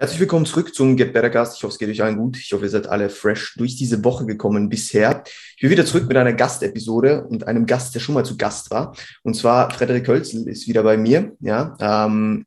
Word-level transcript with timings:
Herzlich 0.00 0.20
willkommen 0.20 0.46
zurück 0.46 0.74
zum 0.74 0.96
Get 0.96 1.12
Better 1.12 1.28
Gast. 1.28 1.58
Ich 1.58 1.62
hoffe, 1.62 1.72
es 1.72 1.78
geht 1.78 1.90
euch 1.90 2.02
allen 2.02 2.16
gut. 2.16 2.38
Ich 2.38 2.50
hoffe, 2.54 2.64
ihr 2.64 2.70
seid 2.70 2.86
alle 2.86 3.10
fresh 3.10 3.52
durch 3.58 3.76
diese 3.76 4.02
Woche 4.02 4.24
gekommen 4.24 4.70
bisher. 4.70 5.22
Ich 5.56 5.60
bin 5.60 5.68
wieder 5.68 5.84
zurück 5.84 6.08
mit 6.08 6.16
einer 6.16 6.32
Gastepisode 6.32 7.26
und 7.26 7.46
einem 7.46 7.66
Gast, 7.66 7.94
der 7.94 8.00
schon 8.00 8.14
mal 8.14 8.24
zu 8.24 8.38
Gast 8.38 8.70
war. 8.70 8.96
Und 9.24 9.34
zwar 9.34 9.70
Frederik 9.70 10.08
Hölzel 10.08 10.48
ist 10.48 10.66
wieder 10.66 10.84
bei 10.84 10.96
mir. 10.96 11.36
Ja, 11.40 11.76
ähm, 11.80 12.46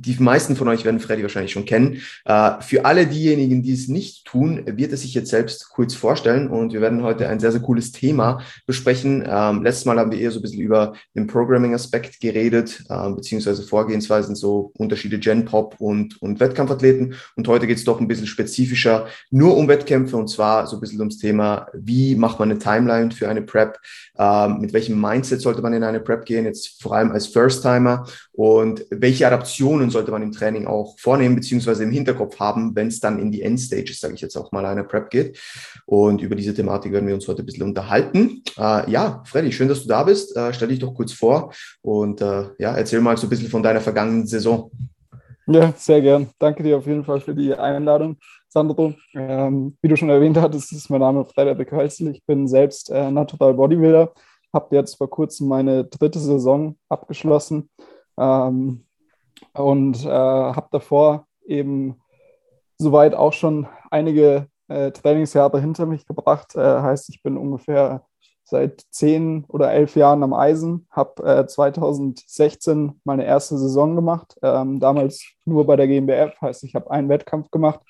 die 0.00 0.16
meisten 0.18 0.56
von 0.56 0.68
euch 0.68 0.84
werden 0.84 1.00
Freddy 1.00 1.22
wahrscheinlich 1.22 1.52
schon 1.52 1.64
kennen. 1.64 2.00
Äh, 2.24 2.60
für 2.60 2.84
alle 2.84 3.06
diejenigen, 3.06 3.62
die 3.62 3.72
es 3.72 3.88
nicht 3.88 4.24
tun, 4.24 4.62
wird 4.66 4.92
er 4.92 4.96
sich 4.96 5.14
jetzt 5.14 5.30
selbst 5.30 5.70
kurz 5.70 5.94
vorstellen 5.94 6.48
und 6.48 6.72
wir 6.72 6.80
werden 6.80 7.02
heute 7.02 7.28
ein 7.28 7.40
sehr, 7.40 7.52
sehr 7.52 7.60
cooles 7.60 7.92
Thema 7.92 8.40
besprechen. 8.66 9.24
Ähm, 9.26 9.62
letztes 9.62 9.84
Mal 9.84 9.98
haben 9.98 10.12
wir 10.12 10.20
eher 10.20 10.30
so 10.30 10.38
ein 10.38 10.42
bisschen 10.42 10.60
über 10.60 10.94
den 11.14 11.26
Programming-Aspekt 11.26 12.20
geredet, 12.20 12.84
äh, 12.88 13.10
beziehungsweise 13.10 13.62
Vorgehensweisen, 13.62 14.36
so 14.36 14.72
Unterschiede 14.76 15.18
Gen-Pop 15.18 15.76
und, 15.78 16.20
und 16.22 16.40
Wettkampfathleten. 16.40 17.14
Und 17.36 17.48
heute 17.48 17.66
geht 17.66 17.78
es 17.78 17.84
doch 17.84 18.00
ein 18.00 18.08
bisschen 18.08 18.26
spezifischer 18.26 19.06
nur 19.30 19.56
um 19.56 19.68
Wettkämpfe 19.68 20.16
und 20.16 20.28
zwar 20.28 20.66
so 20.66 20.76
ein 20.76 20.80
bisschen 20.80 21.00
ums 21.00 21.18
Thema, 21.18 21.66
wie 21.74 22.14
macht 22.14 22.38
man 22.38 22.50
eine 22.50 22.58
Timeline 22.58 23.10
für 23.10 23.28
eine 23.28 23.42
Prep, 23.42 23.78
äh, 24.16 24.48
mit 24.48 24.72
welchem 24.72 25.00
Mindset 25.00 25.40
sollte 25.40 25.62
man 25.62 25.72
in 25.72 25.84
eine 25.84 26.00
Prep 26.00 26.24
gehen, 26.24 26.44
jetzt 26.44 26.80
vor 26.82 26.94
allem 26.94 27.10
als 27.10 27.26
First-Timer 27.26 28.06
und 28.32 28.84
welche 28.90 29.26
Adaptionen 29.26 29.87
sollte 29.90 30.10
man 30.10 30.22
im 30.22 30.32
Training 30.32 30.66
auch 30.66 30.98
vornehmen, 30.98 31.36
beziehungsweise 31.36 31.84
im 31.84 31.90
Hinterkopf 31.90 32.38
haben, 32.38 32.74
wenn 32.74 32.88
es 32.88 33.00
dann 33.00 33.18
in 33.18 33.30
die 33.30 33.42
Endstages, 33.42 34.00
sage 34.00 34.14
ich 34.14 34.20
jetzt 34.20 34.36
auch 34.36 34.52
mal, 34.52 34.64
einer 34.64 34.84
Prep 34.84 35.10
geht. 35.10 35.38
Und 35.86 36.22
über 36.22 36.34
diese 36.34 36.54
Thematik 36.54 36.92
werden 36.92 37.06
wir 37.06 37.14
uns 37.14 37.26
heute 37.28 37.42
ein 37.42 37.46
bisschen 37.46 37.64
unterhalten. 37.64 38.42
Äh, 38.56 38.90
ja, 38.90 39.22
Freddy, 39.26 39.52
schön, 39.52 39.68
dass 39.68 39.82
du 39.82 39.88
da 39.88 40.02
bist. 40.02 40.36
Äh, 40.36 40.52
stell 40.52 40.68
dich 40.68 40.78
doch 40.78 40.94
kurz 40.94 41.12
vor 41.12 41.52
und 41.82 42.20
äh, 42.20 42.44
ja, 42.58 42.76
erzähl 42.76 43.00
mal 43.00 43.16
so 43.16 43.26
ein 43.26 43.30
bisschen 43.30 43.48
von 43.48 43.62
deiner 43.62 43.80
vergangenen 43.80 44.26
Saison. 44.26 44.70
Ja, 45.46 45.72
sehr 45.76 46.02
gern. 46.02 46.28
Danke 46.38 46.62
dir 46.62 46.76
auf 46.76 46.86
jeden 46.86 47.04
Fall 47.04 47.20
für 47.20 47.34
die 47.34 47.54
Einladung, 47.54 48.18
Sandro. 48.48 48.94
Ähm, 49.14 49.76
wie 49.80 49.88
du 49.88 49.96
schon 49.96 50.10
erwähnt 50.10 50.36
hattest, 50.36 50.72
ist 50.72 50.90
mein 50.90 51.00
Name 51.00 51.24
Frederik 51.24 51.72
Hölzel. 51.72 52.10
Ich 52.10 52.22
bin 52.26 52.46
selbst 52.46 52.90
äh, 52.90 53.10
Natural 53.10 53.54
Bodybuilder, 53.54 54.12
habe 54.52 54.76
jetzt 54.76 54.96
vor 54.96 55.08
kurzem 55.08 55.48
meine 55.48 55.84
dritte 55.84 56.18
Saison 56.18 56.76
abgeschlossen 56.90 57.70
ähm, 58.18 58.84
und 59.54 60.04
äh, 60.04 60.08
habe 60.08 60.68
davor 60.70 61.26
eben 61.46 62.00
soweit 62.78 63.14
auch 63.14 63.32
schon 63.32 63.66
einige 63.90 64.46
äh, 64.68 64.90
Trainingsjahre 64.92 65.60
hinter 65.60 65.86
mich 65.86 66.06
gebracht. 66.06 66.54
Äh, 66.54 66.60
heißt, 66.60 67.08
ich 67.08 67.22
bin 67.22 67.36
ungefähr 67.36 68.04
seit 68.44 68.82
zehn 68.90 69.44
oder 69.48 69.72
elf 69.72 69.94
Jahren 69.94 70.22
am 70.22 70.32
Eisen, 70.32 70.86
habe 70.90 71.22
äh, 71.22 71.46
2016 71.46 73.00
meine 73.04 73.26
erste 73.26 73.58
Saison 73.58 73.94
gemacht, 73.94 74.36
ähm, 74.42 74.80
damals 74.80 75.22
nur 75.44 75.66
bei 75.66 75.76
der 75.76 75.86
GmbF, 75.86 76.40
heißt, 76.40 76.64
ich 76.64 76.74
habe 76.74 76.90
einen 76.90 77.10
Wettkampf 77.10 77.50
gemacht 77.50 77.80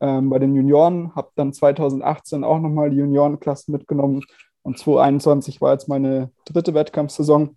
ähm, 0.00 0.30
bei 0.30 0.38
den 0.38 0.54
Junioren, 0.54 1.14
habe 1.16 1.30
dann 1.34 1.52
2018 1.52 2.44
auch 2.44 2.60
nochmal 2.60 2.90
die 2.90 2.98
Juniorenklasse 2.98 3.72
mitgenommen. 3.72 4.22
Und 4.62 4.78
2021 4.78 5.60
war 5.60 5.72
jetzt 5.72 5.88
meine 5.88 6.30
dritte 6.44 6.74
Wettkampfsaison 6.74 7.56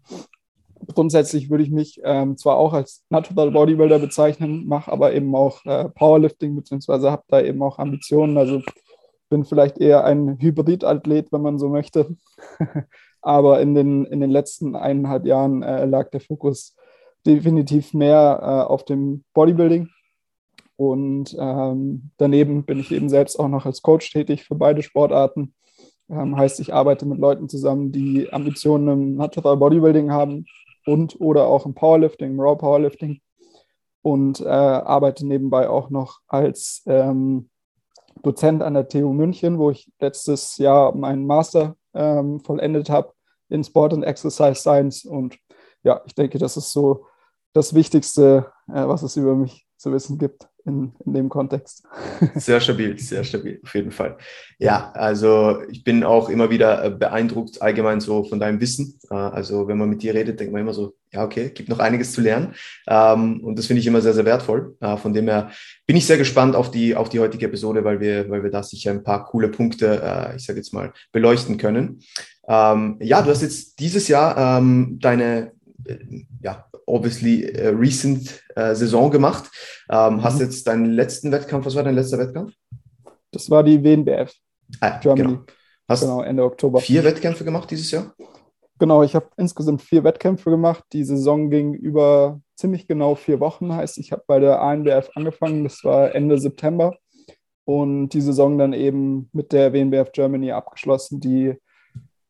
grundsätzlich 0.94 1.50
würde 1.50 1.64
ich 1.64 1.72
mich 1.72 2.00
ähm, 2.04 2.38
zwar 2.38 2.58
auch 2.58 2.74
als 2.74 3.04
Natural 3.10 3.52
Bodybuilder 3.52 4.00
bezeichnen, 4.00 4.68
mache 4.68 4.92
aber 4.92 5.14
eben 5.14 5.36
auch 5.36 5.66
äh, 5.66 5.90
Powerlifting, 5.90 6.56
beziehungsweise 6.56 7.12
habe 7.12 7.24
da 7.28 7.42
eben 7.42 7.62
auch 7.64 7.80
Ambitionen. 7.80 8.38
Also 8.38 8.62
bin 9.30 9.46
vielleicht 9.46 9.80
eher 9.80 10.04
ein 10.04 10.38
Hybridathlet, 10.40 11.32
wenn 11.32 11.42
man 11.42 11.58
so 11.58 11.70
möchte. 11.70 12.16
aber 13.22 13.62
in 13.62 13.76
den, 13.76 14.06
in 14.06 14.20
den 14.20 14.30
letzten 14.30 14.76
eineinhalb 14.76 15.26
Jahren 15.26 15.64
äh, 15.64 15.86
lag 15.86 16.10
der 16.12 16.22
Fokus 16.22 16.76
definitiv 17.26 17.94
mehr 17.94 18.40
äh, 18.42 18.72
auf 18.72 18.84
dem 18.86 19.24
Bodybuilding. 19.34 19.90
Und 20.76 21.36
ähm, 21.40 22.10
daneben 22.18 22.64
bin 22.66 22.80
ich 22.80 22.92
eben 22.92 23.08
selbst 23.08 23.40
auch 23.40 23.48
noch 23.48 23.66
als 23.66 23.82
Coach 23.84 24.12
tätig 24.12 24.44
für 24.44 24.56
beide 24.56 24.82
Sportarten. 24.82 25.54
Ähm, 26.10 26.36
heißt, 26.36 26.60
ich 26.60 26.74
arbeite 26.74 27.06
mit 27.06 27.20
Leuten 27.20 27.48
zusammen, 27.48 27.92
die 27.92 28.34
Ambitionen 28.34 28.88
im 28.88 29.16
Natural 29.16 29.58
Bodybuilding 29.58 30.12
haben, 30.12 30.46
und 30.86 31.20
oder 31.20 31.48
auch 31.48 31.66
im 31.66 31.74
Powerlifting, 31.74 32.32
im 32.32 32.40
Raw 32.40 32.56
Powerlifting 32.56 33.22
und 34.02 34.42
äh, 34.42 34.46
arbeite 34.46 35.26
nebenbei 35.26 35.70
auch 35.70 35.90
noch 35.90 36.20
als 36.28 36.84
ähm, 36.86 37.50
Dozent 38.24 38.62
an 38.62 38.74
der 38.74 38.88
TU 38.88 39.14
München, 39.14 39.58
wo 39.58 39.72
ich 39.72 39.92
letztes 40.00 40.58
Jahr 40.58 40.96
meinen 40.96 41.26
Master 41.26 41.76
ähm, 41.94 42.40
vollendet 42.40 42.90
habe 42.90 43.14
in 43.50 43.64
Sport 43.64 43.94
and 43.94 44.04
Exercise 44.04 44.56
Science. 44.56 45.06
Und 45.06 45.38
ja, 45.84 46.02
ich 46.06 46.16
denke, 46.16 46.38
das 46.38 46.58
ist 46.58 46.72
so 46.72 47.06
das 47.54 47.74
Wichtigste, 47.74 48.52
äh, 48.68 48.88
was 48.88 49.04
es 49.04 49.18
über 49.18 49.36
mich 49.36 49.68
zu 49.78 49.92
wissen 49.92 50.18
gibt 50.18 50.51
in, 50.66 50.92
in 51.06 51.14
dem 51.14 51.30
Kontext. 51.30 51.84
Sehr 52.36 52.60
stabil, 52.60 52.98
sehr 53.00 53.24
stabil, 53.24 53.60
auf 53.64 53.74
jeden 53.74 53.92
Fall. 53.92 54.18
Ja, 54.60 54.92
also 54.94 55.62
ich 55.70 55.84
bin 55.84 56.04
auch 56.04 56.30
immer 56.30 56.50
wieder 56.50 56.84
äh, 56.84 56.90
beeindruckt 56.92 57.62
allgemein 57.62 58.00
so 58.00 58.24
von 58.24 58.40
deinem 58.40 58.62
Wissen. 58.62 59.00
Äh, 59.10 59.16
also 59.16 59.68
wenn 59.68 59.78
man 59.78 59.90
mit 59.90 60.04
dir 60.04 60.14
redet, 60.14 60.40
denkt 60.40 60.54
man 60.54 60.62
immer 60.62 60.74
so, 60.74 60.96
ja, 61.12 61.24
okay, 61.24 61.50
gibt 61.50 61.70
noch 61.70 61.80
einiges 61.80 62.14
zu 62.14 62.22
lernen. 62.22 62.54
Ähm, 62.88 63.44
und 63.44 63.58
das 63.58 63.66
finde 63.66 63.80
ich 63.80 63.88
immer 63.88 64.02
sehr, 64.02 64.14
sehr 64.14 64.26
wertvoll. 64.26 64.76
Äh, 64.80 64.98
von 64.98 65.14
dem 65.14 65.28
her 65.28 65.52
bin 65.86 65.96
ich 65.96 66.06
sehr 66.06 66.18
gespannt 66.18 66.56
auf 66.56 66.72
die, 66.72 66.96
auf 66.96 67.10
die 67.10 67.20
heutige 67.20 67.48
Episode, 67.48 67.84
weil 67.84 68.00
wir, 68.00 68.30
weil 68.30 68.44
wir 68.44 68.52
da 68.52 68.64
sicher 68.64 68.92
ein 68.92 69.04
paar 69.04 69.26
coole 69.26 69.50
Punkte, 69.50 70.34
ich 70.36 70.46
sage 70.46 70.60
jetzt 70.60 70.74
mal, 70.74 70.94
beleuchten 71.12 71.58
können. 71.58 72.02
Ähm, 72.48 72.98
ja, 73.00 73.22
du 73.22 73.30
hast 73.30 73.42
jetzt 73.42 73.80
dieses 73.80 74.08
Jahr 74.08 74.58
ähm, 74.60 74.98
deine 75.02 75.52
ja, 76.42 76.66
obviously 76.86 77.44
äh, 77.44 77.70
recent 77.70 78.44
äh, 78.56 78.76
Saison 78.76 79.12
gemacht. 79.12 79.50
Ähm, 79.90 80.16
mhm. 80.16 80.24
Hast 80.24 80.40
jetzt 80.40 80.68
deinen 80.68 80.86
letzten 80.86 81.32
Wettkampf, 81.32 81.66
was 81.66 81.76
war 81.76 81.84
dein 81.84 81.96
letzter 81.96 82.18
Wettkampf? 82.18 82.54
Das 83.32 83.50
war 83.50 83.64
die 83.64 83.84
WNBF. 83.84 84.34
Ah, 84.80 85.00
Germany. 85.00 85.34
Genau. 85.34 85.46
Hast 85.88 86.02
genau, 86.02 86.22
Ende 86.22 86.44
Oktober. 86.44 86.80
Vier 86.80 87.04
Wettkämpfe 87.04 87.44
gemacht 87.44 87.70
dieses 87.72 87.92
Jahr? 87.92 88.14
Genau, 88.80 89.04
ich 89.04 89.14
habe 89.14 89.28
insgesamt 89.38 89.82
vier 89.82 90.04
Wettkämpfe 90.04 90.50
gemacht. 90.50 90.84
Die 90.94 91.04
Saison 91.04 91.50
ging 91.50 91.74
über 91.74 92.42
ziemlich 92.56 92.88
genau 92.88 93.16
vier 93.16 93.40
Wochen. 93.40 93.74
Heißt, 93.74 93.98
ich 93.98 94.12
habe 94.12 94.24
bei 94.26 94.40
der 94.40 94.62
ANBF 94.62 95.12
angefangen, 95.16 95.64
das 95.64 95.84
war 95.84 96.16
Ende 96.16 96.40
September. 96.40 96.96
Und 97.66 98.10
die 98.10 98.22
Saison 98.22 98.58
dann 98.58 98.74
eben 98.74 99.30
mit 99.34 99.52
der 99.52 99.74
WNBF 99.74 100.12
Germany 100.14 100.52
abgeschlossen, 100.52 101.20
die 101.20 101.56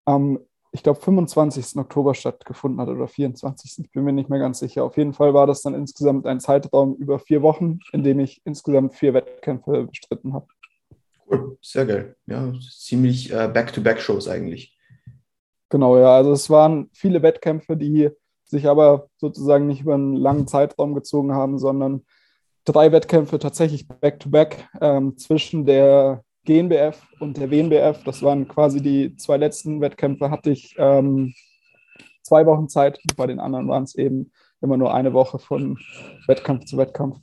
am 0.06 0.40
ich 0.72 0.84
glaube, 0.84 1.02
25. 1.02 1.78
Oktober 1.78 2.16
stattgefunden 2.16 2.80
hat 2.80 2.88
oder 2.88 3.08
24. 3.08 3.80
Ich 3.80 3.92
bin 3.92 4.04
mir 4.04 4.14
nicht 4.14 4.30
mehr 4.30 4.40
ganz 4.40 4.60
sicher. 4.60 4.84
Auf 4.84 4.98
jeden 4.98 5.14
Fall 5.14 5.34
war 5.34 5.46
das 5.46 5.62
dann 5.62 5.74
insgesamt 5.74 6.26
ein 6.26 6.40
Zeitraum 6.40 6.96
über 6.96 7.20
vier 7.20 7.42
Wochen, 7.42 7.80
in 7.92 8.04
dem 8.04 8.20
ich 8.20 8.42
insgesamt 8.46 8.96
vier 8.96 9.14
Wettkämpfe 9.14 9.86
bestritten 9.86 10.34
habe. 10.34 10.48
Cool, 11.30 11.58
sehr 11.62 11.86
geil. 11.86 12.16
Ja, 12.26 12.54
ziemlich 12.70 13.32
äh, 13.34 13.50
Back-to-Back-Shows 13.54 14.28
eigentlich. 14.30 14.78
Genau, 15.70 15.98
ja. 15.98 16.16
Also 16.16 16.32
es 16.32 16.50
waren 16.50 16.90
viele 16.94 17.22
Wettkämpfe, 17.22 17.76
die 17.76 18.10
sich 18.46 18.68
aber 18.68 19.10
sozusagen 19.18 19.68
nicht 19.68 19.82
über 19.82 19.96
einen 19.96 20.16
langen 20.16 20.48
Zeitraum 20.48 20.94
gezogen 20.94 21.34
haben, 21.34 21.58
sondern 21.60 22.06
drei 22.66 22.92
Wettkämpfe 22.92 23.40
tatsächlich 23.40 23.88
back-to-back 23.88 24.68
-back, 24.74 24.82
ähm, 24.82 25.18
zwischen 25.18 25.66
der 25.66 26.24
GNBF 26.46 27.02
und 27.20 27.38
der 27.38 27.52
WNBF. 27.52 28.04
Das 28.04 28.24
waren 28.24 28.48
quasi 28.48 28.82
die 28.82 29.16
zwei 29.16 29.38
letzten 29.38 29.82
Wettkämpfe, 29.82 30.32
hatte 30.32 30.52
ich 30.52 30.76
ähm, 30.78 31.34
zwei 32.24 32.46
Wochen 32.46 32.68
Zeit. 32.68 33.00
Bei 33.16 33.28
den 33.28 33.40
anderen 33.40 33.68
waren 33.68 33.84
es 33.84 33.96
eben 33.96 34.32
immer 34.62 34.78
nur 34.78 34.94
eine 34.94 35.14
Woche 35.14 35.40
von 35.40 35.78
Wettkampf 36.28 36.66
zu 36.66 36.78
Wettkampf. 36.78 37.18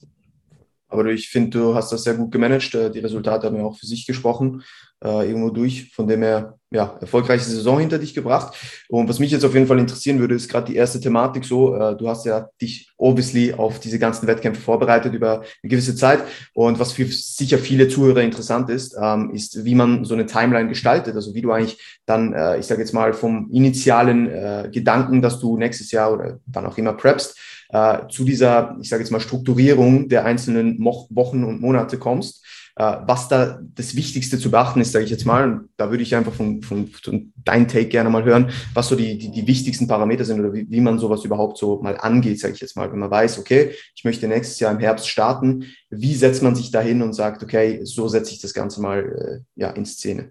Aber 0.88 1.06
ich 1.06 1.28
finde, 1.28 1.58
du 1.58 1.74
hast 1.74 1.92
das 1.92 2.04
sehr 2.04 2.14
gut 2.14 2.32
gemanagt. 2.32 2.74
Äh, 2.74 2.90
die 2.90 3.00
Resultate 3.00 3.46
haben 3.46 3.56
ja 3.56 3.64
auch 3.64 3.78
für 3.78 3.86
sich 3.86 4.06
gesprochen, 4.06 4.62
äh, 5.04 5.28
irgendwo 5.28 5.50
durch. 5.50 5.92
Von 5.92 6.08
dem 6.08 6.22
her, 6.22 6.58
ja, 6.70 6.96
erfolgreiche 7.00 7.44
Saison 7.44 7.78
hinter 7.78 7.98
dich 7.98 8.14
gebracht. 8.14 8.56
Und 8.88 9.08
was 9.08 9.18
mich 9.18 9.30
jetzt 9.30 9.44
auf 9.44 9.54
jeden 9.54 9.66
Fall 9.66 9.78
interessieren 9.78 10.18
würde, 10.18 10.34
ist 10.34 10.48
gerade 10.48 10.66
die 10.66 10.76
erste 10.76 10.98
Thematik 10.98 11.44
so. 11.44 11.74
Äh, 11.74 11.96
du 11.96 12.08
hast 12.08 12.24
ja 12.24 12.48
dich 12.60 12.90
obviously 12.96 13.52
auf 13.52 13.80
diese 13.80 13.98
ganzen 13.98 14.26
Wettkämpfe 14.26 14.60
vorbereitet 14.60 15.12
über 15.12 15.40
eine 15.40 15.70
gewisse 15.70 15.94
Zeit. 15.94 16.20
Und 16.54 16.78
was 16.78 16.92
für 16.92 17.04
sicher 17.04 17.58
viele 17.58 17.88
Zuhörer 17.88 18.22
interessant 18.22 18.70
ist, 18.70 18.96
ähm, 19.00 19.30
ist, 19.34 19.64
wie 19.64 19.74
man 19.74 20.04
so 20.04 20.14
eine 20.14 20.26
Timeline 20.26 20.68
gestaltet. 20.68 21.14
Also 21.14 21.34
wie 21.34 21.42
du 21.42 21.52
eigentlich 21.52 22.00
dann, 22.06 22.32
äh, 22.32 22.58
ich 22.58 22.66
sage 22.66 22.80
jetzt 22.80 22.94
mal, 22.94 23.12
vom 23.12 23.50
initialen 23.52 24.26
äh, 24.28 24.70
Gedanken, 24.72 25.20
dass 25.20 25.38
du 25.38 25.58
nächstes 25.58 25.90
Jahr 25.90 26.12
oder 26.12 26.40
wann 26.46 26.66
auch 26.66 26.78
immer 26.78 26.94
preppst, 26.94 27.36
äh, 27.68 28.08
zu 28.08 28.24
dieser, 28.24 28.76
ich 28.80 28.88
sage 28.88 29.02
jetzt 29.02 29.10
mal, 29.10 29.20
Strukturierung 29.20 30.08
der 30.08 30.24
einzelnen 30.24 30.78
Mo 30.78 31.06
Wochen 31.10 31.44
und 31.44 31.60
Monate 31.60 31.98
kommst. 31.98 32.44
Äh, 32.78 32.98
was 33.06 33.26
da 33.26 33.58
das 33.74 33.96
Wichtigste 33.96 34.38
zu 34.38 34.52
beachten 34.52 34.80
ist, 34.80 34.92
sage 34.92 35.04
ich 35.04 35.10
jetzt 35.10 35.26
mal, 35.26 35.44
und 35.44 35.68
da 35.76 35.90
würde 35.90 36.04
ich 36.04 36.14
einfach 36.14 36.32
von, 36.32 36.62
von, 36.62 36.86
von 36.86 37.32
dein 37.44 37.66
Take 37.66 37.86
gerne 37.88 38.08
mal 38.08 38.22
hören, 38.22 38.52
was 38.72 38.86
so 38.86 38.94
die, 38.94 39.18
die, 39.18 39.32
die 39.32 39.46
wichtigsten 39.48 39.88
Parameter 39.88 40.24
sind 40.24 40.38
oder 40.38 40.54
wie, 40.54 40.64
wie 40.70 40.80
man 40.80 41.00
sowas 41.00 41.24
überhaupt 41.24 41.58
so 41.58 41.82
mal 41.82 41.96
angeht, 41.96 42.38
sage 42.38 42.54
ich 42.54 42.60
jetzt 42.60 42.76
mal, 42.76 42.90
wenn 42.92 43.00
man 43.00 43.10
weiß, 43.10 43.40
okay, 43.40 43.72
ich 43.96 44.04
möchte 44.04 44.28
nächstes 44.28 44.60
Jahr 44.60 44.70
im 44.70 44.78
Herbst 44.78 45.08
starten, 45.08 45.64
wie 45.90 46.14
setzt 46.14 46.44
man 46.44 46.54
sich 46.54 46.70
da 46.70 46.80
hin 46.80 47.02
und 47.02 47.14
sagt, 47.14 47.42
okay, 47.42 47.80
so 47.82 48.06
setze 48.06 48.32
ich 48.32 48.40
das 48.40 48.54
Ganze 48.54 48.80
mal 48.80 49.00
äh, 49.00 49.60
ja, 49.60 49.70
in 49.70 49.84
Szene? 49.84 50.30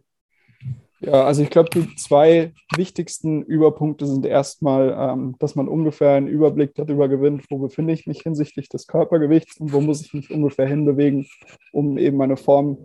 Ja, 1.00 1.26
also 1.26 1.44
ich 1.44 1.52
glaube, 1.52 1.70
die 1.70 1.96
zwei 1.96 2.54
wichtigsten 2.76 3.44
Überpunkte 3.44 4.08
sind 4.08 4.26
erstmal, 4.26 4.96
ähm, 4.98 5.36
dass 5.38 5.56
man 5.56 5.68
ungefähr 5.68 6.14
einen 6.14 6.28
Überblick 6.28 6.74
darüber 6.74 7.08
gewinnt, 7.08 7.46
wo 7.52 7.60
befinde 7.60 7.94
ich 7.94 8.08
mich 8.08 8.22
hinsichtlich 8.22 8.68
des 8.68 8.88
Körpergewichts 8.88 9.60
und 9.60 9.74
wo 9.74 9.80
muss 9.80 10.02
ich 10.02 10.14
mich 10.14 10.32
ungefähr 10.32 10.66
hinbewegen, 10.66 11.28
um 11.72 12.00
eben 12.00 12.20
eine 12.22 12.36
Form 12.36 12.80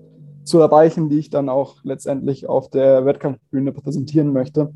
zu 0.45 0.61
erreichen, 0.61 1.09
die 1.09 1.21
ich 1.21 1.31
dann 1.31 1.49
auch 1.49 1.77
letztendlich 1.85 2.49
auf 2.49 2.69
der 2.69 3.07
Wettkampfbühne 3.07 3.73
präsentieren 3.73 4.33
möchte. 4.33 4.75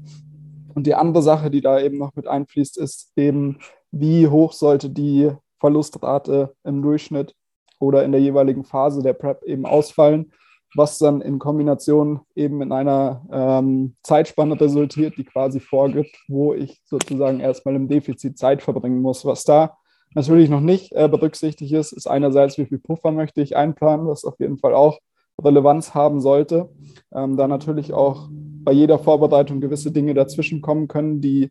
Und 0.75 0.87
die 0.87 0.95
andere 0.95 1.23
Sache, 1.23 1.51
die 1.51 1.61
da 1.61 1.79
eben 1.81 1.99
noch 1.99 2.15
mit 2.15 2.27
einfließt, 2.27 2.79
ist 2.79 3.13
eben, 3.17 3.59
wie 3.91 4.29
hoch 4.29 4.53
sollte 4.53 4.89
die 4.89 5.31
Verlustrate 5.59 6.55
im 6.65 6.81
Durchschnitt 6.81 7.35
oder 7.79 8.05
in 8.05 8.13
der 8.13 8.21
jeweiligen 8.21 8.65
Phase 8.65 9.03
der 9.03 9.13
Prep 9.13 9.43
eben 9.45 9.67
ausfallen 9.67 10.33
was 10.75 10.99
dann 10.99 11.21
in 11.21 11.39
Kombination 11.39 12.21
eben 12.35 12.61
in 12.63 12.73
einer 12.73 13.25
ähm, 13.33 13.95
Zeitspanne 14.03 14.61
resultiert, 14.61 15.17
die 15.17 15.25
quasi 15.25 15.61
vorgibt, 15.61 16.17
wo 16.29 16.55
ich 16.55 16.83
sozusagen 16.85 17.41
erstmal 17.41 17.75
im 17.75 17.89
Defizit 17.89 18.39
Zeit 18.39 18.63
verbringen 18.63 19.01
muss. 19.01 19.25
Was 19.25 19.45
da 19.45 19.77
natürlich 20.15 20.51
noch 20.51 20.61
nicht 20.61 20.93
äh, 20.93 21.09
berücksichtigt 21.09 21.73
ist, 21.73 21.93
ist 21.93 22.07
einerseits, 22.07 22.59
wie 22.59 22.67
viel 22.67 22.79
Puffer 22.79 23.13
möchte 23.13 23.41
ich 23.41 23.57
einplanen, 23.57 24.07
was 24.07 24.25
auf 24.25 24.39
jeden 24.41 24.59
Fall 24.59 24.75
auch 24.75 24.99
Relevanz 25.43 25.95
haben 25.95 26.21
sollte, 26.21 26.71
ähm, 27.15 27.37
da 27.37 27.47
natürlich 27.47 27.93
auch 27.93 28.29
bei 28.31 28.73
jeder 28.73 28.99
Vorbereitung 28.99 29.61
gewisse 29.61 29.93
Dinge 29.93 30.15
dazwischen 30.15 30.63
kommen 30.63 30.89
können, 30.89 31.21
die 31.21 31.51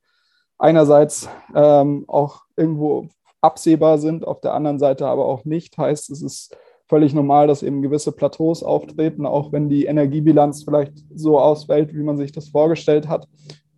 einerseits 0.58 1.30
ähm, 1.54 2.06
auch 2.08 2.42
irgendwo 2.56 3.08
absehbar 3.42 4.00
sind, 4.00 4.26
auf 4.26 4.42
der 4.42 4.54
anderen 4.54 4.80
Seite 4.80 5.08
aber 5.08 5.26
auch 5.26 5.46
nicht. 5.46 5.78
Heißt, 5.78 6.10
es 6.10 6.22
ist 6.22 6.58
völlig 6.88 7.14
normal, 7.14 7.48
dass 7.48 7.64
eben 7.64 7.82
gewisse 7.82 8.12
Plateaus 8.12 8.64
auftreten, 8.64 9.26
auch 9.26 9.52
wenn 9.52 9.70
die 9.70 9.86
Energiebilanz 9.86 10.64
vielleicht 10.64 10.94
so 11.14 11.40
ausfällt, 11.40 11.94
wie 11.94 12.04
man 12.04 12.18
sich 12.18 12.32
das 12.32 12.50
vorgestellt 12.50 13.08
hat. 13.08 13.28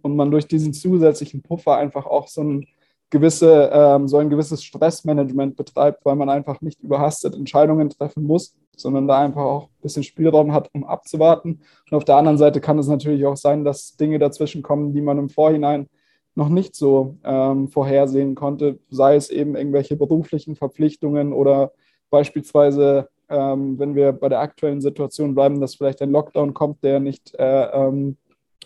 Und 0.01 0.15
man 0.15 0.31
durch 0.31 0.48
diesen 0.48 0.74
zusätzlichen 0.74 1.42
Puffer 1.42 1.75
einfach 1.77 2.06
auch 2.06 2.27
so 2.27 2.42
ein, 2.42 2.65
gewisse, 3.09 3.69
ähm, 3.74 4.07
so 4.07 4.18
ein 4.18 4.30
gewisses 4.30 4.63
Stressmanagement 4.63 5.56
betreibt, 5.56 6.06
weil 6.06 6.15
man 6.15 6.30
einfach 6.30 6.62
nicht 6.62 6.81
überhastet 6.81 7.36
Entscheidungen 7.36 7.89
treffen 7.89 8.24
muss, 8.24 8.56
sondern 8.75 9.07
da 9.07 9.19
einfach 9.19 9.44
auch 9.44 9.63
ein 9.65 9.81
bisschen 9.81 10.04
Spielraum 10.04 10.54
hat, 10.54 10.69
um 10.74 10.83
abzuwarten. 10.83 11.62
Und 11.89 11.98
auf 11.98 12.04
der 12.04 12.18
anderen 12.18 12.38
Seite 12.38 12.62
kann 12.62 12.77
es 12.80 12.88
natürlich 12.88 13.25
auch 13.25 13.38
sein, 13.38 13.63
dass 13.63 13.95
Dinge 13.95 14.19
dazwischen 14.19 14.62
kommen, 14.62 14.94
die 14.94 15.01
man 15.01 15.18
im 15.18 15.30
Vorhinein 15.30 15.88
noch 16.36 16.50
nicht 16.50 16.75
so 16.75 17.18
ähm, 17.24 17.68
vorhersehen 17.68 18.36
konnte, 18.36 18.80
sei 18.89 19.15
es 19.15 19.30
eben 19.31 19.56
irgendwelche 19.56 19.95
beruflichen 19.95 20.56
Verpflichtungen 20.56 21.33
oder 21.33 21.71
Beispielsweise, 22.09 23.09
ähm, 23.30 23.77
wenn 23.80 23.95
wir 23.95 24.12
bei 24.13 24.30
der 24.30 24.39
aktuellen 24.39 24.81
Situation 24.81 25.36
bleiben, 25.36 25.59
dass 25.59 25.75
vielleicht 25.75 26.01
ein 26.01 26.12
Lockdown 26.12 26.54
kommt, 26.54 26.83
der 26.83 27.00
nicht 27.00 27.33
äh, 27.36 27.65
ähm, 27.71 28.18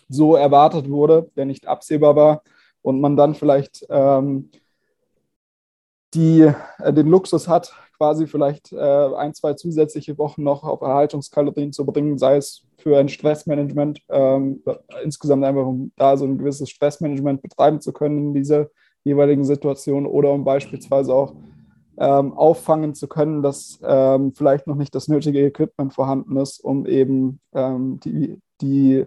so 0.08 0.36
erwartet 0.36 0.88
wurde, 0.88 1.30
der 1.36 1.46
nicht 1.46 1.66
absehbar 1.66 2.16
war 2.16 2.42
und 2.82 3.00
man 3.00 3.16
dann 3.16 3.34
vielleicht 3.34 3.84
ähm, 3.88 4.50
die, 6.14 6.52
äh, 6.78 6.92
den 6.92 7.08
Luxus 7.08 7.48
hat, 7.48 7.72
quasi 7.96 8.26
vielleicht 8.26 8.72
äh, 8.72 8.76
ein, 8.76 9.32
zwei 9.32 9.54
zusätzliche 9.54 10.18
Wochen 10.18 10.42
noch 10.42 10.64
auf 10.64 10.80
Erhaltungskalorien 10.80 11.72
zu 11.72 11.86
bringen, 11.86 12.18
sei 12.18 12.36
es 12.36 12.66
für 12.78 12.98
ein 12.98 13.08
Stressmanagement, 13.08 14.00
ähm, 14.08 14.62
insgesamt 15.04 15.44
einfach 15.44 15.66
um 15.66 15.92
da 15.96 16.16
so 16.16 16.24
ein 16.24 16.36
gewisses 16.36 16.68
Stressmanagement 16.70 17.42
betreiben 17.42 17.80
zu 17.80 17.92
können 17.92 18.18
in 18.18 18.34
dieser 18.34 18.68
jeweiligen 19.04 19.44
Situation 19.44 20.06
oder 20.06 20.32
um 20.32 20.44
beispielsweise 20.44 21.14
auch 21.14 21.32
ähm, 22.02 22.32
auffangen 22.32 22.94
zu 22.94 23.06
können, 23.06 23.42
dass 23.42 23.78
ähm, 23.84 24.32
vielleicht 24.34 24.66
noch 24.66 24.74
nicht 24.74 24.92
das 24.92 25.06
nötige 25.06 25.38
Equipment 25.46 25.94
vorhanden 25.94 26.36
ist, 26.36 26.58
um 26.58 26.84
eben 26.84 27.38
ähm, 27.54 28.00
die, 28.00 28.40
die, 28.60 29.06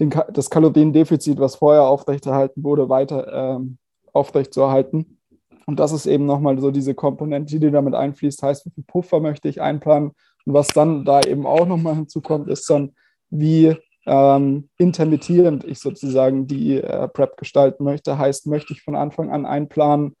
den, 0.00 0.12
das 0.32 0.50
Kaloriendefizit, 0.50 1.38
was 1.38 1.54
vorher 1.54 1.84
aufrechterhalten 1.84 2.64
wurde, 2.64 2.88
weiter 2.88 3.32
ähm, 3.32 3.78
aufrechtzuerhalten. 4.12 5.18
Und 5.66 5.78
das 5.78 5.92
ist 5.92 6.06
eben 6.06 6.26
nochmal 6.26 6.58
so 6.58 6.72
diese 6.72 6.96
Komponente, 6.96 7.60
die 7.60 7.70
damit 7.70 7.94
einfließt, 7.94 8.42
heißt, 8.42 8.66
wie 8.66 8.70
viel 8.70 8.84
Puffer 8.88 9.20
möchte 9.20 9.48
ich 9.48 9.62
einplanen. 9.62 10.10
Und 10.44 10.54
was 10.54 10.70
dann 10.70 11.04
da 11.04 11.20
eben 11.20 11.46
auch 11.46 11.68
nochmal 11.68 11.94
hinzukommt, 11.94 12.48
ist 12.48 12.68
dann, 12.68 12.96
wie 13.30 13.76
ähm, 14.04 14.68
intermittierend 14.78 15.62
ich 15.62 15.78
sozusagen 15.78 16.48
die 16.48 16.78
äh, 16.78 17.06
Prep 17.06 17.36
gestalten 17.36 17.84
möchte. 17.84 18.18
Heißt, 18.18 18.48
möchte 18.48 18.72
ich 18.72 18.82
von 18.82 18.96
Anfang 18.96 19.30
an 19.30 19.46
einplanen, 19.46 20.16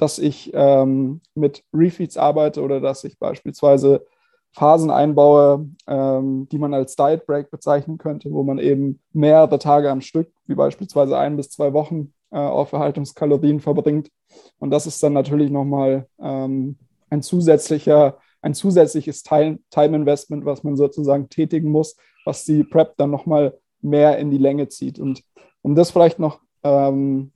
dass 0.00 0.18
ich 0.18 0.50
ähm, 0.54 1.20
mit 1.34 1.62
Refeeds 1.72 2.16
arbeite 2.16 2.62
oder 2.62 2.80
dass 2.80 3.04
ich 3.04 3.18
beispielsweise 3.18 4.06
Phasen 4.52 4.90
einbaue, 4.90 5.68
ähm, 5.86 6.48
die 6.50 6.58
man 6.58 6.74
als 6.74 6.96
Diet 6.96 7.26
Break 7.26 7.50
bezeichnen 7.50 7.98
könnte, 7.98 8.30
wo 8.32 8.42
man 8.42 8.58
eben 8.58 9.00
mehrere 9.12 9.58
Tage 9.58 9.90
am 9.90 10.00
Stück, 10.00 10.32
wie 10.46 10.54
beispielsweise 10.54 11.16
ein 11.16 11.36
bis 11.36 11.50
zwei 11.50 11.72
Wochen, 11.72 12.12
äh, 12.30 12.38
auf 12.38 12.72
Erhaltungskalorien 12.72 13.60
verbringt. 13.60 14.10
Und 14.58 14.70
das 14.70 14.86
ist 14.86 15.02
dann 15.02 15.12
natürlich 15.12 15.50
nochmal 15.50 16.06
ähm, 16.18 16.78
ein 17.10 17.22
zusätzlicher, 17.22 18.18
ein 18.42 18.54
zusätzliches 18.54 19.22
Time-Investment, 19.22 20.44
was 20.44 20.64
man 20.64 20.76
sozusagen 20.76 21.28
tätigen 21.28 21.70
muss, 21.70 21.96
was 22.24 22.44
die 22.44 22.64
Prep 22.64 22.96
dann 22.96 23.10
nochmal 23.10 23.58
mehr 23.82 24.18
in 24.18 24.30
die 24.30 24.38
Länge 24.38 24.68
zieht. 24.68 24.98
Und 24.98 25.22
um 25.62 25.74
das 25.74 25.90
vielleicht 25.90 26.18
noch 26.18 26.40
ähm, 26.62 27.32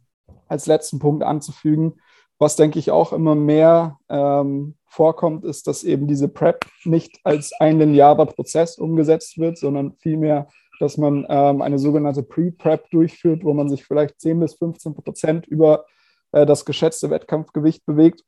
als 0.49 0.67
letzten 0.67 0.99
Punkt 0.99 1.23
anzufügen, 1.23 1.95
was, 2.39 2.57
denke 2.57 2.79
ich, 2.79 2.91
auch 2.91 3.13
immer 3.13 3.35
mehr 3.35 3.99
ähm, 4.09 4.75
vorkommt, 4.87 5.45
ist, 5.45 5.67
dass 5.67 5.85
eben 5.85 6.07
diese 6.07 6.29
PrEP 6.29 6.67
nicht 6.85 7.19
als 7.25 7.53
ein 7.59 7.79
linearer 7.79 8.27
Prozess 8.27 8.79
umgesetzt 8.79 9.39
wird, 9.39 9.59
sondern 9.59 9.95
vielmehr, 9.99 10.49
dass 10.81 10.97
man 10.97 11.27
ähm, 11.29 11.63
eine 11.63 11.79
sogenannte 11.79 12.23
Pre-PrEP 12.23 12.91
durchführt, 12.91 13.45
wo 13.45 13.55
man 13.55 13.69
sich 13.69 13.85
vielleicht 13.85 14.21
10 14.21 14.41
bis 14.41 14.55
15 14.55 14.95
Prozent 14.95 15.47
über 15.47 15.85
äh, 16.33 16.47
das 16.47 16.65
geschätzte 16.65 17.11
Wettkampfgewicht 17.11 17.87
bewegt, 17.87 18.25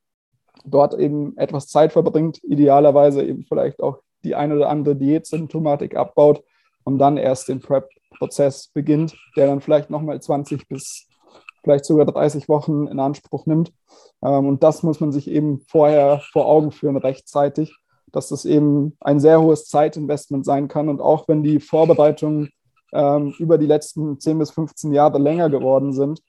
dort 0.65 0.95
eben 0.95 1.37
etwas 1.37 1.67
Zeit 1.67 1.93
verbringt, 1.93 2.43
idealerweise 2.45 3.25
eben 3.25 3.45
vielleicht 3.45 3.83
auch 3.83 3.99
die 4.25 4.35
eine 4.35 4.57
oder 4.57 4.69
andere 4.69 4.97
Diätsymptomatik 4.97 5.97
abbaut 5.97 6.43
und 6.85 6.99
dann 6.99 7.17
erst 7.17 7.49
den 7.49 7.61
PrEP-Prozess 7.61 8.69
beginnt, 8.69 9.17
der 9.37 9.47
dann 9.47 9.61
vielleicht 9.61 9.91
nochmal 9.91 10.21
20 10.21 10.69
bis 10.69 11.06
vielleicht 11.67 11.85
sogar 11.85 12.07
30 12.07 12.49
Wochen 12.49 12.87
in 12.87 13.01
Anspruch 13.01 13.45
nimmt. 13.45 13.73
Ähm, 14.23 14.47
und 14.47 14.63
das 14.63 14.85
muss 14.85 15.01
man 15.01 15.11
sich 15.11 15.29
eben 15.29 15.61
vorher 15.69 16.21
vor 16.33 16.47
Augen 16.47 16.71
führen, 16.71 16.97
rechtzeitig, 16.97 17.77
dass 18.13 18.29
das 18.29 18.45
eben 18.45 18.97
ein 19.01 19.19
sehr 19.19 19.43
hohes 19.43 19.67
Zeitinvestment 19.67 20.45
sein 20.45 20.69
kann. 20.69 20.89
Und 20.89 21.01
auch 21.01 21.27
wenn 21.27 21.43
die 21.43 21.59
Vorbereitungen 21.59 22.51
ähm, 22.93 23.35
über 23.41 23.59
die 23.59 23.67
letzten 23.67 24.21
10 24.21 24.39
bis 24.39 24.53
15 24.53 24.93
Jahre 24.93 25.19
länger 25.19 25.51
geworden 25.51 25.93
sind, 25.93 26.23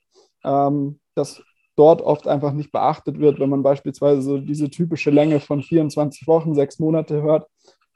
ähm, 0.44 0.98
dass 1.14 1.40
dort 1.76 2.02
oft 2.02 2.26
einfach 2.26 2.52
nicht 2.52 2.72
beachtet 2.72 3.20
wird, 3.20 3.38
wenn 3.38 3.50
man 3.50 3.62
beispielsweise 3.62 4.20
so 4.22 4.38
diese 4.38 4.68
typische 4.70 5.10
Länge 5.10 5.38
von 5.38 5.62
24 5.62 6.26
Wochen, 6.26 6.56
sechs 6.56 6.80
Monate 6.80 7.22
hört, 7.22 7.48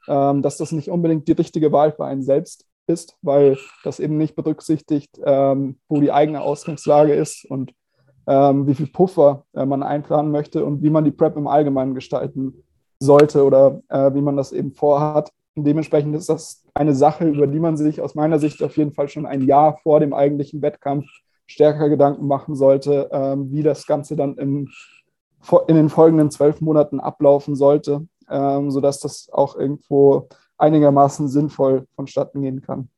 dass 0.07 0.55
das 0.55 0.71
nicht 0.71 0.89
unbedingt 0.89 1.27
die 1.27 1.33
richtige 1.33 1.73
Wahl 1.73 1.91
für 1.91 2.05
einen 2.05 2.23
selbst 2.23 2.65
ist, 2.87 3.17
weil 3.21 3.57
das 3.83 3.99
eben 3.99 4.17
nicht 4.17 4.35
berücksichtigt, 4.35 5.19
ähm, 5.25 5.77
wo 5.87 5.99
die 5.99 6.11
eigene 6.11 6.41
Ausgangslage 6.41 7.13
ist 7.13 7.45
und 7.45 7.73
ähm, 8.27 8.67
wie 8.67 8.75
viel 8.75 8.87
Puffer 8.87 9.45
äh, 9.53 9.65
man 9.65 9.83
einplanen 9.83 10.31
möchte 10.31 10.65
und 10.65 10.81
wie 10.81 10.89
man 10.89 11.03
die 11.03 11.11
Prep 11.11 11.35
im 11.35 11.47
Allgemeinen 11.47 11.95
gestalten 11.95 12.63
sollte 12.99 13.43
oder 13.43 13.81
äh, 13.89 14.13
wie 14.13 14.21
man 14.21 14.37
das 14.37 14.51
eben 14.51 14.71
vorhat. 14.73 15.31
Und 15.55 15.65
dementsprechend 15.65 16.15
ist 16.15 16.29
das 16.29 16.63
eine 16.73 16.95
Sache, 16.95 17.27
über 17.27 17.47
die 17.47 17.59
man 17.59 17.77
sich 17.77 18.01
aus 18.01 18.15
meiner 18.15 18.39
Sicht 18.39 18.63
auf 18.63 18.77
jeden 18.77 18.93
Fall 18.93 19.07
schon 19.07 19.25
ein 19.25 19.43
Jahr 19.43 19.77
vor 19.77 19.99
dem 19.99 20.13
eigentlichen 20.13 20.61
Wettkampf 20.61 21.05
stärker 21.45 21.89
Gedanken 21.89 22.27
machen 22.27 22.55
sollte, 22.55 23.09
ähm, 23.11 23.51
wie 23.51 23.63
das 23.63 23.85
Ganze 23.85 24.15
dann 24.15 24.37
im, 24.37 24.69
in 25.67 25.75
den 25.75 25.89
folgenden 25.89 26.31
zwölf 26.31 26.61
Monaten 26.61 26.99
ablaufen 26.99 27.55
sollte, 27.55 28.07
ähm, 28.29 28.71
sodass 28.71 28.99
das 28.99 29.29
auch 29.31 29.55
irgendwo 29.55 30.29
einigermaßen 30.57 31.27
sinnvoll 31.27 31.85
vonstatten 31.95 32.41
gehen 32.41 32.61
kann. 32.61 32.89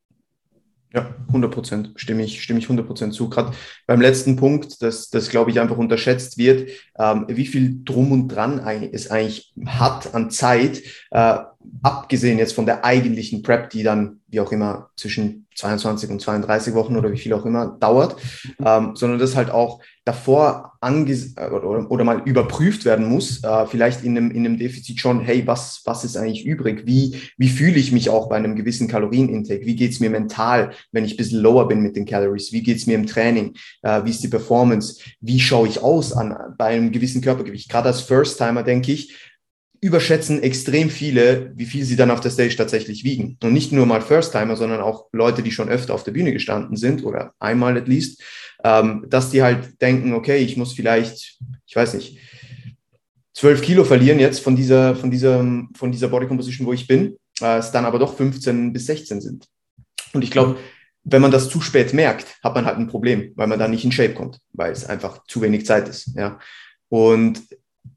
Ja, 0.95 1.13
100 1.27 1.51
Prozent 1.51 1.91
stimme 1.97 2.24
ich, 2.24 2.41
stimme 2.41 2.59
ich 2.59 2.65
100 2.65 2.88
Prozent 2.88 3.13
zu. 3.13 3.29
Gerade 3.29 3.51
beim 3.85 4.00
letzten 4.00 4.38
Punkt, 4.38 4.81
dass 4.81 5.09
das, 5.09 5.27
glaube 5.27 5.51
ich, 5.51 5.59
einfach 5.59 5.77
unterschätzt 5.77 6.38
wird, 6.38 6.69
ähm, 6.97 7.25
wie 7.27 7.47
viel 7.47 7.83
Drum 7.83 8.13
und 8.13 8.29
Dran 8.29 8.59
es 8.93 9.12
eigentlich 9.12 9.53
hat 9.65 10.15
an 10.15 10.31
Zeit, 10.31 10.83
äh, 11.12 11.39
abgesehen 11.81 12.39
jetzt 12.39 12.53
von 12.53 12.65
der 12.65 12.85
eigentlichen 12.85 13.41
Prep, 13.43 13.71
die 13.71 13.83
dann, 13.83 14.21
wie 14.27 14.39
auch 14.39 14.53
immer, 14.53 14.89
zwischen 14.95 15.47
22 15.55 16.09
und 16.12 16.21
32 16.21 16.74
Wochen 16.75 16.95
oder 16.95 17.12
wie 17.12 17.17
viel 17.17 17.33
auch 17.33 17.45
immer 17.45 17.75
dauert, 17.77 18.15
mhm. 18.57 18.65
ähm, 18.65 18.95
sondern 18.95 19.19
das 19.19 19.35
halt 19.35 19.50
auch 19.50 19.81
davor 20.05 20.74
ange 20.81 21.17
oder, 21.51 21.91
oder, 21.91 22.03
mal 22.03 22.21
überprüft 22.25 22.85
werden 22.85 23.09
muss, 23.09 23.43
äh, 23.43 23.65
vielleicht 23.65 24.03
in 24.03 24.15
einem, 24.15 24.29
in 24.29 24.45
einem 24.45 24.57
Defizit 24.57 25.00
schon, 25.00 25.19
hey, 25.21 25.45
was, 25.47 25.81
was 25.85 26.03
ist 26.03 26.15
eigentlich 26.15 26.45
übrig? 26.45 26.83
Wie, 26.85 27.19
wie 27.38 27.50
fühle 27.50 27.77
ich 27.77 27.91
mich 27.91 28.09
auch 28.09 28.29
bei 28.29 28.35
einem 28.35 28.55
gewissen 28.55 28.88
Kalorienintake? 28.88 29.65
Wie 29.65 29.75
geht's 29.75 30.00
mir 30.00 30.12
mental, 30.12 30.74
wenn 30.91 31.03
ich 31.03 31.13
ein 31.13 31.17
bisschen 31.17 31.41
lower 31.41 31.67
bin 31.67 31.81
mit 31.81 31.95
den 31.95 32.05
Calories? 32.05 32.51
Wie 32.51 32.62
geht's 32.62 32.85
mir 32.85 32.95
im 32.95 33.07
Training? 33.07 33.55
Äh, 33.81 34.05
wie 34.05 34.12
ist 34.12 34.21
die 34.21 34.27
Performance? 34.27 35.01
Wie 35.21 35.39
schaue 35.39 35.67
ich 35.67 35.81
aus 35.81 36.13
an, 36.13 36.38
bei 36.55 36.65
einem 36.65 36.91
gewissen 36.91 37.21
Körpergewicht? 37.21 37.67
Gerade 37.69 37.88
als 37.88 38.01
First-Timer 38.01 38.62
denke 38.62 38.91
ich, 38.91 39.15
überschätzen 39.82 40.41
extrem 40.41 40.89
viele, 40.89 41.51
wie 41.55 41.65
viel 41.65 41.84
sie 41.86 41.96
dann 41.96 42.12
auf 42.12 42.22
der 42.22 42.32
Stage 42.32 42.55
tatsächlich 42.55 43.03
wiegen. 43.03 43.38
Und 43.44 43.53
nicht 43.53 43.72
nur 43.72 43.86
mal 43.86 44.01
First-Timer, 44.01 44.55
sondern 44.55 44.82
auch 44.82 45.08
Leute, 45.12 45.44
die 45.44 45.51
schon 45.51 45.70
öfter 45.70 45.94
auf 45.94 46.03
der 46.03 46.12
Bühne 46.12 46.34
gestanden 46.34 46.77
sind 46.77 47.03
oder 47.03 47.34
einmal 47.39 47.77
at 47.77 47.88
least, 47.88 48.22
ähm, 48.63 49.05
dass 49.10 49.29
die 49.29 49.44
halt 49.44 49.82
denken, 49.82 50.13
okay, 50.13 50.38
ich 50.38 50.58
muss 50.58 50.74
vielleicht, 50.74 51.39
ich 51.65 51.75
weiß 51.75 51.94
nicht, 51.96 52.20
12 53.34 53.62
Kilo 53.62 53.84
verlieren 53.84 54.20
jetzt 54.20 54.39
von 54.39 54.55
dieser, 54.55 54.96
von 54.96 55.12
dieser, 55.12 55.46
von 55.75 55.91
dieser 55.91 56.08
Body 56.08 56.27
Composition, 56.27 56.65
wo 56.65 56.74
ich 56.74 56.88
bin, 56.88 57.17
äh, 57.41 57.58
es 57.58 57.72
dann 57.72 57.86
aber 57.86 58.00
doch 58.00 58.15
15 58.15 58.72
bis 58.74 58.86
16 58.86 59.22
sind. 59.22 59.46
Und 60.13 60.24
ich 60.24 60.32
glaube, 60.32 60.58
wenn 61.03 61.22
man 61.22 61.32
das 61.32 61.50
zu 61.50 61.62
spät 61.62 61.94
merkt, 61.94 62.38
hat 62.44 62.55
man 62.55 62.65
halt 62.65 62.77
ein 62.77 62.88
Problem, 62.88 63.32
weil 63.36 63.48
man 63.48 63.60
da 63.60 63.67
nicht 63.67 63.86
in 63.86 63.91
Shape 63.91 64.13
kommt, 64.13 64.39
weil 64.53 64.72
es 64.72 64.86
einfach 64.86 65.24
zu 65.27 65.41
wenig 65.41 65.65
Zeit 65.65 65.88
ist. 65.88 66.15
Ja. 66.15 66.39
Und 66.89 67.41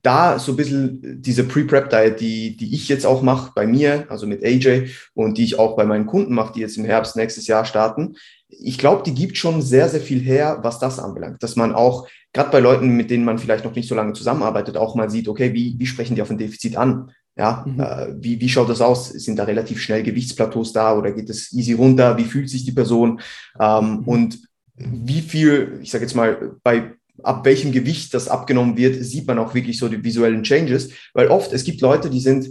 da 0.03 0.39
so 0.39 0.53
ein 0.53 0.57
bisschen 0.57 1.23
diese 1.23 1.45
Pre-Prep-Diet, 1.45 2.21
die, 2.21 2.57
die 2.57 2.75
ich 2.75 2.89
jetzt 2.89 3.07
auch 3.07 3.23
mache 3.23 3.53
bei 3.55 3.67
mir, 3.67 4.07
also 4.09 4.27
mit 4.27 4.45
AJ 4.45 4.91
und 5.15 5.39
die 5.39 5.45
ich 5.45 5.59
auch 5.59 5.77
bei 5.77 5.85
meinen 5.85 6.07
Kunden 6.07 6.35
mache, 6.35 6.53
die 6.55 6.61
jetzt 6.61 6.77
im 6.77 6.85
Herbst 6.85 7.17
nächstes 7.17 7.47
Jahr 7.47 7.65
starten, 7.65 8.15
ich 8.49 8.79
glaube, 8.79 9.03
die 9.05 9.15
gibt 9.15 9.37
schon 9.37 9.61
sehr, 9.61 9.89
sehr 9.89 10.01
viel 10.01 10.21
her, 10.21 10.61
was 10.63 10.79
das 10.79 10.99
anbelangt. 10.99 11.43
Dass 11.43 11.57
man 11.57 11.75
auch, 11.75 12.09
gerade 12.33 12.51
bei 12.51 12.61
Leuten, 12.61 12.97
mit 12.97 13.11
denen 13.11 13.25
man 13.25 13.39
vielleicht 13.39 13.65
noch 13.65 13.75
nicht 13.75 13.89
so 13.89 13.95
lange 13.95 14.15
zusammenarbeitet, 14.15 14.77
auch 14.77 14.95
mal 14.95 15.11
sieht, 15.11 15.29
okay, 15.29 15.53
wie, 15.53 15.75
wie 15.79 15.87
sprechen 15.87 16.15
die 16.15 16.23
auf 16.23 16.31
ein 16.31 16.39
Defizit 16.39 16.77
an? 16.77 17.11
Ja, 17.37 17.65
mhm. 17.67 17.81
äh, 17.81 18.15
wie, 18.19 18.41
wie 18.41 18.49
schaut 18.49 18.69
das 18.69 18.81
aus? 18.81 19.11
Sind 19.11 19.39
da 19.39 19.45
relativ 19.45 19.81
schnell 19.81 20.03
Gewichtsplateaus 20.03 20.73
da 20.73 20.97
oder 20.97 21.13
geht 21.13 21.31
es 21.31 21.53
easy 21.53 21.75
runter? 21.75 22.17
Wie 22.17 22.25
fühlt 22.25 22.49
sich 22.49 22.65
die 22.65 22.73
Person? 22.73 23.21
Ähm, 23.61 23.99
mhm. 23.99 24.09
Und 24.09 24.39
wie 24.75 25.21
viel, 25.21 25.79
ich 25.83 25.91
sage 25.91 26.05
jetzt 26.05 26.15
mal, 26.15 26.57
bei 26.63 26.95
ab 27.23 27.45
welchem 27.45 27.73
Gewicht 27.73 28.15
das 28.15 28.29
abgenommen 28.29 28.77
wird, 28.77 29.03
sieht 29.05 29.27
man 29.27 29.39
auch 29.39 29.55
wirklich 29.55 29.79
so 29.79 29.89
die 29.89 30.03
visuellen 30.03 30.43
Changes, 30.43 30.91
weil 31.15 31.29
oft, 31.29 31.53
es 31.53 31.65
gibt 31.65 31.81
Leute, 31.81 32.11
die 32.11 32.21
sind, 32.21 32.49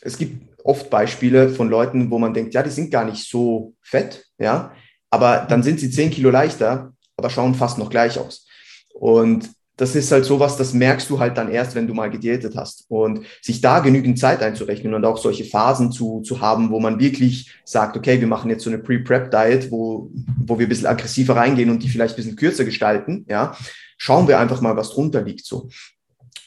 es 0.00 0.16
gibt 0.16 0.48
oft 0.64 0.90
Beispiele 0.90 1.48
von 1.48 1.68
Leuten, 1.68 2.10
wo 2.10 2.18
man 2.18 2.34
denkt, 2.34 2.54
ja, 2.54 2.62
die 2.62 2.70
sind 2.70 2.90
gar 2.90 3.04
nicht 3.04 3.28
so 3.28 3.74
fett, 3.80 4.26
ja, 4.38 4.72
aber 5.10 5.46
dann 5.48 5.62
sind 5.62 5.80
sie 5.80 5.90
zehn 5.90 6.10
Kilo 6.10 6.30
leichter, 6.30 6.92
aber 7.16 7.30
schauen 7.30 7.54
fast 7.54 7.78
noch 7.78 7.90
gleich 7.90 8.18
aus. 8.18 8.46
Und 8.94 9.50
das 9.76 9.94
ist 9.96 10.12
halt 10.12 10.24
sowas, 10.24 10.56
das 10.56 10.74
merkst 10.74 11.08
du 11.08 11.18
halt 11.18 11.36
dann 11.38 11.50
erst, 11.50 11.74
wenn 11.74 11.86
du 11.86 11.94
mal 11.94 12.10
gediätet 12.10 12.54
hast. 12.56 12.84
Und 12.88 13.24
sich 13.40 13.60
da 13.60 13.80
genügend 13.80 14.18
Zeit 14.18 14.42
einzurechnen 14.42 14.94
und 14.94 15.04
auch 15.04 15.16
solche 15.16 15.44
Phasen 15.44 15.90
zu, 15.92 16.20
zu 16.20 16.40
haben, 16.40 16.70
wo 16.70 16.78
man 16.78 17.00
wirklich 17.00 17.54
sagt, 17.64 17.96
okay, 17.96 18.20
wir 18.20 18.26
machen 18.26 18.50
jetzt 18.50 18.64
so 18.64 18.70
eine 18.70 18.78
Pre-Prep-Diet, 18.78 19.70
wo, 19.70 20.10
wo 20.46 20.58
wir 20.58 20.66
ein 20.66 20.68
bisschen 20.68 20.86
aggressiver 20.86 21.36
reingehen 21.36 21.70
und 21.70 21.82
die 21.82 21.88
vielleicht 21.88 22.14
ein 22.14 22.16
bisschen 22.16 22.36
kürzer 22.36 22.64
gestalten, 22.64 23.24
ja, 23.28 23.56
schauen 23.96 24.28
wir 24.28 24.38
einfach 24.38 24.60
mal, 24.60 24.76
was 24.76 24.90
drunter 24.90 25.22
liegt 25.22 25.46
so. 25.46 25.68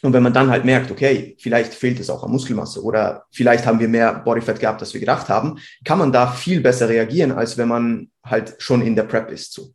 Und 0.02 0.14
wenn 0.14 0.24
man 0.24 0.34
dann 0.34 0.52
halt 0.52 0.66
merkt, 0.66 0.92
okay, 0.92 1.36
vielleicht 1.40 1.74
fehlt 1.74 2.00
es 2.00 2.12
auch 2.12 2.24
an 2.24 2.32
Muskelmasse 2.32 2.84
oder 2.84 3.26
vielleicht 3.32 3.66
haben 3.66 3.80
wir 3.80 3.88
mehr 3.88 4.14
Bodyfat 4.14 4.60
gehabt, 4.60 4.82
als 4.82 4.94
wir 4.94 5.00
gedacht 5.00 5.30
haben, 5.30 5.58
kann 5.84 5.98
man 5.98 6.12
da 6.12 6.28
viel 6.28 6.62
besser 6.62 6.88
reagieren, 6.88 7.32
als 7.32 7.58
wenn 7.58 7.68
man 7.68 8.12
halt 8.24 8.56
schon 8.60 8.84
in 8.84 8.96
der 8.96 9.04
Prep 9.04 9.32
ist. 9.32 9.54
So. 9.54 9.74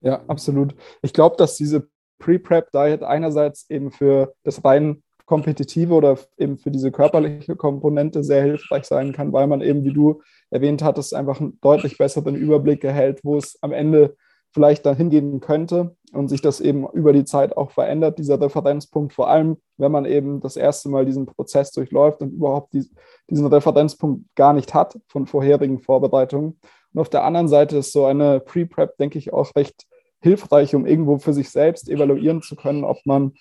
Ja, 0.00 0.22
absolut. 0.28 0.76
Ich 1.02 1.12
glaube, 1.12 1.36
dass 1.36 1.56
diese 1.56 1.88
Pre-Prep-Diet 2.22 3.02
einerseits 3.02 3.68
eben 3.68 3.90
für 3.90 4.32
das 4.44 4.64
rein 4.64 5.02
kompetitive 5.26 5.94
oder 5.94 6.18
eben 6.36 6.58
für 6.58 6.70
diese 6.70 6.92
körperliche 6.92 7.56
Komponente 7.56 8.22
sehr 8.22 8.42
hilfreich 8.42 8.84
sein 8.84 9.12
kann, 9.12 9.32
weil 9.32 9.46
man 9.46 9.60
eben, 9.60 9.84
wie 9.84 9.92
du 9.92 10.22
erwähnt 10.50 10.82
hattest, 10.82 11.14
einfach 11.14 11.40
einen 11.40 11.58
deutlich 11.60 11.98
besseren 11.98 12.34
Überblick 12.34 12.84
erhält, 12.84 13.20
wo 13.22 13.36
es 13.36 13.58
am 13.62 13.72
Ende 13.72 14.16
vielleicht 14.52 14.84
dann 14.84 14.96
hingehen 14.96 15.40
könnte 15.40 15.96
und 16.12 16.28
sich 16.28 16.42
das 16.42 16.60
eben 16.60 16.86
über 16.92 17.12
die 17.12 17.24
Zeit 17.24 17.56
auch 17.56 17.70
verändert, 17.70 18.18
dieser 18.18 18.40
Referenzpunkt, 18.40 19.14
vor 19.14 19.28
allem 19.28 19.56
wenn 19.78 19.92
man 19.92 20.04
eben 20.04 20.40
das 20.40 20.56
erste 20.56 20.90
Mal 20.90 21.06
diesen 21.06 21.26
Prozess 21.26 21.70
durchläuft 21.72 22.20
und 22.20 22.32
überhaupt 22.32 22.74
die, 22.74 22.84
diesen 23.30 23.46
Referenzpunkt 23.46 24.26
gar 24.34 24.52
nicht 24.52 24.74
hat 24.74 24.98
von 25.08 25.26
vorherigen 25.26 25.80
Vorbereitungen. 25.80 26.60
Und 26.92 27.00
auf 27.00 27.08
der 27.08 27.24
anderen 27.24 27.48
Seite 27.48 27.78
ist 27.78 27.92
so 27.92 28.04
eine 28.04 28.40
Pre-Prep, 28.40 28.98
denke 28.98 29.18
ich, 29.18 29.32
auch 29.32 29.50
recht 29.56 29.86
hilfreich, 30.22 30.74
um 30.74 30.86
irgendwo 30.86 31.18
für 31.18 31.32
sich 31.32 31.50
selbst 31.50 31.88
evaluieren 31.88 32.42
zu 32.42 32.56
können, 32.56 32.84
ob 32.84 33.04
man 33.04 33.32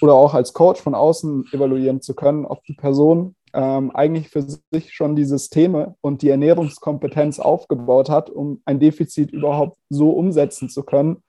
oder 0.00 0.14
auch 0.14 0.34
als 0.34 0.52
Coach 0.52 0.80
von 0.80 0.94
außen 0.94 1.46
evaluieren 1.52 2.00
zu 2.00 2.14
können, 2.14 2.44
ob 2.44 2.62
die 2.64 2.74
Person 2.74 3.34
ähm, 3.52 3.90
eigentlich 3.92 4.28
für 4.28 4.42
sich 4.42 4.92
schon 4.92 5.16
die 5.16 5.24
Systeme 5.24 5.96
und 6.00 6.22
die 6.22 6.28
Ernährungskompetenz 6.28 7.40
aufgebaut 7.40 8.08
hat, 8.08 8.30
um 8.30 8.60
ein 8.64 8.78
Defizit 8.78 9.32
überhaupt 9.32 9.78
so 9.88 10.10
umsetzen 10.10 10.68
zu 10.68 10.84
können, 10.84 11.22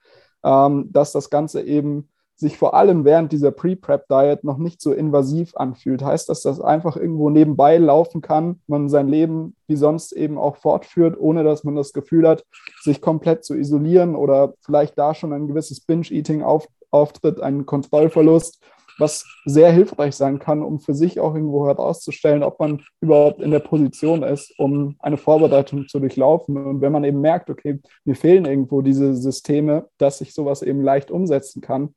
ähm, 0.44 0.90
dass 0.92 1.12
das 1.12 1.30
Ganze 1.30 1.62
eben 1.64 2.10
sich 2.40 2.58
vor 2.58 2.74
allem 2.74 3.04
während 3.04 3.34
dieser 3.34 3.52
Pre-Prep-Diet 3.52 4.46
noch 4.46 4.58
nicht 4.58 4.82
so 4.82 4.94
invasiv 4.94 5.58
anfühlt. 5.58 6.02
Heißt, 6.02 6.30
dass 6.30 6.42
das 6.42 6.62
einfach 6.62 6.96
irgendwo 6.96 7.30
nebenbei 7.30 7.78
laufen 7.78 8.22
kann, 8.22 8.62
man 8.66 8.88
sein 8.88 9.10
Leben 9.10 9.56
wie 9.68 9.76
sonst 9.76 10.14
eben 10.14 10.38
auch 10.38 10.56
fortführt, 10.56 11.20
ohne 11.20 11.44
dass 11.44 11.66
man 11.66 11.76
das 11.76 11.92
Gefühl 11.92 12.28
hat, 12.28 12.46
sich 12.82 13.02
komplett 13.02 13.44
zu 13.44 13.56
isolieren 13.56 14.16
oder 14.16 14.54
vielleicht 14.62 14.98
da 14.98 15.14
schon 15.14 15.34
ein 15.34 15.48
gewisses 15.48 15.82
Binge-Eating 15.82 16.42
auf, 16.42 16.68
auftritt, 16.92 17.42
einen 17.42 17.66
Kontrollverlust, 17.66 18.64
was 19.00 19.26
sehr 19.46 19.72
hilfreich 19.72 20.16
sein 20.16 20.40
kann, 20.40 20.64
um 20.64 20.80
für 20.80 20.94
sich 20.94 21.20
auch 21.20 21.36
irgendwo 21.36 21.68
herauszustellen, 21.68 22.44
ob 22.44 22.60
man 22.60 22.84
überhaupt 23.02 23.42
in 23.42 23.52
der 23.52 23.60
Position 23.60 24.24
ist, 24.24 24.58
um 24.58 24.96
eine 25.00 25.18
Vorbereitung 25.18 25.88
zu 25.90 26.00
durchlaufen. 26.00 26.58
Und 26.58 26.80
wenn 26.80 26.92
man 26.94 27.04
eben 27.04 27.20
merkt, 27.20 27.50
okay, 27.50 27.80
mir 28.06 28.16
fehlen 28.16 28.46
irgendwo 28.46 28.82
diese 28.82 29.14
Systeme, 29.16 29.90
dass 29.98 30.22
ich 30.22 30.34
sowas 30.34 30.62
eben 30.62 30.82
leicht 30.82 31.12
umsetzen 31.12 31.62
kann, 31.62 31.94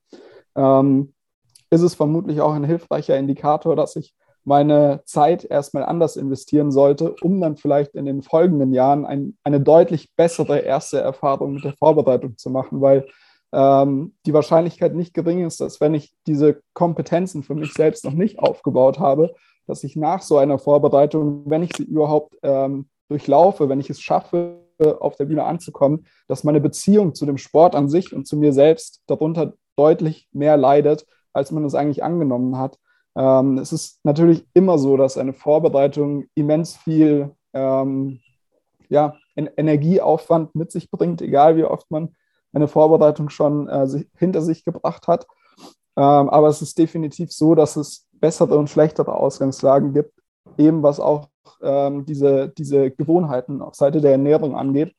ähm, 0.57 1.13
ist 1.71 1.83
es 1.83 1.95
vermutlich 1.95 2.41
auch 2.41 2.53
ein 2.53 2.65
hilfreicher 2.65 3.17
Indikator, 3.17 3.77
dass 3.77 3.97
ich 3.97 4.15
meine 4.45 5.03
Zeit 5.05 5.45
erstmal 5.45 5.85
anders 5.85 6.17
investieren 6.17 6.73
sollte, 6.73 7.15
um 7.23 7.41
dann 7.41 7.57
vielleicht 7.57 7.95
in 7.95 8.07
den 8.07 8.23
folgenden 8.23 8.73
Jahren 8.73 9.07
ein, 9.07 9.37
eine 9.45 9.61
deutlich 9.61 10.15
bessere 10.17 10.59
erste 10.59 10.99
Erfahrung 10.99 11.55
mit 11.55 11.65
der 11.65 11.75
Vorbereitung 11.75 12.37
zu 12.37 12.51
machen, 12.51 12.81
weil 12.81 13.07
ähm, 13.53 14.15
die 14.27 14.35
Wahrscheinlichkeit 14.35 14.95
nicht 14.95 15.15
gering 15.15 15.47
ist, 15.47 15.61
dass 15.61 15.81
wenn 15.81 15.95
ich 15.95 16.15
diese 16.27 16.61
Kompetenzen 16.75 17.43
für 17.43 17.55
mich 17.55 17.73
selbst 17.73 18.05
noch 18.05 18.15
nicht 18.15 18.39
aufgebaut 18.39 18.99
habe, 18.99 19.35
dass 19.67 19.85
ich 19.85 19.95
nach 19.95 20.23
so 20.23 20.39
einer 20.39 20.59
Vorbereitung, 20.59 21.45
wenn 21.47 21.63
ich 21.63 21.71
sie 21.77 21.85
überhaupt 21.85 22.37
ähm, 22.43 22.89
durchlaufe, 23.09 23.69
wenn 23.69 23.81
ich 23.81 23.91
es 23.91 24.01
schaffe, 24.01 24.59
auf 25.01 25.15
der 25.15 25.27
Bühne 25.27 25.45
anzukommen, 25.45 26.07
dass 26.27 26.43
meine 26.43 26.61
Beziehung 26.61 27.15
zu 27.15 27.25
dem 27.25 27.39
Sport 27.39 27.77
an 27.77 27.89
sich 27.89 28.13
und 28.13 28.27
zu 28.27 28.37
mir 28.37 28.53
selbst 28.53 29.03
darunter 29.07 29.55
deutlich 29.77 30.29
mehr 30.33 30.57
leidet, 30.57 31.07
als 31.33 31.51
man 31.51 31.65
es 31.65 31.75
eigentlich 31.75 32.05
angenommen 32.05 32.59
hat. 32.59 32.79
Ähm, 33.17 33.59
es 33.59 33.73
ist 33.73 34.01
natürlich 34.05 34.47
immer 34.55 34.79
so, 34.79 34.97
dass 34.97 35.19
eine 35.19 35.33
Vorbereitung 35.33 36.27
immens 36.35 36.77
viel 36.77 37.35
ähm, 37.53 38.21
ja, 38.89 39.15
Energieaufwand 39.37 40.55
mit 40.55 40.71
sich 40.73 40.91
bringt, 40.91 41.23
egal 41.23 41.57
wie 41.57 41.65
oft 41.65 41.91
man 41.91 42.15
eine 42.53 42.69
Vorbereitung 42.69 43.31
schon 43.31 43.69
äh, 43.69 43.87
sich, 43.87 44.07
hinter 44.17 44.43
sich 44.43 44.65
gebracht 44.65 45.09
hat. 45.09 45.27
Ähm, 45.97 46.29
aber 46.29 46.49
es 46.49 46.63
ist 46.63 46.79
definitiv 46.79 47.33
so, 47.33 47.55
dass 47.55 47.77
es 47.77 48.07
bessere 48.13 48.57
und 48.57 48.71
schlechtere 48.71 49.15
Ausgangslagen 49.15 49.95
gibt, 49.95 50.13
eben 50.59 50.83
was 50.83 51.01
auch 51.01 51.29
ähm, 51.63 52.05
diese, 52.05 52.49
diese 52.49 52.91
Gewohnheiten 52.91 53.63
auf 53.63 53.75
Seite 53.75 54.01
der 54.01 54.13
Ernährung 54.13 54.57
angeht. 54.57 54.95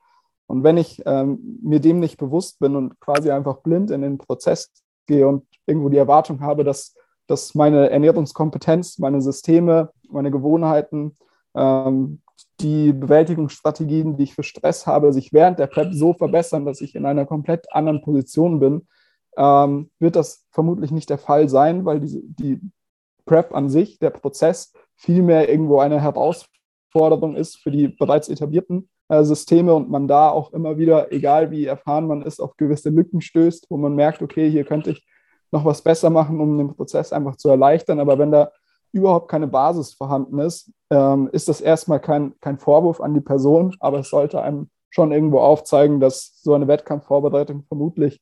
Und 0.48 0.64
wenn 0.64 0.78
ich 0.78 1.02
ähm, 1.06 1.60
mir 1.62 1.80
dem 1.80 2.00
nicht 2.00 2.18
bewusst 2.18 2.60
bin 2.60 2.76
und 2.76 3.00
quasi 3.00 3.32
einfach 3.32 3.62
blind 3.62 3.92
in 3.92 4.02
den 4.02 4.18
Prozess 4.18 4.72
gehe 5.08 5.28
und 5.28 5.46
irgendwo 5.66 5.90
die 5.90 5.98
Erwartung 5.98 6.42
habe, 6.42 6.64
dass, 6.64 6.96
dass 7.28 7.56
meine 7.56 7.90
Ernährungskompetenz, 7.90 9.00
meine 9.00 9.22
Systeme, 9.22 9.92
meine 10.10 10.32
Gewohnheiten, 10.32 11.18
ähm, 11.56 12.22
die 12.60 12.94
Bewältigungsstrategien, 12.94 14.18
die 14.18 14.24
ich 14.24 14.36
für 14.36 14.44
Stress 14.44 14.86
habe, 14.86 15.14
sich 15.14 15.34
während 15.34 15.60
der 15.60 15.68
Prep 15.68 15.94
so 15.94 16.14
verbessern, 16.14 16.66
dass 16.66 16.82
ich 16.82 16.96
in 16.96 17.06
einer 17.06 17.26
komplett 17.26 17.72
anderen 17.74 18.02
Position 18.02 18.60
bin, 18.60 18.88
ähm, 19.38 19.90
wird 20.00 20.16
das 20.16 20.46
vermutlich 20.52 20.92
nicht 20.92 21.10
der 21.10 21.18
Fall 21.18 21.50
sein, 21.50 21.86
weil 21.86 22.00
diese, 22.00 22.22
die 22.22 22.62
Prep 23.26 23.54
an 23.54 23.70
sich, 23.70 24.00
der 24.00 24.12
Prozess, 24.12 24.74
vielmehr 24.96 25.50
irgendwo 25.50 25.80
eine 25.80 26.02
Herausforderung 26.02 27.36
ist 27.36 27.58
für 27.58 27.72
die 27.72 27.88
bereits 27.88 28.30
etablierten 28.30 28.90
Systeme 29.10 29.74
und 29.74 29.90
man 29.90 30.08
da 30.08 30.30
auch 30.30 30.54
immer 30.54 30.78
wieder, 30.78 31.12
egal 31.12 31.52
wie 31.52 31.66
erfahren 31.66 32.08
man 32.08 32.22
ist, 32.22 32.40
auf 32.40 32.56
gewisse 32.58 32.90
Lücken 32.90 33.22
stößt, 33.22 33.68
wo 33.70 33.78
man 33.78 33.96
merkt, 33.96 34.22
okay, 34.22 34.50
hier 34.50 34.64
könnte 34.64 34.92
ich 34.92 35.06
noch 35.52 35.66
was 35.66 35.82
besser 35.82 36.10
machen, 36.10 36.40
um 36.40 36.58
den 36.58 36.76
Prozess 36.76 37.14
einfach 37.14 37.36
zu 37.36 37.50
erleichtern. 37.50 38.00
Aber 38.00 38.18
wenn 38.18 38.32
da 38.32 38.52
überhaupt 38.92 39.30
keine 39.30 39.48
Basis 39.48 39.94
vorhanden 39.94 40.40
ist, 40.40 40.72
ähm, 40.90 41.30
ist 41.32 41.50
das 41.50 41.62
erstmal 41.62 42.00
kein, 42.00 42.34
kein 42.40 42.60
Vorwurf 42.60 43.02
an 43.02 43.14
die 43.14 43.22
Person, 43.22 43.76
aber 43.80 44.00
es 44.00 44.10
sollte 44.10 44.42
einem 44.42 44.70
schon 44.90 45.12
irgendwo 45.12 45.40
aufzeigen, 45.40 46.00
dass 46.00 46.40
so 46.42 46.54
eine 46.54 46.68
Wettkampfvorbereitung 46.68 47.64
vermutlich 47.64 48.22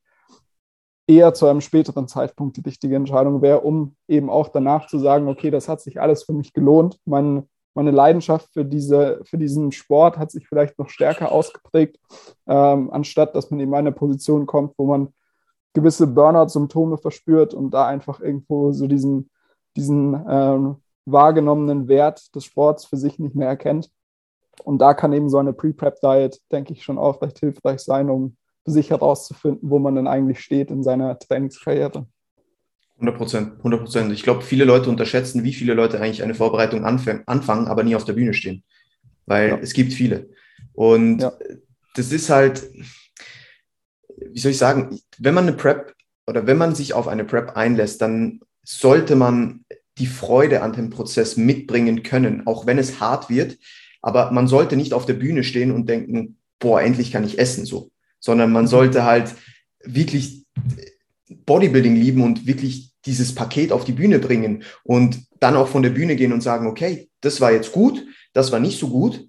eher 1.07 1.33
zu 1.33 1.45
einem 1.47 1.61
späteren 1.61 2.07
Zeitpunkt 2.07 2.57
die 2.57 2.61
richtige 2.61 2.95
Entscheidung 2.95 3.41
wäre, 3.41 3.61
um 3.61 3.95
eben 4.07 4.29
auch 4.29 4.47
danach 4.47 4.87
zu 4.87 4.97
sagen, 4.97 5.27
okay, 5.27 5.51
das 5.51 5.67
hat 5.67 5.81
sich 5.81 5.99
alles 5.99 6.23
für 6.23 6.33
mich 6.33 6.53
gelohnt. 6.53 6.99
Mein, 7.05 7.49
meine 7.73 7.91
Leidenschaft 7.91 8.49
für, 8.53 8.65
diese, 8.65 9.21
für 9.23 9.37
diesen 9.37 9.71
Sport 9.71 10.17
hat 10.17 10.31
sich 10.31 10.47
vielleicht 10.47 10.77
noch 10.77 10.89
stärker 10.89 11.31
ausgeprägt, 11.31 11.97
ähm, 12.47 12.91
anstatt 12.91 13.35
dass 13.35 13.49
man 13.51 13.59
in 13.59 13.73
eine 13.73 13.91
Position 13.91 14.45
kommt, 14.45 14.73
wo 14.77 14.85
man 14.85 15.13
gewisse 15.73 16.07
Burnout-Symptome 16.07 16.97
verspürt 16.97 17.53
und 17.53 17.71
da 17.71 17.87
einfach 17.87 18.19
irgendwo 18.19 18.71
so 18.71 18.87
diesen 18.87 19.29
diesen 19.75 20.25
ähm, 20.27 20.77
wahrgenommenen 21.05 21.87
Wert 21.87 22.33
des 22.35 22.45
Sports 22.45 22.85
für 22.85 22.97
sich 22.97 23.19
nicht 23.19 23.35
mehr 23.35 23.47
erkennt. 23.47 23.89
Und 24.63 24.79
da 24.79 24.93
kann 24.93 25.13
eben 25.13 25.29
so 25.29 25.37
eine 25.37 25.53
Pre-Prep-Diet, 25.53 26.41
denke 26.51 26.73
ich, 26.73 26.83
schon 26.83 26.97
auch 26.97 27.21
recht 27.21 27.39
hilfreich 27.39 27.79
sein, 27.79 28.09
um 28.09 28.37
für 28.63 28.71
sich 28.71 28.91
herauszufinden, 28.91 29.69
wo 29.69 29.79
man 29.79 29.95
denn 29.95 30.07
eigentlich 30.07 30.41
steht 30.41 30.69
in 30.69 30.83
seiner 30.83 31.17
Trainingskarriere. 31.17 32.05
100 33.01 33.17
Prozent, 33.17 33.57
100 33.57 33.81
Prozent. 33.81 34.13
Ich 34.13 34.21
glaube, 34.21 34.43
viele 34.43 34.63
Leute 34.63 34.89
unterschätzen, 34.89 35.43
wie 35.43 35.53
viele 35.53 35.73
Leute 35.73 35.99
eigentlich 35.99 36.21
eine 36.21 36.35
Vorbereitung 36.35 36.85
anfangen, 36.85 37.67
aber 37.67 37.83
nie 37.83 37.95
auf 37.95 38.05
der 38.05 38.13
Bühne 38.13 38.33
stehen. 38.33 38.63
Weil 39.25 39.49
ja. 39.49 39.59
es 39.59 39.73
gibt 39.73 39.93
viele. 39.93 40.29
Und 40.73 41.19
ja. 41.21 41.33
das 41.95 42.11
ist 42.11 42.29
halt, 42.29 42.69
wie 44.17 44.39
soll 44.39 44.51
ich 44.51 44.57
sagen, 44.57 44.99
wenn 45.17 45.33
man 45.33 45.47
eine 45.47 45.57
Prep 45.57 45.95
oder 46.27 46.45
wenn 46.45 46.57
man 46.57 46.75
sich 46.75 46.93
auf 46.93 47.07
eine 47.07 47.25
Prep 47.25 47.57
einlässt, 47.57 48.01
dann 48.01 48.39
sollte 48.63 49.15
man 49.15 49.65
die 49.97 50.05
Freude 50.05 50.61
an 50.61 50.73
dem 50.73 50.91
Prozess 50.91 51.37
mitbringen 51.37 52.03
können, 52.03 52.45
auch 52.45 52.67
wenn 52.67 52.77
es 52.77 52.99
hart 52.99 53.29
wird. 53.29 53.57
Aber 54.03 54.31
man 54.31 54.47
sollte 54.47 54.77
nicht 54.77 54.93
auf 54.93 55.07
der 55.07 55.13
Bühne 55.15 55.43
stehen 55.43 55.71
und 55.71 55.89
denken, 55.89 56.37
boah, 56.59 56.81
endlich 56.81 57.11
kann 57.11 57.23
ich 57.23 57.39
essen 57.39 57.65
so, 57.65 57.91
sondern 58.19 58.51
man 58.51 58.67
sollte 58.67 59.03
halt 59.03 59.33
wirklich 59.83 60.45
Bodybuilding 61.45 61.95
lieben 61.95 62.21
und 62.21 62.45
wirklich 62.45 62.90
dieses 63.05 63.33
Paket 63.33 63.71
auf 63.71 63.83
die 63.83 63.91
Bühne 63.93 64.19
bringen 64.19 64.63
und 64.83 65.19
dann 65.39 65.55
auch 65.55 65.67
von 65.67 65.83
der 65.83 65.89
Bühne 65.89 66.15
gehen 66.15 66.33
und 66.33 66.41
sagen, 66.41 66.67
okay, 66.67 67.09
das 67.21 67.41
war 67.41 67.51
jetzt 67.51 67.71
gut, 67.71 68.05
das 68.33 68.51
war 68.51 68.59
nicht 68.59 68.79
so 68.79 68.89
gut, 68.89 69.27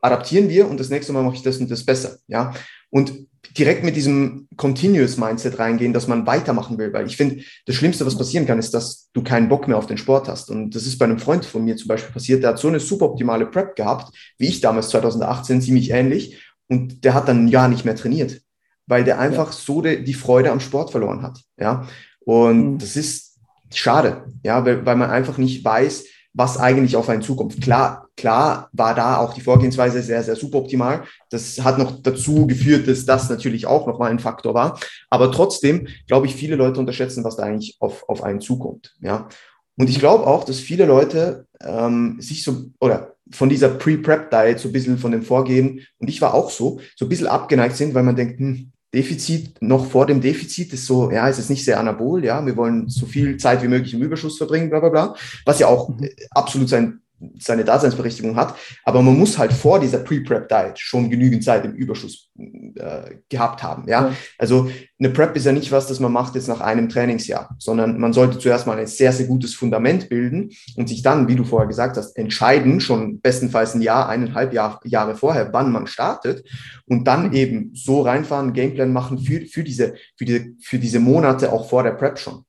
adaptieren 0.00 0.48
wir 0.48 0.68
und 0.68 0.78
das 0.78 0.90
nächste 0.90 1.12
Mal 1.12 1.22
mache 1.22 1.36
ich 1.36 1.42
das 1.42 1.58
und 1.58 1.70
das 1.70 1.84
besser, 1.84 2.18
ja. 2.26 2.52
Und 2.90 3.26
direkt 3.56 3.84
mit 3.84 3.96
diesem 3.96 4.48
Continuous 4.56 5.16
Mindset 5.16 5.58
reingehen, 5.58 5.92
dass 5.92 6.08
man 6.08 6.26
weitermachen 6.26 6.78
will, 6.78 6.92
weil 6.92 7.06
ich 7.06 7.16
finde, 7.16 7.42
das 7.66 7.76
Schlimmste, 7.76 8.06
was 8.06 8.16
passieren 8.16 8.46
kann, 8.46 8.58
ist, 8.58 8.74
dass 8.74 9.10
du 9.12 9.22
keinen 9.22 9.48
Bock 9.48 9.68
mehr 9.68 9.76
auf 9.76 9.86
den 9.86 9.98
Sport 9.98 10.28
hast. 10.28 10.50
Und 10.50 10.74
das 10.74 10.86
ist 10.86 10.98
bei 10.98 11.04
einem 11.04 11.18
Freund 11.18 11.44
von 11.44 11.64
mir 11.64 11.76
zum 11.76 11.88
Beispiel 11.88 12.12
passiert, 12.12 12.42
der 12.42 12.50
hat 12.50 12.58
so 12.58 12.68
eine 12.68 12.80
super 12.80 13.06
optimale 13.06 13.46
Prep 13.46 13.76
gehabt, 13.76 14.14
wie 14.38 14.48
ich 14.48 14.60
damals 14.60 14.88
2018, 14.88 15.60
ziemlich 15.60 15.90
ähnlich. 15.90 16.42
Und 16.68 17.04
der 17.04 17.14
hat 17.14 17.28
dann 17.28 17.44
ein 17.44 17.48
Jahr 17.48 17.68
nicht 17.68 17.84
mehr 17.84 17.96
trainiert, 17.96 18.40
weil 18.86 19.04
der 19.04 19.18
einfach 19.18 19.48
ja. 19.48 19.52
so 19.52 19.82
de, 19.82 20.02
die 20.02 20.14
Freude 20.14 20.50
am 20.50 20.60
Sport 20.60 20.90
verloren 20.90 21.22
hat. 21.22 21.40
Ja. 21.58 21.86
Und 22.24 22.74
mhm. 22.74 22.78
das 22.78 22.96
ist 22.96 23.38
schade, 23.72 24.24
ja, 24.42 24.64
weil, 24.64 24.84
weil 24.86 24.96
man 24.96 25.10
einfach 25.10 25.38
nicht 25.38 25.64
weiß, 25.64 26.04
was 26.34 26.58
eigentlich 26.58 26.96
auf 26.96 27.08
einen 27.08 27.22
zukommt. 27.22 27.60
Klar, 27.60 28.08
klar 28.16 28.68
war 28.72 28.94
da 28.94 29.18
auch 29.18 29.34
die 29.34 29.40
Vorgehensweise 29.40 30.02
sehr, 30.02 30.22
sehr 30.22 30.34
suboptimal. 30.34 31.04
Das 31.30 31.62
hat 31.62 31.78
noch 31.78 32.02
dazu 32.02 32.46
geführt, 32.48 32.88
dass 32.88 33.06
das 33.06 33.30
natürlich 33.30 33.66
auch 33.66 33.86
nochmal 33.86 34.10
ein 34.10 34.18
Faktor 34.18 34.52
war. 34.52 34.78
Aber 35.10 35.30
trotzdem, 35.30 35.86
glaube 36.08 36.26
ich, 36.26 36.34
viele 36.34 36.56
Leute 36.56 36.80
unterschätzen, 36.80 37.22
was 37.22 37.36
da 37.36 37.44
eigentlich 37.44 37.76
auf, 37.78 38.08
auf 38.08 38.22
einen 38.24 38.40
zukommt. 38.40 38.96
Ja. 39.00 39.28
Und 39.76 39.88
ich 39.88 40.00
glaube 40.00 40.26
auch, 40.26 40.44
dass 40.44 40.58
viele 40.58 40.86
Leute 40.86 41.46
ähm, 41.60 42.16
sich 42.20 42.42
so 42.42 42.64
oder 42.80 43.14
von 43.30 43.48
dieser 43.48 43.68
Pre-Prep-Diet 43.68 44.58
so 44.58 44.68
ein 44.68 44.72
bisschen 44.72 44.98
von 44.98 45.12
dem 45.12 45.22
Vorgehen, 45.22 45.86
und 45.98 46.10
ich 46.10 46.20
war 46.20 46.34
auch 46.34 46.50
so, 46.50 46.80
so 46.94 47.06
ein 47.06 47.08
bisschen 47.08 47.26
abgeneigt 47.26 47.76
sind, 47.76 47.94
weil 47.94 48.02
man 48.02 48.16
denkt, 48.16 48.38
hm, 48.38 48.72
Defizit 48.94 49.60
noch 49.60 49.86
vor 49.86 50.06
dem 50.06 50.20
Defizit 50.20 50.72
ist 50.72 50.86
so, 50.86 51.10
ja, 51.10 51.28
es 51.28 51.38
ist 51.38 51.50
nicht 51.50 51.64
sehr 51.64 51.78
anabol, 51.78 52.24
ja, 52.24 52.44
wir 52.46 52.56
wollen 52.56 52.88
so 52.88 53.06
viel 53.06 53.36
Zeit 53.36 53.62
wie 53.62 53.68
möglich 53.68 53.92
im 53.92 54.02
Überschuss 54.02 54.38
verbringen, 54.38 54.70
bla 54.70 54.80
bla 54.80 54.88
bla, 54.88 55.16
was 55.44 55.58
ja 55.58 55.66
auch 55.66 55.88
mhm. 55.88 56.08
absolut 56.30 56.68
sein 56.68 57.00
seine 57.38 57.64
Daseinsberechtigung 57.64 58.36
hat. 58.36 58.54
Aber 58.84 59.02
man 59.02 59.18
muss 59.18 59.38
halt 59.38 59.52
vor 59.52 59.80
dieser 59.80 59.98
Pre-Prep-Diet 59.98 60.78
schon 60.78 61.10
genügend 61.10 61.44
Zeit 61.44 61.64
im 61.64 61.72
Überschuss 61.72 62.30
äh, 62.36 63.16
gehabt 63.28 63.62
haben. 63.62 63.88
Ja? 63.88 64.08
ja? 64.08 64.16
also 64.38 64.70
eine 64.98 65.10
Prep 65.10 65.36
ist 65.36 65.46
ja 65.46 65.52
nicht 65.52 65.70
was, 65.72 65.86
das 65.86 66.00
man 66.00 66.12
macht 66.12 66.34
jetzt 66.34 66.48
nach 66.48 66.60
einem 66.60 66.88
Trainingsjahr, 66.88 67.54
sondern 67.58 67.98
man 67.98 68.12
sollte 68.12 68.38
zuerst 68.38 68.66
mal 68.66 68.78
ein 68.78 68.86
sehr, 68.86 69.12
sehr 69.12 69.26
gutes 69.26 69.54
Fundament 69.54 70.08
bilden 70.08 70.50
und 70.76 70.88
sich 70.88 71.02
dann, 71.02 71.28
wie 71.28 71.36
du 71.36 71.44
vorher 71.44 71.68
gesagt 71.68 71.96
hast, 71.96 72.16
entscheiden, 72.16 72.80
schon 72.80 73.20
bestenfalls 73.20 73.74
ein 73.74 73.82
Jahr, 73.82 74.08
eineinhalb 74.08 74.52
Jahr, 74.52 74.80
Jahre 74.84 75.14
vorher, 75.14 75.52
wann 75.52 75.72
man 75.72 75.86
startet 75.86 76.44
und 76.86 77.06
dann 77.06 77.32
eben 77.32 77.70
so 77.74 78.02
reinfahren, 78.02 78.52
Gameplan 78.52 78.92
machen 78.92 79.18
für, 79.18 79.46
für, 79.46 79.64
diese, 79.64 79.94
für, 80.16 80.24
diese, 80.24 80.46
für 80.60 80.78
diese 80.78 81.00
Monate 81.00 81.52
auch 81.52 81.68
vor 81.68 81.82
der 81.82 81.92
Prep 81.92 82.18
schon 82.18 82.44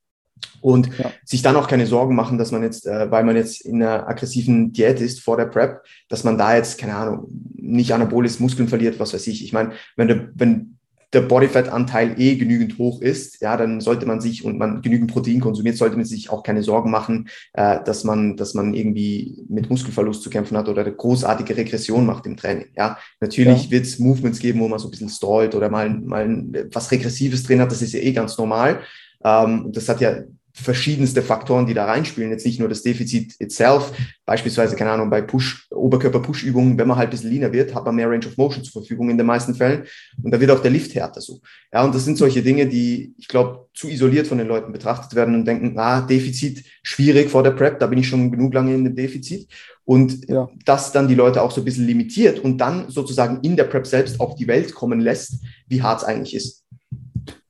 und 0.61 0.89
ja. 0.97 1.11
sich 1.23 1.41
dann 1.41 1.55
auch 1.55 1.67
keine 1.67 1.87
Sorgen 1.87 2.15
machen, 2.15 2.37
dass 2.37 2.51
man 2.51 2.63
jetzt, 2.63 2.85
äh, 2.87 3.11
weil 3.11 3.23
man 3.23 3.35
jetzt 3.35 3.61
in 3.61 3.81
einer 3.81 4.07
aggressiven 4.07 4.73
Diät 4.73 4.99
ist 5.01 5.21
vor 5.21 5.37
der 5.37 5.45
Prep, 5.45 5.81
dass 6.09 6.23
man 6.23 6.37
da 6.37 6.55
jetzt, 6.55 6.77
keine 6.77 6.95
Ahnung, 6.95 7.27
nicht 7.55 7.93
anabolis 7.93 8.39
Muskeln 8.39 8.67
verliert, 8.67 8.99
was 8.99 9.13
weiß 9.13 9.27
ich. 9.27 9.43
Ich 9.43 9.53
meine, 9.53 9.73
wenn 9.95 10.07
der, 10.07 10.29
wenn 10.35 10.75
der 11.15 11.21
Bodyfat-Anteil 11.21 12.19
eh 12.19 12.35
genügend 12.35 12.77
hoch 12.77 13.01
ist, 13.01 13.41
ja, 13.41 13.55
dann 13.55 13.79
sollte 13.79 14.05
man 14.05 14.19
sich 14.19 14.43
und 14.43 14.57
man 14.57 14.81
genügend 14.81 15.11
Protein 15.11 15.39
konsumiert, 15.39 15.77
sollte 15.77 15.95
man 15.95 16.05
sich 16.05 16.29
auch 16.29 16.43
keine 16.43 16.61
Sorgen 16.61 16.91
machen, 16.91 17.29
äh, 17.53 17.79
dass 17.83 18.03
man, 18.03 18.35
dass 18.35 18.53
man 18.53 18.73
irgendwie 18.73 19.43
mit 19.47 19.69
Muskelverlust 19.69 20.21
zu 20.21 20.29
kämpfen 20.29 20.57
hat 20.57 20.67
oder 20.67 20.81
eine 20.81 20.93
großartige 20.93 21.55
Regression 21.55 22.05
macht 22.05 22.25
im 22.25 22.35
Training. 22.35 22.67
Ja, 22.75 22.97
natürlich 23.21 23.65
ja. 23.65 23.71
wird 23.71 23.85
es 23.85 23.97
Movements 23.97 24.39
geben, 24.39 24.59
wo 24.59 24.67
man 24.67 24.77
so 24.77 24.87
ein 24.87 24.91
bisschen 24.91 25.09
stallt 25.09 25.55
oder 25.55 25.69
mal, 25.69 25.89
mal 25.89 26.67
was 26.71 26.91
Regressives 26.91 27.43
drin 27.43 27.61
hat. 27.61 27.71
Das 27.71 27.81
ist 27.81 27.93
ja 27.93 28.01
eh 28.01 28.11
ganz 28.11 28.37
normal. 28.37 28.81
Ähm, 29.25 29.71
das 29.73 29.89
hat 29.89 29.99
ja 29.99 30.23
verschiedenste 30.55 31.21
Faktoren, 31.21 31.65
die 31.65 31.73
da 31.73 31.83
reinspielen. 31.83 32.31
Jetzt 32.31 32.45
nicht 32.45 32.59
nur 32.59 32.69
das 32.69 32.81
Defizit 32.81 33.35
itself, 33.39 33.91
beispielsweise, 34.25 34.77
keine 34.77 34.91
Ahnung, 34.91 35.09
bei 35.09 35.21
Push, 35.21 35.67
Oberkörper-Push-Übungen, 35.71 36.77
wenn 36.77 36.87
man 36.87 36.97
halt 36.97 37.09
ein 37.09 37.11
bisschen 37.11 37.29
leaner 37.29 37.51
wird, 37.51 37.75
hat 37.75 37.83
man 37.83 37.95
mehr 37.95 38.09
Range 38.09 38.25
of 38.25 38.37
Motion 38.37 38.63
zur 38.63 38.81
Verfügung 38.81 39.09
in 39.09 39.17
den 39.17 39.27
meisten 39.27 39.53
Fällen. 39.53 39.83
Und 40.23 40.31
da 40.31 40.39
wird 40.39 40.51
auch 40.51 40.61
der 40.61 40.71
Lift 40.71 40.95
härter 40.95 41.19
so. 41.19 41.41
Ja, 41.73 41.83
und 41.83 41.93
das 41.93 42.05
sind 42.05 42.17
solche 42.17 42.41
Dinge, 42.41 42.67
die, 42.67 43.13
ich 43.17 43.27
glaube, 43.27 43.67
zu 43.73 43.89
isoliert 43.89 44.27
von 44.27 44.37
den 44.37 44.47
Leuten 44.47 44.71
betrachtet 44.71 45.13
werden 45.13 45.35
und 45.35 45.45
denken, 45.45 45.77
ah, 45.77 45.99
Defizit 46.01 46.63
schwierig 46.83 47.29
vor 47.29 47.43
der 47.43 47.51
Prep, 47.51 47.79
da 47.79 47.87
bin 47.87 47.99
ich 47.99 48.07
schon 48.07 48.31
genug 48.31 48.53
lange 48.53 48.73
in 48.73 48.85
dem 48.85 48.95
Defizit. 48.95 49.49
Und 49.83 50.27
ja. 50.29 50.47
das 50.63 50.93
dann 50.93 51.09
die 51.09 51.15
Leute 51.15 51.41
auch 51.41 51.51
so 51.51 51.61
ein 51.61 51.65
bisschen 51.65 51.85
limitiert 51.85 52.39
und 52.39 52.59
dann 52.59 52.89
sozusagen 52.89 53.41
in 53.41 53.57
der 53.57 53.65
Prep 53.65 53.85
selbst 53.85 54.19
auf 54.19 54.35
die 54.35 54.47
Welt 54.47 54.73
kommen 54.73 55.01
lässt, 55.01 55.43
wie 55.67 55.81
hart 55.81 56.01
es 56.01 56.07
eigentlich 56.07 56.33
ist. 56.33 56.64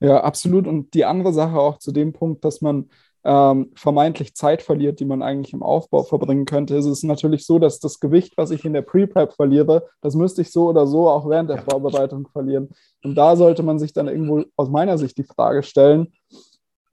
Ja, 0.00 0.22
absolut. 0.22 0.66
Und 0.66 0.94
die 0.94 1.04
andere 1.04 1.32
Sache 1.32 1.58
auch 1.58 1.78
zu 1.78 1.92
dem 1.92 2.12
Punkt, 2.12 2.44
dass 2.44 2.60
man 2.60 2.90
ähm, 3.24 3.72
vermeintlich 3.74 4.34
Zeit 4.36 4.62
verliert, 4.62 5.00
die 5.00 5.04
man 5.04 5.20
eigentlich 5.20 5.52
im 5.52 5.62
Aufbau 5.62 6.04
verbringen 6.04 6.44
könnte, 6.44 6.76
ist 6.76 6.86
es 6.86 7.02
natürlich 7.02 7.44
so, 7.44 7.58
dass 7.58 7.80
das 7.80 7.98
Gewicht, 7.98 8.36
was 8.36 8.52
ich 8.52 8.64
in 8.64 8.72
der 8.72 8.82
Pre-Prep 8.82 9.32
verliere, 9.32 9.88
das 10.00 10.14
müsste 10.14 10.42
ich 10.42 10.52
so 10.52 10.68
oder 10.68 10.86
so 10.86 11.08
auch 11.08 11.28
während 11.28 11.50
der 11.50 11.58
Vorbereitung 11.58 12.28
verlieren. 12.28 12.68
Und 13.02 13.16
da 13.16 13.34
sollte 13.34 13.64
man 13.64 13.80
sich 13.80 13.92
dann 13.92 14.06
irgendwo 14.06 14.44
aus 14.54 14.68
meiner 14.70 14.96
Sicht 14.96 15.18
die 15.18 15.24
Frage 15.24 15.64
stellen, 15.64 16.12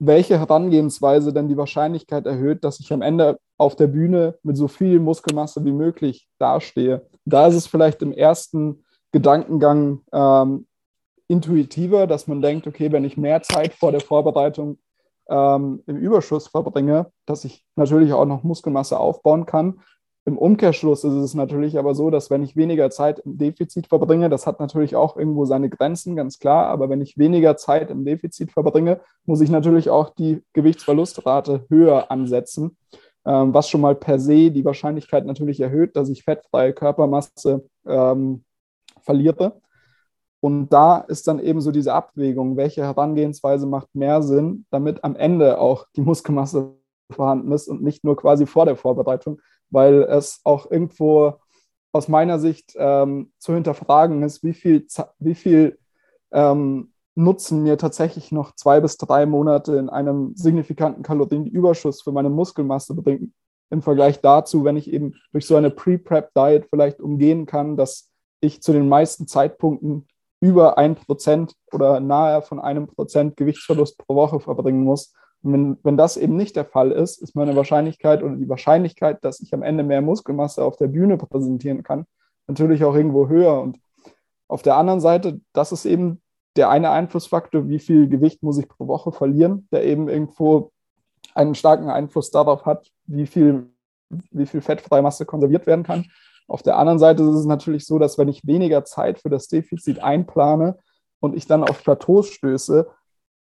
welche 0.00 0.38
Herangehensweise 0.38 1.32
denn 1.32 1.46
die 1.46 1.56
Wahrscheinlichkeit 1.56 2.26
erhöht, 2.26 2.64
dass 2.64 2.80
ich 2.80 2.92
am 2.92 3.00
Ende 3.02 3.38
auf 3.56 3.76
der 3.76 3.86
Bühne 3.86 4.36
mit 4.42 4.56
so 4.56 4.66
viel 4.66 4.98
Muskelmasse 4.98 5.64
wie 5.64 5.72
möglich 5.72 6.28
dastehe. 6.38 7.06
Da 7.24 7.46
ist 7.46 7.54
es 7.54 7.68
vielleicht 7.68 8.02
im 8.02 8.12
ersten 8.12 8.84
Gedankengang 9.12 10.00
ähm, 10.12 10.66
intuitiver, 11.28 12.06
dass 12.06 12.26
man 12.26 12.42
denkt, 12.42 12.66
okay, 12.66 12.92
wenn 12.92 13.04
ich 13.04 13.16
mehr 13.16 13.42
Zeit 13.42 13.74
vor 13.74 13.92
der 13.92 14.00
Vorbereitung 14.00 14.78
ähm, 15.28 15.82
im 15.86 15.96
Überschuss 15.96 16.48
verbringe, 16.48 17.10
dass 17.26 17.44
ich 17.44 17.64
natürlich 17.76 18.12
auch 18.12 18.26
noch 18.26 18.42
Muskelmasse 18.42 18.98
aufbauen 18.98 19.46
kann. 19.46 19.80
Im 20.26 20.38
Umkehrschluss 20.38 21.04
ist 21.04 21.12
es 21.12 21.34
natürlich 21.34 21.78
aber 21.78 21.94
so, 21.94 22.08
dass 22.10 22.30
wenn 22.30 22.42
ich 22.42 22.56
weniger 22.56 22.88
Zeit 22.90 23.18
im 23.20 23.36
Defizit 23.36 23.88
verbringe, 23.88 24.30
das 24.30 24.46
hat 24.46 24.58
natürlich 24.58 24.96
auch 24.96 25.18
irgendwo 25.18 25.44
seine 25.44 25.68
Grenzen, 25.68 26.16
ganz 26.16 26.38
klar, 26.38 26.66
aber 26.68 26.88
wenn 26.88 27.02
ich 27.02 27.18
weniger 27.18 27.58
Zeit 27.58 27.90
im 27.90 28.06
Defizit 28.06 28.50
verbringe, 28.50 29.00
muss 29.26 29.42
ich 29.42 29.50
natürlich 29.50 29.90
auch 29.90 30.10
die 30.10 30.42
Gewichtsverlustrate 30.54 31.66
höher 31.68 32.10
ansetzen, 32.10 32.78
ähm, 33.26 33.52
was 33.52 33.68
schon 33.68 33.82
mal 33.82 33.94
per 33.94 34.18
se 34.18 34.50
die 34.50 34.64
Wahrscheinlichkeit 34.64 35.26
natürlich 35.26 35.60
erhöht, 35.60 35.94
dass 35.94 36.08
ich 36.08 36.24
fettfreie 36.24 36.72
Körpermasse 36.72 37.66
ähm, 37.86 38.44
verliere. 39.02 39.60
Und 40.44 40.68
da 40.74 40.98
ist 40.98 41.26
dann 41.26 41.38
eben 41.38 41.62
so 41.62 41.72
diese 41.72 41.94
Abwägung, 41.94 42.58
welche 42.58 42.82
Herangehensweise 42.82 43.66
macht 43.66 43.94
mehr 43.94 44.22
Sinn, 44.22 44.66
damit 44.70 45.02
am 45.02 45.16
Ende 45.16 45.58
auch 45.58 45.86
die 45.96 46.02
Muskelmasse 46.02 46.74
vorhanden 47.10 47.50
ist 47.50 47.66
und 47.66 47.82
nicht 47.82 48.04
nur 48.04 48.14
quasi 48.14 48.44
vor 48.44 48.66
der 48.66 48.76
Vorbereitung, 48.76 49.40
weil 49.70 50.02
es 50.02 50.42
auch 50.44 50.70
irgendwo 50.70 51.38
aus 51.92 52.08
meiner 52.08 52.38
Sicht 52.38 52.74
ähm, 52.76 53.32
zu 53.38 53.54
hinterfragen 53.54 54.22
ist, 54.22 54.44
wie 54.44 54.52
viel, 54.52 54.86
wie 55.18 55.34
viel 55.34 55.78
ähm, 56.30 56.92
Nutzen 57.14 57.62
mir 57.62 57.78
tatsächlich 57.78 58.30
noch 58.30 58.54
zwei 58.54 58.80
bis 58.80 58.98
drei 58.98 59.24
Monate 59.24 59.76
in 59.76 59.88
einem 59.88 60.36
signifikanten 60.36 61.02
Kalorienüberschuss 61.02 62.02
für 62.02 62.12
meine 62.12 62.28
Muskelmasse 62.28 62.94
bringt, 62.94 63.32
im 63.70 63.80
Vergleich 63.80 64.20
dazu, 64.20 64.62
wenn 64.62 64.76
ich 64.76 64.92
eben 64.92 65.14
durch 65.32 65.46
so 65.46 65.56
eine 65.56 65.70
Pre-Prep-Diet 65.70 66.66
vielleicht 66.68 67.00
umgehen 67.00 67.46
kann, 67.46 67.78
dass 67.78 68.10
ich 68.42 68.60
zu 68.60 68.74
den 68.74 68.90
meisten 68.90 69.26
Zeitpunkten 69.26 70.06
über 70.44 70.76
ein 70.76 70.94
Prozent 70.94 71.54
oder 71.72 72.00
nahe 72.00 72.42
von 72.42 72.60
einem 72.60 72.86
Prozent 72.86 73.34
Gewichtsverlust 73.38 73.96
pro 73.96 74.14
Woche 74.14 74.40
verbringen 74.40 74.84
muss. 74.84 75.14
Und 75.42 75.54
wenn, 75.54 75.78
wenn 75.82 75.96
das 75.96 76.18
eben 76.18 76.36
nicht 76.36 76.54
der 76.54 76.66
Fall 76.66 76.92
ist, 76.92 77.22
ist 77.22 77.34
meine 77.34 77.56
Wahrscheinlichkeit 77.56 78.22
oder 78.22 78.36
die 78.36 78.48
Wahrscheinlichkeit, 78.48 79.24
dass 79.24 79.40
ich 79.40 79.54
am 79.54 79.62
Ende 79.62 79.84
mehr 79.84 80.02
Muskelmasse 80.02 80.62
auf 80.62 80.76
der 80.76 80.88
Bühne 80.88 81.16
präsentieren 81.16 81.82
kann, 81.82 82.04
natürlich 82.46 82.84
auch 82.84 82.94
irgendwo 82.94 83.28
höher. 83.28 83.58
Und 83.58 83.78
auf 84.46 84.60
der 84.60 84.76
anderen 84.76 85.00
Seite, 85.00 85.40
das 85.54 85.72
ist 85.72 85.86
eben 85.86 86.20
der 86.56 86.68
eine 86.68 86.90
Einflussfaktor, 86.90 87.66
wie 87.70 87.78
viel 87.78 88.06
Gewicht 88.06 88.42
muss 88.42 88.58
ich 88.58 88.68
pro 88.68 88.86
Woche 88.86 89.12
verlieren, 89.12 89.66
der 89.72 89.84
eben 89.84 90.10
irgendwo 90.10 90.72
einen 91.34 91.54
starken 91.54 91.88
Einfluss 91.88 92.30
darauf 92.30 92.66
hat, 92.66 92.90
wie 93.06 93.26
viel, 93.26 93.70
wie 94.30 94.44
viel 94.44 94.60
fettfreie 94.60 95.00
Masse 95.00 95.24
konserviert 95.24 95.66
werden 95.66 95.84
kann. 95.84 96.04
Auf 96.46 96.62
der 96.62 96.76
anderen 96.76 96.98
Seite 96.98 97.22
ist 97.22 97.34
es 97.34 97.46
natürlich 97.46 97.86
so, 97.86 97.98
dass 97.98 98.18
wenn 98.18 98.28
ich 98.28 98.46
weniger 98.46 98.84
Zeit 98.84 99.18
für 99.18 99.30
das 99.30 99.48
Defizit 99.48 100.02
einplane 100.02 100.78
und 101.20 101.34
ich 101.34 101.46
dann 101.46 101.64
auf 101.64 101.82
Plateaus 101.82 102.28
stöße, 102.28 102.86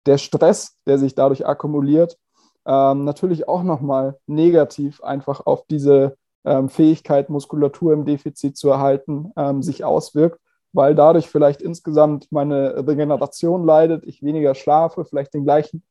der 0.07 0.19
Stress, 0.19 0.77
der 0.87 0.99
sich 0.99 1.15
dadurch 1.15 1.47
akkumuliert, 1.47 2.19
ähm, 2.67 3.05
natürlich 3.05 3.49
auch 3.49 3.63
nochmal 3.63 4.19
negativ 4.27 5.03
einfach 5.03 5.45
auf 5.47 5.67
diese 5.67 6.17
ähm, 6.45 6.69
Fähigkeit, 6.69 7.31
Muskulatur 7.31 7.93
im 7.93 8.05
Defizit 8.05 8.57
zu 8.57 8.69
erhalten, 8.69 9.33
ähm, 9.37 9.63
sich 9.63 9.85
auswirkt, 9.85 10.41
weil 10.73 10.95
dadurch 10.95 11.29
vielleicht 11.29 11.63
insgesamt 11.63 12.31
meine 12.31 12.87
Regeneration 12.87 13.65
leidet, 13.65 14.05
ich 14.05 14.23
weniger 14.23 14.55
schlafe, 14.55 15.05
vielleicht 15.05 15.35
den 15.35 15.45
gleichen 15.45 15.83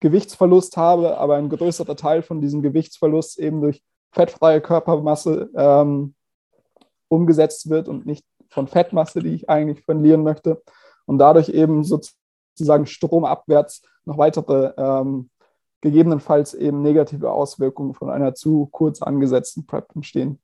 Gewichtsverlust 0.00 0.76
habe, 0.76 1.18
aber 1.18 1.36
ein 1.36 1.50
größerer 1.50 1.96
Teil 1.96 2.22
von 2.22 2.40
diesem 2.40 2.62
Gewichtsverlust 2.62 3.38
eben 3.38 3.60
durch 3.60 3.82
fettfreie 4.12 4.60
Körpermasse 4.60 5.50
ähm, 5.54 6.14
umgesetzt 7.10 7.68
wird 7.68 7.88
und 7.88 8.06
nicht 8.06 8.24
von 8.48 8.66
Fettmasse, 8.66 9.20
die 9.20 9.34
ich 9.34 9.48
eigentlich 9.48 9.84
verlieren 9.84 10.22
möchte. 10.22 10.62
Und 11.06 11.18
dadurch 11.18 11.48
eben 11.48 11.84
sozusagen 11.84 12.86
stromabwärts 12.86 13.82
noch 14.04 14.18
weitere 14.18 14.72
ähm, 14.76 15.30
gegebenenfalls 15.80 16.54
eben 16.54 16.82
negative 16.82 17.30
Auswirkungen 17.30 17.94
von 17.94 18.10
einer 18.10 18.34
zu 18.34 18.68
kurz 18.70 19.02
angesetzten 19.02 19.66
PrEP 19.66 19.88
entstehen. 19.94 20.38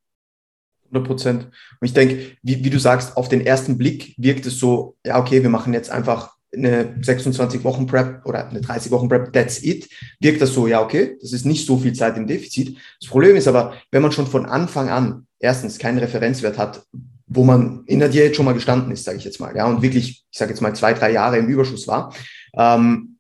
100 0.91 1.07
Prozent. 1.07 1.45
Und 1.45 1.87
ich 1.87 1.93
denke, 1.93 2.37
wie, 2.43 2.65
wie, 2.65 2.71
du 2.71 2.79
sagst, 2.79 3.17
auf 3.17 3.29
den 3.29 3.41
ersten 3.41 3.77
Blick 3.77 4.15
wirkt 4.19 4.47
es 4.47 4.59
so, 4.59 4.97
ja, 5.05 5.19
okay, 5.19 5.43
wir 5.43 5.51
machen 5.51 5.73
jetzt 5.73 5.91
einfach 5.91 6.36
eine 6.57 6.97
26 7.01 7.65
Wochen 7.65 7.87
Prep 7.87 8.25
oder 8.25 8.49
eine 8.49 8.61
30 8.61 8.91
Wochen 8.91 9.09
Prep, 9.09 9.33
that's 9.33 9.63
it. 9.63 9.89
Wirkt 10.21 10.41
das 10.41 10.53
so, 10.53 10.67
ja, 10.67 10.83
okay, 10.83 11.17
das 11.21 11.33
ist 11.33 11.45
nicht 11.45 11.67
so 11.67 11.79
viel 11.79 11.93
Zeit 11.93 12.17
im 12.17 12.27
Defizit. 12.27 12.77
Das 13.01 13.11
Problem 13.11 13.37
ist 13.37 13.49
aber, 13.49 13.75
wenn 13.91 14.03
man 14.03 14.13
schon 14.13 14.27
von 14.27 14.47
Anfang 14.47 14.89
an 14.89 15.27
erstens 15.39 15.79
keinen 15.79 15.99
Referenzwert 15.99 16.59
hat, 16.59 16.85
wo 17.27 17.45
man 17.45 17.83
in 17.87 17.99
der 17.99 18.09
Diät 18.09 18.37
schon 18.37 18.45
mal 18.45 18.55
gestanden 18.55 18.93
ist, 18.93 19.05
sage 19.05 19.19
ich 19.19 19.25
jetzt 19.25 19.41
mal, 19.41 19.55
ja, 19.57 19.67
und 19.67 19.83
wirklich, 19.83 20.25
ich 20.31 20.39
sage 20.39 20.53
jetzt 20.53 20.61
mal 20.61 20.75
zwei, 20.75 20.95
drei 20.95 21.13
Jahre 21.13 21.39
im 21.39 21.49
Überschuss 21.49 21.89
war, 21.89 22.15
ähm, 22.57 23.19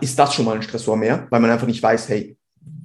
ist 0.00 0.18
das 0.18 0.34
schon 0.34 0.44
mal 0.44 0.56
ein 0.56 0.62
Stressor 0.62 0.96
mehr, 0.96 1.26
weil 1.30 1.40
man 1.40 1.50
einfach 1.50 1.66
nicht 1.66 1.82
weiß, 1.82 2.08
hey, 2.08 2.36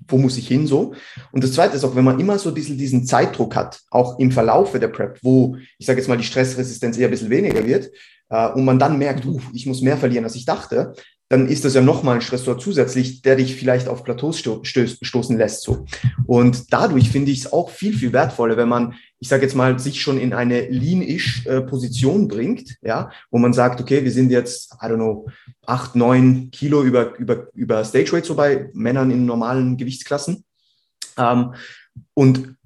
wo 0.08 0.18
muss 0.18 0.38
ich 0.38 0.48
hin 0.48 0.68
so? 0.68 0.94
Und 1.32 1.44
das 1.44 1.54
Zweite 1.54 1.76
ist 1.76 1.84
auch, 1.84 1.96
wenn 1.96 2.06
man 2.06 2.20
immer 2.20 2.40
so 2.40 2.52
diesen, 2.52 2.78
diesen 2.78 3.06
Zeitdruck 3.06 3.56
hat, 3.56 3.82
auch 3.92 4.20
im 4.20 4.32
Verlaufe 4.32 4.80
der 4.80 4.88
Prep, 4.88 5.20
wo 5.22 5.58
ich 5.78 5.86
sage 5.86 6.00
jetzt 6.00 6.08
mal 6.08 6.18
die 6.18 6.24
Stressresistenz 6.24 6.98
eher 6.98 7.08
ein 7.08 7.12
bisschen 7.12 7.30
weniger 7.30 7.66
wird 7.66 7.92
äh, 8.30 8.50
und 8.50 8.66
man 8.66 8.80
dann 8.80 8.98
merkt, 8.98 9.26
uh, 9.26 9.40
ich 9.54 9.66
muss 9.66 9.82
mehr 9.82 9.98
verlieren, 9.98 10.24
als 10.24 10.36
ich 10.36 10.46
dachte, 10.46 10.94
dann 11.30 11.48
ist 11.48 11.66
das 11.66 11.74
ja 11.74 11.82
nochmal 11.82 12.16
ein 12.16 12.22
Stressor 12.22 12.58
zusätzlich, 12.58 13.22
der 13.22 13.36
dich 13.36 13.56
vielleicht 13.56 13.90
auf 13.90 14.04
Plateaus 14.04 14.40
sto 14.40 14.62
stoßen 14.64 15.38
lässt. 15.38 15.64
So. 15.64 15.86
Und 16.26 16.72
dadurch 16.72 17.10
finde 17.10 17.32
ich 17.32 17.40
es 17.40 17.52
auch 17.52 17.70
viel, 17.70 17.98
viel 17.98 18.14
wertvoller, 18.14 18.56
wenn 18.56 18.70
man, 18.70 18.94
ich 19.20 19.28
sage 19.28 19.44
jetzt 19.44 19.56
mal, 19.56 19.78
sich 19.78 20.02
schon 20.02 20.18
in 20.18 20.34
eine 20.34 20.68
lean-ish 20.70 21.46
äh, 21.46 21.62
Position 21.62 22.30
bringt, 22.30 22.78
ja, 22.82 23.12
wo 23.30 23.40
man 23.40 23.52
sagt, 23.52 23.82
okay, 23.82 24.06
wir 24.06 24.12
sind 24.12 24.30
jetzt, 24.30 24.74
I 24.76 24.86
don't 24.86 24.96
know, 24.96 25.28
acht, 25.66 25.96
neun 25.96 26.50
Kilo 26.52 26.84
über, 26.84 27.18
über, 27.18 27.48
über 27.54 27.84
Stage 27.84 28.14
Weight 28.14 28.26
so 28.26 28.36
bei 28.36 28.70
Männern 28.74 29.12
in 29.12 29.26
normalen 29.26 29.76
Gewichtsklassen. 29.76 30.46
Ähm, 31.18 31.54
und 32.14 32.57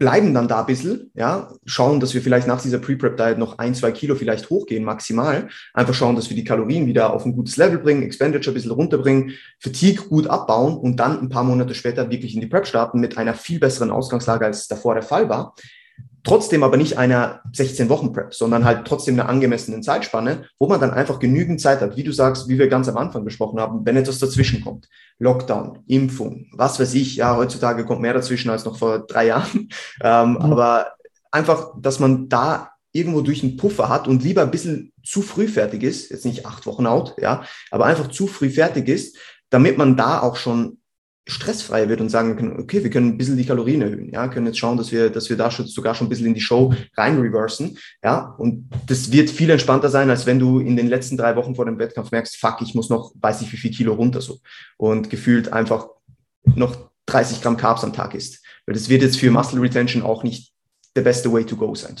bleiben 0.00 0.32
dann 0.32 0.48
da 0.48 0.60
ein 0.60 0.66
bisschen, 0.66 1.10
ja, 1.14 1.52
schauen, 1.66 2.00
dass 2.00 2.14
wir 2.14 2.22
vielleicht 2.22 2.46
nach 2.46 2.62
dieser 2.62 2.78
Pre-Prep-Diet 2.78 3.36
noch 3.36 3.58
ein, 3.58 3.74
zwei 3.74 3.92
Kilo 3.92 4.14
vielleicht 4.14 4.48
hochgehen, 4.48 4.82
maximal. 4.82 5.48
Einfach 5.74 5.92
schauen, 5.92 6.16
dass 6.16 6.30
wir 6.30 6.36
die 6.36 6.42
Kalorien 6.42 6.86
wieder 6.86 7.12
auf 7.12 7.26
ein 7.26 7.36
gutes 7.36 7.58
Level 7.58 7.78
bringen, 7.78 8.02
Expenditure 8.02 8.52
ein 8.52 8.54
bisschen 8.54 8.70
runterbringen, 8.70 9.34
Fatigue 9.58 10.08
gut 10.08 10.26
abbauen 10.26 10.78
und 10.78 10.96
dann 10.96 11.20
ein 11.20 11.28
paar 11.28 11.44
Monate 11.44 11.74
später 11.74 12.10
wirklich 12.10 12.34
in 12.34 12.40
die 12.40 12.46
Prep 12.46 12.66
starten 12.66 12.98
mit 12.98 13.18
einer 13.18 13.34
viel 13.34 13.60
besseren 13.60 13.90
Ausgangslage, 13.90 14.46
als 14.46 14.62
es 14.62 14.68
davor 14.68 14.94
der 14.94 15.02
Fall 15.02 15.28
war 15.28 15.54
trotzdem 16.22 16.62
aber 16.62 16.76
nicht 16.76 16.98
einer 16.98 17.40
16-Wochen-Prep, 17.52 18.34
sondern 18.34 18.64
halt 18.64 18.86
trotzdem 18.86 19.18
einer 19.18 19.28
angemessenen 19.28 19.82
Zeitspanne, 19.82 20.44
wo 20.58 20.68
man 20.68 20.80
dann 20.80 20.90
einfach 20.90 21.18
genügend 21.18 21.60
Zeit 21.60 21.80
hat, 21.80 21.96
wie 21.96 22.02
du 22.02 22.12
sagst, 22.12 22.48
wie 22.48 22.58
wir 22.58 22.68
ganz 22.68 22.88
am 22.88 22.96
Anfang 22.96 23.24
besprochen 23.24 23.60
haben, 23.60 23.84
wenn 23.84 23.96
etwas 23.96 24.18
dazwischen 24.18 24.62
kommt. 24.62 24.88
Lockdown, 25.20 25.84
Impfung, 25.86 26.46
was 26.52 26.80
weiß 26.80 26.94
ich, 26.94 27.16
ja, 27.16 27.36
heutzutage 27.36 27.84
kommt 27.84 28.00
mehr 28.00 28.14
dazwischen 28.14 28.50
als 28.50 28.64
noch 28.64 28.78
vor 28.78 29.06
drei 29.06 29.26
Jahren. 29.26 29.68
Ähm, 30.02 30.30
mhm. 30.30 30.36
Aber 30.38 30.92
einfach, 31.30 31.74
dass 31.78 32.00
man 32.00 32.28
da 32.28 32.70
irgendwo 32.92 33.20
durch 33.20 33.42
einen 33.42 33.58
Puffer 33.58 33.90
hat 33.90 34.08
und 34.08 34.24
lieber 34.24 34.42
ein 34.42 34.50
bisschen 34.50 34.92
zu 35.04 35.20
früh 35.20 35.46
fertig 35.46 35.82
ist, 35.82 36.10
jetzt 36.10 36.24
nicht 36.24 36.46
acht 36.46 36.64
Wochen 36.66 36.86
out, 36.86 37.14
ja, 37.20 37.44
aber 37.70 37.84
einfach 37.84 38.08
zu 38.08 38.26
früh 38.26 38.48
fertig 38.48 38.88
ist, 38.88 39.16
damit 39.50 39.76
man 39.76 39.96
da 39.96 40.20
auch 40.20 40.36
schon 40.36 40.79
stressfrei 41.26 41.88
wird 41.88 42.00
und 42.00 42.08
sagen 42.08 42.36
können, 42.36 42.58
okay, 42.58 42.82
wir 42.82 42.90
können 42.90 43.08
ein 43.08 43.18
bisschen 43.18 43.36
die 43.36 43.44
Kalorien 43.44 43.82
erhöhen, 43.82 44.10
ja, 44.10 44.28
können 44.28 44.46
jetzt 44.46 44.58
schauen, 44.58 44.76
dass 44.76 44.90
wir, 44.90 45.10
dass 45.10 45.28
wir 45.28 45.36
da 45.36 45.50
schon, 45.50 45.66
sogar 45.66 45.94
schon 45.94 46.06
ein 46.06 46.10
bisschen 46.10 46.26
in 46.26 46.34
die 46.34 46.40
Show 46.40 46.72
rein 46.96 47.20
reversen, 47.20 47.78
ja, 48.02 48.34
und 48.38 48.68
das 48.86 49.12
wird 49.12 49.30
viel 49.30 49.50
entspannter 49.50 49.90
sein, 49.90 50.10
als 50.10 50.26
wenn 50.26 50.38
du 50.38 50.60
in 50.60 50.76
den 50.76 50.88
letzten 50.88 51.16
drei 51.16 51.36
Wochen 51.36 51.54
vor 51.54 51.66
dem 51.66 51.78
Wettkampf 51.78 52.10
merkst, 52.10 52.36
fuck, 52.36 52.60
ich 52.62 52.74
muss 52.74 52.88
noch, 52.88 53.12
weiß 53.20 53.42
ich 53.42 53.52
wie 53.52 53.56
viel 53.56 53.70
Kilo 53.70 53.94
runter 53.94 54.20
so. 54.20 54.38
Und 54.76 55.10
gefühlt 55.10 55.52
einfach 55.52 55.88
noch 56.44 56.90
30 57.06 57.42
Gramm 57.42 57.56
Carbs 57.56 57.84
am 57.84 57.92
Tag 57.92 58.14
ist, 58.14 58.42
weil 58.66 58.74
das 58.74 58.88
wird 58.88 59.02
jetzt 59.02 59.18
für 59.18 59.30
Muscle 59.30 59.60
Retention 59.60 60.02
auch 60.02 60.22
nicht 60.22 60.52
der 60.96 61.02
beste 61.02 61.32
Way 61.32 61.44
to 61.44 61.56
go 61.56 61.74
sein. 61.74 61.96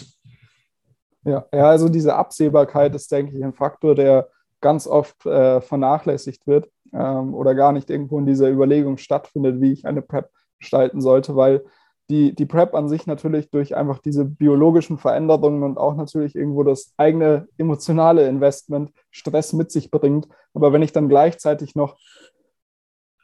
Ja, 1.24 1.46
ja, 1.52 1.68
also 1.68 1.88
diese 1.88 2.14
Absehbarkeit 2.14 2.94
ist, 2.94 3.12
denke 3.12 3.36
ich, 3.36 3.44
ein 3.44 3.52
Faktor, 3.52 3.94
der 3.94 4.28
ganz 4.60 4.86
oft 4.86 5.24
äh, 5.26 5.60
vernachlässigt 5.60 6.46
wird 6.46 6.68
ähm, 6.92 7.34
oder 7.34 7.54
gar 7.54 7.72
nicht 7.72 7.90
irgendwo 7.90 8.18
in 8.18 8.26
dieser 8.26 8.50
Überlegung 8.50 8.96
stattfindet, 8.96 9.60
wie 9.60 9.72
ich 9.72 9.86
eine 9.86 10.02
PrEP 10.02 10.30
gestalten 10.58 11.00
sollte, 11.00 11.36
weil 11.36 11.64
die, 12.10 12.34
die 12.34 12.46
PrEP 12.46 12.74
an 12.74 12.88
sich 12.88 13.06
natürlich 13.06 13.50
durch 13.50 13.76
einfach 13.76 14.00
diese 14.00 14.24
biologischen 14.24 14.98
Veränderungen 14.98 15.62
und 15.62 15.78
auch 15.78 15.94
natürlich 15.94 16.34
irgendwo 16.34 16.64
das 16.64 16.92
eigene 16.96 17.46
emotionale 17.56 18.26
Investment 18.28 18.90
Stress 19.10 19.52
mit 19.52 19.70
sich 19.70 19.90
bringt. 19.90 20.28
Aber 20.52 20.72
wenn 20.72 20.82
ich 20.82 20.92
dann 20.92 21.08
gleichzeitig 21.08 21.76
noch 21.76 21.96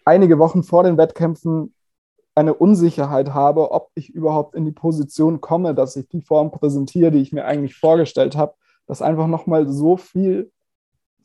einige 0.05 0.38
Wochen 0.38 0.62
vor 0.62 0.85
den 0.85 0.96
Wettkämpfen 0.96 1.74
eine 2.37 2.55
Unsicherheit 2.55 3.35
habe, 3.35 3.72
ob 3.72 3.90
ich 3.94 4.11
überhaupt 4.11 4.55
in 4.55 4.64
die 4.64 4.72
Position 4.72 5.40
komme, 5.40 5.74
dass 5.74 5.96
ich 5.96 6.09
die 6.09 6.20
Form 6.20 6.52
präsentiere, 6.52 7.11
die 7.11 7.20
ich 7.20 7.33
mir 7.33 7.44
eigentlich 7.44 7.74
vorgestellt 7.74 8.37
habe, 8.37 8.55
dass 8.87 9.02
einfach 9.02 9.26
nochmal 9.26 9.68
so 9.68 9.96
viel 9.96 10.52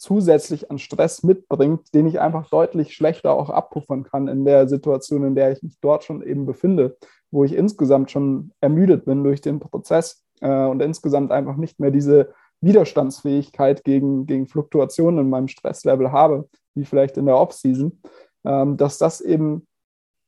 zusätzlich 0.01 0.71
an 0.71 0.79
Stress 0.79 1.21
mitbringt, 1.21 1.93
den 1.93 2.07
ich 2.07 2.19
einfach 2.19 2.49
deutlich 2.49 2.95
schlechter 2.95 3.33
auch 3.33 3.51
abpuffern 3.51 4.03
kann 4.03 4.27
in 4.27 4.45
der 4.45 4.67
Situation, 4.67 5.23
in 5.23 5.35
der 5.35 5.51
ich 5.51 5.61
mich 5.61 5.77
dort 5.79 6.03
schon 6.03 6.23
eben 6.23 6.47
befinde, 6.47 6.97
wo 7.29 7.43
ich 7.43 7.53
insgesamt 7.53 8.09
schon 8.09 8.51
ermüdet 8.61 9.05
bin 9.05 9.23
durch 9.23 9.41
den 9.41 9.59
Prozess 9.59 10.25
äh, 10.41 10.65
und 10.65 10.81
insgesamt 10.81 11.31
einfach 11.31 11.55
nicht 11.55 11.79
mehr 11.79 11.91
diese 11.91 12.33
Widerstandsfähigkeit 12.61 13.83
gegen, 13.83 14.25
gegen 14.25 14.47
Fluktuationen 14.47 15.19
in 15.19 15.29
meinem 15.29 15.47
Stresslevel 15.47 16.11
habe, 16.11 16.49
wie 16.73 16.85
vielleicht 16.85 17.17
in 17.17 17.27
der 17.27 17.37
Off-Season, 17.37 18.01
ähm, 18.43 18.77
dass 18.77 18.97
das 18.97 19.21
eben 19.21 19.67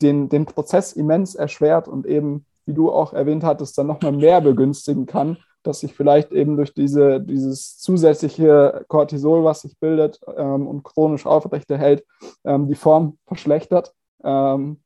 den, 0.03 0.29
den 0.29 0.45
Prozess 0.45 0.93
immens 0.93 1.33
erschwert 1.33 1.87
und 1.87 2.05
eben, 2.05 2.45
wie 2.67 2.73
du 2.75 2.91
auch 2.91 3.13
erwähnt 3.13 3.43
hattest, 3.43 3.75
dann 3.79 3.87
nochmal 3.87 4.11
mehr 4.11 4.39
begünstigen 4.39 5.07
kann, 5.07 5.37
dass 5.63 5.79
sich 5.79 5.93
vielleicht 5.93 6.31
eben 6.31 6.57
durch 6.57 6.73
diese, 6.73 7.19
dieses 7.21 7.77
zusätzliche 7.79 8.85
Cortisol, 8.87 9.43
was 9.43 9.61
sich 9.61 9.77
bildet 9.79 10.19
ähm, 10.35 10.67
und 10.67 10.83
chronisch 10.83 11.25
aufrechterhält, 11.25 12.05
ähm, 12.43 12.67
die 12.67 12.75
Form 12.75 13.17
verschlechtert, 13.25 13.93
ähm, 14.23 14.81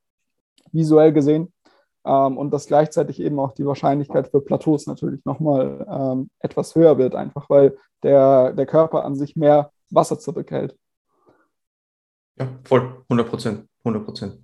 visuell 0.72 1.12
gesehen. 1.12 1.52
Ähm, 2.06 2.38
und 2.38 2.52
dass 2.52 2.68
gleichzeitig 2.68 3.20
eben 3.20 3.40
auch 3.40 3.52
die 3.52 3.66
Wahrscheinlichkeit 3.66 4.30
für 4.30 4.40
Plateaus 4.40 4.88
natürlich 4.88 5.26
nochmal 5.26 5.86
ähm, 5.90 6.30
etwas 6.40 6.76
höher 6.76 6.98
wird, 6.98 7.16
einfach 7.16 7.50
weil 7.50 7.78
der, 8.04 8.54
der 8.54 8.66
Körper 8.66 9.04
an 9.04 9.16
sich 9.16 9.36
mehr 9.36 9.72
Wasser 9.90 10.18
zurückhält. 10.20 10.78
Ja, 12.40 12.48
voll, 12.63 13.04
100 13.10 13.28
Prozent, 13.28 13.68
100 13.84 14.06
Prozent. 14.06 14.40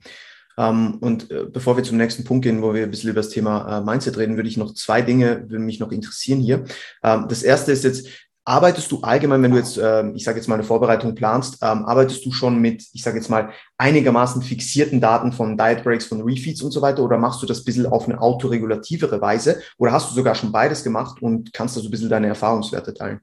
Ähm, 0.57 0.97
und 1.01 1.31
äh, 1.31 1.45
bevor 1.51 1.77
wir 1.77 1.83
zum 1.83 1.97
nächsten 1.97 2.23
Punkt 2.23 2.43
gehen, 2.43 2.61
wo 2.61 2.73
wir 2.73 2.83
ein 2.83 2.91
bisschen 2.91 3.09
über 3.09 3.21
das 3.21 3.29
Thema 3.29 3.79
äh, 3.79 3.83
Mindset 3.83 4.17
reden, 4.17 4.35
würde 4.35 4.49
ich 4.49 4.57
noch 4.57 4.73
zwei 4.73 5.01
Dinge, 5.01 5.49
würde 5.49 5.63
mich 5.63 5.79
noch 5.79 5.91
interessieren 5.91 6.39
hier. 6.39 6.65
Ähm, 7.03 7.25
das 7.27 7.43
erste 7.43 7.71
ist 7.71 7.83
jetzt, 7.83 8.07
arbeitest 8.45 8.91
du 8.91 8.99
allgemein, 9.01 9.41
wenn 9.41 9.51
du 9.51 9.57
jetzt, 9.57 9.77
äh, 9.77 10.09
ich 10.11 10.23
sage 10.23 10.37
jetzt 10.37 10.47
mal 10.47 10.55
eine 10.55 10.63
Vorbereitung 10.63 11.15
planst, 11.15 11.59
ähm, 11.61 11.85
arbeitest 11.85 12.25
du 12.25 12.31
schon 12.31 12.59
mit, 12.59 12.83
ich 12.93 13.03
sage 13.03 13.17
jetzt 13.17 13.29
mal, 13.29 13.51
einigermaßen 13.77 14.41
fixierten 14.41 14.99
Daten 14.99 15.31
von 15.31 15.57
Diet 15.57 15.83
Breaks, 15.83 16.05
von 16.05 16.21
Refeeds 16.21 16.61
und 16.61 16.71
so 16.71 16.81
weiter 16.81 17.03
oder 17.03 17.17
machst 17.17 17.41
du 17.41 17.45
das 17.45 17.61
ein 17.61 17.65
bisschen 17.65 17.85
auf 17.85 18.07
eine 18.07 18.21
autoregulativere 18.21 19.21
Weise 19.21 19.61
oder 19.77 19.91
hast 19.91 20.11
du 20.11 20.15
sogar 20.15 20.35
schon 20.35 20.51
beides 20.51 20.83
gemacht 20.83 21.21
und 21.21 21.53
kannst 21.53 21.77
da 21.77 21.81
so 21.81 21.87
ein 21.87 21.91
bisschen 21.91 22.09
deine 22.09 22.27
Erfahrungswerte 22.27 22.93
teilen? 22.93 23.21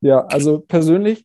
Ja, 0.00 0.24
also 0.26 0.60
persönlich 0.60 1.24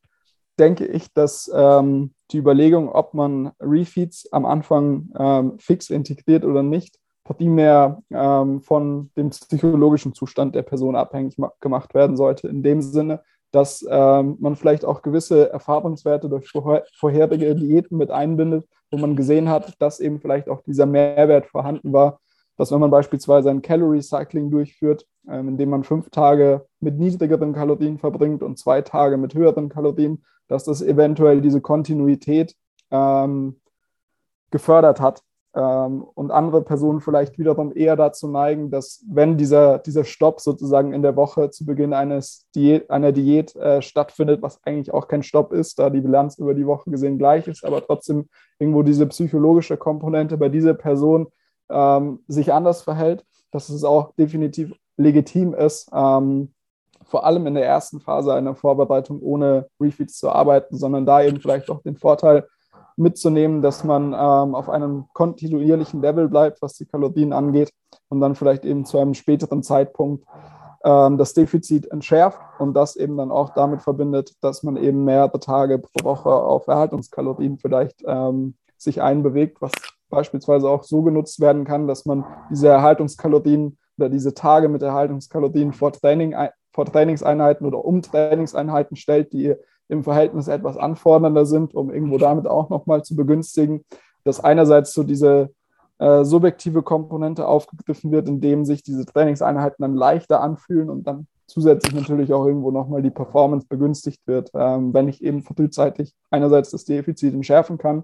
denke 0.59 0.85
ich, 0.85 1.11
dass 1.13 1.49
ähm, 1.53 2.14
die 2.31 2.37
Überlegung, 2.37 2.89
ob 2.89 3.13
man 3.13 3.51
Refeeds 3.59 4.31
am 4.31 4.45
Anfang 4.45 5.09
ähm, 5.17 5.59
fix 5.59 5.89
integriert 5.89 6.43
oder 6.43 6.63
nicht, 6.63 6.97
primär 7.23 8.01
ähm, 8.11 8.61
von 8.61 9.11
dem 9.17 9.29
psychologischen 9.29 10.13
Zustand 10.13 10.55
der 10.55 10.63
Person 10.63 10.95
abhängig 10.95 11.37
gemacht 11.59 11.93
werden 11.93 12.15
sollte. 12.15 12.47
In 12.47 12.63
dem 12.63 12.81
Sinne, 12.81 13.21
dass 13.51 13.85
ähm, 13.89 14.37
man 14.39 14.55
vielleicht 14.55 14.85
auch 14.85 15.01
gewisse 15.01 15.49
Erfahrungswerte 15.49 16.29
durch 16.29 16.49
vorher 16.49 16.83
vorherige 16.93 17.55
Diäten 17.55 17.97
mit 17.97 18.11
einbindet, 18.11 18.67
wo 18.91 18.97
man 18.97 19.15
gesehen 19.15 19.49
hat, 19.49 19.73
dass 19.79 19.99
eben 19.99 20.19
vielleicht 20.19 20.49
auch 20.49 20.61
dieser 20.61 20.85
Mehrwert 20.85 21.47
vorhanden 21.47 21.93
war, 21.93 22.19
dass 22.57 22.71
wenn 22.71 22.79
man 22.79 22.91
beispielsweise 22.91 23.49
ein 23.49 23.61
Calorie 23.61 24.01
Cycling 24.01 24.49
durchführt, 24.49 25.07
ähm, 25.27 25.49
indem 25.49 25.69
man 25.69 25.83
fünf 25.83 26.09
Tage 26.09 26.65
mit 26.79 26.97
niedrigeren 26.97 27.53
Kalorien 27.53 27.97
verbringt 27.97 28.43
und 28.43 28.57
zwei 28.57 28.81
Tage 28.81 29.17
mit 29.17 29.33
höheren 29.33 29.69
Kalorien, 29.69 30.23
dass 30.47 30.63
das 30.63 30.81
eventuell 30.81 31.41
diese 31.41 31.61
Kontinuität 31.61 32.55
ähm, 32.91 33.59
gefördert 34.51 35.01
hat. 35.01 35.21
Ähm, 35.55 36.03
und 36.15 36.31
andere 36.31 36.61
Personen 36.63 36.99
vielleicht 36.99 37.39
wiederum 37.39 37.71
eher 37.73 37.95
dazu 37.95 38.27
neigen, 38.27 38.71
dass 38.71 39.05
wenn 39.09 39.37
dieser, 39.37 39.79
dieser 39.79 40.03
Stopp 40.03 40.41
sozusagen 40.41 40.93
in 40.93 41.01
der 41.01 41.15
Woche 41.15 41.49
zu 41.49 41.65
Beginn 41.65 41.93
eines 41.93 42.47
Diät, 42.53 42.89
einer 42.89 43.13
Diät 43.13 43.55
äh, 43.55 43.81
stattfindet, 43.81 44.41
was 44.41 44.61
eigentlich 44.65 44.93
auch 44.93 45.07
kein 45.07 45.23
Stopp 45.23 45.53
ist, 45.53 45.79
da 45.79 45.89
die 45.89 46.01
Bilanz 46.01 46.37
über 46.37 46.53
die 46.53 46.67
Woche 46.67 46.91
gesehen 46.91 47.17
gleich 47.17 47.47
ist, 47.47 47.63
aber 47.63 47.81
trotzdem 47.85 48.27
irgendwo 48.59 48.83
diese 48.83 49.05
psychologische 49.07 49.77
Komponente 49.77 50.37
bei 50.37 50.49
dieser 50.49 50.73
Person 50.73 51.27
ähm, 51.69 52.19
sich 52.27 52.53
anders 52.53 52.81
verhält, 52.81 53.25
dass 53.51 53.69
es 53.69 53.83
auch 53.83 54.13
definitiv 54.15 54.73
legitim 54.97 55.53
ist, 55.53 55.89
ähm, 55.93 56.53
vor 57.03 57.25
allem 57.25 57.47
in 57.47 57.55
der 57.55 57.65
ersten 57.65 57.99
Phase 57.99 58.33
einer 58.33 58.55
Vorbereitung 58.55 59.21
ohne 59.21 59.67
Refeeds 59.79 60.17
zu 60.17 60.31
arbeiten, 60.31 60.77
sondern 60.77 61.05
da 61.05 61.21
eben 61.21 61.39
vielleicht 61.39 61.69
auch 61.69 61.81
den 61.81 61.97
Vorteil 61.97 62.47
mitzunehmen, 62.97 63.61
dass 63.61 63.83
man 63.83 64.13
ähm, 64.13 64.55
auf 64.55 64.69
einem 64.69 65.05
kontinuierlichen 65.13 66.01
Level 66.01 66.29
bleibt, 66.29 66.61
was 66.61 66.73
die 66.73 66.85
Kalorien 66.85 67.33
angeht 67.33 67.71
und 68.09 68.21
dann 68.21 68.35
vielleicht 68.35 68.65
eben 68.65 68.85
zu 68.85 68.97
einem 68.97 69.13
späteren 69.13 69.63
Zeitpunkt 69.63 70.25
ähm, 70.83 71.17
das 71.17 71.33
Defizit 71.33 71.91
entschärft 71.91 72.39
und 72.59 72.73
das 72.73 72.95
eben 72.95 73.17
dann 73.17 73.31
auch 73.31 73.49
damit 73.49 73.81
verbindet, 73.81 74.33
dass 74.41 74.63
man 74.63 74.77
eben 74.77 75.03
mehrere 75.03 75.39
Tage 75.39 75.79
pro 75.79 76.05
Woche 76.05 76.29
auf 76.29 76.67
Erhaltungskalorien 76.67 77.57
vielleicht 77.57 78.03
ähm, 78.05 78.55
sich 78.77 79.01
einbewegt, 79.01 79.61
was 79.61 79.71
beispielsweise 80.09 80.69
auch 80.69 80.83
so 80.83 81.01
genutzt 81.01 81.39
werden 81.39 81.65
kann, 81.65 81.87
dass 81.87 82.05
man 82.05 82.25
diese 82.49 82.67
Erhaltungskalorien 82.67 83.77
oder 83.97 84.09
diese 84.09 84.33
Tage 84.33 84.69
mit 84.69 84.81
Erhaltungskalorien 84.81 85.73
vor, 85.73 85.91
Training, 85.91 86.35
vor 86.73 86.85
Trainingseinheiten 86.85 87.65
oder 87.65 87.83
um 87.83 88.01
Trainingseinheiten 88.01 88.97
stellt, 88.97 89.33
die 89.33 89.55
im 89.87 90.03
Verhältnis 90.03 90.47
etwas 90.47 90.77
anfordernder 90.77 91.45
sind, 91.45 91.75
um 91.75 91.91
irgendwo 91.91 92.17
damit 92.17 92.47
auch 92.47 92.69
nochmal 92.69 93.03
zu 93.03 93.15
begünstigen, 93.15 93.85
dass 94.23 94.39
einerseits 94.39 94.93
so 94.93 95.03
diese 95.03 95.51
äh, 95.99 96.23
subjektive 96.25 96.81
Komponente 96.81 97.47
aufgegriffen 97.47 98.11
wird, 98.11 98.27
indem 98.27 98.65
sich 98.65 98.83
diese 98.83 99.05
Trainingseinheiten 99.05 99.77
dann 99.79 99.95
leichter 99.95 100.41
anfühlen 100.41 100.89
und 100.89 101.05
dann 101.05 101.27
zusätzlich 101.47 101.93
natürlich 101.93 102.33
auch 102.33 102.45
irgendwo 102.45 102.71
nochmal 102.71 103.03
die 103.03 103.11
Performance 103.11 103.67
begünstigt 103.69 104.21
wird, 104.25 104.49
ähm, 104.55 104.93
wenn 104.93 105.07
ich 105.07 105.23
eben 105.23 105.43
frühzeitig 105.43 106.13
einerseits 106.31 106.71
das 106.71 106.85
Defizit 106.85 107.33
entschärfen 107.33 107.77
kann 107.77 108.03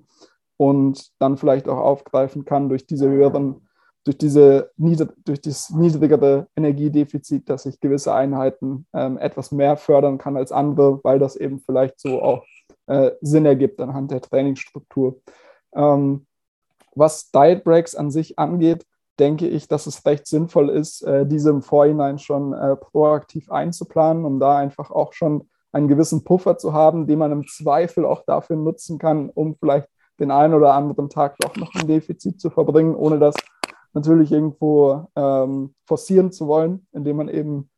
und 0.58 1.12
dann 1.20 1.38
vielleicht 1.38 1.68
auch 1.68 1.78
aufgreifen 1.78 2.46
kann 2.46 2.70
durch 2.70 2.86
diese 2.86 3.10
höheren 3.10 3.68
durch, 4.04 4.18
diese, 4.18 4.72
durch 4.78 5.42
das 5.42 5.70
niedrigere 5.70 6.48
Energiedefizit, 6.56 7.50
dass 7.50 7.66
ich 7.66 7.80
gewisse 7.80 8.14
Einheiten 8.14 8.88
ähm, 8.94 9.18
etwas 9.18 9.52
mehr 9.52 9.78
fördern 9.78 10.18
kann 10.18 10.38
als 10.38 10.52
andere, 10.52 11.04
weil 11.04 11.20
das 11.20 11.36
eben 11.36 11.60
vielleicht 11.60 12.00
so 12.00 12.22
auch 12.22 12.44
äh, 12.88 13.12
Sinn 13.22 13.46
ergibt 13.46 13.80
anhand 13.80 14.12
der 14.12 14.22
Trainingsstruktur. 14.22 15.22
Ähm, 15.76 16.26
was 16.96 17.32
Diet 17.32 17.64
Breaks 17.64 17.96
an 17.96 18.12
sich 18.12 18.40
angeht, 18.40 18.86
denke 19.20 19.48
ich, 19.48 19.68
dass 19.68 19.86
es 19.86 20.04
recht 20.06 20.26
sinnvoll 20.26 20.70
ist, 20.70 21.04
äh, 21.04 21.28
diese 21.28 21.52
im 21.52 21.62
Vorhinein 21.62 22.18
schon 22.18 22.54
äh, 22.54 22.76
proaktiv 22.76 23.52
einzuplanen, 23.52 24.26
um 24.26 24.40
da 24.40 24.58
einfach 24.58 24.90
auch 24.90 25.14
schon 25.14 25.48
einen 25.72 25.88
gewissen 25.88 26.24
Puffer 26.24 26.58
zu 26.58 26.74
haben, 26.74 27.06
den 27.08 27.20
man 27.20 27.32
im 27.32 27.48
Zweifel 27.48 28.06
auch 28.06 28.24
dafür 28.26 28.56
nutzen 28.56 28.98
kann, 28.98 29.30
um 29.30 29.56
vielleicht 29.56 29.88
den 30.22 30.32
einen 30.32 30.54
oder 30.54 30.74
anderen 30.74 31.10
Tag 31.10 31.38
doch 31.40 31.56
noch 31.58 31.74
ein 31.76 31.88
Defizit 31.88 32.40
zu 32.40 32.50
verbringen, 32.50 32.96
ohne 32.96 33.20
dass 33.20 33.36
natürlich 33.94 34.32
irgendwo 34.32 35.08
ähm, 35.16 35.74
forcieren 35.86 36.32
zu 36.32 36.48
wollen, 36.48 36.88
indem 36.94 37.18
man 37.18 37.28
eben 37.28 37.70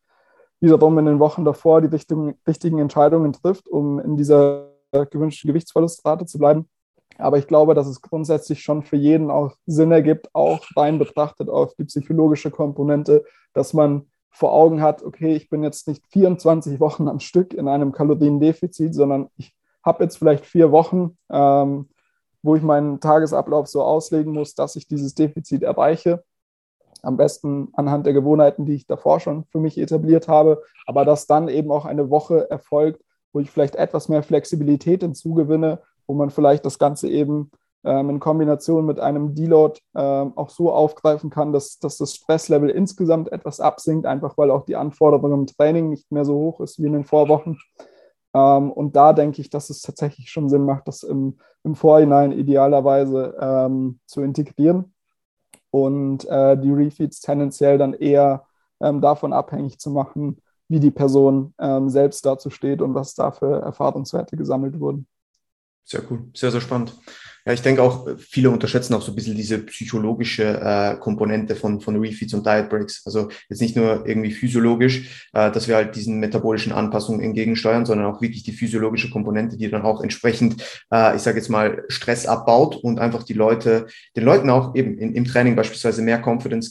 wiederum 0.60 0.98
in 1.00 1.06
den 1.06 1.20
Wochen 1.20 1.44
davor 1.44 1.82
die 1.82 1.88
richtigen, 1.88 2.36
richtigen 2.48 2.80
Entscheidungen 2.80 3.34
trifft, 3.34 3.68
um 3.68 4.00
in 4.00 4.16
dieser 4.16 4.70
gewünschten 4.92 5.48
Gewichtsverlustrate 5.48 6.26
zu 6.26 6.38
bleiben. 6.38 6.70
Aber 7.18 7.38
ich 7.38 7.48
glaube, 7.48 7.74
dass 7.74 7.88
es 7.88 8.02
grundsätzlich 8.02 8.62
schon 8.62 8.84
für 8.84 8.96
jeden 8.96 9.30
auch 9.30 9.56
Sinn 9.66 9.92
ergibt, 9.92 10.30
auch 10.34 10.66
rein 10.76 11.00
betrachtet 11.00 11.50
auf 11.50 11.74
die 11.76 11.86
psychologische 11.86 12.52
Komponente, 12.52 13.24
dass 13.54 13.74
man 13.74 14.08
vor 14.32 14.52
Augen 14.52 14.82
hat, 14.82 15.04
okay, 15.04 15.36
ich 15.36 15.50
bin 15.50 15.64
jetzt 15.64 15.88
nicht 15.88 16.06
24 16.08 16.80
Wochen 16.80 17.08
am 17.08 17.20
Stück 17.20 17.54
in 17.54 17.68
einem 17.68 17.92
Kaloriendefizit, 17.92 18.96
sondern 18.96 19.30
ich 19.38 19.56
habe 19.84 20.04
jetzt 20.04 20.18
vielleicht 20.18 20.46
vier 20.46 20.72
Wochen, 20.72 21.18
ähm, 21.30 21.90
wo 22.44 22.56
ich 22.56 22.62
meinen 22.62 23.00
Tagesablauf 23.00 23.68
so 23.68 23.82
auslegen 23.82 24.34
muss, 24.34 24.54
dass 24.54 24.76
ich 24.76 24.88
dieses 24.88 25.16
Defizit 25.16 25.64
erreiche. 25.64 26.24
Am 27.02 27.18
besten 27.18 27.70
anhand 27.74 28.06
der 28.06 28.14
Gewohnheiten, 28.14 28.66
die 28.66 28.76
ich 28.76 28.86
davor 28.86 29.20
schon 29.20 29.46
für 29.46 29.60
mich 29.60 29.78
etabliert 29.78 30.28
habe, 30.28 30.62
aber 30.86 31.06
dass 31.06 31.26
dann 31.26 31.48
eben 31.48 31.72
auch 31.72 31.86
eine 31.86 32.10
Woche 32.10 32.50
erfolgt, 32.50 33.02
wo 33.34 33.40
ich 33.40 33.50
vielleicht 33.50 33.76
etwas 33.76 34.10
mehr 34.10 34.24
Flexibilität 34.24 35.02
hinzugewinne, 35.02 35.82
wo 36.06 36.14
man 36.14 36.30
vielleicht 36.30 36.66
das 36.66 36.78
Ganze 36.78 37.10
eben 37.10 37.50
ähm, 37.84 38.10
in 38.10 38.20
Kombination 38.20 38.86
mit 38.86 39.00
einem 39.00 39.36
Deload 39.36 39.80
ähm, 39.96 40.34
auch 40.36 40.50
so 40.50 40.72
aufgreifen 40.72 41.30
kann, 41.30 41.52
dass, 41.52 41.80
dass 41.80 41.98
das 41.98 42.14
Stresslevel 42.14 42.70
insgesamt 42.70 43.32
etwas 43.32 43.60
absinkt, 43.60 44.06
einfach 44.06 44.38
weil 44.38 44.52
auch 44.52 44.66
die 44.66 44.76
Anforderung 44.76 45.34
im 45.34 45.48
Training 45.48 45.90
nicht 45.90 46.12
mehr 46.12 46.26
so 46.26 46.36
hoch 46.36 46.62
ist 46.62 46.82
wie 46.82 46.88
in 46.88 46.94
den 46.94 47.06
Vorwochen. 47.06 47.60
Ähm, 48.34 48.72
und 48.72 48.96
da 48.96 49.14
denke 49.14 49.42
ich, 49.42 49.50
dass 49.50 49.70
es 49.70 49.82
tatsächlich 49.82 50.30
schon 50.30 50.50
Sinn 50.50 50.66
macht, 50.66 50.88
das 50.88 51.04
im, 51.04 51.38
im 51.64 51.76
Vorhinein 51.76 52.32
idealerweise 52.32 53.36
ähm, 53.40 54.00
zu 54.06 54.22
integrieren 54.22 54.94
und 55.72 56.26
äh, 56.26 56.58
die 56.58 56.72
Refeeds 56.72 57.22
tendenziell 57.22 57.78
dann 57.78 57.94
eher 57.94 58.46
ähm, 58.80 59.02
davon 59.02 59.34
abhängig 59.34 59.80
zu 59.80 59.90
machen, 59.92 60.42
wie 60.68 60.80
die 60.80 60.92
Person 60.92 61.54
ähm, 61.60 61.90
selbst 61.90 62.26
dazu 62.26 62.50
steht 62.50 62.82
und 62.82 62.94
was 62.96 63.16
da 63.16 63.32
für 63.32 63.62
Erfahrungswerte 63.62 64.36
gesammelt 64.38 64.80
wurden. 64.80 65.08
Sehr 65.84 66.02
cool, 66.10 66.30
sehr, 66.34 66.52
sehr 66.52 66.62
spannend. 66.62 66.98
Ja, 67.46 67.52
ich 67.52 67.62
denke 67.62 67.84
auch, 67.84 68.08
viele 68.18 68.50
unterschätzen 68.50 68.94
auch 68.94 69.02
so 69.02 69.12
ein 69.12 69.16
bisschen 69.16 69.36
diese 69.36 69.60
psychologische 69.60 70.62
äh, 70.62 70.96
Komponente 70.98 71.58
von, 71.58 71.82
von 71.82 71.98
Refeeds 71.98 72.34
und 72.34 72.46
Diet 72.46 72.70
Breaks. 72.70 73.06
Also 73.06 73.30
jetzt 73.50 73.62
nicht 73.62 73.76
nur 73.76 74.08
irgendwie 74.08 74.32
physiologisch, 74.32 75.28
äh, 75.34 75.52
dass 75.52 75.68
wir 75.68 75.76
halt 75.76 75.94
diesen 75.98 76.22
metabolischen 76.22 76.72
Anpassungen 76.72 77.20
entgegensteuern, 77.22 77.86
sondern 77.86 78.08
auch 78.08 78.22
wirklich 78.22 78.44
die 78.44 78.54
physiologische 78.54 79.10
Komponente, 79.10 79.58
die 79.58 79.70
dann 79.70 79.82
auch 79.82 80.02
entsprechend, 80.02 80.64
äh, 80.90 81.18
ich 81.18 81.22
sage 81.22 81.38
jetzt 81.38 81.50
mal, 81.50 81.84
Stress 81.90 82.26
abbaut 82.26 82.78
und 82.78 83.00
einfach 83.00 83.24
die 83.24 83.34
Leute, 83.34 83.88
den 84.16 84.24
Leuten 84.24 84.50
auch 84.50 84.74
eben 84.74 84.98
in, 84.98 85.14
im 85.14 85.26
Training 85.26 85.58
beispielsweise 85.58 86.02
mehr 86.02 86.24
Confidence 86.26 86.70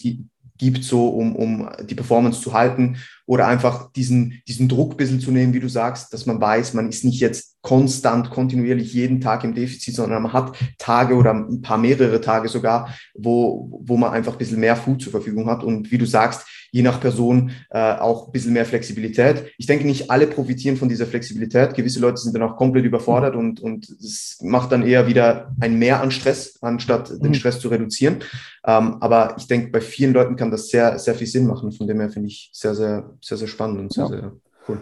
gibt, 0.62 0.85
so 0.85 1.09
um, 1.09 1.35
um 1.35 1.68
die 1.83 1.96
Performance 1.96 2.40
zu 2.40 2.53
halten 2.53 2.98
oder 3.27 3.48
einfach 3.48 3.90
diesen, 3.90 4.40
diesen 4.46 4.68
Druck 4.68 4.92
ein 4.92 4.96
bisschen 4.96 5.18
zu 5.18 5.33
nehmen, 5.33 5.55
wie 5.55 5.59
du 5.59 5.68
sagst, 5.68 6.12
dass 6.12 6.25
man 6.25 6.40
weiß, 6.40 6.75
man 6.75 6.88
ist 6.88 7.05
nicht 7.05 7.18
jetzt 7.18 7.57
konstant, 7.62 8.31
kontinuierlich 8.31 8.94
jeden 8.94 9.20
Tag 9.20 9.42
im 9.42 9.55
Defizit, 9.55 9.96
sondern 9.96 10.22
man 10.22 10.33
hat 10.33 10.57
Tage 10.79 11.16
oder 11.16 11.35
ein 11.35 11.62
paar 11.62 11.79
mehrere 11.79 12.20
Tage 12.20 12.48
sogar, 12.48 12.94
wo, 13.14 13.83
wo 13.85 13.96
man 13.96 14.12
einfach 14.12 14.33
ein 14.33 14.38
bisschen 14.38 14.61
mehr 14.61 14.77
Food 14.77 15.03
zur 15.03 15.11
Verfügung 15.11 15.46
hat. 15.46 15.64
Und 15.64 15.90
wie 15.90 15.98
du 15.98 16.07
sagst, 16.07 16.46
je 16.73 16.83
nach 16.83 17.01
Person 17.01 17.53
äh, 17.71 17.97
auch 17.99 18.27
ein 18.27 18.33
bisschen 18.33 18.55
mehr 18.55 18.65
Flexibilität. 18.65 19.53
Ich 19.59 19.67
denke, 19.67 19.87
nicht 19.87 20.11
alle 20.11 20.27
profitieren 20.27 20.79
von 20.79 20.89
dieser 20.89 21.07
Flexibilität. 21.07 21.75
Gewisse 21.75 22.01
Leute 22.01 22.17
sind 22.17 22.35
dann 22.35 22.43
auch 22.43 22.57
komplett 22.57 22.87
überfordert 22.87 23.37
und, 23.37 23.61
und 23.61 23.89
es 23.91 24.39
macht 24.43 24.73
dann 24.73 24.83
eher 24.83 25.07
wieder 25.07 25.55
ein 25.61 25.79
Mehr 25.79 26.01
an 26.01 26.11
Stress, 26.11 26.59
anstatt 26.63 27.11
den 27.11 27.29
mhm. 27.29 27.35
Stress 27.35 27.61
zu 27.61 27.69
reduzieren. 27.69 28.21
Ähm, 28.65 28.97
aber 29.01 29.35
ich 29.37 29.47
denke, 29.47 29.71
bei 29.71 29.83
vielen 29.83 30.15
Leuten 30.15 30.35
kann 30.35 30.51
das 30.51 30.69
sehr, 30.69 30.99
sehr 30.99 31.15
viel 31.15 31.27
Sinn 31.27 31.47
machen. 31.47 31.73
Von 31.73 31.87
dem 31.87 32.01
her 32.01 32.09
finde 32.09 32.29
ich 32.29 32.49
sehr, 32.55 32.75
sehr, 32.75 33.11
sehr, 33.21 33.37
sehr 33.37 33.49
spannend 33.49 33.79
und 33.79 33.93
sehr, 33.93 34.05
ja. 34.05 34.11
sehr 34.11 34.33
cool. 34.69 34.79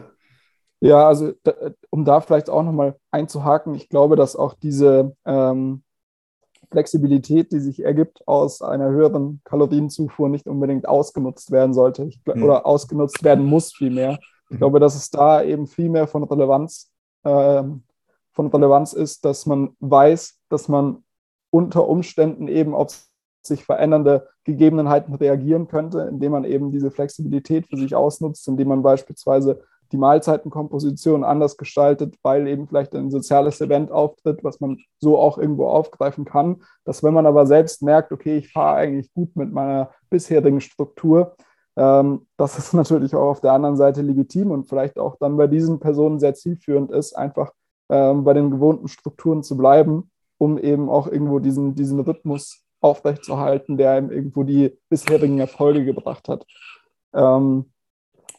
Ja, 0.79 1.09
also 1.09 1.33
da, 1.43 1.53
um 1.91 2.05
da 2.05 2.21
vielleicht 2.21 2.49
auch 2.49 2.63
nochmal 2.63 2.97
einzuhaken, 3.11 3.75
ich 3.75 3.89
glaube, 3.89 4.15
dass 4.15 4.37
auch 4.37 4.55
diese 4.55 5.17
ähm, 5.27 5.83
Flexibilität, 6.71 7.53
die 7.53 7.61
sich 7.61 7.85
ergibt 7.85 8.27
aus 8.27 8.63
einer 8.63 8.91
höheren 8.91 9.41
Kalorienzufuhr, 9.45 10.29
nicht 10.29 10.47
unbedingt 10.47 10.89
ausgenutzt 10.89 11.51
werden 11.51 11.75
sollte 11.75 12.05
ich, 12.05 12.21
mhm. 12.27 12.43
oder 12.43 12.67
ausgenutzt 12.67 13.23
werden 13.25 13.45
muss 13.45 13.73
vielmehr. 13.73 14.19
Ich 14.49 14.55
mhm. 14.55 14.59
glaube, 14.59 14.81
dass 14.81 14.95
es 14.95 15.11
da 15.11 15.43
eben 15.43 15.67
viel 15.67 15.89
mehr 15.89 16.07
von 16.07 16.25
Relevanz, 16.25 16.93
äh, 17.25 17.63
von 18.33 18.47
Relevanz 18.47 18.93
ist, 18.93 19.25
dass 19.25 19.47
man 19.47 19.77
weiß, 19.81 20.39
dass 20.49 20.69
man 20.69 21.05
unter 21.51 21.89
Umständen 21.89 22.47
eben 22.49 22.75
auf 22.75 23.07
sich 23.43 23.65
verändernde 23.65 24.29
Gegebenheiten 24.45 25.15
reagieren 25.15 25.67
könnte, 25.67 26.03
indem 26.03 26.33
man 26.33 26.45
eben 26.45 26.71
diese 26.71 26.91
Flexibilität 26.91 27.67
für 27.67 27.77
sich 27.77 27.95
ausnutzt, 27.95 28.47
indem 28.49 28.69
man 28.69 28.83
beispielsweise 28.83 29.63
die 29.93 29.97
Mahlzeitenkomposition 29.97 31.25
anders 31.25 31.57
gestaltet, 31.57 32.17
weil 32.23 32.47
eben 32.49 32.67
vielleicht 32.67 32.95
ein 32.95 33.11
soziales 33.11 33.61
Event 33.61 33.91
auftritt, 33.91 34.45
was 34.45 34.61
man 34.61 34.79
so 34.99 35.19
auch 35.19 35.39
irgendwo 35.39 35.67
aufgreifen 35.67 36.25
kann. 36.25 36.63
Dass 36.85 37.03
wenn 37.03 37.15
man 37.15 37.27
aber 37.27 37.47
selbst 37.47 37.83
merkt, 37.83 38.13
okay, 38.13 38.39
ich 38.39 38.53
fahre 38.53 38.77
eigentlich 38.77 39.13
gut 39.13 39.35
mit 39.37 39.53
meiner 39.53 39.91
bisherigen 40.09 40.61
Struktur, 40.61 41.37
ähm, 41.77 42.27
dass 42.37 42.59
es 42.59 42.73
natürlich 42.73 43.15
auch 43.15 43.31
auf 43.31 43.41
der 43.41 43.53
anderen 43.53 43.77
Seite 43.77 44.03
legitim 44.03 44.51
und 44.51 44.69
vielleicht 44.69 44.99
auch 44.99 45.17
dann 45.19 45.37
bei 45.37 45.47
diesen 45.47 45.81
Personen 45.81 46.19
sehr 46.19 46.35
zielführend 46.35 46.91
ist, 46.91 47.17
einfach 47.17 47.53
ähm, 47.89 48.25
bei 48.25 48.35
den 48.35 48.51
gewohnten 48.51 48.89
Strukturen 48.89 49.43
zu 49.43 49.57
bleiben 49.57 50.11
um 50.41 50.59
eben 50.59 50.89
auch 50.89 51.07
irgendwo 51.07 51.39
diesen, 51.39 51.75
diesen 51.75 52.01
Rhythmus 52.01 52.65
aufrechtzuerhalten, 52.81 53.77
der 53.77 53.99
ihm 53.99 54.11
irgendwo 54.11 54.43
die 54.43 54.75
bisherigen 54.89 55.39
Erfolge 55.39 55.85
gebracht 55.85 56.29
hat. 56.29 56.47
Ähm, 57.13 57.71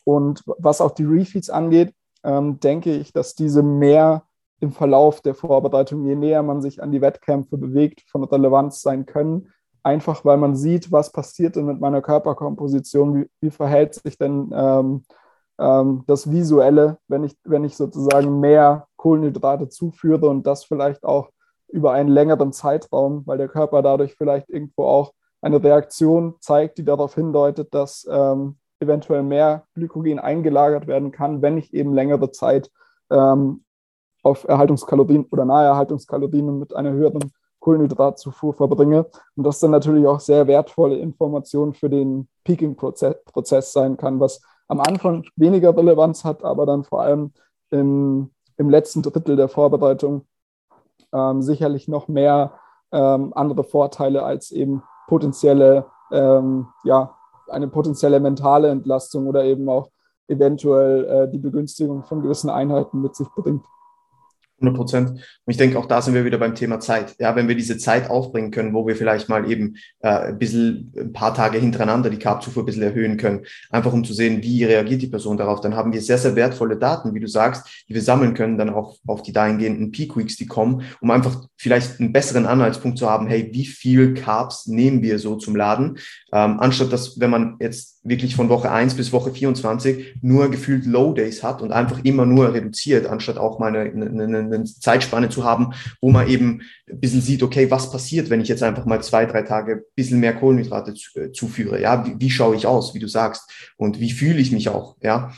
und 0.03 0.43
was 0.45 0.81
auch 0.81 0.91
die 0.91 1.05
Refeeds 1.05 1.49
angeht, 1.49 1.93
ähm, 2.23 2.59
denke 2.59 2.93
ich, 2.93 3.13
dass 3.13 3.35
diese 3.35 3.63
mehr 3.63 4.23
im 4.59 4.71
Verlauf 4.71 5.21
der 5.21 5.33
Vorbereitung, 5.33 6.05
je 6.05 6.15
näher 6.15 6.43
man 6.43 6.61
sich 6.61 6.81
an 6.81 6.91
die 6.91 7.01
Wettkämpfe 7.01 7.57
bewegt, 7.57 8.03
von 8.09 8.23
Relevanz 8.23 8.81
sein 8.81 9.05
können. 9.05 9.49
Einfach 9.83 10.23
weil 10.23 10.37
man 10.37 10.55
sieht, 10.55 10.91
was 10.91 11.11
passiert 11.11 11.55
denn 11.55 11.65
mit 11.65 11.79
meiner 11.79 12.01
Körperkomposition, 12.01 13.15
wie, 13.15 13.29
wie 13.41 13.49
verhält 13.49 13.95
sich 13.95 14.17
denn 14.19 14.51
ähm, 14.53 15.03
ähm, 15.59 16.03
das 16.05 16.29
Visuelle, 16.29 16.99
wenn 17.07 17.23
ich, 17.23 17.35
wenn 17.43 17.63
ich 17.63 17.75
sozusagen 17.75 18.39
mehr 18.39 18.87
Kohlenhydrate 18.97 19.69
zuführe 19.69 20.29
und 20.29 20.45
das 20.45 20.63
vielleicht 20.63 21.03
auch 21.03 21.29
über 21.67 21.93
einen 21.93 22.09
längeren 22.09 22.53
Zeitraum, 22.53 23.23
weil 23.25 23.39
der 23.39 23.47
Körper 23.47 23.81
dadurch 23.81 24.13
vielleicht 24.15 24.49
irgendwo 24.49 24.83
auch 24.83 25.13
eine 25.41 25.63
Reaktion 25.63 26.35
zeigt, 26.39 26.77
die 26.77 26.85
darauf 26.85 27.15
hindeutet, 27.15 27.73
dass 27.73 28.07
ähm, 28.11 28.57
eventuell 28.81 29.23
mehr 29.23 29.63
Glykogen 29.75 30.19
eingelagert 30.19 30.87
werden 30.87 31.11
kann, 31.11 31.41
wenn 31.41 31.57
ich 31.57 31.73
eben 31.73 31.93
längere 31.93 32.31
Zeit 32.31 32.71
ähm, 33.09 33.63
auf 34.23 34.47
Erhaltungskalorien 34.47 35.25
oder 35.31 35.45
nahe 35.45 35.65
Erhaltungskalorien 35.65 36.59
mit 36.59 36.75
einer 36.75 36.91
höheren 36.91 37.31
Kohlenhydratzufuhr 37.59 38.53
verbringe. 38.53 39.05
Und 39.35 39.45
das 39.45 39.59
dann 39.59 39.71
natürlich 39.71 40.05
auch 40.07 40.19
sehr 40.19 40.47
wertvolle 40.47 40.97
Information 40.97 41.73
für 41.73 41.89
den 41.89 42.27
Peaking-Prozess 42.43 43.71
sein 43.71 43.97
kann, 43.97 44.19
was 44.19 44.41
am 44.67 44.79
Anfang 44.79 45.25
weniger 45.35 45.75
Relevanz 45.75 46.23
hat, 46.23 46.43
aber 46.43 46.65
dann 46.65 46.83
vor 46.83 47.01
allem 47.01 47.33
im, 47.71 48.31
im 48.57 48.69
letzten 48.69 49.01
Drittel 49.01 49.35
der 49.35 49.49
Vorbereitung 49.49 50.25
ähm, 51.13 51.41
sicherlich 51.41 51.87
noch 51.87 52.07
mehr 52.07 52.53
ähm, 52.91 53.33
andere 53.35 53.63
Vorteile 53.63 54.23
als 54.23 54.51
eben 54.51 54.83
potenzielle, 55.07 55.85
ähm, 56.11 56.67
ja, 56.83 57.15
eine 57.51 57.67
potenzielle 57.67 58.19
mentale 58.19 58.69
Entlastung 58.69 59.27
oder 59.27 59.43
eben 59.43 59.69
auch 59.69 59.89
eventuell 60.27 61.05
äh, 61.05 61.29
die 61.29 61.37
Begünstigung 61.37 62.03
von 62.03 62.21
gewissen 62.21 62.49
Einheiten 62.49 63.01
mit 63.01 63.15
sich 63.15 63.27
bringt. 63.35 63.65
100 64.61 64.75
Prozent. 64.75 65.09
Und 65.09 65.21
ich 65.47 65.57
denke, 65.57 65.77
auch 65.77 65.85
da 65.85 66.01
sind 66.01 66.13
wir 66.13 66.25
wieder 66.25 66.37
beim 66.37 66.55
Thema 66.55 66.79
Zeit. 66.79 67.15
Ja, 67.19 67.35
wenn 67.35 67.47
wir 67.47 67.55
diese 67.55 67.77
Zeit 67.77 68.09
aufbringen 68.09 68.51
können, 68.51 68.73
wo 68.73 68.87
wir 68.87 68.95
vielleicht 68.95 69.29
mal 69.29 69.49
eben 69.49 69.75
äh, 69.99 70.09
ein 70.09 70.37
bisschen, 70.37 70.93
ein 70.97 71.13
paar 71.13 71.33
Tage 71.33 71.57
hintereinander 71.57 72.09
die 72.09 72.19
Carbzufuhr 72.19 72.63
ein 72.63 72.65
bisschen 72.65 72.83
erhöhen 72.83 73.17
können, 73.17 73.45
einfach 73.69 73.93
um 73.93 74.03
zu 74.03 74.13
sehen, 74.13 74.41
wie 74.43 74.63
reagiert 74.63 75.01
die 75.01 75.07
Person 75.07 75.37
darauf, 75.37 75.61
dann 75.61 75.75
haben 75.75 75.93
wir 75.93 76.01
sehr, 76.01 76.17
sehr 76.17 76.35
wertvolle 76.35 76.77
Daten, 76.77 77.13
wie 77.13 77.19
du 77.19 77.27
sagst, 77.27 77.85
die 77.89 77.93
wir 77.93 78.01
sammeln 78.01 78.33
können, 78.33 78.57
dann 78.57 78.69
auch 78.69 78.97
auf 79.07 79.23
die 79.23 79.33
dahingehenden 79.33 79.91
Peak 79.91 80.15
Weeks, 80.15 80.37
die 80.37 80.47
kommen, 80.47 80.83
um 81.01 81.11
einfach 81.11 81.45
vielleicht 81.57 81.99
einen 81.99 82.13
besseren 82.13 82.45
Anhaltspunkt 82.45 82.97
zu 82.97 83.09
haben, 83.09 83.27
hey, 83.27 83.49
wie 83.51 83.65
viel 83.65 84.13
Carbs 84.13 84.67
nehmen 84.67 85.01
wir 85.01 85.19
so 85.19 85.35
zum 85.35 85.55
Laden, 85.55 85.97
ähm, 86.33 86.59
anstatt 86.59 86.91
dass, 86.91 87.19
wenn 87.19 87.29
man 87.29 87.57
jetzt 87.59 88.00
wirklich 88.03 88.35
von 88.35 88.49
Woche 88.49 88.71
1 88.71 88.95
bis 88.95 89.11
Woche 89.11 89.31
24 89.31 90.15
nur 90.21 90.49
gefühlt 90.49 90.85
Low 90.85 91.13
Days 91.13 91.43
hat 91.43 91.61
und 91.61 91.71
einfach 91.71 92.03
immer 92.03 92.25
nur 92.25 92.53
reduziert, 92.53 93.05
anstatt 93.05 93.37
auch 93.37 93.59
mal 93.59 93.75
eine, 93.75 94.05
eine, 94.05 94.37
eine 94.39 94.63
Zeitspanne 94.63 95.29
zu 95.29 95.43
haben, 95.43 95.73
wo 96.01 96.09
man 96.09 96.27
eben 96.27 96.61
ein 96.89 96.99
bisschen 96.99 97.21
sieht, 97.21 97.43
okay, 97.43 97.69
was 97.69 97.91
passiert, 97.91 98.29
wenn 98.29 98.41
ich 98.41 98.47
jetzt 98.47 98.63
einfach 98.63 98.85
mal 98.85 99.03
zwei, 99.03 99.25
drei 99.25 99.43
Tage 99.43 99.73
ein 99.73 99.81
bisschen 99.95 100.19
mehr 100.19 100.33
Kohlenhydrate 100.33 100.93
äh, 101.15 101.31
zuführe? 101.31 101.79
Ja, 101.79 102.05
wie, 102.05 102.15
wie 102.19 102.31
schaue 102.31 102.55
ich 102.55 102.65
aus, 102.65 102.95
wie 102.95 102.99
du 102.99 103.07
sagst? 103.07 103.73
Und 103.77 103.99
wie 103.99 104.11
fühle 104.11 104.39
ich 104.39 104.51
mich 104.51 104.69
auch? 104.69 104.97
Ja. 105.01 105.31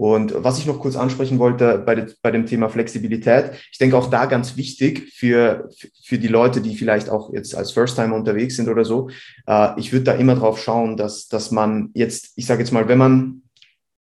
Und 0.00 0.32
was 0.34 0.58
ich 0.58 0.64
noch 0.64 0.80
kurz 0.80 0.96
ansprechen 0.96 1.38
wollte 1.38 1.76
bei, 1.76 1.94
de, 1.94 2.06
bei 2.22 2.30
dem 2.30 2.46
Thema 2.46 2.70
Flexibilität, 2.70 3.50
ich 3.70 3.76
denke 3.76 3.98
auch 3.98 4.08
da 4.08 4.24
ganz 4.24 4.56
wichtig 4.56 5.12
für, 5.12 5.68
für 6.02 6.16
die 6.16 6.26
Leute, 6.26 6.62
die 6.62 6.74
vielleicht 6.74 7.10
auch 7.10 7.34
jetzt 7.34 7.54
als 7.54 7.72
First-Timer 7.72 8.16
unterwegs 8.16 8.56
sind 8.56 8.70
oder 8.70 8.86
so, 8.86 9.10
äh, 9.46 9.78
ich 9.78 9.92
würde 9.92 10.04
da 10.04 10.12
immer 10.12 10.36
drauf 10.36 10.58
schauen, 10.58 10.96
dass, 10.96 11.28
dass 11.28 11.50
man 11.50 11.90
jetzt, 11.92 12.32
ich 12.36 12.46
sage 12.46 12.62
jetzt 12.62 12.72
mal, 12.72 12.88
wenn 12.88 12.96
man 12.96 13.42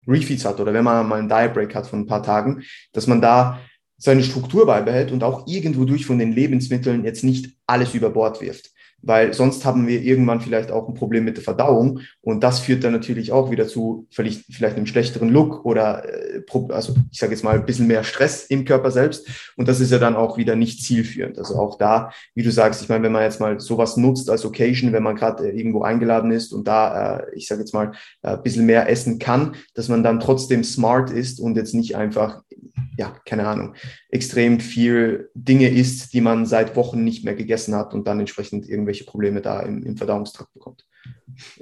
Refeeds 0.08 0.46
hat 0.46 0.60
oder 0.60 0.72
wenn 0.72 0.82
man 0.82 1.06
mal 1.06 1.18
einen 1.18 1.28
Diet 1.28 1.52
Break 1.52 1.74
hat 1.74 1.86
von 1.86 2.00
ein 2.00 2.06
paar 2.06 2.22
Tagen, 2.22 2.62
dass 2.94 3.06
man 3.06 3.20
da 3.20 3.60
seine 3.98 4.22
Struktur 4.22 4.64
beibehält 4.64 5.12
und 5.12 5.22
auch 5.22 5.46
irgendwo 5.46 5.84
durch 5.84 6.06
von 6.06 6.18
den 6.18 6.32
Lebensmitteln 6.32 7.04
jetzt 7.04 7.22
nicht 7.22 7.54
alles 7.66 7.92
über 7.92 8.08
Bord 8.08 8.40
wirft 8.40 8.71
weil 9.02 9.34
sonst 9.34 9.64
haben 9.64 9.86
wir 9.86 10.00
irgendwann 10.00 10.40
vielleicht 10.40 10.70
auch 10.70 10.88
ein 10.88 10.94
Problem 10.94 11.24
mit 11.24 11.36
der 11.36 11.44
Verdauung 11.44 12.00
und 12.20 12.42
das 12.42 12.60
führt 12.60 12.84
dann 12.84 12.92
natürlich 12.92 13.32
auch 13.32 13.50
wieder 13.50 13.66
zu 13.66 14.06
vielleicht, 14.10 14.44
vielleicht 14.50 14.76
einem 14.76 14.86
schlechteren 14.86 15.28
Look 15.28 15.64
oder 15.64 16.04
äh, 16.04 16.42
also 16.70 16.94
ich 17.10 17.18
sage 17.18 17.32
jetzt 17.32 17.44
mal 17.44 17.54
ein 17.54 17.66
bisschen 17.66 17.86
mehr 17.86 18.04
Stress 18.04 18.46
im 18.46 18.64
Körper 18.64 18.90
selbst 18.90 19.52
und 19.56 19.68
das 19.68 19.80
ist 19.80 19.90
ja 19.90 19.98
dann 19.98 20.16
auch 20.16 20.36
wieder 20.36 20.56
nicht 20.56 20.82
zielführend. 20.82 21.38
Also 21.38 21.56
auch 21.56 21.76
da, 21.78 22.10
wie 22.34 22.42
du 22.42 22.50
sagst, 22.50 22.82
ich 22.82 22.88
meine, 22.88 23.04
wenn 23.04 23.12
man 23.12 23.22
jetzt 23.22 23.40
mal 23.40 23.58
sowas 23.60 23.96
nutzt 23.96 24.30
als 24.30 24.44
Occasion, 24.44 24.92
wenn 24.92 25.02
man 25.02 25.16
gerade 25.16 25.50
äh, 25.50 25.56
irgendwo 25.56 25.82
eingeladen 25.82 26.30
ist 26.30 26.52
und 26.52 26.68
da, 26.68 27.18
äh, 27.18 27.26
ich 27.34 27.46
sage 27.46 27.60
jetzt 27.60 27.74
mal, 27.74 27.92
ein 28.22 28.42
bisschen 28.42 28.66
mehr 28.66 28.88
essen 28.88 29.18
kann, 29.18 29.56
dass 29.74 29.88
man 29.88 30.02
dann 30.02 30.20
trotzdem 30.20 30.64
smart 30.64 31.10
ist 31.10 31.40
und 31.40 31.56
jetzt 31.56 31.74
nicht 31.74 31.96
einfach 31.96 32.42
ja, 32.96 33.14
keine 33.24 33.46
Ahnung, 33.46 33.74
extrem 34.08 34.60
viel 34.60 35.30
Dinge 35.34 35.68
isst, 35.68 36.12
die 36.12 36.20
man 36.20 36.46
seit 36.46 36.76
Wochen 36.76 37.04
nicht 37.04 37.24
mehr 37.24 37.34
gegessen 37.34 37.74
hat 37.74 37.94
und 37.94 38.06
dann 38.06 38.20
entsprechend 38.20 38.68
irgendwelche 38.68 39.04
Probleme 39.04 39.40
da 39.40 39.60
im, 39.60 39.82
im 39.82 39.96
Verdauungstrakt 39.96 40.52
bekommt. 40.52 40.86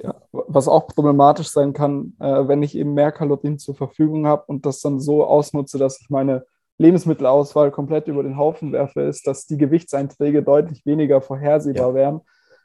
Ja, 0.03 0.15
was 0.31 0.67
auch 0.67 0.87
problematisch 0.87 1.49
sein 1.49 1.73
kann, 1.73 2.13
äh, 2.19 2.47
wenn 2.47 2.63
ich 2.63 2.75
eben 2.75 2.93
mehr 2.93 3.11
Kalorien 3.11 3.57
zur 3.57 3.75
Verfügung 3.75 4.27
habe 4.27 4.43
und 4.47 4.65
das 4.65 4.81
dann 4.81 4.99
so 4.99 5.25
ausnutze, 5.25 5.77
dass 5.77 6.01
ich 6.01 6.09
meine 6.09 6.45
Lebensmittelauswahl 6.77 7.71
komplett 7.71 8.07
über 8.07 8.23
den 8.23 8.37
Haufen 8.37 8.71
werfe, 8.71 9.01
ist, 9.01 9.27
dass 9.27 9.45
die 9.45 9.57
Gewichtseinträge 9.57 10.43
deutlich 10.43 10.85
weniger 10.85 11.21
vorhersehbar 11.21 11.89
ja. 11.89 11.93
wären, 11.93 12.21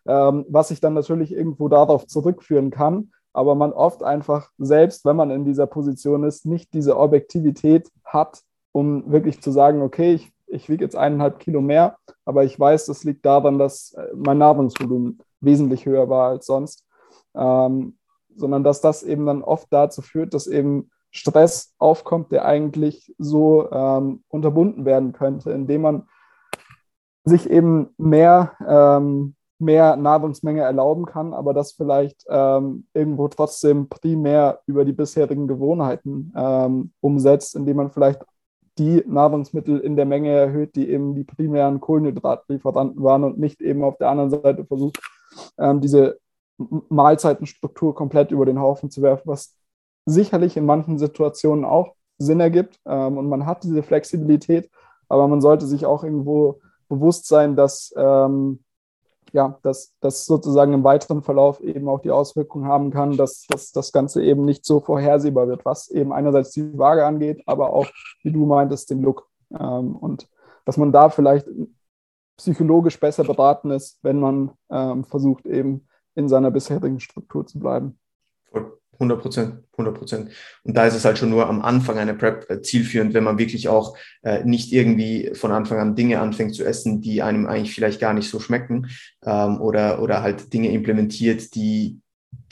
ähm, 0.06 0.44
was 0.48 0.70
ich 0.70 0.80
dann 0.80 0.94
natürlich 0.94 1.32
irgendwo 1.32 1.68
darauf 1.68 2.06
zurückführen 2.06 2.70
kann, 2.70 3.12
aber 3.36 3.54
man 3.54 3.72
oft 3.72 4.02
einfach 4.02 4.50
selbst, 4.56 5.04
wenn 5.04 5.16
man 5.16 5.30
in 5.30 5.44
dieser 5.44 5.66
Position 5.66 6.24
ist, 6.24 6.46
nicht 6.46 6.72
diese 6.72 6.96
Objektivität 6.96 7.90
hat, 8.02 8.42
um 8.72 9.12
wirklich 9.12 9.42
zu 9.42 9.50
sagen, 9.50 9.82
okay, 9.82 10.14
ich, 10.14 10.32
ich 10.46 10.70
wiege 10.70 10.82
jetzt 10.82 10.96
eineinhalb 10.96 11.38
Kilo 11.38 11.60
mehr, 11.60 11.98
aber 12.24 12.44
ich 12.44 12.58
weiß, 12.58 12.86
das 12.86 13.04
liegt 13.04 13.26
daran, 13.26 13.58
dass 13.58 13.92
äh, 13.92 14.06
mein 14.14 14.38
Nahrungsvolumen 14.38 15.18
wesentlich 15.40 15.84
höher 15.84 16.08
war 16.08 16.30
als 16.30 16.46
sonst, 16.46 16.86
ähm, 17.34 17.98
sondern 18.34 18.64
dass 18.64 18.80
das 18.80 19.02
eben 19.02 19.26
dann 19.26 19.42
oft 19.42 19.68
dazu 19.70 20.00
führt, 20.00 20.32
dass 20.32 20.46
eben 20.46 20.90
Stress 21.10 21.74
aufkommt, 21.78 22.32
der 22.32 22.46
eigentlich 22.46 23.14
so 23.18 23.70
ähm, 23.70 24.24
unterbunden 24.28 24.86
werden 24.86 25.12
könnte, 25.12 25.50
indem 25.50 25.82
man 25.82 26.08
sich 27.24 27.50
eben 27.50 27.90
mehr, 27.98 28.52
ähm, 28.66 29.34
mehr 29.58 29.96
Nahrungsmenge 29.96 30.62
erlauben 30.62 31.06
kann, 31.06 31.32
aber 31.32 31.54
das 31.54 31.72
vielleicht 31.72 32.24
ähm, 32.28 32.86
irgendwo 32.92 33.28
trotzdem 33.28 33.88
primär 33.88 34.60
über 34.66 34.84
die 34.84 34.92
bisherigen 34.92 35.48
Gewohnheiten 35.48 36.32
ähm, 36.36 36.92
umsetzt, 37.00 37.56
indem 37.56 37.78
man 37.78 37.90
vielleicht 37.90 38.22
die 38.78 39.02
Nahrungsmittel 39.06 39.78
in 39.78 39.96
der 39.96 40.04
Menge 40.04 40.30
erhöht, 40.30 40.76
die 40.76 40.90
eben 40.90 41.14
die 41.14 41.24
primären 41.24 41.80
Kohlenhydratlieferanten 41.80 43.02
waren 43.02 43.24
und 43.24 43.38
nicht 43.38 43.62
eben 43.62 43.82
auf 43.82 43.96
der 43.96 44.10
anderen 44.10 44.30
Seite 44.30 44.66
versucht, 44.66 45.00
ähm, 45.58 45.80
diese 45.80 46.18
Mahlzeitenstruktur 46.58 47.94
komplett 47.94 48.30
über 48.30 48.44
den 48.44 48.60
Haufen 48.60 48.90
zu 48.90 49.00
werfen, 49.02 49.24
was 49.26 49.56
sicherlich 50.04 50.56
in 50.56 50.66
manchen 50.66 50.98
Situationen 50.98 51.64
auch 51.64 51.94
Sinn 52.18 52.40
ergibt 52.40 52.78
ähm, 52.86 53.18
und 53.18 53.28
man 53.28 53.46
hat 53.46 53.64
diese 53.64 53.82
Flexibilität, 53.82 54.70
aber 55.08 55.28
man 55.28 55.40
sollte 55.40 55.66
sich 55.66 55.86
auch 55.86 56.04
irgendwo 56.04 56.60
bewusst 56.88 57.26
sein, 57.26 57.56
dass 57.56 57.92
ähm, 57.96 58.60
ja, 59.32 59.58
dass 59.62 59.94
das 60.00 60.26
sozusagen 60.26 60.72
im 60.72 60.84
weiteren 60.84 61.22
Verlauf 61.22 61.60
eben 61.60 61.88
auch 61.88 62.00
die 62.00 62.10
Auswirkung 62.10 62.66
haben 62.66 62.90
kann, 62.90 63.16
dass, 63.16 63.46
dass 63.46 63.72
das 63.72 63.92
Ganze 63.92 64.22
eben 64.22 64.44
nicht 64.44 64.64
so 64.64 64.80
vorhersehbar 64.80 65.48
wird, 65.48 65.64
was 65.64 65.90
eben 65.90 66.12
einerseits 66.12 66.50
die 66.52 66.76
Waage 66.78 67.04
angeht, 67.04 67.42
aber 67.46 67.72
auch, 67.72 67.86
wie 68.22 68.32
du 68.32 68.46
meintest, 68.46 68.90
den 68.90 69.02
Look. 69.02 69.28
Ähm, 69.50 69.96
und 69.96 70.28
dass 70.64 70.76
man 70.76 70.92
da 70.92 71.08
vielleicht 71.08 71.46
psychologisch 72.36 72.98
besser 73.00 73.24
beraten 73.24 73.70
ist, 73.70 73.98
wenn 74.02 74.20
man 74.20 74.50
ähm, 74.70 75.04
versucht, 75.04 75.46
eben 75.46 75.88
in 76.14 76.28
seiner 76.28 76.50
bisherigen 76.50 77.00
Struktur 77.00 77.46
zu 77.46 77.58
bleiben. 77.58 77.98
100 78.98 79.20
Prozent, 79.20 79.54
100 79.72 79.94
Prozent. 79.94 80.30
Und 80.64 80.76
da 80.76 80.86
ist 80.86 80.94
es 80.94 81.04
halt 81.04 81.18
schon 81.18 81.30
nur 81.30 81.48
am 81.48 81.62
Anfang 81.62 81.98
einer 81.98 82.14
Prep 82.14 82.50
äh, 82.50 82.62
zielführend, 82.62 83.14
wenn 83.14 83.24
man 83.24 83.38
wirklich 83.38 83.68
auch 83.68 83.96
äh, 84.22 84.44
nicht 84.44 84.72
irgendwie 84.72 85.30
von 85.34 85.52
Anfang 85.52 85.78
an 85.78 85.94
Dinge 85.94 86.20
anfängt 86.20 86.54
zu 86.54 86.64
essen, 86.64 87.00
die 87.00 87.22
einem 87.22 87.46
eigentlich 87.46 87.74
vielleicht 87.74 88.00
gar 88.00 88.14
nicht 88.14 88.30
so 88.30 88.40
schmecken 88.40 88.88
ähm, 89.24 89.60
oder, 89.60 90.02
oder 90.02 90.22
halt 90.22 90.52
Dinge 90.52 90.72
implementiert, 90.72 91.54
die, 91.54 92.00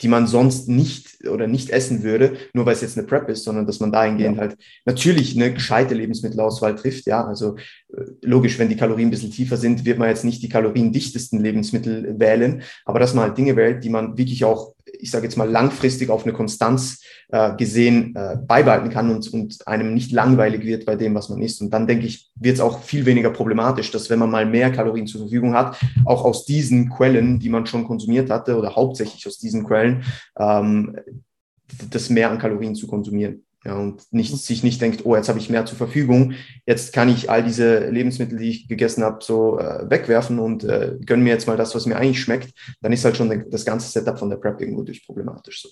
die 0.01 0.07
man 0.07 0.27
sonst 0.27 0.67
nicht 0.67 1.27
oder 1.27 1.47
nicht 1.47 1.69
essen 1.69 2.03
würde, 2.03 2.37
nur 2.53 2.65
weil 2.65 2.73
es 2.73 2.81
jetzt 2.81 2.97
eine 2.97 3.07
Prep 3.07 3.29
ist, 3.29 3.43
sondern 3.43 3.65
dass 3.65 3.79
man 3.79 3.91
dahingehend 3.91 4.37
ja. 4.37 4.41
halt 4.41 4.57
natürlich 4.85 5.35
eine 5.35 5.53
gescheite 5.53 5.95
Lebensmittelauswahl 5.95 6.75
trifft. 6.75 7.05
Ja, 7.05 7.25
also 7.25 7.55
äh, 7.93 8.03
logisch, 8.21 8.59
wenn 8.59 8.69
die 8.69 8.77
Kalorien 8.77 9.07
ein 9.07 9.11
bisschen 9.11 9.31
tiefer 9.31 9.57
sind, 9.57 9.85
wird 9.85 9.97
man 9.97 10.09
jetzt 10.09 10.25
nicht 10.25 10.43
die 10.43 10.49
kaloriendichtesten 10.49 11.39
Lebensmittel 11.39 12.19
wählen, 12.19 12.61
aber 12.83 12.99
dass 12.99 13.13
man 13.13 13.25
halt 13.25 13.37
Dinge 13.37 13.55
wählt, 13.55 13.83
die 13.83 13.89
man 13.89 14.17
wirklich 14.17 14.45
auch 14.45 14.74
ich 14.99 15.11
sage 15.11 15.25
jetzt 15.25 15.37
mal, 15.37 15.49
langfristig 15.49 16.09
auf 16.09 16.23
eine 16.23 16.33
Konstanz 16.33 17.01
äh, 17.29 17.55
gesehen 17.55 18.15
äh, 18.15 18.37
beibehalten 18.37 18.89
kann 18.89 19.09
und, 19.09 19.31
und 19.33 19.67
einem 19.67 19.93
nicht 19.93 20.11
langweilig 20.11 20.65
wird 20.65 20.85
bei 20.85 20.95
dem, 20.95 21.15
was 21.15 21.29
man 21.29 21.41
isst. 21.41 21.61
Und 21.61 21.71
dann 21.71 21.87
denke 21.87 22.05
ich, 22.05 22.29
wird 22.35 22.55
es 22.55 22.61
auch 22.61 22.81
viel 22.81 23.05
weniger 23.05 23.29
problematisch, 23.29 23.91
dass 23.91 24.09
wenn 24.09 24.19
man 24.19 24.31
mal 24.31 24.45
mehr 24.45 24.71
Kalorien 24.71 25.07
zur 25.07 25.21
Verfügung 25.21 25.53
hat, 25.53 25.77
auch 26.05 26.23
aus 26.25 26.45
diesen 26.45 26.89
Quellen, 26.89 27.39
die 27.39 27.49
man 27.49 27.65
schon 27.65 27.85
konsumiert 27.85 28.29
hatte 28.29 28.57
oder 28.57 28.75
hauptsächlich 28.75 29.25
aus 29.27 29.37
diesen 29.37 29.65
Quellen, 29.65 30.03
ähm, 30.37 30.95
das 31.89 32.09
mehr 32.09 32.29
an 32.29 32.37
Kalorien 32.37 32.75
zu 32.75 32.87
konsumieren. 32.87 33.43
Ja, 33.65 33.75
und 33.75 34.03
nicht, 34.11 34.37
sich 34.37 34.63
nicht 34.63 34.79
denkt, 34.79 35.05
oh, 35.05 35.15
jetzt 35.15 35.27
habe 35.27 35.39
ich 35.39 35.49
mehr 35.49 35.65
zur 35.65 35.77
Verfügung, 35.77 36.33
jetzt 36.67 36.93
kann 36.93 37.09
ich 37.09 37.31
all 37.31 37.43
diese 37.43 37.89
Lebensmittel, 37.89 38.37
die 38.37 38.49
ich 38.49 38.67
gegessen 38.67 39.03
habe, 39.03 39.23
so 39.23 39.57
äh, 39.57 39.89
wegwerfen 39.89 40.37
und 40.37 40.63
äh, 40.63 40.97
gönne 41.03 41.23
mir 41.23 41.31
jetzt 41.31 41.47
mal 41.47 41.57
das, 41.57 41.73
was 41.73 41.87
mir 41.87 41.95
eigentlich 41.95 42.21
schmeckt, 42.21 42.53
dann 42.81 42.93
ist 42.93 43.03
halt 43.03 43.17
schon 43.17 43.49
das 43.49 43.65
ganze 43.65 43.89
Setup 43.89 44.19
von 44.19 44.29
der 44.29 44.37
Prep 44.37 44.61
irgendwo 44.61 44.83
durchproblematisch. 44.83 45.63
So. 45.63 45.69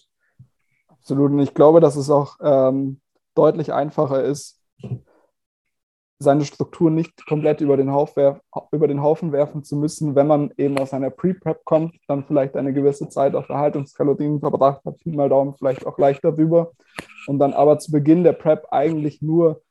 Absolut. 0.87 1.31
Und 1.31 1.39
ich 1.39 1.53
glaube, 1.53 1.81
dass 1.81 1.95
es 1.95 2.09
auch 2.09 2.37
ähm, 2.41 2.99
deutlich 3.35 3.73
einfacher 3.73 4.23
ist, 4.23 4.59
seine 6.23 6.45
Struktur 6.45 6.89
nicht 6.89 7.25
komplett 7.27 7.61
über 7.61 7.77
den, 7.77 7.89
über 8.71 8.87
den, 8.87 9.01
Haufen 9.01 9.31
werfen 9.31 9.63
zu 9.63 9.75
müssen, 9.75 10.15
wenn 10.15 10.27
man 10.27 10.51
eben 10.57 10.77
aus 10.79 10.93
einer 10.93 11.09
Pre-Prep 11.09 11.63
kommt, 11.65 11.95
dann 12.07 12.23
vielleicht 12.25 12.55
eine 12.55 12.73
gewisse 12.73 13.09
Zeit 13.09 13.35
auf 13.35 13.49
Erhaltungskalorien 13.49 14.39
verbracht 14.39 14.83
hat, 14.85 14.99
viel 15.01 15.15
mal 15.15 15.29
Daumen 15.29 15.55
vielleicht 15.57 15.85
auch 15.85 15.97
leicht 15.97 16.23
darüber 16.23 16.71
und 17.27 17.39
dann 17.39 17.53
aber 17.53 17.79
zu 17.79 17.91
Beginn 17.91 18.23
der 18.23 18.33
Prep 18.33 18.65
eigentlich 18.71 19.21
nur 19.21 19.61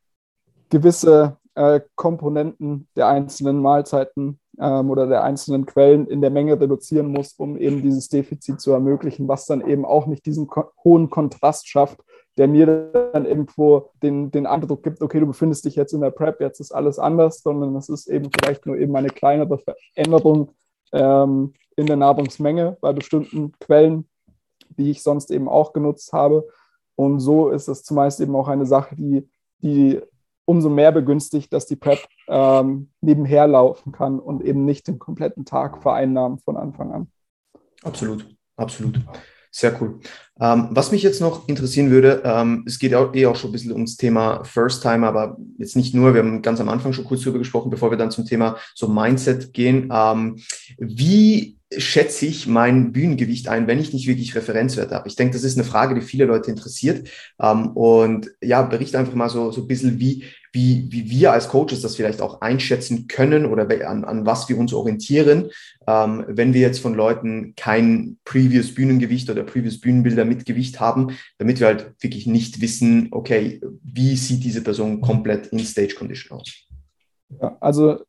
gewisse 0.70 1.38
äh, 1.54 1.80
Komponenten 1.96 2.88
der 2.96 3.08
einzelnen 3.08 3.60
Mahlzeiten 3.60 4.38
ähm, 4.58 4.90
oder 4.90 5.06
der 5.06 5.24
einzelnen 5.24 5.66
Quellen 5.66 6.06
in 6.06 6.20
der 6.20 6.30
Menge 6.30 6.60
reduzieren 6.60 7.08
muss, 7.08 7.34
um 7.34 7.56
eben 7.56 7.82
dieses 7.82 8.08
Defizit 8.08 8.60
zu 8.60 8.72
ermöglichen, 8.72 9.28
was 9.28 9.46
dann 9.46 9.66
eben 9.66 9.84
auch 9.84 10.06
nicht 10.06 10.24
diesen 10.26 10.46
ko 10.46 10.64
hohen 10.84 11.10
Kontrast 11.10 11.68
schafft 11.68 12.00
der 12.38 12.48
mir 12.48 12.90
dann 13.12 13.26
irgendwo 13.26 13.90
den, 14.02 14.30
den 14.30 14.46
Eindruck 14.46 14.82
gibt, 14.82 15.02
okay, 15.02 15.20
du 15.20 15.26
befindest 15.26 15.64
dich 15.64 15.76
jetzt 15.76 15.92
in 15.92 16.00
der 16.00 16.10
Prep, 16.10 16.40
jetzt 16.40 16.60
ist 16.60 16.72
alles 16.72 16.98
anders, 16.98 17.42
sondern 17.42 17.76
es 17.76 17.88
ist 17.88 18.06
eben 18.08 18.30
vielleicht 18.32 18.66
nur 18.66 18.76
eben 18.76 18.96
eine 18.96 19.08
kleinere 19.08 19.58
Veränderung 19.58 20.50
ähm, 20.92 21.52
in 21.76 21.86
der 21.86 21.96
Nahrungsmenge 21.96 22.78
bei 22.80 22.92
bestimmten 22.92 23.52
Quellen, 23.58 24.08
die 24.70 24.90
ich 24.90 25.02
sonst 25.02 25.30
eben 25.30 25.48
auch 25.48 25.72
genutzt 25.72 26.12
habe. 26.12 26.46
Und 26.96 27.20
so 27.20 27.50
ist 27.50 27.68
es 27.68 27.82
zumeist 27.82 28.20
eben 28.20 28.34
auch 28.36 28.48
eine 28.48 28.66
Sache, 28.66 28.96
die, 28.96 29.28
die 29.58 30.00
umso 30.44 30.68
mehr 30.68 30.92
begünstigt, 30.92 31.52
dass 31.52 31.66
die 31.66 31.76
Prep 31.76 32.00
ähm, 32.28 32.90
nebenher 33.00 33.46
laufen 33.46 33.92
kann 33.92 34.18
und 34.18 34.42
eben 34.42 34.64
nicht 34.64 34.88
den 34.88 34.98
kompletten 34.98 35.44
Tag 35.44 35.82
vereinnahmen 35.82 36.38
von 36.38 36.56
Anfang 36.56 36.92
an. 36.92 37.10
Absolut, 37.82 38.26
absolut. 38.56 39.00
Sehr 39.54 39.80
cool. 39.82 40.00
Ähm, 40.40 40.68
was 40.70 40.92
mich 40.92 41.02
jetzt 41.02 41.20
noch 41.20 41.46
interessieren 41.46 41.90
würde, 41.90 42.22
ähm, 42.24 42.64
es 42.66 42.78
geht 42.78 42.94
auch, 42.94 43.14
eh 43.14 43.26
auch 43.26 43.36
schon 43.36 43.50
ein 43.50 43.52
bisschen 43.52 43.72
ums 43.72 43.98
Thema 43.98 44.42
First 44.44 44.80
Time, 44.82 45.06
aber 45.06 45.36
jetzt 45.58 45.76
nicht 45.76 45.94
nur, 45.94 46.14
wir 46.14 46.22
haben 46.22 46.40
ganz 46.40 46.58
am 46.58 46.70
Anfang 46.70 46.94
schon 46.94 47.04
kurz 47.04 47.20
drüber 47.20 47.38
gesprochen, 47.38 47.70
bevor 47.70 47.90
wir 47.90 47.98
dann 47.98 48.10
zum 48.10 48.24
Thema 48.24 48.56
so 48.74 48.88
Mindset 48.88 49.52
gehen. 49.52 49.90
Ähm, 49.92 50.38
wie 50.78 51.58
schätze 51.76 52.24
ich 52.24 52.46
mein 52.46 52.92
Bühnengewicht 52.92 53.48
ein, 53.48 53.66
wenn 53.66 53.78
ich 53.78 53.92
nicht 53.92 54.06
wirklich 54.06 54.34
Referenzwerte 54.34 54.94
habe? 54.94 55.08
Ich 55.08 55.16
denke, 55.16 55.34
das 55.34 55.44
ist 55.44 55.58
eine 55.58 55.66
Frage, 55.66 55.94
die 55.94 56.00
viele 56.00 56.24
Leute 56.24 56.50
interessiert. 56.50 57.08
Ähm, 57.38 57.68
und 57.68 58.30
ja, 58.40 58.62
berichte 58.62 58.98
einfach 58.98 59.14
mal 59.14 59.28
so, 59.28 59.52
so 59.52 59.60
ein 59.60 59.66
bisschen, 59.66 60.00
wie, 60.00 60.24
wie, 60.52 60.86
wie 60.90 61.08
wir 61.10 61.32
als 61.32 61.48
Coaches 61.48 61.80
das 61.80 61.96
vielleicht 61.96 62.20
auch 62.20 62.42
einschätzen 62.42 63.08
können 63.08 63.46
oder 63.46 63.66
an, 63.88 64.04
an 64.04 64.26
was 64.26 64.48
wir 64.48 64.58
uns 64.58 64.74
orientieren, 64.74 65.50
ähm, 65.86 66.24
wenn 66.28 66.52
wir 66.52 66.60
jetzt 66.60 66.80
von 66.80 66.94
Leuten 66.94 67.54
kein 67.56 68.18
Previous 68.24 68.74
Bühnengewicht 68.74 69.30
oder 69.30 69.44
Previous 69.44 69.80
Bühnenbilder 69.80 70.26
mit 70.26 70.44
Gewicht 70.44 70.78
haben, 70.78 71.16
damit 71.38 71.60
wir 71.60 71.68
halt 71.68 71.94
wirklich 72.00 72.26
nicht 72.26 72.60
wissen, 72.60 73.08
okay, 73.12 73.60
wie 73.82 74.16
sieht 74.16 74.44
diese 74.44 74.62
Person 74.62 75.00
komplett 75.00 75.48
in 75.48 75.58
Stage 75.60 75.94
Condition 75.94 76.38
aus? 76.38 76.66
Ja, 77.40 77.56
also 77.60 78.00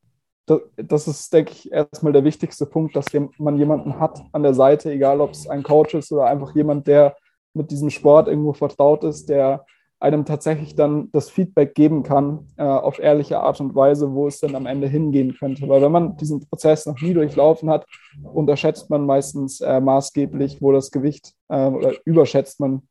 das 0.76 1.08
ist, 1.08 1.32
denke 1.32 1.52
ich, 1.54 1.72
erstmal 1.72 2.12
der 2.12 2.26
wichtigste 2.26 2.66
Punkt, 2.66 2.96
dass 2.98 3.06
man 3.38 3.58
jemanden 3.58 4.00
hat 4.00 4.22
an 4.34 4.44
der 4.44 4.54
Seite, 4.54 4.92
egal 4.92 5.22
ob 5.22 5.32
es 5.32 5.48
ein 5.48 5.64
Coach 5.64 5.94
ist 5.94 6.12
oder 6.12 6.26
einfach 6.26 6.54
jemand, 6.54 6.88
der 6.88 7.16
mit 7.54 7.72
diesem 7.72 7.90
Sport 7.90 8.28
irgendwo 8.28 8.52
vertraut 8.52 9.06
ist, 9.06 9.30
der 9.30 9.66
einem 10.04 10.26
tatsächlich 10.26 10.76
dann 10.76 11.10
das 11.14 11.30
Feedback 11.30 11.76
geben 11.76 12.04
kann 12.04 12.48
äh, 12.58 12.64
auf 12.64 13.00
ehrliche 13.00 13.40
Art 13.40 13.62
und 13.62 13.74
Weise, 13.74 14.14
wo 14.14 14.28
es 14.28 14.42
dann 14.42 14.54
am 14.54 14.66
Ende 14.66 14.88
hingehen 14.88 15.34
könnte. 15.34 15.68
Weil 15.70 15.82
wenn 15.82 15.94
man 15.94 16.18
diesen 16.18 16.42
Prozess 16.42 16.86
noch 16.86 17.00
nie 17.00 17.14
durchlaufen 17.14 17.70
hat, 17.70 17.86
unterschätzt 18.22 18.90
man 18.90 19.06
meistens 19.06 19.62
äh, 19.62 19.80
maßgeblich, 19.80 20.62
wo 20.62 20.74
das 20.74 20.92
Gewicht 20.92 21.34
äh, 21.48 21.68
oder 21.68 21.94
überschätzt 22.04 22.60
man 22.60 22.82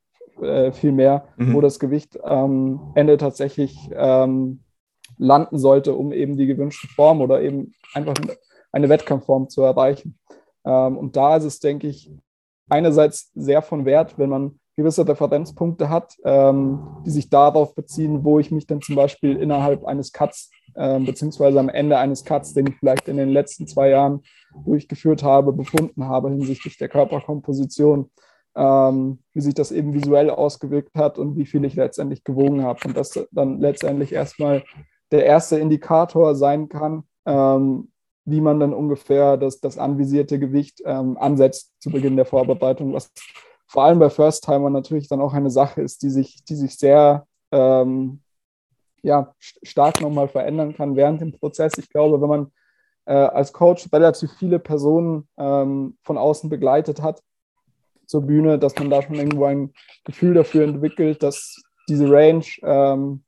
äh, 0.40 0.72
viel 0.72 0.92
mehr, 0.92 1.28
mhm. 1.36 1.52
wo 1.52 1.60
das 1.60 1.78
Gewicht 1.78 2.22
am 2.24 2.92
Ende 2.94 3.18
tatsächlich 3.18 3.76
ähm, 3.94 4.60
landen 5.18 5.58
sollte, 5.58 5.94
um 5.94 6.12
eben 6.12 6.38
die 6.38 6.46
gewünschte 6.46 6.88
Form 6.88 7.20
oder 7.20 7.42
eben 7.42 7.74
einfach 7.92 8.14
eine 8.72 8.88
Wettkampfform 8.88 9.50
zu 9.50 9.60
erreichen. 9.60 10.18
Ähm, 10.64 10.96
und 10.96 11.14
da 11.14 11.36
ist 11.36 11.44
es, 11.44 11.60
denke 11.60 11.88
ich, 11.88 12.10
einerseits 12.70 13.30
sehr 13.34 13.60
von 13.60 13.84
Wert, 13.84 14.18
wenn 14.18 14.30
man 14.30 14.58
gewisse 14.76 15.06
Referenzpunkte 15.06 15.88
hat, 15.88 16.16
ähm, 16.24 17.02
die 17.04 17.10
sich 17.10 17.28
darauf 17.28 17.74
beziehen, 17.74 18.24
wo 18.24 18.38
ich 18.38 18.50
mich 18.50 18.66
dann 18.66 18.80
zum 18.80 18.96
Beispiel 18.96 19.36
innerhalb 19.36 19.84
eines 19.84 20.12
Cuts 20.12 20.50
äh, 20.74 20.98
beziehungsweise 20.98 21.60
am 21.60 21.68
Ende 21.68 21.98
eines 21.98 22.24
Cuts, 22.24 22.54
den 22.54 22.66
ich 22.66 22.76
vielleicht 22.76 23.08
in 23.08 23.16
den 23.16 23.28
letzten 23.28 23.66
zwei 23.66 23.90
Jahren 23.90 24.22
durchgeführt 24.64 25.22
habe, 25.22 25.52
befunden 25.52 26.06
habe 26.06 26.30
hinsichtlich 26.30 26.78
der 26.78 26.88
Körperkomposition, 26.88 28.10
ähm, 28.54 29.18
wie 29.32 29.40
sich 29.40 29.54
das 29.54 29.72
eben 29.72 29.92
visuell 29.94 30.30
ausgewirkt 30.30 30.94
hat 30.96 31.18
und 31.18 31.36
wie 31.36 31.46
viel 31.46 31.64
ich 31.64 31.74
letztendlich 31.74 32.24
gewogen 32.24 32.62
habe. 32.62 32.80
Und 32.86 32.96
das 32.96 33.26
dann 33.32 33.60
letztendlich 33.60 34.12
erstmal 34.12 34.62
der 35.10 35.26
erste 35.26 35.58
Indikator 35.58 36.34
sein 36.34 36.68
kann, 36.68 37.04
ähm, 37.26 37.92
wie 38.24 38.40
man 38.40 38.60
dann 38.60 38.72
ungefähr 38.72 39.36
das, 39.36 39.60
das 39.60 39.78
anvisierte 39.78 40.38
Gewicht 40.38 40.80
ähm, 40.84 41.16
ansetzt 41.18 41.72
zu 41.80 41.90
Beginn 41.90 42.16
der 42.16 42.24
Vorbereitung, 42.24 42.92
was 42.92 43.12
vor 43.72 43.84
allem 43.84 43.98
bei 43.98 44.10
First-Timer 44.10 44.68
natürlich 44.68 45.08
dann 45.08 45.22
auch 45.22 45.32
eine 45.32 45.48
Sache 45.48 45.80
ist, 45.80 46.02
die 46.02 46.10
sich, 46.10 46.44
die 46.44 46.56
sich 46.56 46.76
sehr 46.76 47.26
ähm, 47.52 48.20
ja, 49.00 49.34
stark 49.62 50.02
nochmal 50.02 50.28
verändern 50.28 50.74
kann 50.74 50.94
während 50.94 51.22
dem 51.22 51.32
Prozess. 51.32 51.72
Ich 51.78 51.88
glaube, 51.88 52.20
wenn 52.20 52.28
man 52.28 52.52
äh, 53.06 53.14
als 53.14 53.54
Coach 53.54 53.88
relativ 53.90 54.30
viele 54.38 54.58
Personen 54.58 55.26
ähm, 55.38 55.96
von 56.02 56.18
außen 56.18 56.50
begleitet 56.50 57.00
hat 57.00 57.22
zur 58.04 58.20
Bühne, 58.20 58.58
dass 58.58 58.76
man 58.78 58.90
da 58.90 59.00
schon 59.00 59.14
irgendwo 59.14 59.46
ein 59.46 59.72
Gefühl 60.04 60.34
dafür 60.34 60.64
entwickelt, 60.64 61.22
dass 61.22 61.56
diese 61.88 62.10
Range, 62.10 62.44
ähm, 62.64 63.24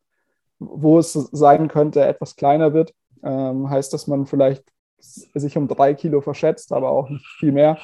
wo 0.58 0.98
es 0.98 1.14
sein 1.14 1.68
könnte, 1.68 2.04
etwas 2.04 2.36
kleiner 2.36 2.74
wird. 2.74 2.92
Ähm, 3.22 3.70
heißt, 3.70 3.94
dass 3.94 4.08
man 4.08 4.26
vielleicht 4.26 4.62
sich 5.04 5.56
um 5.56 5.68
drei 5.68 5.94
Kilo 5.94 6.20
verschätzt, 6.20 6.72
aber 6.72 6.90
auch 6.90 7.08
nicht 7.08 7.26
viel 7.38 7.52
mehr. 7.52 7.78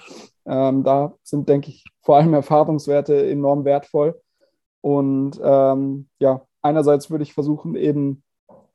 Ähm, 0.46 0.82
da 0.82 1.14
sind, 1.22 1.48
denke 1.48 1.70
ich, 1.70 1.84
vor 2.02 2.16
allem 2.16 2.34
Erfahrungswerte 2.34 3.28
enorm 3.30 3.64
wertvoll. 3.64 4.20
Und 4.80 5.38
ähm, 5.42 6.08
ja, 6.18 6.42
einerseits 6.62 7.10
würde 7.10 7.22
ich 7.22 7.34
versuchen, 7.34 7.74
eben 7.74 8.22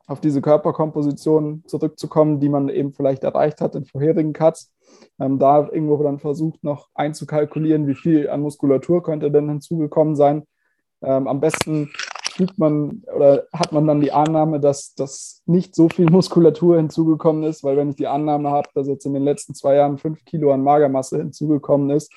auf 0.07 0.21
diese 0.21 0.41
Körperkomposition 0.41 1.63
zurückzukommen, 1.65 2.39
die 2.39 2.49
man 2.49 2.69
eben 2.69 2.93
vielleicht 2.93 3.23
erreicht 3.23 3.59
hat 3.59 3.75
in 3.75 3.85
vorherigen 3.85 4.33
Cuts. 4.33 4.71
Ähm, 5.19 5.39
da 5.39 5.61
irgendwo 5.63 6.01
dann 6.03 6.19
versucht, 6.19 6.63
noch 6.63 6.89
einzukalkulieren, 6.93 7.87
wie 7.87 7.95
viel 7.95 8.29
an 8.29 8.41
Muskulatur 8.41 9.01
könnte 9.01 9.31
denn 9.31 9.49
hinzugekommen 9.49 10.15
sein. 10.15 10.43
Ähm, 11.01 11.27
am 11.27 11.39
besten 11.39 11.89
fügt 12.35 12.59
man 12.59 13.03
oder 13.15 13.47
hat 13.53 13.71
man 13.71 13.87
dann 13.87 14.01
die 14.01 14.11
Annahme, 14.11 14.59
dass, 14.59 14.93
dass 14.93 15.41
nicht 15.45 15.73
so 15.73 15.87
viel 15.87 16.09
Muskulatur 16.09 16.75
hinzugekommen 16.75 17.43
ist, 17.43 17.63
weil 17.63 17.77
wenn 17.77 17.89
ich 17.89 17.95
die 17.95 18.07
Annahme 18.07 18.49
habe, 18.49 18.69
dass 18.73 18.87
jetzt 18.87 19.05
in 19.05 19.13
den 19.13 19.23
letzten 19.23 19.55
zwei 19.55 19.75
Jahren 19.75 19.97
fünf 19.97 20.25
Kilo 20.25 20.51
an 20.51 20.61
Magermasse 20.61 21.17
hinzugekommen 21.17 21.91
ist, 21.91 22.13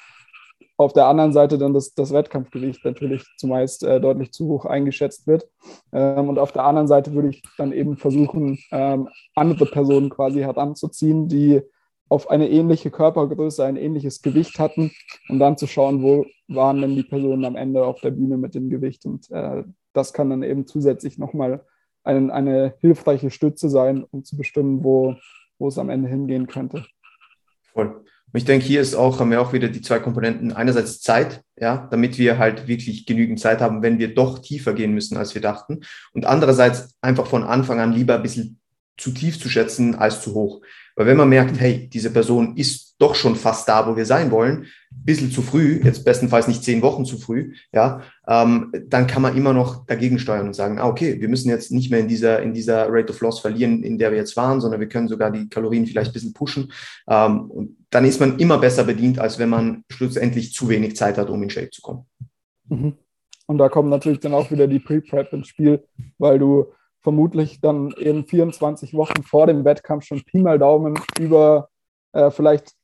auf 0.77 0.93
der 0.93 1.07
anderen 1.07 1.33
Seite 1.33 1.59
dann 1.59 1.73
das, 1.73 1.95
das 1.95 2.13
Wettkampfgewicht 2.13 2.85
natürlich 2.85 3.25
zumeist 3.37 3.85
äh, 3.85 4.01
deutlich 4.01 4.33
zu 4.33 4.47
hoch 4.47 4.65
eingeschätzt 4.65 5.27
wird. 5.27 5.49
Ähm, 5.93 6.29
und 6.29 6.39
auf 6.39 6.53
der 6.53 6.65
anderen 6.65 6.89
Seite 6.89 7.13
würde 7.15 7.29
ich 7.29 7.43
dann 7.57 7.73
eben 7.73 7.97
versuchen, 7.97 8.59
ähm, 8.71 9.09
andere 9.35 9.67
Personen 9.67 10.09
quasi 10.09 10.41
heranzuziehen, 10.41 11.29
die 11.29 11.63
auf 12.09 12.31
eine 12.31 12.49
ähnliche 12.49 12.91
Körpergröße, 12.91 13.65
ein 13.65 13.77
ähnliches 13.77 14.23
Gewicht 14.23 14.59
hatten 14.59 14.91
und 15.29 15.39
dann 15.39 15.57
zu 15.57 15.67
schauen, 15.67 16.03
wo 16.03 16.25
waren 16.49 16.81
denn 16.81 16.95
die 16.95 17.03
Personen 17.03 17.45
am 17.45 17.57
Ende 17.57 17.85
auf 17.85 18.01
der 18.01 18.13
Bühne 18.13 18.37
mit 18.37 18.55
dem 18.55 18.71
Gewicht. 18.71 19.05
Und 19.05 19.31
äh, 19.31 19.65
das 19.93 20.13
kann 20.13 20.31
dann 20.31 20.43
eben 20.43 20.67
zusätzlich 20.67 21.19
nochmal 21.19 21.65
ein, 22.05 22.31
eine 22.31 22.75
hilfreiche 22.81 23.31
Stütze 23.31 23.69
sein, 23.69 24.05
um 24.11 24.25
zu 24.25 24.37
bestimmen, 24.37 24.85
wo, 24.85 25.17
wo 25.59 25.69
es 25.69 25.79
am 25.79 25.91
Ende 25.91 26.09
hingehen 26.09 26.47
könnte. 26.47 26.85
Voll. 27.73 28.05
Und 28.31 28.39
ich 28.39 28.45
denke, 28.45 28.67
hier 28.67 28.83
ist 28.83 28.95
auch, 28.95 29.21
haben 29.21 29.31
wir 29.31 29.41
auch 29.41 29.55
wieder 29.55 29.69
die 29.69 29.81
zwei 29.81 30.01
Komponenten. 30.01 30.53
Einerseits 30.53 31.01
Zeit, 31.01 31.43
ja, 31.59 31.89
damit 31.91 32.19
wir 32.19 32.39
halt 32.39 32.69
wirklich 32.69 33.07
genügend 33.07 33.41
Zeit 33.41 33.61
haben, 33.61 33.83
wenn 33.83 33.99
wir 33.99 34.15
doch 34.15 34.41
tiefer 34.41 34.75
gehen 34.75 34.93
müssen, 34.93 35.17
als 35.17 35.35
wir 35.35 35.41
dachten. 35.41 35.81
Und 36.13 36.27
andererseits 36.27 36.95
einfach 37.01 37.27
von 37.27 37.43
Anfang 37.43 37.81
an 37.81 37.93
lieber 37.93 38.17
ein 38.17 38.23
bisschen 38.23 38.61
zu 38.99 39.13
tief 39.13 39.41
zu 39.41 39.49
schätzen 39.49 39.95
als 39.95 40.21
zu 40.21 40.35
hoch. 40.35 40.61
Weil 40.95 41.07
wenn 41.07 41.17
man 41.17 41.29
merkt, 41.29 41.59
hey, 41.59 41.89
diese 41.89 42.11
Person 42.11 42.57
ist 42.57 42.88
doch 42.99 43.15
schon 43.15 43.37
fast 43.37 43.69
da, 43.69 43.87
wo 43.87 43.97
wir 43.97 44.05
sein 44.05 44.31
wollen, 44.31 44.67
bisschen 44.91 45.31
zu 45.31 45.43
früh, 45.43 45.81
jetzt 45.83 46.05
bestenfalls 46.05 46.49
nicht 46.49 46.65
zehn 46.65 46.83
Wochen 46.83 47.05
zu 47.05 47.19
früh, 47.19 47.55
ja, 47.73 48.03
ähm, 48.27 48.73
dann 48.89 49.07
kann 49.07 49.23
man 49.23 49.37
immer 49.37 49.53
noch 49.53 49.87
dagegen 49.87 50.19
steuern 50.19 50.49
und 50.49 50.55
sagen, 50.55 50.79
ah, 50.79 50.89
okay, 50.89 51.21
wir 51.21 51.29
müssen 51.29 51.49
jetzt 51.49 51.71
nicht 51.71 51.91
mehr 51.91 52.01
in 52.01 52.09
dieser, 52.09 52.43
in 52.43 52.53
dieser 52.53 52.89
Rate 52.91 53.13
of 53.13 53.21
Loss 53.21 53.41
verlieren, 53.41 53.83
in 53.83 53.99
der 53.99 54.11
wir 54.11 54.19
jetzt 54.19 54.37
waren, 54.37 54.61
sondern 54.61 54.81
wir 54.81 54.89
können 54.89 55.09
sogar 55.09 55.31
die 55.31 55.49
Kalorien 55.49 55.87
vielleicht 55.87 56.11
ein 56.11 56.15
bisschen 56.15 56.33
pushen. 56.33 56.73
Ähm, 57.09 57.51
und 57.51 57.77
dann 57.91 58.05
ist 58.05 58.21
man 58.21 58.39
immer 58.39 58.59
besser 58.59 58.85
bedient, 58.85 59.19
als 59.19 59.39
wenn 59.39 59.49
man 59.49 59.85
schlussendlich 59.91 60.53
zu 60.53 60.69
wenig 60.69 60.97
Zeit 60.97 61.19
hat, 61.19 61.31
um 61.31 61.43
in 61.43 61.51
Shape 61.51 61.71
zu 61.71 61.81
kommen. 61.81 62.07
Mhm. 62.69 62.95
Und 63.47 63.59
da 63.59 63.69
kommt 63.69 63.89
natürlich 63.89 64.21
dann 64.21 64.35
auch 64.35 64.51
wieder 64.51 64.67
die 64.67 64.79
Pre-Prep 64.79 65.33
ins 65.33 65.49
Spiel, 65.49 65.83
weil 66.19 66.39
du 66.39 66.67
vermutlich 67.01 67.61
dann 67.61 67.95
eben 67.97 68.27
24 68.27 68.93
Wochen 68.93 69.23
vor 69.23 69.47
dem 69.47 69.65
Wettkampf 69.65 70.05
schon 70.05 70.23
Pi 70.25 70.43
mal 70.43 70.59
Daumen 70.59 70.99
über 71.19 71.71
äh, 72.13 72.31
vielleicht 72.31 72.75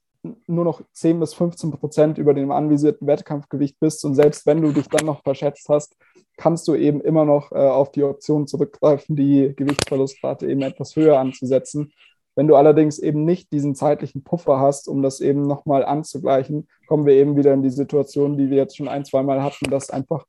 nur 0.47 0.65
noch 0.65 0.83
10 0.93 1.21
bis 1.21 1.35
15 1.35 1.71
Prozent 1.73 2.19
über 2.19 2.35
dem 2.35 2.51
anvisierten 2.51 3.07
Wettkampfgewicht 3.07 3.79
bist. 3.81 4.05
Und 4.05 4.15
selbst 4.15 4.47
wenn 4.47 4.63
du 4.63 4.73
dich 4.73 4.89
dann 4.89 5.07
noch 5.07 5.23
verschätzt 5.23 5.69
hast, 5.69 5.97
kannst 6.37 6.67
du 6.69 6.75
eben 6.75 7.01
immer 7.01 7.25
noch 7.25 7.53
äh, 7.53 7.57
auf 7.57 7.93
die 7.93 8.03
Option 8.03 8.47
zurückgreifen, 8.47 9.17
die 9.17 9.53
Gewichtsverlustrate 9.55 10.49
eben 10.49 10.63
etwas 10.63 10.97
höher 10.97 11.19
anzusetzen. 11.19 11.93
Wenn 12.37 12.49
du 12.49 12.57
allerdings 12.57 12.99
eben 12.99 13.25
nicht 13.25 13.53
diesen 13.53 13.75
zeitlichen 13.75 14.25
Puffer 14.25 14.59
hast, 14.59 14.89
um 14.89 15.03
das 15.03 15.21
eben 15.21 15.43
nochmal 15.43 15.85
anzugleichen, 15.85 16.69
kommen 16.89 17.07
wir 17.07 17.15
eben 17.15 17.37
wieder 17.37 17.53
in 17.53 17.63
die 17.63 17.71
Situation, 17.71 18.37
die 18.37 18.51
wir 18.51 18.57
jetzt 18.57 18.77
schon 18.77 18.89
ein, 18.89 19.05
zwei 19.05 19.23
Mal 19.23 19.43
hatten, 19.43 19.71
dass 19.71 19.91
einfach 19.91 20.27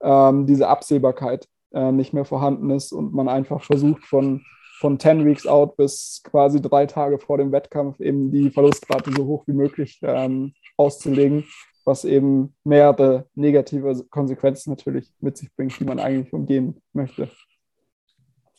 ähm, 0.00 0.46
diese 0.46 0.68
Absehbarkeit 0.68 1.48
äh, 1.72 1.90
nicht 1.90 2.12
mehr 2.12 2.24
vorhanden 2.24 2.70
ist 2.70 2.92
und 2.92 3.12
man 3.12 3.28
einfach 3.28 3.62
versucht 3.62 4.04
von, 4.04 4.42
von 4.78 4.98
10 4.98 5.26
Weeks 5.26 5.46
out 5.46 5.76
bis 5.76 6.22
quasi 6.24 6.60
drei 6.60 6.86
Tage 6.86 7.18
vor 7.18 7.38
dem 7.38 7.52
Wettkampf 7.52 8.00
eben 8.00 8.30
die 8.30 8.50
Verlustrate 8.50 9.10
so 9.12 9.26
hoch 9.26 9.44
wie 9.46 9.52
möglich 9.52 9.98
ähm, 10.02 10.52
auszulegen, 10.76 11.44
was 11.84 12.04
eben 12.04 12.54
mehrere 12.64 13.26
negative 13.34 14.04
Konsequenzen 14.10 14.70
natürlich 14.70 15.12
mit 15.20 15.36
sich 15.36 15.54
bringt, 15.54 15.78
die 15.80 15.84
man 15.84 15.98
eigentlich 15.98 16.32
umgehen 16.32 16.80
möchte. 16.92 17.28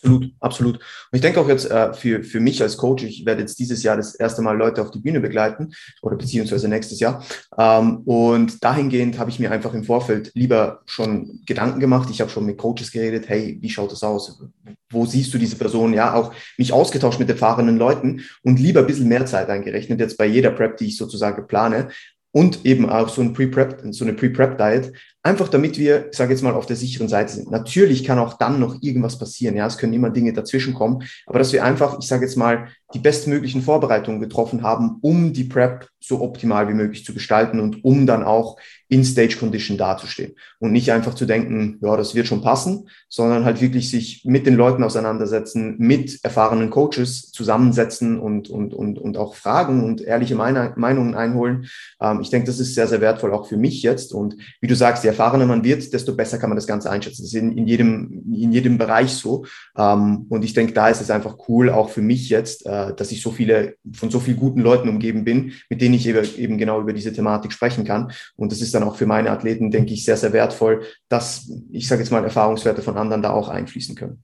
Absolut, 0.02 0.32
absolut. 0.40 0.76
Und 0.78 0.84
ich 1.12 1.22
denke 1.22 1.42
auch 1.42 1.50
jetzt 1.50 1.70
äh, 1.70 1.94
für, 1.94 2.24
für 2.24 2.40
mich 2.40 2.62
als 2.62 2.78
Coach, 2.78 3.04
ich 3.04 3.26
werde 3.26 3.42
jetzt 3.42 3.60
dieses 3.60 3.84
Jahr 3.84 3.98
das 3.98 4.16
erste 4.16 4.42
Mal 4.42 4.58
Leute 4.58 4.82
auf 4.82 4.92
die 4.92 5.00
Bühne 5.00 5.20
begleiten 5.20 5.74
oder 6.02 6.16
beziehungsweise 6.16 6.70
nächstes 6.70 7.02
Jahr. 7.02 7.22
Ähm, 7.58 7.98
und 8.06 8.64
dahingehend 8.64 9.20
habe 9.20 9.30
ich 9.30 9.40
mir 9.40 9.52
einfach 9.52 9.74
im 9.74 9.84
Vorfeld 9.84 10.32
lieber 10.36 10.84
schon 10.86 11.42
Gedanken 11.46 11.82
gemacht. 11.82 12.08
Ich 12.10 12.22
habe 12.22 12.32
schon 12.32 12.46
mit 12.46 12.58
Coaches 12.58 12.92
geredet, 12.92 13.28
hey, 13.28 13.58
wie 13.60 13.70
schaut 13.70 13.92
das 13.92 14.04
aus? 14.04 14.42
Wo 14.90 15.06
siehst 15.06 15.34
du 15.34 15.38
diese 15.38 15.58
Person? 15.58 15.94
Ja, 15.94 16.14
auch 16.14 16.34
mich 16.58 16.72
ausgetauscht 16.72 17.20
mit 17.20 17.30
erfahrenen 17.30 17.78
Leuten 17.78 18.22
und 18.44 18.58
lieber 18.58 18.80
ein 18.80 18.88
bisschen 18.88 19.10
mehr 19.10 19.26
Zeit 19.26 19.50
eingerechnet, 19.50 20.00
jetzt 20.00 20.18
bei 20.18 20.26
jeder 20.26 20.52
Prep, 20.52 20.78
die 20.78 20.88
ich 20.88 20.98
sozusagen 20.98 21.46
plane. 21.46 21.90
Und 22.32 22.64
eben 22.64 22.88
auch 22.88 23.10
so 23.10 23.22
ein 23.22 23.34
Pre-Prep, 23.34 23.82
so 23.90 24.06
eine 24.06 24.14
Pre-Prep-Diet, 24.14 24.94
Einfach 25.22 25.50
damit 25.50 25.78
wir, 25.78 26.08
ich 26.12 26.18
sage 26.18 26.32
jetzt 26.32 26.44
mal, 26.44 26.54
auf 26.54 26.66
der 26.66 26.78
sicheren 26.78 27.10
Seite 27.10 27.34
sind. 27.34 27.52
Natürlich 27.52 28.06
kann 28.06 28.20
auch 28.20 28.36
dann 28.36 28.60
noch 28.60 28.78
irgendwas 28.82 29.20
passieren. 29.20 29.56
Ja, 29.56 29.68
es 29.68 29.78
können 29.78 29.92
immer 29.92 30.12
Dinge 30.12 30.32
dazwischen 30.32 30.74
kommen. 30.74 31.04
Aber 31.26 31.40
dass 31.40 31.52
wir 31.52 31.64
einfach, 31.64 32.00
ich 32.00 32.08
sage 32.08 32.24
jetzt 32.24 32.38
mal, 32.38 32.70
die 32.94 33.00
bestmöglichen 33.00 33.62
Vorbereitungen 33.62 34.20
getroffen 34.20 34.64
haben, 34.64 34.98
um 35.02 35.34
die 35.34 35.44
Prep 35.44 35.90
so 36.00 36.22
optimal 36.22 36.68
wie 36.70 36.74
möglich 36.74 37.06
zu 37.06 37.14
gestalten 37.14 37.60
und 37.60 37.84
um 37.84 38.08
dann 38.08 38.24
auch 38.24 38.58
in 38.88 39.04
Stage 39.04 39.36
Condition 39.38 39.78
dazustehen. 39.78 40.34
Und 40.58 40.72
nicht 40.72 40.92
einfach 40.92 41.14
zu 41.14 41.26
denken, 41.26 41.78
ja, 41.82 41.96
das 41.96 42.16
wird 42.16 42.26
schon 42.26 42.42
passen, 42.42 42.90
sondern 43.10 43.46
halt 43.46 43.62
wirklich 43.62 43.92
sich 43.92 44.24
mit 44.26 44.48
den 44.48 44.56
Leuten 44.56 44.84
auseinandersetzen, 44.84 45.76
mit 45.78 46.24
erfahrenen 46.24 46.72
Coaches 46.72 47.32
zusammensetzen 47.32 48.20
und, 48.20 48.50
und, 48.50 48.74
und, 48.74 48.98
und 48.98 49.18
auch 49.18 49.36
fragen 49.36 49.84
und 49.84 50.02
ehrliche 50.02 50.36
Meinungen 50.36 51.14
einholen. 51.14 51.68
Ähm, 52.02 52.22
ich 52.22 52.32
denke, 52.32 52.48
das 52.48 52.60
ist 52.60 52.74
sehr, 52.74 52.88
sehr 52.88 53.02
wertvoll 53.02 53.34
auch 53.34 53.48
für 53.48 53.58
mich 53.58 53.84
jetzt. 53.84 54.14
Und 54.14 54.38
wie 54.62 54.68
du 54.68 54.76
sagst, 54.76 55.04
je 55.04 55.09
erfahrener 55.10 55.46
man 55.46 55.64
wird, 55.64 55.92
desto 55.94 56.16
besser 56.16 56.38
kann 56.38 56.50
man 56.50 56.58
das 56.58 56.68
Ganze 56.68 56.90
einschätzen. 56.90 57.22
Das 57.22 57.34
ist 57.34 57.40
in, 57.40 57.58
in, 57.58 57.68
jedem, 57.68 58.24
in 58.34 58.52
jedem 58.52 58.78
Bereich 58.78 59.12
so. 59.12 59.46
Ähm, 59.78 60.26
und 60.30 60.44
ich 60.46 60.54
denke, 60.54 60.74
da 60.74 60.90
ist 60.90 61.02
es 61.02 61.12
einfach 61.12 61.38
cool, 61.48 61.70
auch 61.70 61.90
für 61.90 62.02
mich 62.02 62.30
jetzt, 62.30 62.66
äh, 62.66 62.94
dass 62.96 63.12
ich 63.12 63.22
so 63.22 63.32
viele, 63.32 63.76
von 63.94 64.10
so 64.10 64.20
vielen 64.20 64.38
guten 64.38 64.62
Leuten 64.62 64.90
umgeben 64.90 65.24
bin, 65.24 65.54
mit 65.70 65.82
denen 65.82 65.96
ich 65.96 66.08
eben, 66.08 66.26
eben 66.38 66.58
genau 66.58 66.80
über 66.80 66.94
diese 66.94 67.14
Thematik 67.14 67.52
sprechen 67.52 67.84
kann. 67.84 68.12
Und 68.36 68.52
das 68.52 68.62
ist 68.62 68.74
dann 68.74 68.84
auch 68.84 68.96
für 68.96 69.06
meine 69.06 69.32
Athleten, 69.32 69.72
denke 69.72 69.94
ich, 69.94 70.06
sehr, 70.06 70.18
sehr 70.18 70.34
wertvoll, 70.34 70.84
dass, 71.10 71.52
ich 71.72 71.88
sage 71.88 72.02
jetzt 72.02 72.12
mal, 72.12 72.24
Erfahrungswerte 72.24 72.82
von 72.82 72.98
anderen 72.98 73.22
da 73.22 73.32
auch 73.32 73.50
einfließen 73.50 73.96
können. 73.96 74.24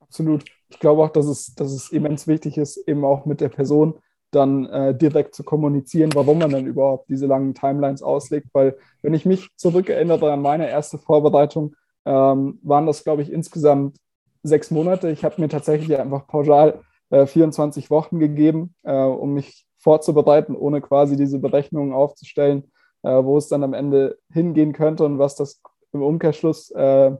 Absolut. 0.00 0.44
Ich 0.68 0.78
glaube 0.78 1.02
auch, 1.02 1.10
dass 1.10 1.26
es, 1.26 1.54
dass 1.54 1.72
es 1.72 1.90
immens 1.90 2.26
wichtig 2.26 2.56
ist, 2.56 2.76
eben 2.86 3.04
auch 3.04 3.26
mit 3.26 3.40
der 3.40 3.48
Person 3.48 3.94
dann 4.30 4.66
äh, 4.66 4.94
direkt 4.94 5.34
zu 5.34 5.44
kommunizieren, 5.44 6.10
warum 6.14 6.38
man 6.38 6.50
dann 6.50 6.66
überhaupt 6.66 7.08
diese 7.08 7.26
langen 7.26 7.54
Timelines 7.54 8.02
auslegt. 8.02 8.48
Weil 8.52 8.76
wenn 9.02 9.14
ich 9.14 9.26
mich 9.26 9.48
zurückerinnere 9.56 10.32
an 10.32 10.42
meine 10.42 10.68
erste 10.68 10.98
Vorbereitung, 10.98 11.74
ähm, 12.04 12.58
waren 12.62 12.86
das, 12.86 13.04
glaube 13.04 13.22
ich, 13.22 13.32
insgesamt 13.32 13.96
sechs 14.42 14.70
Monate. 14.70 15.10
Ich 15.10 15.24
habe 15.24 15.40
mir 15.40 15.48
tatsächlich 15.48 15.98
einfach 15.98 16.26
pauschal 16.26 16.80
äh, 17.10 17.26
24 17.26 17.90
Wochen 17.90 18.18
gegeben, 18.18 18.74
äh, 18.82 18.94
um 18.94 19.34
mich 19.34 19.66
vorzubereiten, 19.78 20.54
ohne 20.54 20.80
quasi 20.80 21.16
diese 21.16 21.38
Berechnungen 21.38 21.92
aufzustellen, 21.92 22.70
äh, 23.02 23.10
wo 23.10 23.36
es 23.36 23.48
dann 23.48 23.64
am 23.64 23.74
Ende 23.74 24.18
hingehen 24.32 24.72
könnte 24.72 25.04
und 25.04 25.18
was 25.18 25.34
das 25.36 25.60
im 25.92 26.02
Umkehrschluss 26.02 26.70
äh, 26.70 27.12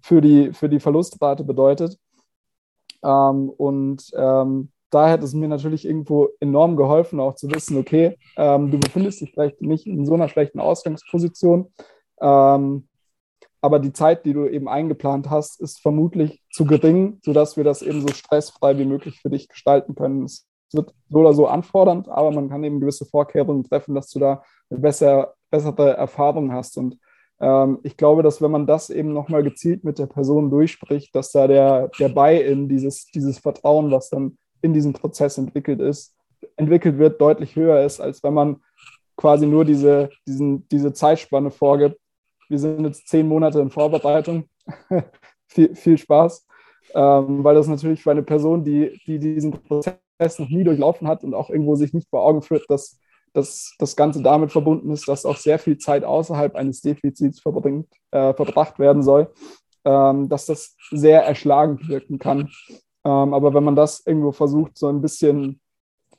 für, 0.00 0.20
die, 0.20 0.52
für 0.52 0.68
die 0.68 0.80
Verlustrate 0.80 1.44
bedeutet. 1.44 1.98
Ähm, 3.02 3.50
und 3.50 4.10
ähm, 4.14 4.70
da 4.92 5.08
hätte 5.08 5.24
es 5.24 5.34
mir 5.34 5.48
natürlich 5.48 5.86
irgendwo 5.86 6.28
enorm 6.38 6.76
geholfen, 6.76 7.18
auch 7.18 7.34
zu 7.34 7.50
wissen, 7.50 7.78
okay, 7.78 8.18
ähm, 8.36 8.70
du 8.70 8.78
befindest 8.78 9.20
dich 9.20 9.32
vielleicht 9.32 9.60
nicht 9.62 9.86
in 9.86 10.06
so 10.06 10.14
einer 10.14 10.28
schlechten 10.28 10.60
Ausgangsposition, 10.60 11.72
ähm, 12.20 12.88
aber 13.62 13.78
die 13.78 13.92
Zeit, 13.92 14.26
die 14.26 14.32
du 14.32 14.46
eben 14.46 14.68
eingeplant 14.68 15.30
hast, 15.30 15.60
ist 15.60 15.80
vermutlich 15.80 16.42
zu 16.50 16.66
gering, 16.66 17.20
sodass 17.24 17.56
wir 17.56 17.64
das 17.64 17.80
eben 17.80 18.00
so 18.00 18.08
stressfrei 18.08 18.76
wie 18.76 18.84
möglich 18.84 19.20
für 19.20 19.30
dich 19.30 19.48
gestalten 19.48 19.94
können. 19.94 20.24
Es 20.24 20.48
wird 20.72 20.92
so 21.08 21.20
oder 21.20 21.32
so 21.32 21.46
anfordernd, 21.46 22.08
aber 22.08 22.32
man 22.32 22.48
kann 22.48 22.64
eben 22.64 22.80
gewisse 22.80 23.06
Vorkehrungen 23.06 23.62
treffen, 23.62 23.94
dass 23.94 24.10
du 24.10 24.18
da 24.18 24.42
eine 24.68 24.80
bessere, 24.80 25.34
bessere 25.50 25.96
Erfahrung 25.96 26.52
hast. 26.52 26.76
Und 26.76 26.98
ähm, 27.40 27.78
ich 27.84 27.96
glaube, 27.96 28.24
dass 28.24 28.42
wenn 28.42 28.50
man 28.50 28.66
das 28.66 28.90
eben 28.90 29.12
nochmal 29.12 29.44
gezielt 29.44 29.84
mit 29.84 29.98
der 29.98 30.06
Person 30.06 30.50
durchspricht, 30.50 31.14
dass 31.14 31.30
da 31.30 31.46
der, 31.46 31.88
der 32.00 32.08
Buy-in, 32.08 32.68
dieses, 32.68 33.06
dieses 33.06 33.38
Vertrauen, 33.38 33.92
was 33.92 34.10
dann 34.10 34.38
in 34.62 34.72
diesem 34.72 34.92
Prozess 34.92 35.38
entwickelt 35.38 35.80
ist, 35.80 36.14
entwickelt 36.56 36.98
wird, 36.98 37.20
deutlich 37.20 37.56
höher 37.56 37.84
ist, 37.84 38.00
als 38.00 38.22
wenn 38.22 38.34
man 38.34 38.62
quasi 39.16 39.46
nur 39.46 39.64
diese, 39.64 40.10
diesen, 40.26 40.66
diese 40.68 40.92
Zeitspanne 40.92 41.50
vorgibt. 41.50 41.98
Wir 42.48 42.58
sind 42.58 42.84
jetzt 42.84 43.08
zehn 43.08 43.28
Monate 43.28 43.60
in 43.60 43.70
Vorbereitung. 43.70 44.48
viel, 45.48 45.74
viel 45.74 45.98
Spaß. 45.98 46.46
Ähm, 46.94 47.44
weil 47.44 47.54
das 47.54 47.68
natürlich 47.68 48.02
für 48.02 48.10
eine 48.10 48.22
Person, 48.22 48.64
die, 48.64 49.00
die 49.06 49.18
diesen 49.18 49.52
Prozess 49.52 49.96
noch 50.38 50.48
nie 50.48 50.64
durchlaufen 50.64 51.08
hat 51.08 51.24
und 51.24 51.34
auch 51.34 51.48
irgendwo 51.48 51.74
sich 51.74 51.94
nicht 51.94 52.08
vor 52.10 52.22
Augen 52.22 52.42
führt, 52.42 52.68
dass, 52.68 52.98
dass 53.32 53.74
das 53.78 53.96
Ganze 53.96 54.22
damit 54.22 54.52
verbunden 54.52 54.90
ist, 54.90 55.08
dass 55.08 55.24
auch 55.24 55.36
sehr 55.36 55.58
viel 55.58 55.78
Zeit 55.78 56.04
außerhalb 56.04 56.54
eines 56.54 56.80
Defizits 56.80 57.40
verbringt, 57.40 57.88
äh, 58.10 58.34
verbracht 58.34 58.78
werden 58.78 59.02
soll, 59.02 59.32
ähm, 59.84 60.28
dass 60.28 60.46
das 60.46 60.76
sehr 60.90 61.24
erschlagend 61.24 61.88
wirken 61.88 62.18
kann. 62.18 62.50
Ähm, 63.04 63.34
aber 63.34 63.54
wenn 63.54 63.64
man 63.64 63.76
das 63.76 64.04
irgendwo 64.06 64.32
versucht, 64.32 64.78
so 64.78 64.88
ein 64.88 65.00
bisschen 65.00 65.60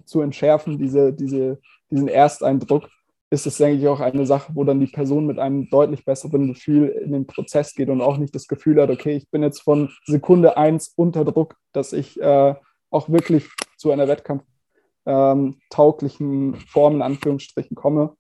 zu 0.06 0.22
entschärfen, 0.22 0.78
diese, 0.78 1.14
diese, 1.14 1.60
diesen 1.90 2.08
Ersteindruck, 2.08 2.90
ist 3.34 3.46
es, 3.48 3.58
denke 3.58 3.80
ich, 3.80 3.88
auch 3.88 4.00
eine 4.00 4.28
Sache, 4.28 4.52
wo 4.54 4.64
dann 4.64 4.80
die 4.80 4.86
Person 4.88 5.26
mit 5.26 5.40
einem 5.40 5.68
deutlich 5.70 6.06
besseren 6.06 6.50
Gefühl 6.50 6.90
in 6.90 7.14
den 7.14 7.26
Prozess 7.26 7.74
geht 7.74 7.90
und 7.90 8.02
auch 8.02 8.18
nicht 8.18 8.36
das 8.36 8.48
Gefühl 8.48 8.80
hat, 8.80 8.92
okay, 8.92 9.16
ich 9.16 9.32
bin 9.32 9.42
jetzt 9.42 9.62
von 9.62 9.90
Sekunde 10.06 10.56
eins 10.56 10.94
unter 10.96 11.26
Druck, 11.26 11.56
dass 11.72 11.94
ich 11.94 12.22
äh, 12.22 12.54
auch 12.92 13.10
wirklich 13.10 13.50
zu 13.78 13.90
einer 13.92 14.08
wettkampftauglichen 14.08 16.54
ähm, 16.54 16.60
Form 16.68 16.94
in 16.96 17.02
Anführungsstrichen 17.02 17.76
komme. 17.76 18.16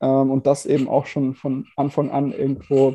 Ähm, 0.00 0.30
und 0.30 0.46
das 0.46 0.64
eben 0.64 0.88
auch 0.88 1.06
schon 1.06 1.34
von 1.34 1.66
Anfang 1.76 2.12
an 2.12 2.30
irgendwo 2.30 2.94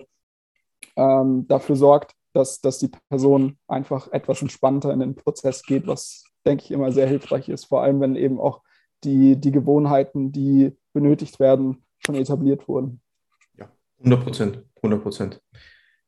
ähm, 0.96 1.50
dafür 1.50 1.76
sorgt, 1.76 2.14
dass, 2.38 2.62
dass 2.62 2.78
die 2.78 2.92
Person 3.10 3.58
einfach 3.68 4.12
etwas 4.12 4.42
entspannter 4.42 4.94
in 4.94 5.00
den 5.00 5.16
Prozess 5.16 5.64
geht, 5.64 5.88
was, 5.88 6.24
denke 6.46 6.64
ich, 6.64 6.72
immer 6.72 6.92
sehr 6.92 7.08
hilfreich 7.08 7.50
ist, 7.50 7.66
vor 7.66 7.82
allem 7.82 8.00
wenn 8.00 8.16
eben 8.16 8.40
auch 8.40 8.62
die, 9.04 9.36
die 9.36 9.52
Gewohnheiten, 9.52 10.32
die 10.32 10.78
benötigt 10.94 11.40
werden, 11.40 11.84
schon 12.06 12.16
etabliert 12.16 12.68
wurden. 12.68 13.02
Ja, 13.58 13.70
100 14.00 14.24
Prozent, 14.24 14.64
100 14.78 15.02
Prozent. 15.02 15.42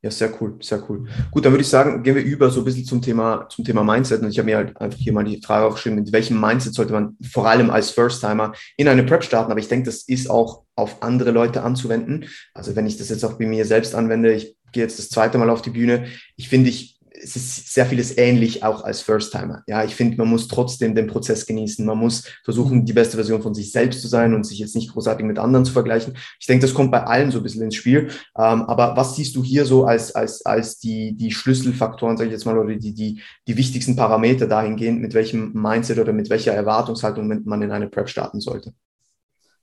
Ja, 0.02 0.10
sehr 0.10 0.32
cool, 0.40 0.56
sehr 0.62 0.82
cool. 0.90 1.10
Gut, 1.30 1.44
dann 1.44 1.52
würde 1.52 1.62
ich 1.62 1.68
sagen, 1.68 2.04
gehen 2.04 2.16
wir 2.16 2.24
über 2.24 2.50
so 2.50 2.62
ein 2.62 2.64
bisschen 2.64 2.86
zum 2.86 3.02
Thema, 3.02 3.50
zum 3.50 3.66
Thema 3.66 3.84
Mindset. 3.84 4.22
Und 4.22 4.30
ich 4.30 4.38
habe 4.38 4.46
mir 4.46 4.56
halt 4.56 4.80
einfach 4.80 4.98
hier 4.98 5.12
mal 5.12 5.26
die 5.26 5.42
Frage 5.42 5.66
aufgeschrieben, 5.66 6.00
mit 6.00 6.14
welchem 6.14 6.40
Mindset 6.40 6.74
sollte 6.74 6.94
man 6.94 7.18
vor 7.22 7.50
allem 7.50 7.70
als 7.70 7.92
First-Timer 7.92 8.54
in 8.78 8.88
eine 8.88 9.04
Prep 9.04 9.26
starten? 9.26 9.52
Aber 9.52 9.60
ich 9.60 9.68
denke, 9.68 9.88
das 9.88 10.04
ist 10.04 10.30
auch 10.30 10.64
auf 10.76 11.04
andere 11.04 11.32
Leute 11.32 11.64
anzuwenden. 11.64 12.30
Also 12.54 12.78
wenn 12.78 12.88
ich 12.88 12.96
das 12.96 13.10
jetzt 13.10 13.26
auch 13.26 13.34
bei 13.34 13.46
mir 13.46 13.66
selbst 13.66 13.94
anwende, 13.94 14.32
ich 14.32 14.56
gehe 14.72 14.84
jetzt 14.84 15.00
das 15.00 15.10
zweite 15.10 15.38
Mal 15.38 15.50
auf 15.50 15.62
die 15.62 15.70
Bühne. 15.72 16.08
Ich 16.36 16.50
finde, 16.50 16.70
ich 16.70 17.00
es 17.22 17.36
ist 17.36 17.74
sehr 17.74 17.86
vieles 17.86 18.18
ähnlich 18.18 18.64
auch 18.64 18.84
als 18.84 19.02
First-Timer. 19.02 19.64
Ja, 19.68 19.84
ich 19.84 19.96
finde, 19.96 20.18
man 20.18 20.28
muss 20.28 20.48
trotzdem 20.48 20.96
den 20.96 21.08
Prozess 21.08 21.46
genießen. 21.46 21.86
Man 21.86 21.98
muss 21.98 22.24
versuchen, 22.44 22.86
die 22.86 22.94
beste 22.94 23.18
Version 23.18 23.42
von 23.42 23.54
sich 23.54 23.72
selbst 23.72 24.02
zu 24.02 24.08
sein 24.08 24.34
und 24.34 24.46
sich 24.46 24.60
jetzt 24.60 24.76
nicht 24.76 24.92
großartig 24.92 25.26
mit 25.26 25.40
anderen 25.40 25.66
zu 25.66 25.74
vergleichen. 25.74 26.18
Ich 26.40 26.48
denke, 26.48 26.66
das 26.66 26.74
kommt 26.74 26.92
bei 26.92 27.04
allen 27.04 27.32
so 27.32 27.40
ein 27.40 27.44
bisschen 27.44 27.64
ins 27.64 27.76
Spiel. 27.76 28.10
Ähm, 28.38 28.64
aber 28.64 28.96
was 28.96 29.16
siehst 29.16 29.36
du 29.36 29.44
hier 29.44 29.66
so 29.66 29.86
als, 29.86 30.16
als, 30.16 30.46
als 30.46 30.80
die, 30.80 31.16
die 31.16 31.32
Schlüsselfaktoren, 31.32 32.18
sage 32.18 32.30
ich 32.30 32.34
jetzt 32.34 32.46
mal, 32.46 32.58
oder 32.58 32.76
die, 32.76 32.94
die, 32.94 33.22
die 33.48 33.58
wichtigsten 33.58 33.96
Parameter 33.96 34.48
dahingehend, 34.48 35.02
mit 35.02 35.14
welchem 35.14 35.54
Mindset 35.54 36.00
oder 36.00 36.14
mit 36.14 36.30
welcher 36.30 36.54
Erwartungshaltung 36.54 37.44
man 37.46 37.62
in 37.62 37.72
eine 37.72 37.90
Prep 37.90 38.10
starten 38.10 38.40
sollte? 38.40 38.74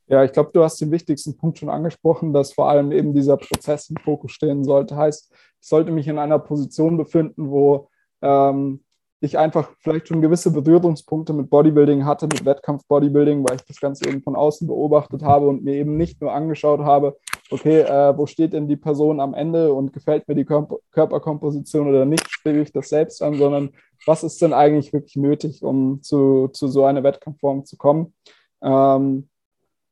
Ja, 0.08 0.22
ich 0.22 0.32
glaube, 0.32 0.50
du 0.52 0.62
hast 0.62 0.80
den 0.80 0.92
wichtigsten 0.92 1.36
Punkt 1.36 1.58
schon 1.58 1.68
angesprochen, 1.68 2.32
dass 2.32 2.52
vor 2.52 2.68
allem 2.68 2.92
eben 2.92 3.12
dieser 3.12 3.36
Prozess 3.36 3.90
im 3.90 3.96
Fokus 3.96 4.32
stehen 4.32 4.62
sollte. 4.62 4.96
Heißt, 4.96 5.32
ich 5.32 5.68
sollte 5.68 5.90
mich 5.90 6.06
in 6.06 6.18
einer 6.18 6.38
Position 6.38 6.96
befinden, 6.96 7.50
wo 7.50 7.88
ähm, 8.22 8.84
ich 9.20 9.36
einfach 9.36 9.70
vielleicht 9.80 10.08
schon 10.08 10.20
gewisse 10.20 10.52
Berührungspunkte 10.52 11.32
mit 11.32 11.50
Bodybuilding 11.50 12.04
hatte, 12.04 12.26
mit 12.26 12.44
Wettkampf-Bodybuilding, 12.44 13.44
weil 13.48 13.56
ich 13.56 13.64
das 13.64 13.80
Ganze 13.80 14.08
eben 14.08 14.22
von 14.22 14.36
außen 14.36 14.68
beobachtet 14.68 15.22
habe 15.22 15.48
und 15.48 15.64
mir 15.64 15.74
eben 15.74 15.96
nicht 15.96 16.20
nur 16.20 16.32
angeschaut 16.32 16.80
habe, 16.80 17.16
okay, 17.50 17.80
äh, 17.80 18.16
wo 18.16 18.26
steht 18.26 18.52
denn 18.52 18.68
die 18.68 18.76
Person 18.76 19.18
am 19.20 19.34
Ende 19.34 19.72
und 19.72 19.92
gefällt 19.92 20.28
mir 20.28 20.34
die 20.34 20.44
Körper 20.44 20.76
Körperkomposition 20.92 21.88
oder 21.88 22.04
nicht, 22.04 22.30
strebe 22.30 22.60
ich 22.60 22.72
das 22.72 22.88
selbst 22.88 23.22
an, 23.22 23.34
sondern 23.34 23.70
was 24.04 24.22
ist 24.22 24.40
denn 24.42 24.52
eigentlich 24.52 24.92
wirklich 24.92 25.16
nötig, 25.16 25.62
um 25.64 26.02
zu, 26.02 26.48
zu 26.48 26.68
so 26.68 26.84
einer 26.84 27.02
Wettkampfform 27.02 27.64
zu 27.64 27.76
kommen? 27.76 28.14
Ähm, 28.62 29.28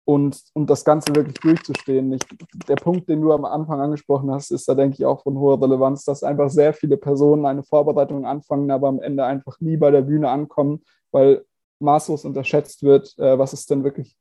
und, 0.05 0.43
und 0.53 0.69
das 0.69 0.85
Ganze 0.85 1.15
wirklich 1.15 1.39
durchzustehen. 1.41 2.13
Ich, 2.13 2.23
der 2.69 2.77
Punkt, 2.77 3.09
den 3.09 3.23
du 3.23 3.33
am 3.33 3.45
Anfang 3.45 3.81
angesprochen 3.81 4.31
hast, 4.31 4.51
ist 4.51 4.69
da, 4.69 4.75
denke 4.75 4.97
ich, 4.97 5.05
auch 5.05 5.23
von 5.23 5.39
hoher 5.39 5.61
Relevanz, 5.61 6.05
dass 6.05 6.23
einfach 6.23 6.51
sehr 6.51 6.75
viele 6.75 6.97
Personen 6.97 7.47
eine 7.47 7.63
Vorbereitung 7.63 8.27
anfangen, 8.27 8.71
aber 8.71 8.89
am 8.89 9.01
Ende 9.01 9.25
einfach 9.25 9.61
nie 9.61 9.77
bei 9.77 9.91
der 9.91 10.03
Bühne 10.03 10.29
ankommen, 10.29 10.83
weil 11.11 11.45
maßlos 11.81 12.25
unterschätzt 12.25 12.83
wird, 12.83 13.19
äh, 13.19 13.39
was 13.39 13.53
es 13.53 13.67
denn 13.67 13.85
wirklich 13.85 14.17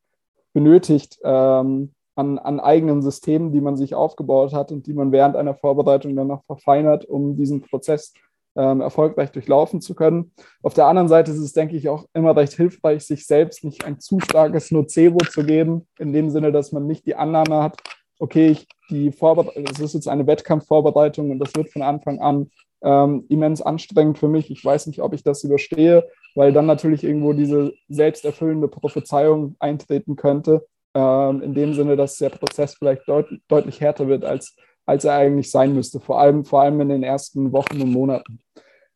benötigt 0.53 1.19
ähm, 1.23 1.93
an, 2.15 2.39
an 2.39 2.59
eigenen 2.59 3.01
Systemen, 3.01 3.51
die 3.51 3.61
man 3.61 3.75
sich 3.75 3.95
aufgebaut 3.95 4.53
hat 4.53 4.71
und 4.71 4.87
die 4.87 4.93
man 4.93 5.11
während 5.11 5.35
einer 5.35 5.55
Vorbereitung 5.55 6.15
dann 6.15 6.27
noch 6.27 6.45
verfeinert, 6.45 7.05
um 7.05 7.35
diesen 7.35 7.61
Prozess 7.61 8.13
ähm, 8.55 8.81
erfolgreich 8.81 9.31
durchlaufen 9.31 9.81
zu 9.81 9.95
können. 9.95 10.31
Auf 10.61 10.73
der 10.73 10.85
anderen 10.85 11.07
Seite 11.07 11.31
ist 11.31 11.39
es, 11.39 11.53
denke 11.53 11.75
ich, 11.75 11.89
auch 11.89 12.05
immer 12.13 12.35
recht 12.35 12.53
hilfreich, 12.53 13.03
sich 13.03 13.25
selbst 13.25 13.63
nicht 13.63 13.85
ein 13.85 13.99
zu 13.99 14.19
starkes 14.19 14.71
Nocebo 14.71 15.19
zu 15.25 15.43
geben, 15.43 15.87
in 15.99 16.13
dem 16.13 16.29
Sinne, 16.29 16.51
dass 16.51 16.71
man 16.71 16.85
nicht 16.85 17.05
die 17.05 17.15
Annahme 17.15 17.63
hat, 17.63 17.77
okay, 18.19 18.49
ich, 18.49 18.67
die 18.89 19.11
Vorbereitung, 19.11 19.65
das 19.65 19.79
ist 19.79 19.93
jetzt 19.93 20.07
eine 20.07 20.27
Wettkampfvorbereitung 20.27 21.31
und 21.31 21.39
das 21.39 21.53
wird 21.55 21.71
von 21.71 21.81
Anfang 21.81 22.19
an 22.19 22.49
ähm, 22.83 23.25
immens 23.29 23.61
anstrengend 23.61 24.17
für 24.17 24.27
mich. 24.27 24.51
Ich 24.51 24.63
weiß 24.63 24.87
nicht, 24.87 25.01
ob 25.01 25.13
ich 25.13 25.23
das 25.23 25.43
überstehe, 25.43 26.07
weil 26.35 26.53
dann 26.53 26.65
natürlich 26.65 27.03
irgendwo 27.03 27.33
diese 27.33 27.73
selbsterfüllende 27.87 28.67
Prophezeiung 28.67 29.55
eintreten 29.59 30.15
könnte, 30.15 30.65
ähm, 30.93 31.41
in 31.41 31.53
dem 31.53 31.73
Sinne, 31.73 31.95
dass 31.95 32.17
der 32.17 32.29
Prozess 32.29 32.75
vielleicht 32.75 33.07
deut 33.07 33.27
deutlich 33.47 33.81
härter 33.81 34.07
wird, 34.07 34.25
als 34.25 34.55
als 34.85 35.05
er 35.05 35.15
eigentlich 35.15 35.49
sein 35.49 35.73
müsste, 35.73 35.99
vor 35.99 36.19
allem, 36.19 36.45
vor 36.45 36.61
allem 36.61 36.81
in 36.81 36.89
den 36.89 37.03
ersten 37.03 37.51
Wochen 37.51 37.81
und 37.81 37.91
Monaten. 37.91 38.39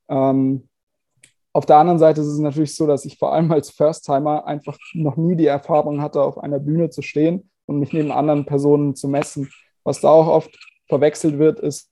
Ähm, 0.10 0.68
auf 1.54 1.66
der 1.66 1.78
anderen 1.78 2.00
Seite 2.00 2.22
ist 2.22 2.28
es 2.28 2.40
natürlich 2.40 2.76
so, 2.76 2.86
dass 2.86 3.06
ich 3.06 3.18
vor 3.18 3.34
allem 3.34 3.52
als 3.52 3.72
First-Timer 3.72 4.46
einfach 4.46 4.78
noch 4.94 5.18
nie 5.18 5.36
die 5.36 5.48
Erfahrung 5.48 6.02
hatte, 6.02 6.22
auf 6.22 6.38
einer 6.38 6.60
Bühne 6.60 6.90
zu 6.90 7.02
stehen 7.02 7.50
und 7.66 7.80
mich 7.80 7.94
neben 7.94 8.12
anderen 8.12 8.46
Personen 8.46 8.96
zu 8.96 9.08
messen. 9.08 9.50
Was 9.84 10.02
da 10.02 10.10
auch 10.10 10.28
oft 10.28 10.56
verwechselt 10.88 11.40
wird, 11.40 11.60
ist, 11.60 11.92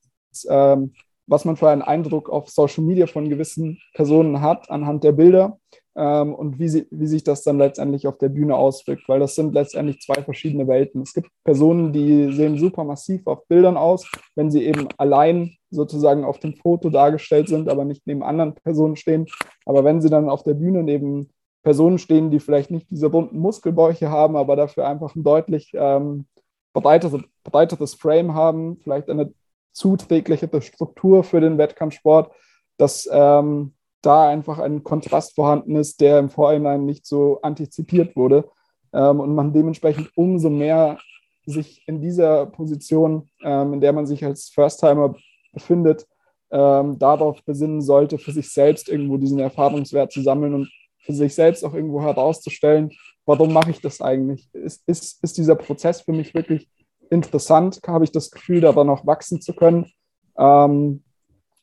ähm, 0.49 0.93
was 1.27 1.45
man 1.45 1.55
für 1.55 1.69
einen 1.69 1.81
Eindruck 1.81 2.29
auf 2.29 2.49
Social 2.49 2.83
Media 2.83 3.07
von 3.07 3.29
gewissen 3.29 3.79
Personen 3.93 4.41
hat 4.41 4.69
anhand 4.69 5.03
der 5.03 5.13
Bilder 5.13 5.57
und 5.95 6.59
wie, 6.59 6.67
sie, 6.67 6.87
wie 6.91 7.07
sich 7.07 7.23
das 7.23 7.43
dann 7.43 7.57
letztendlich 7.57 8.07
auf 8.07 8.17
der 8.17 8.29
Bühne 8.29 8.55
auswirkt, 8.55 9.07
weil 9.07 9.19
das 9.19 9.35
sind 9.35 9.53
letztendlich 9.53 10.01
zwei 10.01 10.21
verschiedene 10.23 10.67
Welten. 10.67 11.01
Es 11.01 11.13
gibt 11.13 11.29
Personen, 11.43 11.93
die 11.93 12.33
sehen 12.33 12.57
super 12.57 12.83
massiv 12.83 13.25
auf 13.27 13.47
Bildern 13.47 13.77
aus, 13.77 14.09
wenn 14.35 14.51
sie 14.51 14.65
eben 14.65 14.87
allein 14.97 15.55
sozusagen 15.71 16.25
auf 16.25 16.39
dem 16.39 16.55
Foto 16.55 16.89
dargestellt 16.89 17.47
sind, 17.47 17.69
aber 17.69 17.85
nicht 17.85 18.05
neben 18.05 18.23
anderen 18.23 18.55
Personen 18.55 18.95
stehen. 18.95 19.27
Aber 19.65 19.83
wenn 19.83 20.01
sie 20.01 20.09
dann 20.09 20.29
auf 20.29 20.43
der 20.43 20.53
Bühne 20.55 20.83
neben 20.83 21.29
Personen 21.63 21.97
stehen, 21.97 22.29
die 22.29 22.39
vielleicht 22.39 22.71
nicht 22.71 22.89
diese 22.91 23.09
bunten 23.09 23.39
Muskelbäuche 23.39 24.09
haben, 24.09 24.35
aber 24.35 24.55
dafür 24.55 24.87
einfach 24.87 25.15
ein 25.15 25.23
deutlich 25.23 25.71
ähm, 25.73 26.25
breiteres, 26.73 27.21
breiteres 27.43 27.93
Frame 27.95 28.33
haben, 28.33 28.77
vielleicht 28.83 29.09
eine 29.09 29.33
zuträglichere 29.71 30.61
Struktur 30.61 31.23
für 31.23 31.39
den 31.39 31.57
Wettkampfsport, 31.57 32.31
dass 32.77 33.09
ähm, 33.11 33.74
da 34.05 34.29
einfach 34.29 34.59
ein 34.59 34.83
Kontrast 34.83 35.35
vorhanden 35.35 35.75
ist, 35.75 36.01
der 36.01 36.19
im 36.19 36.29
Vorhinein 36.29 36.85
nicht 36.85 37.05
so 37.05 37.39
antizipiert 37.41 38.15
wurde 38.15 38.49
ähm, 38.93 39.19
und 39.19 39.35
man 39.35 39.53
dementsprechend 39.53 40.11
umso 40.15 40.49
mehr 40.49 40.97
sich 41.45 41.83
in 41.87 42.01
dieser 42.01 42.47
Position, 42.47 43.29
ähm, 43.43 43.73
in 43.73 43.81
der 43.81 43.93
man 43.93 44.05
sich 44.05 44.25
als 44.25 44.49
First-Timer 44.49 45.15
befindet, 45.53 46.07
ähm, 46.51 46.97
darauf 46.99 47.43
besinnen 47.43 47.81
sollte, 47.81 48.17
für 48.17 48.31
sich 48.31 48.51
selbst 48.51 48.89
irgendwo 48.89 49.17
diesen 49.17 49.39
Erfahrungswert 49.39 50.11
zu 50.11 50.21
sammeln 50.21 50.53
und 50.53 50.71
für 50.99 51.13
sich 51.13 51.35
selbst 51.35 51.63
auch 51.63 51.73
irgendwo 51.73 52.01
herauszustellen, 52.01 52.91
warum 53.25 53.53
mache 53.53 53.71
ich 53.71 53.81
das 53.81 54.01
eigentlich? 54.01 54.49
Ist, 54.53 54.83
ist, 54.87 55.23
ist 55.23 55.37
dieser 55.37 55.55
Prozess 55.55 56.01
für 56.01 56.13
mich 56.13 56.33
wirklich 56.33 56.69
interessant? 57.09 57.79
Habe 57.85 58.05
ich 58.05 58.11
das 58.11 58.31
Gefühl, 58.31 58.61
daran 58.61 58.87
noch 58.87 59.05
wachsen 59.05 59.41
zu 59.41 59.53
können? 59.53 59.91
Ähm, 60.37 61.03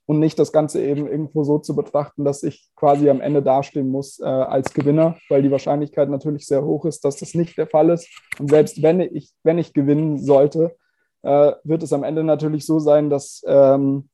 und 0.06 0.18
nicht 0.18 0.38
das 0.38 0.52
Ganze 0.52 0.82
eben 0.82 1.06
irgendwo 1.06 1.44
so 1.44 1.58
zu 1.58 1.76
betrachten, 1.76 2.24
dass 2.24 2.42
ich 2.42 2.70
quasi 2.74 3.08
am 3.08 3.20
Ende 3.20 3.42
dastehen 3.42 3.88
muss 3.88 4.18
äh, 4.20 4.24
als 4.24 4.74
Gewinner, 4.74 5.16
weil 5.28 5.42
die 5.42 5.50
Wahrscheinlichkeit 5.50 6.10
natürlich 6.10 6.46
sehr 6.46 6.64
hoch 6.64 6.84
ist, 6.84 7.04
dass 7.04 7.16
das 7.16 7.34
nicht 7.34 7.56
der 7.56 7.68
Fall 7.68 7.90
ist. 7.90 8.08
Und 8.38 8.50
selbst 8.50 8.82
wenn 8.82 9.00
ich, 9.00 9.30
wenn 9.44 9.58
ich 9.58 9.72
gewinnen 9.72 10.18
sollte, 10.18 10.76
äh, 11.22 11.52
wird 11.62 11.82
es 11.82 11.92
am 11.92 12.02
Ende 12.02 12.24
natürlich 12.24 12.66
so 12.66 12.78
sein, 12.78 13.10
dass 13.10 13.42
ähm, 13.46 14.08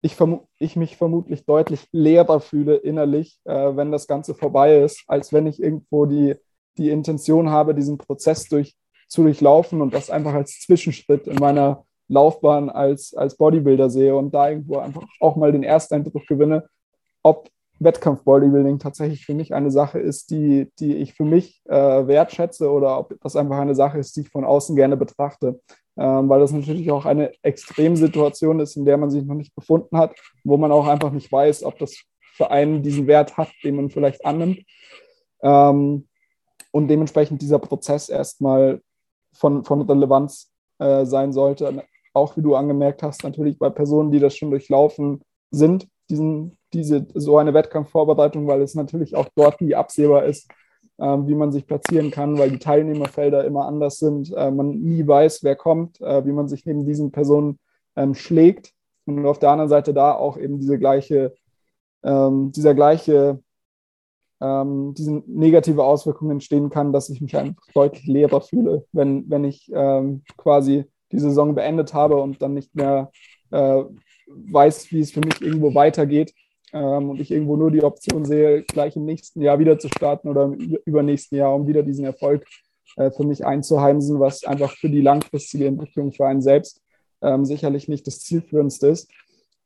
ich, 0.00 0.16
ich, 0.58 0.76
mich 0.76 0.96
vermutlich 0.96 1.44
deutlich 1.46 1.86
leerer 1.92 2.40
fühle 2.40 2.76
innerlich, 2.76 3.38
äh, 3.44 3.76
wenn 3.76 3.92
das 3.92 4.06
Ganze 4.06 4.34
vorbei 4.34 4.78
ist, 4.78 5.04
als 5.06 5.32
wenn 5.32 5.46
ich 5.46 5.62
irgendwo 5.62 6.06
die, 6.06 6.36
die 6.78 6.90
Intention 6.90 7.50
habe, 7.50 7.74
diesen 7.74 7.98
Prozess 7.98 8.48
durch, 8.48 8.76
zu 9.08 9.22
durchlaufen 9.22 9.80
und 9.80 9.94
das 9.94 10.10
einfach 10.10 10.34
als 10.34 10.60
Zwischenschritt 10.60 11.26
in 11.26 11.36
meiner 11.36 11.84
Laufbahn 12.08 12.70
als, 12.70 13.14
als 13.14 13.36
Bodybuilder 13.36 13.90
sehe 13.90 14.14
und 14.14 14.32
da 14.34 14.50
irgendwo 14.50 14.78
einfach 14.78 15.04
auch 15.20 15.36
mal 15.36 15.52
den 15.52 15.62
Ersteindruck 15.62 16.26
gewinne, 16.26 16.68
ob 17.22 17.48
Wettkampf-Bodybuilding 17.80 18.78
tatsächlich 18.78 19.24
für 19.26 19.34
mich 19.34 19.52
eine 19.52 19.70
Sache 19.70 19.98
ist, 19.98 20.30
die, 20.30 20.70
die 20.78 20.96
ich 20.96 21.14
für 21.14 21.24
mich 21.24 21.60
äh, 21.66 22.06
wertschätze 22.06 22.70
oder 22.70 22.98
ob 22.98 23.14
das 23.20 23.36
einfach 23.36 23.58
eine 23.58 23.74
Sache 23.74 23.98
ist, 23.98 24.16
die 24.16 24.22
ich 24.22 24.28
von 24.28 24.44
außen 24.44 24.76
gerne 24.76 24.96
betrachte. 24.96 25.60
Ähm, 25.96 26.28
weil 26.28 26.40
das 26.40 26.52
natürlich 26.52 26.90
auch 26.90 27.04
eine 27.04 27.32
Extremsituation 27.42 28.58
ist, 28.60 28.76
in 28.76 28.84
der 28.84 28.96
man 28.96 29.10
sich 29.10 29.24
noch 29.24 29.36
nicht 29.36 29.54
befunden 29.54 29.96
hat, 29.96 30.16
wo 30.42 30.56
man 30.56 30.72
auch 30.72 30.86
einfach 30.86 31.12
nicht 31.12 31.30
weiß, 31.30 31.62
ob 31.62 31.78
das 31.78 31.96
für 32.34 32.50
einen 32.50 32.82
diesen 32.82 33.06
Wert 33.06 33.36
hat, 33.36 33.48
den 33.62 33.76
man 33.76 33.90
vielleicht 33.90 34.24
annimmt. 34.24 34.60
Ähm, 35.42 36.08
und 36.72 36.88
dementsprechend 36.88 37.40
dieser 37.42 37.60
Prozess 37.60 38.08
erstmal 38.08 38.80
von, 39.32 39.64
von 39.64 39.82
Relevanz 39.82 40.52
äh, 40.80 41.04
sein 41.04 41.32
sollte, 41.32 41.84
auch 42.14 42.36
wie 42.36 42.42
du 42.42 42.54
angemerkt 42.54 43.02
hast, 43.02 43.24
natürlich 43.24 43.58
bei 43.58 43.68
Personen, 43.68 44.10
die 44.10 44.20
das 44.20 44.36
schon 44.36 44.50
durchlaufen 44.50 45.20
sind, 45.50 45.88
diesen, 46.08 46.56
diese, 46.72 47.06
so 47.14 47.36
eine 47.38 47.52
Wettkampfvorbereitung, 47.54 48.46
weil 48.46 48.62
es 48.62 48.74
natürlich 48.74 49.16
auch 49.16 49.28
dort 49.34 49.60
nie 49.60 49.74
absehbar 49.74 50.24
ist, 50.24 50.50
ähm, 50.98 51.26
wie 51.26 51.34
man 51.34 51.50
sich 51.52 51.66
platzieren 51.66 52.10
kann, 52.10 52.38
weil 52.38 52.50
die 52.50 52.58
Teilnehmerfelder 52.58 53.44
immer 53.44 53.66
anders 53.66 53.98
sind, 53.98 54.32
äh, 54.32 54.50
man 54.50 54.70
nie 54.80 55.06
weiß, 55.06 55.42
wer 55.42 55.56
kommt, 55.56 56.00
äh, 56.00 56.24
wie 56.24 56.32
man 56.32 56.48
sich 56.48 56.64
neben 56.66 56.86
diesen 56.86 57.10
Personen 57.10 57.58
ähm, 57.96 58.14
schlägt. 58.14 58.72
Und 59.06 59.26
auf 59.26 59.38
der 59.38 59.50
anderen 59.50 59.68
Seite 59.68 59.92
da 59.92 60.14
auch 60.14 60.38
eben 60.38 60.60
diese 60.60 60.78
gleiche, 60.78 61.34
ähm, 62.04 62.52
dieser 62.52 62.74
gleiche, 62.74 63.42
ähm, 64.40 64.94
diese 64.96 65.22
negative 65.26 65.82
Auswirkungen 65.82 66.32
entstehen 66.32 66.70
kann, 66.70 66.92
dass 66.92 67.10
ich 67.10 67.20
mich 67.20 67.36
einfach 67.36 67.66
deutlich 67.74 68.06
leerer 68.06 68.40
fühle, 68.40 68.86
wenn, 68.92 69.28
wenn 69.28 69.44
ich 69.44 69.70
ähm, 69.74 70.22
quasi 70.36 70.84
die 71.12 71.18
Saison 71.18 71.54
beendet 71.54 71.94
habe 71.94 72.16
und 72.16 72.42
dann 72.42 72.54
nicht 72.54 72.74
mehr 72.74 73.10
äh, 73.50 73.82
weiß, 74.26 74.90
wie 74.92 75.00
es 75.00 75.12
für 75.12 75.20
mich 75.20 75.40
irgendwo 75.40 75.74
weitergeht 75.74 76.34
ähm, 76.72 77.10
und 77.10 77.20
ich 77.20 77.30
irgendwo 77.30 77.56
nur 77.56 77.70
die 77.70 77.82
Option 77.82 78.24
sehe, 78.24 78.62
gleich 78.62 78.96
im 78.96 79.04
nächsten 79.04 79.40
Jahr 79.40 79.58
wieder 79.58 79.78
zu 79.78 79.88
starten 79.88 80.28
oder 80.28 80.44
im 80.44 80.78
übernächsten 80.84 81.38
Jahr, 81.38 81.54
um 81.54 81.66
wieder 81.66 81.82
diesen 81.82 82.04
Erfolg 82.04 82.44
äh, 82.96 83.10
für 83.10 83.24
mich 83.24 83.46
einzuheimsen, 83.46 84.20
was 84.20 84.44
einfach 84.44 84.72
für 84.72 84.88
die 84.88 85.00
langfristige 85.00 85.66
Entwicklung 85.66 86.12
für 86.12 86.26
einen 86.26 86.42
selbst 86.42 86.82
ähm, 87.22 87.44
sicherlich 87.44 87.88
nicht 87.88 88.06
das 88.06 88.20
zielführendste 88.20 88.88
ist. 88.88 89.10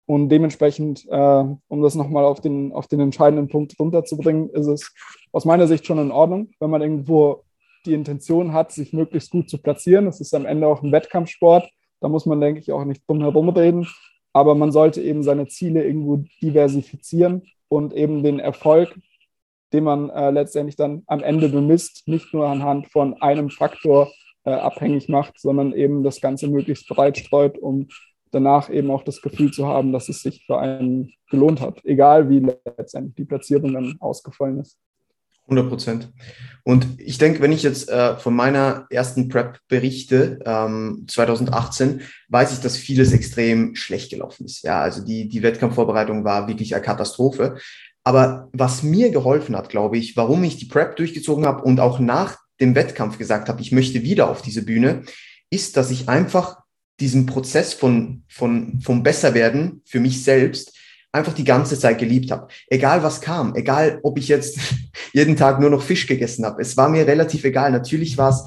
Und 0.07 0.31
dementsprechend, 0.31 1.07
äh, 1.11 1.45
um 1.69 1.83
das 1.83 1.95
nochmal 1.95 2.25
auf 2.25 2.41
den, 2.41 2.73
auf 2.73 2.87
den 2.87 3.01
entscheidenden 3.01 3.49
Punkt 3.49 3.79
runterzubringen, 3.79 4.49
ist 4.51 4.67
es 4.67 4.95
aus 5.33 5.45
meiner 5.45 5.67
Sicht 5.67 5.87
schon 5.87 5.99
in 5.99 6.11
Ordnung, 6.11 6.51
wenn 6.61 6.71
man 6.71 6.81
irgendwo 6.81 7.45
die 7.87 7.95
Intention 7.95 8.53
hat, 8.53 8.73
sich 8.73 8.93
möglichst 8.93 9.31
gut 9.31 9.49
zu 9.49 9.59
platzieren. 9.59 10.07
Es 10.07 10.21
ist 10.21 10.35
am 10.35 10.47
Ende 10.47 10.67
auch 10.67 10.83
ein 10.83 10.93
Wettkampfsport. 10.93 11.69
Da 12.01 12.09
muss 12.09 12.27
man, 12.27 12.41
denke 12.41 12.61
ich, 12.61 12.73
auch 12.73 12.85
nicht 12.85 13.03
drum 13.09 13.21
herum 13.21 13.49
reden. 13.49 13.87
aber 14.33 14.55
man 14.55 14.71
sollte 14.71 15.03
eben 15.03 15.23
seine 15.23 15.49
Ziele 15.49 15.85
irgendwo 15.85 16.23
diversifizieren 16.43 17.43
und 17.69 17.93
eben 17.93 18.23
den 18.23 18.39
Erfolg, 18.39 18.95
den 19.73 19.85
man 19.85 20.11
äh, 20.11 20.31
letztendlich 20.31 20.77
dann 20.77 21.03
am 21.07 21.23
Ende 21.23 21.49
bemisst, 21.49 22.07
nicht 22.07 22.33
nur 22.33 22.47
anhand 22.47 22.89
von 22.91 23.21
einem 23.21 23.51
Faktor 23.51 24.13
äh, 24.45 24.51
abhängig 24.51 25.09
macht, 25.09 25.39
sondern 25.41 25.73
eben 25.73 26.03
das 26.05 26.21
Ganze 26.21 26.49
möglichst 26.49 26.89
breit 26.89 27.19
streut, 27.19 27.59
um 27.59 27.89
danach 28.31 28.71
eben 28.71 28.91
auch 28.91 29.03
das 29.03 29.21
Gefühl 29.23 29.51
zu 29.51 29.67
haben, 29.67 29.93
dass 29.93 30.09
es 30.09 30.23
sich 30.23 30.45
für 30.47 30.59
einen 30.59 31.13
gelohnt 31.31 31.61
hat, 31.61 31.85
egal 31.85 32.29
wie 32.31 32.41
letztendlich 32.41 33.15
die 33.17 33.25
Platzierung 33.25 33.73
dann 33.73 33.97
ausgefallen 34.01 34.61
ist. 34.61 34.79
100 35.49 35.69
Prozent. 35.69 36.13
Und 36.63 36.87
ich 36.99 37.17
denke, 37.17 37.41
wenn 37.41 37.53
ich 37.53 37.63
jetzt 37.63 37.89
äh, 37.89 38.17
von 38.17 38.35
meiner 38.35 38.87
ersten 38.91 39.29
Prep 39.29 39.59
berichte, 39.69 40.39
ähm, 40.45 41.07
2018, 41.09 42.03
weiß 42.29 42.53
ich, 42.53 42.61
dass 42.61 42.77
vieles 42.77 43.13
extrem 43.13 43.75
schlecht 43.75 44.11
gelaufen 44.11 44.45
ist. 44.45 44.63
Ja, 44.63 44.81
also 44.81 45.03
die, 45.03 45.29
die 45.29 45.43
Wettkampfvorbereitung 45.43 46.25
war 46.25 46.47
wirklich 46.47 46.75
eine 46.75 46.85
Katastrophe. 46.85 47.57
Aber 48.05 48.49
was 48.53 48.83
mir 48.83 49.11
geholfen 49.11 49.57
hat, 49.57 49.71
glaube 49.71 49.97
ich, 49.97 50.17
warum 50.17 50.45
ich 50.45 50.59
die 50.59 50.67
Prep 50.67 50.97
durchgezogen 50.97 51.47
habe 51.47 51.63
und 51.63 51.81
auch 51.81 51.99
nach 52.01 52.37
dem 52.61 52.75
Wettkampf 52.75 53.19
gesagt 53.19 53.49
habe, 53.49 53.63
ich 53.63 53.73
möchte 53.73 54.03
wieder 54.03 54.29
auf 54.29 54.43
diese 54.43 54.63
Bühne, 54.63 55.03
ist, 55.51 55.77
dass 55.77 55.91
ich 55.91 56.09
einfach 56.09 56.59
diesen 57.01 57.27
Prozess 57.27 57.75
von, 57.75 58.25
von, 58.29 58.81
vom 58.81 59.03
Besserwerden 59.03 59.83
für 59.85 60.01
mich 60.01 60.25
selbst 60.25 60.77
einfach 61.13 61.33
die 61.33 61.45
ganze 61.45 61.79
Zeit 61.79 61.99
geliebt 61.99 62.31
habe. 62.31 62.49
Egal 62.69 63.03
was 63.03 63.21
kam, 63.21 63.55
egal 63.55 64.01
ob 64.03 64.19
ich 64.19 64.29
jetzt 64.29 64.59
jeden 65.13 65.37
Tag 65.37 65.61
nur 65.61 65.71
noch 65.71 65.83
Fisch 65.83 66.07
gegessen 66.07 66.45
habe. 66.45 66.61
Es 66.61 66.77
war 66.77 66.89
mir 66.89 67.07
relativ 67.07 67.45
egal. 67.45 67.73
Natürlich 67.73 68.19
war 68.19 68.31
es 68.31 68.45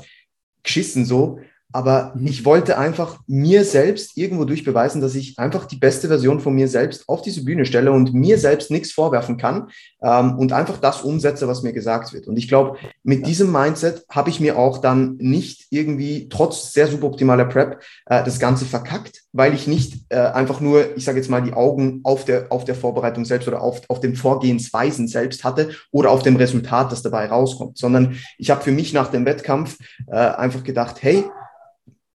geschissen 0.64 1.06
so, 1.06 1.40
aber 1.74 2.14
mhm. 2.16 2.28
ich 2.28 2.46
wollte 2.46 2.78
einfach 2.78 3.20
mir 3.28 3.64
selbst 3.64 4.18
irgendwo 4.18 4.46
durchbeweisen, 4.46 5.02
dass 5.02 5.16
ich 5.16 5.38
einfach 5.38 5.66
die 5.66 5.78
beste 5.78 6.08
Version 6.08 6.40
von 6.40 6.54
mir 6.54 6.68
selbst 6.68 7.08
auf 7.08 7.22
diese 7.22 7.44
Bühne 7.44 7.66
stelle 7.66 7.92
und 7.92 8.14
mir 8.14 8.38
selbst 8.38 8.72
nichts 8.72 8.92
vorwerfen 8.92 9.38
kann 9.38 9.70
ähm, 10.02 10.38
und 10.38 10.54
einfach 10.54 10.78
das 10.78 11.02
umsetze, 11.02 11.48
was 11.48 11.64
mir 11.64 11.74
gesagt 11.74 12.14
wird. 12.14 12.28
Und 12.28 12.38
ich 12.38 12.48
glaube, 12.48 12.78
mit 13.04 13.22
ja. 13.22 13.28
diesem 13.28 13.52
Mindset 13.52 14.06
habe 14.10 14.30
ich 14.30 14.40
mir 14.40 14.58
auch 14.58 14.80
dann 14.80 15.18
nicht 15.18 15.68
irgendwie 15.70 16.30
trotz 16.30 16.74
sehr 16.74 16.88
suboptimaler 16.88 17.46
Prep 17.46 17.82
äh, 18.06 18.24
das 18.24 18.40
Ganze 18.40 18.66
verkackt, 18.66 19.24
weil 19.32 19.54
ich 19.54 19.68
nicht 19.68 20.06
äh, 20.10 20.18
einfach 20.18 20.60
nur, 20.60 20.98
ich 20.98 21.06
sage 21.06 21.18
jetzt 21.18 21.30
mal, 21.30 21.42
die 21.42 21.54
Augen 21.54 22.02
auf 22.04 22.26
der, 22.26 22.52
auf 22.52 22.66
der 22.66 22.76
Vorbereitung 22.76 23.26
selbst 23.26 23.48
oder 23.48 23.62
auf, 23.62 23.82
auf 23.88 24.00
den 24.00 24.16
Vorgehensweisen 24.16 25.08
selbst 25.08 25.44
hatte 25.44 25.70
oder 25.92 26.12
auf 26.12 26.24
dem 26.24 26.36
Resultat, 26.36 26.92
das 26.92 27.02
dabei 27.02 27.28
rauskommt, 27.28 27.78
sondern 27.78 28.18
ich 28.38 28.50
habe 28.50 28.62
für 28.62 28.72
mich 28.72 28.94
nach 28.94 29.10
dem 29.10 29.26
Wettkampf 29.26 29.78
äh, 30.08 30.16
einfach 30.16 30.64
gedacht, 30.64 30.98
hey, 31.02 31.24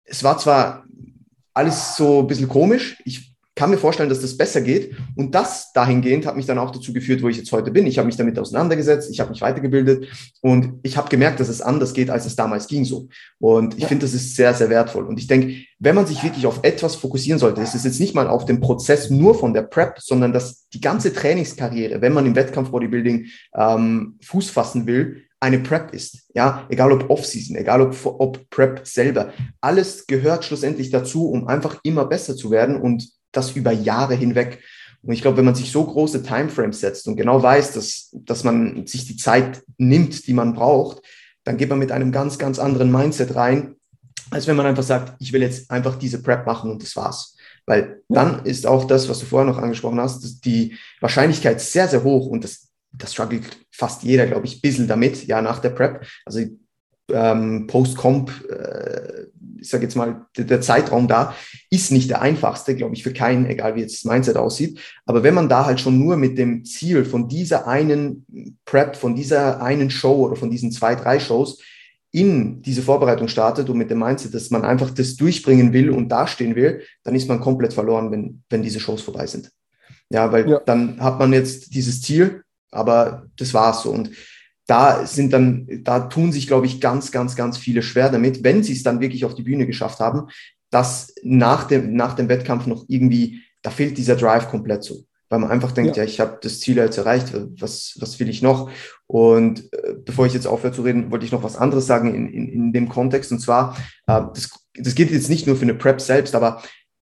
es 0.06 0.22
war 0.24 0.38
zwar 0.38 0.84
alles 1.52 1.96
so 1.96 2.20
ein 2.20 2.26
bisschen 2.26 2.48
komisch. 2.48 3.00
Ich 3.04 3.36
kann 3.56 3.70
mir 3.70 3.78
vorstellen, 3.78 4.10
dass 4.10 4.20
das 4.20 4.36
besser 4.36 4.60
geht. 4.60 4.94
Und 5.16 5.34
das 5.34 5.72
dahingehend 5.72 6.26
hat 6.26 6.36
mich 6.36 6.44
dann 6.44 6.58
auch 6.58 6.70
dazu 6.70 6.92
geführt, 6.92 7.22
wo 7.22 7.28
ich 7.28 7.38
jetzt 7.38 7.50
heute 7.52 7.70
bin. 7.70 7.86
Ich 7.86 7.96
habe 7.96 8.04
mich 8.04 8.16
damit 8.16 8.38
auseinandergesetzt, 8.38 9.10
ich 9.10 9.18
habe 9.18 9.30
mich 9.30 9.40
weitergebildet 9.40 10.08
und 10.42 10.74
ich 10.82 10.98
habe 10.98 11.08
gemerkt, 11.08 11.40
dass 11.40 11.48
es 11.48 11.62
anders 11.62 11.94
geht, 11.94 12.10
als 12.10 12.26
es 12.26 12.36
damals 12.36 12.66
ging 12.68 12.84
so. 12.84 13.08
Und 13.38 13.78
ich 13.78 13.86
finde, 13.86 14.04
das 14.04 14.12
ist 14.12 14.36
sehr, 14.36 14.52
sehr 14.52 14.68
wertvoll. 14.68 15.06
Und 15.06 15.18
ich 15.18 15.26
denke, 15.26 15.56
wenn 15.78 15.94
man 15.94 16.06
sich 16.06 16.22
wirklich 16.22 16.46
auf 16.46 16.60
etwas 16.62 16.96
fokussieren 16.96 17.38
sollte, 17.38 17.62
ist 17.62 17.74
es 17.74 17.84
jetzt 17.84 17.98
nicht 17.98 18.14
mal 18.14 18.28
auf 18.28 18.44
den 18.44 18.60
Prozess 18.60 19.08
nur 19.08 19.34
von 19.34 19.54
der 19.54 19.62
Prep, 19.62 20.00
sondern 20.00 20.34
dass 20.34 20.68
die 20.68 20.82
ganze 20.82 21.14
Trainingskarriere, 21.14 22.02
wenn 22.02 22.12
man 22.12 22.26
im 22.26 22.36
Wettkampf-Bodybuilding 22.36 23.26
ähm, 23.56 24.18
Fuß 24.22 24.50
fassen 24.50 24.86
will, 24.86 25.22
eine 25.46 25.60
Prep 25.60 25.94
ist. 25.94 26.28
Ja, 26.34 26.66
egal 26.68 26.90
ob 26.90 27.08
Off-Season, 27.08 27.56
egal 27.56 27.80
ob, 27.80 27.96
ob 28.04 28.50
Prep 28.50 28.86
selber. 28.86 29.32
Alles 29.60 30.06
gehört 30.06 30.44
schlussendlich 30.44 30.90
dazu, 30.90 31.30
um 31.30 31.46
einfach 31.46 31.78
immer 31.84 32.04
besser 32.04 32.36
zu 32.36 32.50
werden 32.50 32.80
und 32.80 33.08
das 33.30 33.52
über 33.52 33.70
Jahre 33.70 34.16
hinweg. 34.16 34.60
Und 35.02 35.12
ich 35.12 35.22
glaube, 35.22 35.36
wenn 35.36 35.44
man 35.44 35.54
sich 35.54 35.70
so 35.70 35.84
große 35.84 36.24
Timeframes 36.24 36.80
setzt 36.80 37.06
und 37.06 37.16
genau 37.16 37.40
weiß, 37.40 37.74
dass, 37.74 38.10
dass 38.12 38.42
man 38.42 38.86
sich 38.88 39.06
die 39.06 39.16
Zeit 39.16 39.62
nimmt, 39.78 40.26
die 40.26 40.32
man 40.32 40.52
braucht, 40.52 41.00
dann 41.44 41.56
geht 41.56 41.68
man 41.68 41.78
mit 41.78 41.92
einem 41.92 42.10
ganz, 42.10 42.38
ganz 42.38 42.58
anderen 42.58 42.90
Mindset 42.90 43.36
rein, 43.36 43.76
als 44.30 44.48
wenn 44.48 44.56
man 44.56 44.66
einfach 44.66 44.82
sagt, 44.82 45.14
ich 45.20 45.32
will 45.32 45.42
jetzt 45.42 45.70
einfach 45.70 45.96
diese 45.96 46.22
Prep 46.22 46.44
machen 46.44 46.72
und 46.72 46.82
das 46.82 46.96
war's. 46.96 47.36
Weil 47.66 48.02
dann 48.08 48.44
ist 48.44 48.66
auch 48.66 48.84
das, 48.84 49.08
was 49.08 49.20
du 49.20 49.26
vorher 49.26 49.48
noch 49.48 49.58
angesprochen 49.58 50.00
hast, 50.00 50.44
die 50.44 50.76
Wahrscheinlichkeit 51.00 51.60
sehr, 51.60 51.86
sehr 51.86 52.02
hoch 52.02 52.26
und 52.26 52.42
das 52.42 52.65
das 52.98 53.12
struggelt 53.12 53.58
fast 53.70 54.02
jeder, 54.02 54.26
glaube 54.26 54.46
ich, 54.46 54.56
ein 54.56 54.60
bisschen 54.60 54.88
damit, 54.88 55.26
ja, 55.26 55.42
nach 55.42 55.58
der 55.58 55.70
Prep. 55.70 56.06
Also 56.24 56.40
ähm, 57.12 57.66
Post-Comp, 57.66 58.30
äh, 58.50 59.26
ich 59.60 59.68
sage 59.68 59.84
jetzt 59.84 59.96
mal, 59.96 60.26
der, 60.36 60.44
der, 60.44 60.60
Zeitraum 60.60 61.08
da 61.08 61.34
ist 61.70 61.92
nicht 61.92 62.10
der 62.10 62.20
einfachste, 62.20 62.74
glaube 62.74 62.94
ich, 62.94 63.02
für 63.02 63.12
keinen, 63.12 63.46
egal 63.46 63.76
wie 63.76 63.80
jetzt 63.80 64.04
das 64.04 64.10
Mindset 64.10 64.36
aussieht. 64.36 64.80
Aber 65.04 65.22
wenn 65.22 65.34
man 65.34 65.48
da 65.48 65.66
halt 65.66 65.80
schon 65.80 65.98
nur 65.98 66.16
mit 66.16 66.38
dem 66.38 66.64
Ziel 66.64 67.04
von 67.04 67.28
dieser 67.28 67.66
einen 67.66 68.26
Prep, 68.64 68.96
von 68.96 69.14
dieser 69.14 69.62
einen 69.62 69.90
Show 69.90 70.26
oder 70.26 70.36
von 70.36 70.50
diesen 70.50 70.72
zwei, 70.72 70.94
drei 70.94 71.20
Shows 71.20 71.60
in 72.12 72.62
diese 72.62 72.82
Vorbereitung 72.82 73.28
startet 73.28 73.68
und 73.68 73.78
mit 73.78 73.90
dem 73.90 73.98
Mindset, 73.98 74.34
dass 74.34 74.50
man 74.50 74.64
einfach 74.64 74.90
das 74.90 75.16
durchbringen 75.16 75.72
will 75.72 75.90
und 75.90 76.08
dastehen 76.08 76.56
will, 76.56 76.82
dann 77.04 77.14
ist 77.14 77.28
man 77.28 77.40
komplett 77.40 77.74
verloren, 77.74 78.10
wenn, 78.10 78.42
wenn 78.48 78.62
diese 78.62 78.80
Shows 78.80 79.02
vorbei 79.02 79.26
sind. 79.26 79.50
Ja, 80.08 80.30
weil 80.32 80.48
ja. 80.48 80.60
dann 80.64 81.00
hat 81.00 81.18
man 81.18 81.32
jetzt 81.32 81.74
dieses 81.74 82.00
Ziel, 82.00 82.42
aber 82.70 83.26
das 83.36 83.54
war's 83.54 83.82
so. 83.82 83.90
Und 83.90 84.10
da 84.66 85.06
sind 85.06 85.32
dann, 85.32 85.68
da 85.84 86.00
tun 86.00 86.32
sich, 86.32 86.46
glaube 86.46 86.66
ich, 86.66 86.80
ganz, 86.80 87.12
ganz, 87.12 87.36
ganz 87.36 87.56
viele 87.56 87.82
schwer 87.82 88.10
damit, 88.10 88.42
wenn 88.42 88.62
sie 88.62 88.72
es 88.72 88.82
dann 88.82 89.00
wirklich 89.00 89.24
auf 89.24 89.34
die 89.34 89.44
Bühne 89.44 89.66
geschafft 89.66 90.00
haben, 90.00 90.28
dass 90.70 91.14
nach 91.22 91.64
dem, 91.64 91.94
nach 91.94 92.14
dem 92.14 92.28
Wettkampf 92.28 92.66
noch 92.66 92.84
irgendwie, 92.88 93.42
da 93.62 93.70
fehlt 93.70 93.96
dieser 93.96 94.16
Drive 94.16 94.48
komplett 94.48 94.82
so. 94.82 95.04
Weil 95.28 95.40
man 95.40 95.50
einfach 95.50 95.72
denkt, 95.72 95.96
ja, 95.96 96.02
ja 96.02 96.08
ich 96.08 96.20
habe 96.20 96.38
das 96.40 96.60
Ziel 96.60 96.76
jetzt 96.76 96.98
erreicht, 96.98 97.32
was, 97.60 97.96
was 98.00 98.18
will 98.20 98.28
ich 98.28 98.42
noch? 98.42 98.70
Und 99.06 99.72
äh, 99.72 99.94
bevor 100.04 100.26
ich 100.26 100.34
jetzt 100.34 100.46
aufhöre 100.46 100.72
zu 100.72 100.82
reden, 100.82 101.10
wollte 101.10 101.24
ich 101.24 101.32
noch 101.32 101.42
was 101.42 101.56
anderes 101.56 101.86
sagen 101.86 102.14
in, 102.14 102.28
in, 102.28 102.48
in 102.48 102.72
dem 102.72 102.88
Kontext. 102.88 103.32
Und 103.32 103.40
zwar, 103.40 103.76
äh, 104.06 104.22
das, 104.34 104.50
das 104.74 104.94
geht 104.94 105.10
jetzt 105.10 105.30
nicht 105.30 105.46
nur 105.46 105.56
für 105.56 105.62
eine 105.62 105.74
Prep 105.74 106.00
selbst, 106.00 106.34
aber 106.34 106.62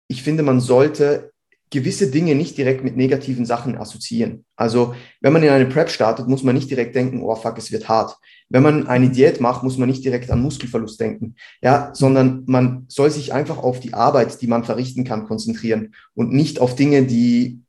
ich 0.07 0.23
finde, 0.23 0.43
man 0.43 0.59
sollte 0.59 1.30
gewisse 1.71 2.11
Dinge 2.11 2.35
nicht 2.35 2.57
direkt 2.57 2.83
mit 2.83 2.97
negativen 2.97 3.45
Sachen 3.45 3.77
assoziieren. 3.77 4.45
Also 4.57 4.93
wenn 5.21 5.31
man 5.31 5.41
in 5.41 5.49
eine 5.49 5.65
Prep 5.65 5.89
startet, 5.89 6.27
muss 6.27 6.43
man 6.43 6.53
nicht 6.53 6.69
direkt 6.69 6.95
denken, 6.95 7.23
oh 7.23 7.33
fuck, 7.35 7.57
es 7.57 7.71
wird 7.71 7.87
hart. 7.87 8.17
Wenn 8.49 8.61
man 8.61 8.87
eine 8.87 9.09
Diät 9.09 9.39
macht, 9.39 9.63
muss 9.63 9.77
man 9.77 9.87
nicht 9.87 10.03
direkt 10.03 10.29
an 10.29 10.41
Muskelverlust 10.41 10.99
denken, 10.99 11.35
ja, 11.61 11.91
sondern 11.93 12.43
man 12.45 12.85
soll 12.89 13.09
sich 13.09 13.31
einfach 13.31 13.57
auf 13.57 13.79
die 13.79 13.93
Arbeit, 13.93 14.41
die 14.41 14.47
man 14.47 14.65
verrichten 14.65 15.05
kann, 15.05 15.25
konzentrieren 15.25 15.95
und 16.13 16.33
nicht 16.33 16.59
auf 16.59 16.75
Dinge, 16.75 17.03
die 17.03 17.61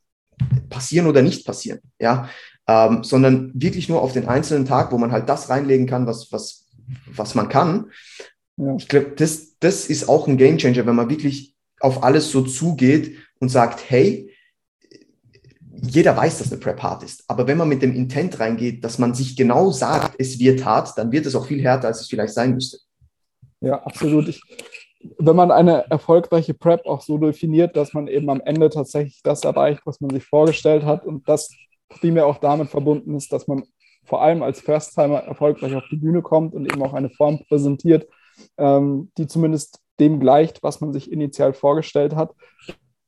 passieren 0.69 1.07
oder 1.07 1.23
nicht 1.23 1.47
passieren, 1.47 1.79
ja, 2.01 2.29
ähm, 2.67 3.05
sondern 3.05 3.53
wirklich 3.55 3.89
nur 3.89 4.03
auf 4.03 4.13
den 4.13 4.27
einzelnen 4.27 4.67
Tag, 4.67 4.91
wo 4.91 4.99
man 4.99 5.13
halt 5.13 5.29
das 5.29 5.49
reinlegen 5.49 5.87
kann, 5.87 6.07
was 6.07 6.33
was 6.33 6.67
was 7.07 7.37
man 7.37 7.49
kann. 7.49 7.93
Ja. 8.57 8.75
Ich 8.77 8.89
glaube, 8.89 9.13
das 9.15 9.59
das 9.61 9.87
ist 9.87 10.09
auch 10.09 10.27
ein 10.27 10.39
Gamechanger, 10.39 10.87
wenn 10.87 10.97
man 10.97 11.09
wirklich 11.09 11.55
auf 11.79 12.03
alles 12.03 12.31
so 12.31 12.43
zugeht 12.43 13.17
und 13.43 13.49
sagt, 13.49 13.91
hey, 13.91 14.33
jeder 15.75 16.17
weiß, 16.17 16.39
dass 16.39 16.53
eine 16.53 16.61
Prep 16.61 16.81
hart 16.81 17.03
ist. 17.03 17.25
Aber 17.27 17.49
wenn 17.49 17.59
man 17.59 17.69
mit 17.69 17.83
dem 17.83 17.93
Intent 17.93 18.39
reingeht, 18.39 18.85
dass 18.85 19.01
man 19.01 19.15
sich 19.15 19.37
genau 19.37 19.73
sagt, 19.73 20.15
es 20.19 20.39
wird 20.39 20.65
hart, 20.65 20.97
dann 20.97 21.11
wird 21.11 21.27
es 21.27 21.35
auch 21.35 21.45
viel 21.45 21.61
härter, 21.61 21.89
als 21.89 22.01
es 22.01 22.07
vielleicht 22.07 22.35
sein 22.35 22.55
müsste. 22.55 22.79
Ja, 23.61 23.83
absolut. 23.83 24.29
Ich, 24.29 24.41
wenn 25.19 25.35
man 25.35 25.51
eine 25.51 25.91
erfolgreiche 25.91 26.55
Prep 26.55 26.87
auch 26.87 27.01
so 27.01 27.19
definiert, 27.19 27.77
dass 27.77 27.95
man 27.95 28.07
eben 28.07 28.31
am 28.31 28.41
Ende 28.41 28.71
tatsächlich 28.71 29.23
das 29.25 29.43
erreicht, 29.43 29.83
was 29.87 30.01
man 30.01 30.11
sich 30.11 30.25
vorgestellt 30.25 30.85
hat 30.85 31.05
und 31.05 31.29
das 31.29 31.53
primär 31.89 32.27
auch 32.27 32.39
damit 32.39 32.69
verbunden 32.69 33.17
ist, 33.17 33.33
dass 33.33 33.49
man 33.49 33.65
vor 34.05 34.23
allem 34.23 34.45
als 34.45 34.61
First-Timer 34.61 35.19
erfolgreich 35.19 35.75
auf 35.75 35.85
die 35.91 35.97
Bühne 35.97 36.23
kommt 36.23 36.55
und 36.55 36.67
eben 36.67 36.83
auch 36.83 36.95
eine 36.95 37.11
Form 37.11 37.41
präsentiert, 37.49 38.07
ähm, 38.57 39.11
die 39.19 39.27
zumindest 39.27 39.81
dem 39.99 40.21
gleicht, 40.21 40.63
was 40.63 40.81
man 40.81 40.93
sich 40.93 41.11
initial 41.11 41.55
vorgestellt 41.55 42.15
hat, 42.15 42.33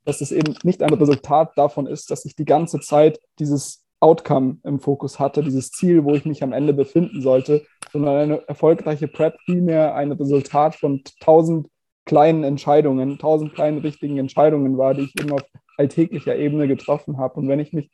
dass 0.04 0.20
es 0.20 0.32
eben 0.32 0.54
nicht 0.62 0.82
ein 0.82 0.92
Resultat 0.92 1.56
davon 1.56 1.86
ist, 1.86 2.10
dass 2.10 2.24
ich 2.24 2.36
die 2.36 2.44
ganze 2.44 2.80
Zeit 2.80 3.20
dieses 3.38 3.84
Outcome 4.00 4.58
im 4.64 4.80
Fokus 4.80 5.18
hatte, 5.18 5.42
dieses 5.42 5.70
Ziel, 5.70 6.04
wo 6.04 6.14
ich 6.14 6.24
mich 6.24 6.42
am 6.42 6.52
Ende 6.52 6.74
befinden 6.74 7.22
sollte, 7.22 7.64
sondern 7.92 8.16
eine 8.16 8.48
erfolgreiche 8.48 9.08
Prep 9.08 9.36
vielmehr 9.46 9.94
ein 9.94 10.12
Resultat 10.12 10.74
von 10.74 11.02
tausend 11.20 11.68
kleinen 12.04 12.44
Entscheidungen, 12.44 13.18
tausend 13.18 13.54
kleinen 13.54 13.78
richtigen 13.78 14.18
Entscheidungen 14.18 14.76
war, 14.76 14.94
die 14.94 15.04
ich 15.04 15.20
eben 15.20 15.32
auf 15.32 15.42
alltäglicher 15.78 16.36
Ebene 16.36 16.68
getroffen 16.68 17.16
habe. 17.18 17.40
Und 17.40 17.48
wenn 17.48 17.60
ich 17.60 17.72
mich 17.72 17.90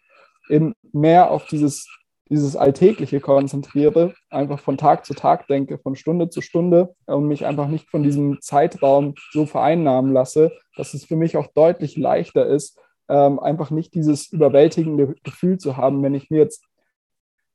eben 0.49 0.75
mehr 0.93 1.31
auf 1.31 1.47
dieses 1.47 1.87
dieses 2.31 2.57
Alltägliche 2.57 3.20
konzentriere, 3.20 4.14
einfach 4.31 4.61
von 4.61 4.78
Tag 4.78 5.05
zu 5.05 5.14
Tag 5.14 5.49
denke, 5.49 5.78
von 5.78 5.97
Stunde 5.97 6.31
zu 6.31 6.41
Stunde 6.41 6.95
und 7.07 7.26
mich 7.26 7.45
einfach 7.45 7.66
nicht 7.66 7.91
von 7.91 8.03
diesem 8.03 8.41
Zeitraum 8.41 9.14
so 9.33 9.47
vereinnahmen 9.47 10.12
lasse, 10.12 10.53
dass 10.76 10.95
es 10.95 11.05
für 11.05 11.16
mich 11.16 11.37
auch 11.37 11.49
deutlich 11.49 11.97
leichter 11.97 12.47
ist, 12.47 12.78
ähm, 13.09 13.41
einfach 13.41 13.70
nicht 13.70 13.95
dieses 13.95 14.33
überwältigende 14.33 15.14
Gefühl 15.24 15.59
zu 15.59 15.76
haben, 15.76 16.03
wenn 16.03 16.14
ich 16.14 16.31
mir 16.31 16.39
jetzt 16.39 16.64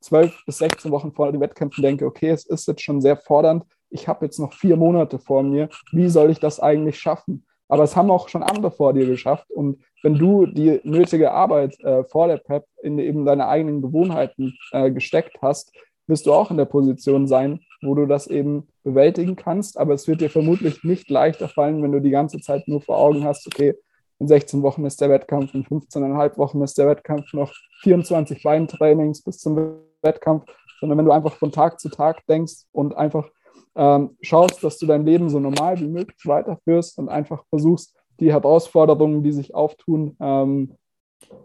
zwölf 0.00 0.44
bis 0.44 0.58
16 0.58 0.90
Wochen 0.90 1.12
vor 1.12 1.32
den 1.32 1.40
Wettkämpfen 1.40 1.82
denke, 1.82 2.04
okay, 2.04 2.28
es 2.28 2.44
ist 2.44 2.68
jetzt 2.68 2.82
schon 2.82 3.00
sehr 3.00 3.16
fordernd, 3.16 3.64
ich 3.88 4.08
habe 4.08 4.26
jetzt 4.26 4.38
noch 4.38 4.52
vier 4.52 4.76
Monate 4.76 5.18
vor 5.18 5.42
mir, 5.42 5.70
wie 5.92 6.08
soll 6.08 6.30
ich 6.30 6.38
das 6.38 6.60
eigentlich 6.60 6.98
schaffen? 6.98 7.46
Aber 7.68 7.82
es 7.82 7.96
haben 7.96 8.10
auch 8.10 8.28
schon 8.28 8.42
andere 8.42 8.70
vor 8.70 8.92
dir 8.92 9.06
geschafft. 9.06 9.50
Und 9.50 9.82
wenn 10.06 10.14
du 10.14 10.46
die 10.46 10.80
nötige 10.84 11.32
Arbeit 11.32 11.80
äh, 11.80 12.04
vor 12.04 12.28
der 12.28 12.36
Prep 12.36 12.64
in 12.80 13.00
eben 13.00 13.24
deine 13.24 13.48
eigenen 13.48 13.82
Gewohnheiten 13.82 14.56
äh, 14.70 14.92
gesteckt 14.92 15.38
hast, 15.42 15.72
wirst 16.06 16.26
du 16.26 16.32
auch 16.32 16.52
in 16.52 16.56
der 16.56 16.64
Position 16.64 17.26
sein, 17.26 17.58
wo 17.82 17.96
du 17.96 18.06
das 18.06 18.28
eben 18.28 18.68
bewältigen 18.84 19.34
kannst. 19.34 19.76
Aber 19.76 19.94
es 19.94 20.06
wird 20.06 20.20
dir 20.20 20.30
vermutlich 20.30 20.84
nicht 20.84 21.10
leichter 21.10 21.48
fallen, 21.48 21.82
wenn 21.82 21.90
du 21.90 22.00
die 22.00 22.10
ganze 22.10 22.38
Zeit 22.38 22.68
nur 22.68 22.82
vor 22.82 22.98
Augen 22.98 23.24
hast, 23.24 23.48
okay, 23.48 23.74
in 24.20 24.28
16 24.28 24.62
Wochen 24.62 24.84
ist 24.84 25.00
der 25.00 25.10
Wettkampf, 25.10 25.52
in 25.54 25.64
15,5 25.64 26.38
Wochen 26.38 26.62
ist 26.62 26.78
der 26.78 26.86
Wettkampf, 26.86 27.32
noch 27.32 27.52
24 27.80 28.44
Beintrainings 28.44 29.24
bis 29.24 29.38
zum 29.38 29.80
Wettkampf, 30.02 30.44
sondern 30.78 30.98
wenn 30.98 31.06
du 31.06 31.10
einfach 31.10 31.34
von 31.34 31.50
Tag 31.50 31.80
zu 31.80 31.88
Tag 31.88 32.24
denkst 32.28 32.62
und 32.70 32.96
einfach 32.96 33.28
ähm, 33.74 34.16
schaust, 34.20 34.62
dass 34.62 34.78
du 34.78 34.86
dein 34.86 35.04
Leben 35.04 35.30
so 35.30 35.40
normal 35.40 35.80
wie 35.80 35.88
möglich 35.88 36.20
weiterführst 36.26 36.96
und 37.00 37.08
einfach 37.08 37.42
versuchst, 37.50 37.92
die 38.20 38.32
Herausforderungen, 38.32 39.22
die 39.22 39.32
sich 39.32 39.54
auftun, 39.54 40.16
ähm, 40.20 40.76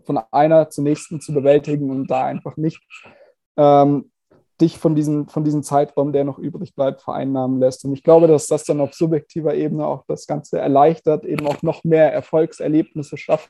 von 0.03 0.19
einer 0.32 0.69
zur 0.69 0.84
nächsten 0.84 1.22
zu 1.22 1.34
bewältigen 1.34 1.89
und 1.89 2.09
da 2.09 2.26
einfach 2.26 2.57
nicht 2.57 2.82
ähm, 3.57 4.11
dich 4.59 4.78
von 4.78 4.95
diesem, 4.95 5.28
von 5.28 5.43
diesem 5.43 5.63
Zeitraum, 5.63 6.13
der 6.13 6.24
noch 6.24 6.38
übrig 6.38 6.76
bleibt, 6.76 7.01
vereinnahmen 7.01 7.59
lässt. 7.59 7.84
Und 7.84 7.93
ich 7.93 8.03
glaube, 8.03 8.28
dass 8.28 8.47
das 8.47 8.63
dann 8.63 8.80
auf 8.80 8.93
subjektiver 8.93 9.55
Ebene 9.55 9.86
auch 9.86 10.03
das 10.07 10.28
Ganze 10.28 10.59
erleichtert, 10.59 11.26
eben 11.26 11.47
auch 11.47 11.61
noch 11.63 11.84
mehr 11.84 12.13
Erfolgserlebnisse 12.13 13.17
schafft, 13.17 13.49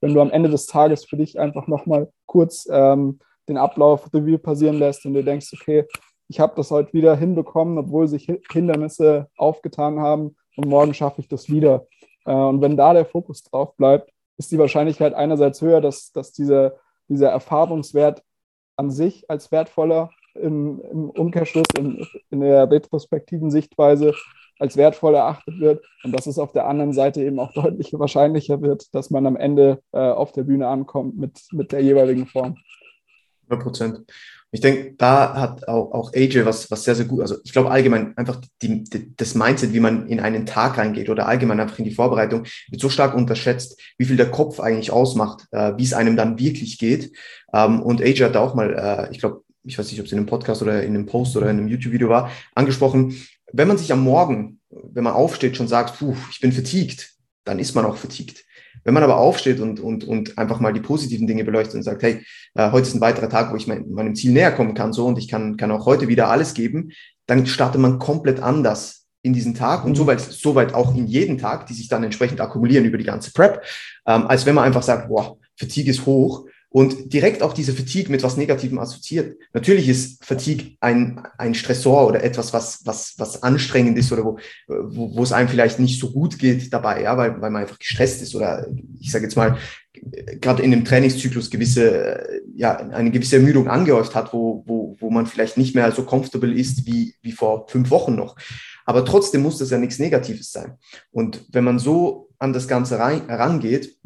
wenn 0.00 0.14
du 0.14 0.20
am 0.20 0.30
Ende 0.30 0.48
des 0.48 0.66
Tages 0.66 1.04
für 1.04 1.16
dich 1.16 1.38
einfach 1.38 1.66
nochmal 1.66 2.10
kurz 2.26 2.66
ähm, 2.70 3.18
den 3.48 3.56
Ablauf 3.56 4.12
Review 4.12 4.38
passieren 4.38 4.78
lässt 4.78 5.04
und 5.06 5.14
du 5.14 5.24
denkst, 5.24 5.50
okay, 5.52 5.86
ich 6.28 6.40
habe 6.40 6.54
das 6.56 6.70
heute 6.70 6.92
wieder 6.92 7.16
hinbekommen, 7.16 7.78
obwohl 7.78 8.06
sich 8.06 8.30
Hindernisse 8.52 9.28
aufgetan 9.36 10.00
haben 10.00 10.36
und 10.56 10.68
morgen 10.68 10.92
schaffe 10.92 11.20
ich 11.20 11.28
das 11.28 11.48
wieder. 11.48 11.86
Äh, 12.28 12.32
und 12.32 12.60
wenn 12.60 12.76
da 12.76 12.92
der 12.92 13.06
Fokus 13.06 13.42
drauf 13.42 13.74
bleibt, 13.76 14.12
ist 14.36 14.52
die 14.52 14.58
Wahrscheinlichkeit 14.58 15.14
einerseits 15.14 15.62
höher, 15.62 15.80
dass, 15.80 16.12
dass 16.12 16.32
dieser, 16.32 16.76
dieser 17.08 17.30
Erfahrungswert 17.30 18.22
an 18.76 18.90
sich 18.90 19.28
als 19.28 19.50
wertvoller 19.50 20.10
im, 20.34 20.80
im 20.92 21.10
Umkehrschluss, 21.10 21.66
in, 21.76 22.06
in 22.30 22.40
der 22.40 22.70
retrospektiven 22.70 23.50
Sichtweise 23.50 24.14
als 24.60 24.76
wertvoll 24.76 25.14
erachtet 25.14 25.58
wird 25.58 25.84
und 26.04 26.12
dass 26.12 26.26
es 26.26 26.38
auf 26.38 26.52
der 26.52 26.66
anderen 26.66 26.92
Seite 26.92 27.24
eben 27.24 27.38
auch 27.40 27.52
deutlich 27.54 27.92
wahrscheinlicher 27.92 28.60
wird, 28.60 28.94
dass 28.94 29.10
man 29.10 29.26
am 29.26 29.36
Ende 29.36 29.82
äh, 29.92 29.98
auf 29.98 30.32
der 30.32 30.44
Bühne 30.44 30.68
ankommt 30.68 31.16
mit, 31.16 31.40
mit 31.52 31.72
der 31.72 31.82
jeweiligen 31.82 32.26
Form. 32.26 32.58
100 33.48 33.62
Prozent. 33.64 34.04
Ich 34.50 34.60
denke, 34.60 34.94
da 34.96 35.34
hat 35.34 35.68
auch, 35.68 35.92
auch 35.92 36.12
AJ 36.14 36.46
was, 36.46 36.70
was 36.70 36.84
sehr, 36.84 36.94
sehr 36.94 37.04
gut. 37.04 37.20
Also 37.20 37.36
ich 37.44 37.52
glaube 37.52 37.70
allgemein 37.70 38.16
einfach 38.16 38.40
die, 38.62 38.84
die, 38.84 39.14
das 39.14 39.34
Mindset, 39.34 39.74
wie 39.74 39.80
man 39.80 40.06
in 40.06 40.20
einen 40.20 40.46
Tag 40.46 40.78
reingeht 40.78 41.10
oder 41.10 41.28
allgemein 41.28 41.60
einfach 41.60 41.78
in 41.78 41.84
die 41.84 41.94
Vorbereitung, 41.94 42.44
wird 42.70 42.80
so 42.80 42.88
stark 42.88 43.14
unterschätzt, 43.14 43.78
wie 43.98 44.06
viel 44.06 44.16
der 44.16 44.30
Kopf 44.30 44.58
eigentlich 44.58 44.90
ausmacht, 44.90 45.46
äh, 45.50 45.72
wie 45.76 45.84
es 45.84 45.92
einem 45.92 46.16
dann 46.16 46.38
wirklich 46.38 46.78
geht. 46.78 47.12
Ähm, 47.52 47.82
und 47.82 48.00
AJ 48.00 48.24
hat 48.24 48.34
da 48.36 48.40
auch 48.40 48.54
mal, 48.54 48.74
äh, 48.74 49.12
ich 49.12 49.18
glaube, 49.18 49.42
ich 49.64 49.78
weiß 49.78 49.90
nicht, 49.90 50.00
ob 50.00 50.06
es 50.06 50.12
in 50.12 50.18
einem 50.18 50.26
Podcast 50.26 50.62
oder 50.62 50.82
in 50.82 50.94
einem 50.94 51.06
Post 51.06 51.36
oder 51.36 51.50
in 51.50 51.58
einem 51.58 51.68
YouTube-Video 51.68 52.08
war, 52.08 52.30
angesprochen, 52.54 53.14
wenn 53.52 53.68
man 53.68 53.78
sich 53.78 53.92
am 53.92 54.00
Morgen, 54.00 54.60
wenn 54.70 55.04
man 55.04 55.12
aufsteht, 55.12 55.56
schon 55.56 55.68
sagt, 55.68 55.98
puh, 55.98 56.16
ich 56.30 56.40
bin 56.40 56.52
fatigued, 56.52 57.10
dann 57.44 57.58
ist 57.58 57.74
man 57.74 57.84
auch 57.84 57.96
fatigued. 57.96 58.44
Wenn 58.84 58.94
man 58.94 59.02
aber 59.02 59.18
aufsteht 59.18 59.60
und, 59.60 59.80
und, 59.80 60.04
und 60.04 60.38
einfach 60.38 60.60
mal 60.60 60.72
die 60.72 60.80
positiven 60.80 61.26
Dinge 61.26 61.44
beleuchtet 61.44 61.74
und 61.74 61.82
sagt, 61.82 62.02
hey, 62.02 62.24
äh, 62.54 62.70
heute 62.70 62.88
ist 62.88 62.94
ein 62.94 63.00
weiterer 63.00 63.28
Tag, 63.28 63.52
wo 63.52 63.56
ich 63.56 63.66
mein, 63.66 63.90
meinem 63.90 64.14
Ziel 64.14 64.32
näher 64.32 64.52
kommen 64.52 64.74
kann, 64.74 64.92
so 64.92 65.06
und 65.06 65.18
ich 65.18 65.28
kann, 65.28 65.56
kann 65.56 65.70
auch 65.70 65.86
heute 65.86 66.08
wieder 66.08 66.28
alles 66.28 66.54
geben, 66.54 66.90
dann 67.26 67.46
startet 67.46 67.80
man 67.80 67.98
komplett 67.98 68.40
anders 68.40 69.06
in 69.22 69.32
diesen 69.32 69.54
Tag 69.54 69.84
und 69.84 69.92
mhm. 69.92 69.96
soweit, 69.96 70.20
soweit 70.20 70.74
auch 70.74 70.94
in 70.94 71.06
jeden 71.06 71.38
Tag, 71.38 71.66
die 71.66 71.74
sich 71.74 71.88
dann 71.88 72.04
entsprechend 72.04 72.40
akkumulieren 72.40 72.84
über 72.84 72.98
die 72.98 73.04
ganze 73.04 73.32
Prep, 73.32 73.62
ähm, 74.06 74.26
als 74.26 74.46
wenn 74.46 74.54
man 74.54 74.64
einfach 74.64 74.82
sagt, 74.82 75.08
boah, 75.08 75.36
Fatigue 75.56 75.90
ist 75.90 76.06
hoch 76.06 76.46
und 76.70 77.12
direkt 77.12 77.42
auch 77.42 77.54
diese 77.54 77.72
Fatigue 77.72 78.10
mit 78.10 78.22
was 78.22 78.36
Negativem 78.36 78.78
assoziiert. 78.78 79.38
Natürlich 79.54 79.88
ist 79.88 80.24
Fatigue 80.24 80.76
ein, 80.80 81.22
ein 81.38 81.54
Stressor 81.54 82.06
oder 82.06 82.22
etwas, 82.22 82.52
was, 82.52 82.80
was, 82.84 83.14
was 83.16 83.42
anstrengend 83.42 83.96
ist 83.96 84.12
oder 84.12 84.24
wo, 84.24 84.38
wo, 84.66 85.16
wo 85.16 85.22
es 85.22 85.32
einem 85.32 85.48
vielleicht 85.48 85.78
nicht 85.78 85.98
so 85.98 86.10
gut 86.12 86.38
geht 86.38 86.72
dabei, 86.72 87.02
ja, 87.02 87.16
weil, 87.16 87.40
weil 87.40 87.50
man 87.50 87.62
einfach 87.62 87.78
gestresst 87.78 88.20
ist 88.20 88.34
oder 88.34 88.66
ich 89.00 89.10
sage 89.10 89.24
jetzt 89.24 89.36
mal, 89.36 89.56
gerade 90.40 90.62
in 90.62 90.70
dem 90.70 90.84
Trainingszyklus 90.84 91.50
gewisse, 91.50 92.42
ja, 92.54 92.76
eine 92.76 93.10
gewisse 93.10 93.36
Ermüdung 93.36 93.68
angehäuft 93.68 94.14
hat, 94.14 94.32
wo, 94.32 94.62
wo, 94.66 94.96
wo 95.00 95.10
man 95.10 95.26
vielleicht 95.26 95.56
nicht 95.56 95.74
mehr 95.74 95.90
so 95.92 96.02
comfortable 96.02 96.52
ist 96.52 96.86
wie, 96.86 97.14
wie 97.22 97.32
vor 97.32 97.66
fünf 97.68 97.90
Wochen 97.90 98.14
noch. 98.14 98.36
Aber 98.84 99.04
trotzdem 99.04 99.42
muss 99.42 99.58
das 99.58 99.70
ja 99.70 99.78
nichts 99.78 99.98
Negatives 99.98 100.52
sein. 100.52 100.74
Und 101.10 101.44
wenn 101.50 101.64
man 101.64 101.78
so 101.78 102.28
an 102.38 102.52
das 102.52 102.68
Ganze 102.68 102.98
rein, 102.98 103.26
herangeht, 103.26 103.96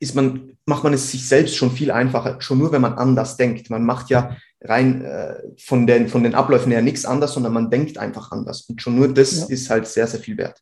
ist 0.00 0.14
man, 0.14 0.56
macht 0.68 0.84
man 0.84 0.92
es 0.92 1.10
sich 1.10 1.26
selbst 1.26 1.56
schon 1.56 1.70
viel 1.70 1.90
einfacher, 1.90 2.40
schon 2.40 2.58
nur 2.58 2.70
wenn 2.72 2.82
man 2.82 2.94
anders 2.94 3.36
denkt. 3.36 3.70
Man 3.70 3.84
macht 3.84 4.10
ja 4.10 4.36
rein 4.60 5.02
äh, 5.02 5.34
von, 5.56 5.86
den, 5.86 6.08
von 6.08 6.22
den 6.22 6.34
Abläufen 6.34 6.70
her 6.70 6.82
nichts 6.82 7.04
anders, 7.04 7.32
sondern 7.32 7.54
man 7.54 7.70
denkt 7.70 7.96
einfach 7.96 8.30
anders. 8.32 8.62
Und 8.68 8.82
schon 8.82 8.96
nur 8.96 9.08
das 9.08 9.40
ja. 9.40 9.46
ist 9.46 9.70
halt 9.70 9.86
sehr, 9.86 10.06
sehr 10.06 10.20
viel 10.20 10.36
wert. 10.36 10.60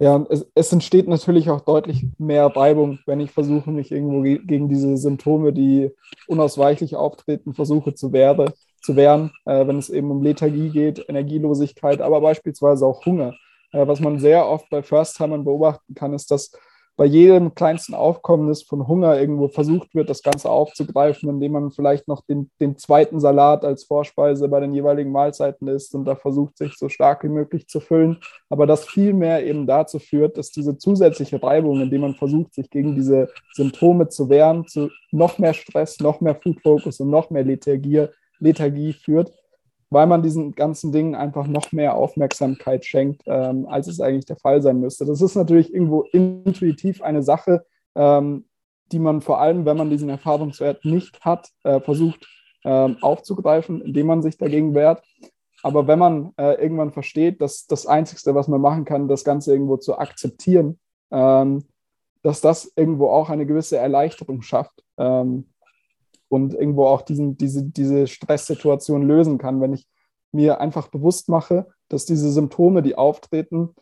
Ja, 0.00 0.24
es, 0.28 0.46
es, 0.54 0.72
entsteht 0.72 1.08
natürlich 1.08 1.50
auch 1.50 1.62
deutlich 1.62 2.06
mehr 2.18 2.46
Reibung, 2.46 3.00
wenn 3.06 3.20
ich 3.20 3.32
versuche, 3.32 3.70
mich 3.70 3.90
irgendwo 3.90 4.22
ge 4.22 4.38
gegen 4.44 4.68
diese 4.68 4.96
Symptome, 4.96 5.52
die 5.52 5.90
unausweichlich 6.28 6.94
auftreten, 6.94 7.52
versuche 7.52 7.94
zu, 7.94 8.12
werde, 8.12 8.52
zu 8.80 8.94
wehren, 8.94 9.32
äh, 9.44 9.66
wenn 9.66 9.78
es 9.78 9.90
eben 9.90 10.10
um 10.10 10.22
Lethargie 10.22 10.68
geht, 10.68 11.04
Energielosigkeit, 11.08 12.00
aber 12.00 12.20
beispielsweise 12.20 12.86
auch 12.86 13.04
Hunger. 13.06 13.34
Äh, 13.72 13.88
was 13.88 13.98
man 13.98 14.20
sehr 14.20 14.46
oft 14.46 14.70
bei 14.70 14.82
First-Timern 14.82 15.44
beobachten 15.44 15.94
kann, 15.94 16.12
ist, 16.12 16.30
dass 16.30 16.52
bei 16.98 17.04
jedem 17.04 17.54
kleinsten 17.54 17.94
Aufkommnis 17.94 18.64
von 18.64 18.88
Hunger 18.88 19.20
irgendwo 19.20 19.46
versucht 19.46 19.94
wird, 19.94 20.10
das 20.10 20.24
Ganze 20.24 20.50
aufzugreifen, 20.50 21.30
indem 21.30 21.52
man 21.52 21.70
vielleicht 21.70 22.08
noch 22.08 22.22
den, 22.26 22.50
den 22.60 22.76
zweiten 22.76 23.20
Salat 23.20 23.64
als 23.64 23.84
Vorspeise 23.84 24.48
bei 24.48 24.58
den 24.58 24.74
jeweiligen 24.74 25.12
Mahlzeiten 25.12 25.68
isst 25.68 25.94
und 25.94 26.06
da 26.06 26.16
versucht, 26.16 26.58
sich 26.58 26.74
so 26.76 26.88
stark 26.88 27.22
wie 27.22 27.28
möglich 27.28 27.68
zu 27.68 27.78
füllen. 27.78 28.18
Aber 28.48 28.66
das 28.66 28.84
vielmehr 28.84 29.46
eben 29.46 29.68
dazu 29.68 30.00
führt, 30.00 30.36
dass 30.36 30.50
diese 30.50 30.76
zusätzliche 30.76 31.40
Reibung, 31.40 31.80
indem 31.80 32.00
man 32.00 32.16
versucht, 32.16 32.54
sich 32.54 32.68
gegen 32.68 32.96
diese 32.96 33.28
Symptome 33.52 34.08
zu 34.08 34.28
wehren, 34.28 34.66
zu 34.66 34.90
noch 35.12 35.38
mehr 35.38 35.54
Stress, 35.54 36.00
noch 36.00 36.20
mehr 36.20 36.34
Food 36.34 36.60
Focus 36.62 36.98
und 36.98 37.10
noch 37.10 37.30
mehr 37.30 37.44
Lethargie, 37.44 38.08
Lethargie 38.40 38.92
führt 38.92 39.32
weil 39.90 40.06
man 40.06 40.22
diesen 40.22 40.54
ganzen 40.54 40.92
Dingen 40.92 41.14
einfach 41.14 41.46
noch 41.46 41.72
mehr 41.72 41.94
Aufmerksamkeit 41.94 42.84
schenkt, 42.84 43.22
ähm, 43.26 43.66
als 43.66 43.86
es 43.86 44.00
eigentlich 44.00 44.26
der 44.26 44.36
Fall 44.36 44.60
sein 44.60 44.80
müsste. 44.80 45.06
Das 45.06 45.22
ist 45.22 45.34
natürlich 45.34 45.72
irgendwo 45.72 46.02
intuitiv 46.12 47.02
eine 47.02 47.22
Sache, 47.22 47.64
ähm, 47.94 48.46
die 48.92 48.98
man 48.98 49.20
vor 49.20 49.40
allem, 49.40 49.64
wenn 49.64 49.76
man 49.76 49.90
diesen 49.90 50.08
Erfahrungswert 50.08 50.84
nicht 50.84 51.20
hat, 51.24 51.48
äh, 51.64 51.80
versucht 51.80 52.26
ähm, 52.64 52.96
aufzugreifen, 53.00 53.80
indem 53.82 54.06
man 54.06 54.22
sich 54.22 54.36
dagegen 54.36 54.74
wehrt. 54.74 55.02
Aber 55.62 55.86
wenn 55.86 55.98
man 55.98 56.32
äh, 56.36 56.60
irgendwann 56.62 56.92
versteht, 56.92 57.40
dass 57.40 57.66
das 57.66 57.86
Einzige, 57.86 58.34
was 58.34 58.48
man 58.48 58.60
machen 58.60 58.84
kann, 58.84 59.08
das 59.08 59.24
Ganze 59.24 59.52
irgendwo 59.52 59.76
zu 59.76 59.98
akzeptieren, 59.98 60.78
ähm, 61.10 61.64
dass 62.22 62.40
das 62.40 62.72
irgendwo 62.76 63.08
auch 63.08 63.30
eine 63.30 63.46
gewisse 63.46 63.78
Erleichterung 63.78 64.42
schafft, 64.42 64.84
ähm, 64.98 65.48
und 66.28 66.54
irgendwo 66.54 66.86
auch 66.86 67.02
diesen, 67.02 67.36
diese, 67.36 67.64
diese 67.64 68.06
Stresssituation 68.06 69.02
lösen 69.02 69.38
kann, 69.38 69.60
wenn 69.60 69.72
ich 69.72 69.86
mir 70.32 70.60
einfach 70.60 70.88
bewusst 70.88 71.28
mache, 71.28 71.68
dass 71.88 72.04
diese 72.04 72.30
Symptome, 72.30 72.82
die 72.82 72.96
auftreten, 72.96 73.74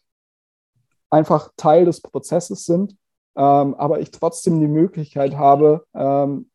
einfach 1.10 1.50
Teil 1.56 1.84
des 1.84 2.00
Prozesses 2.00 2.64
sind, 2.64 2.96
ähm, 3.36 3.74
aber 3.74 4.00
ich 4.00 4.10
trotzdem 4.10 4.60
die 4.60 4.68
Möglichkeit 4.68 5.36
habe, 5.36 5.84
ähm, 5.94 6.50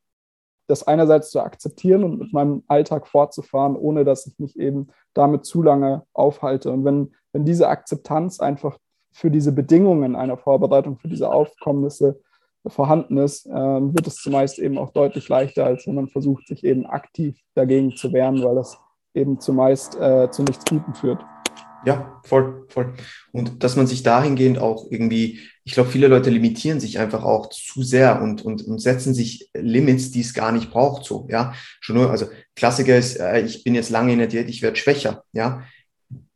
das 0.68 0.88
einerseits 0.88 1.32
zu 1.32 1.42
akzeptieren 1.42 2.04
und 2.04 2.20
mit 2.20 2.32
meinem 2.32 2.64
Alltag 2.68 3.08
fortzufahren, 3.08 3.76
ohne 3.76 4.06
dass 4.06 4.26
ich 4.26 4.39
mich 4.39 4.58
eben 4.58 4.88
damit 5.14 5.46
zu 5.46 5.62
lange 5.62 6.06
aufhalte. 6.14 6.72
Und 6.72 6.86
wenn, 6.86 7.14
wenn 7.34 7.44
diese 7.44 7.68
Akzeptanz 7.68 8.39
einfach 8.39 8.78
für 9.12 9.30
diese 9.30 9.52
Bedingungen 9.52 10.16
einer 10.16 10.38
Vorbereitung, 10.38 10.98
für 10.98 11.10
diese 11.10 11.32
Aufkommnisse 11.32 12.22
vorhanden 12.68 13.18
ist, 13.18 13.45
ähm, 13.47 13.93
wird 13.95 14.07
es 14.07 14.16
zumeist 14.16 14.59
eben 14.59 14.78
auch 14.78 14.91
deutlich 14.91 15.28
leichter, 15.30 15.66
als 15.66 15.88
wenn 15.88 15.95
man 15.95 16.07
versucht, 16.07 16.47
sich 16.47 16.64
eben 16.64 16.86
aktiv 16.86 17.38
dagegen 17.55 17.95
zu 17.95 18.14
wehren, 18.14 18.43
weil 18.43 18.55
das 18.55 18.78
eben 19.14 19.39
zumeist 19.39 19.99
äh, 19.99 20.30
zu 20.32 20.43
nichts 20.43 20.66
Guten 20.66 20.93
führt. 20.93 21.24
Ja, 21.84 22.22
voll, 22.26 22.66
voll. 22.70 22.93
Und 23.32 23.64
dass 23.64 23.76
man 23.76 23.88
sich 23.88 24.03
dahingehend 24.03 24.59
auch 24.59 24.86
irgendwie, 24.91 25.39
ich 25.64 25.74
glaube, 25.74 25.89
viele 25.89 26.07
Leute 26.07 26.30
limitieren 26.30 26.80
sich 26.80 26.99
einfach 26.99 27.24
auch 27.24 27.49
zu 27.49 27.82
sehr 27.82 28.22
und, 28.22 28.43
und, 28.43 28.64
und 28.64 28.80
setzen 28.80 29.16
sich 29.16 29.49
Limits, 29.55 30.12
die 30.12 30.22
es 30.22 30.36
gar 30.36 30.51
nicht 30.51 30.70
braucht, 30.70 31.05
so, 31.05 31.28
ja. 31.30 31.53
Schon 31.80 31.95
nur, 31.95 32.12
also 32.12 32.28
Klassiker 32.55 32.95
ist, 32.95 33.20
äh, 33.20 33.41
ich 33.41 33.64
bin 33.64 33.74
jetzt 33.74 33.89
lange 33.89 34.14
in 34.14 34.20
der 34.20 34.28
Diät, 34.28 34.49
ich 34.49 34.62
werde 34.62 34.78
schwächer, 34.78 35.24
ja. 35.34 35.64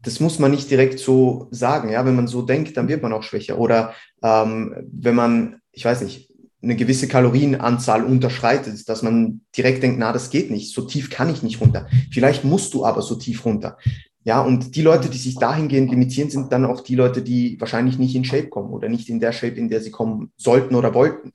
Das 0.01 0.19
muss 0.19 0.39
man 0.39 0.51
nicht 0.51 0.69
direkt 0.71 0.99
so 0.99 1.47
sagen, 1.51 1.89
ja. 1.89 2.05
Wenn 2.05 2.15
man 2.15 2.27
so 2.27 2.41
denkt, 2.41 2.75
dann 2.75 2.87
wird 2.87 3.03
man 3.03 3.13
auch 3.13 3.23
schwächer. 3.23 3.59
Oder 3.59 3.93
ähm, 4.23 4.75
wenn 4.91 5.15
man 5.15 5.61
ich 5.75 5.85
weiß 5.85 6.01
nicht, 6.01 6.31
eine 6.63 6.75
gewisse 6.75 7.07
Kalorienanzahl 7.07 8.03
unterschreitet, 8.03 8.89
dass 8.89 9.03
man 9.03 9.41
direkt 9.55 9.83
denkt, 9.83 9.99
na, 9.99 10.11
das 10.11 10.31
geht 10.31 10.49
nicht, 10.49 10.73
so 10.73 10.81
tief 10.81 11.09
kann 11.09 11.29
ich 11.29 11.43
nicht 11.43 11.61
runter. 11.61 11.87
Vielleicht 12.11 12.43
musst 12.43 12.73
du 12.73 12.85
aber 12.85 13.03
so 13.03 13.15
tief 13.15 13.45
runter. 13.45 13.77
Ja, 14.23 14.41
und 14.41 14.75
die 14.75 14.81
Leute, 14.81 15.07
die 15.07 15.19
sich 15.19 15.35
dahingehend 15.35 15.91
limitieren, 15.91 16.31
sind 16.31 16.51
dann 16.51 16.65
auch 16.65 16.81
die 16.81 16.95
Leute, 16.95 17.21
die 17.21 17.61
wahrscheinlich 17.61 17.99
nicht 17.99 18.15
in 18.15 18.25
Shape 18.25 18.49
kommen 18.49 18.73
oder 18.73 18.89
nicht 18.89 19.07
in 19.07 19.19
der 19.19 19.31
Shape, 19.31 19.55
in 19.55 19.69
der 19.69 19.81
sie 19.81 19.91
kommen 19.91 20.31
sollten 20.35 20.73
oder 20.73 20.95
wollten. 20.95 21.31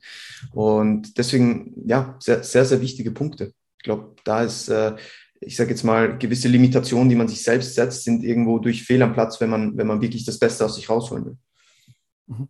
Und 0.52 1.16
deswegen, 1.16 1.72
ja, 1.86 2.16
sehr, 2.18 2.42
sehr, 2.42 2.64
sehr 2.64 2.80
wichtige 2.80 3.12
Punkte. 3.12 3.52
Ich 3.78 3.84
glaube, 3.84 4.16
da 4.24 4.42
ist, 4.42 4.68
äh, 4.68 4.96
ich 5.40 5.54
sage 5.54 5.70
jetzt 5.70 5.84
mal, 5.84 6.18
gewisse 6.18 6.48
Limitationen, 6.48 7.08
die 7.08 7.14
man 7.14 7.28
sich 7.28 7.42
selbst 7.42 7.76
setzt, 7.76 8.02
sind 8.02 8.24
irgendwo 8.24 8.58
durch 8.58 8.82
Fehl 8.82 9.02
am 9.02 9.12
Platz, 9.12 9.40
wenn 9.40 9.50
man, 9.50 9.76
wenn 9.76 9.86
man 9.86 10.00
wirklich 10.00 10.24
das 10.24 10.40
Beste 10.40 10.64
aus 10.64 10.74
sich 10.74 10.90
rausholen 10.90 11.26
will. 11.26 11.36
Mhm. 12.26 12.48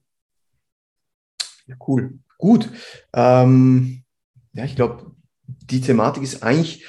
Cool. 1.87 2.19
Gut. 2.39 2.69
Ähm, 3.15 4.03
ja, 4.53 4.65
ich 4.65 4.77
glaube, 4.77 5.13
die 5.47 5.81
Thematik 5.81 6.23
ist 6.23 6.43
eigentlich 6.43 6.85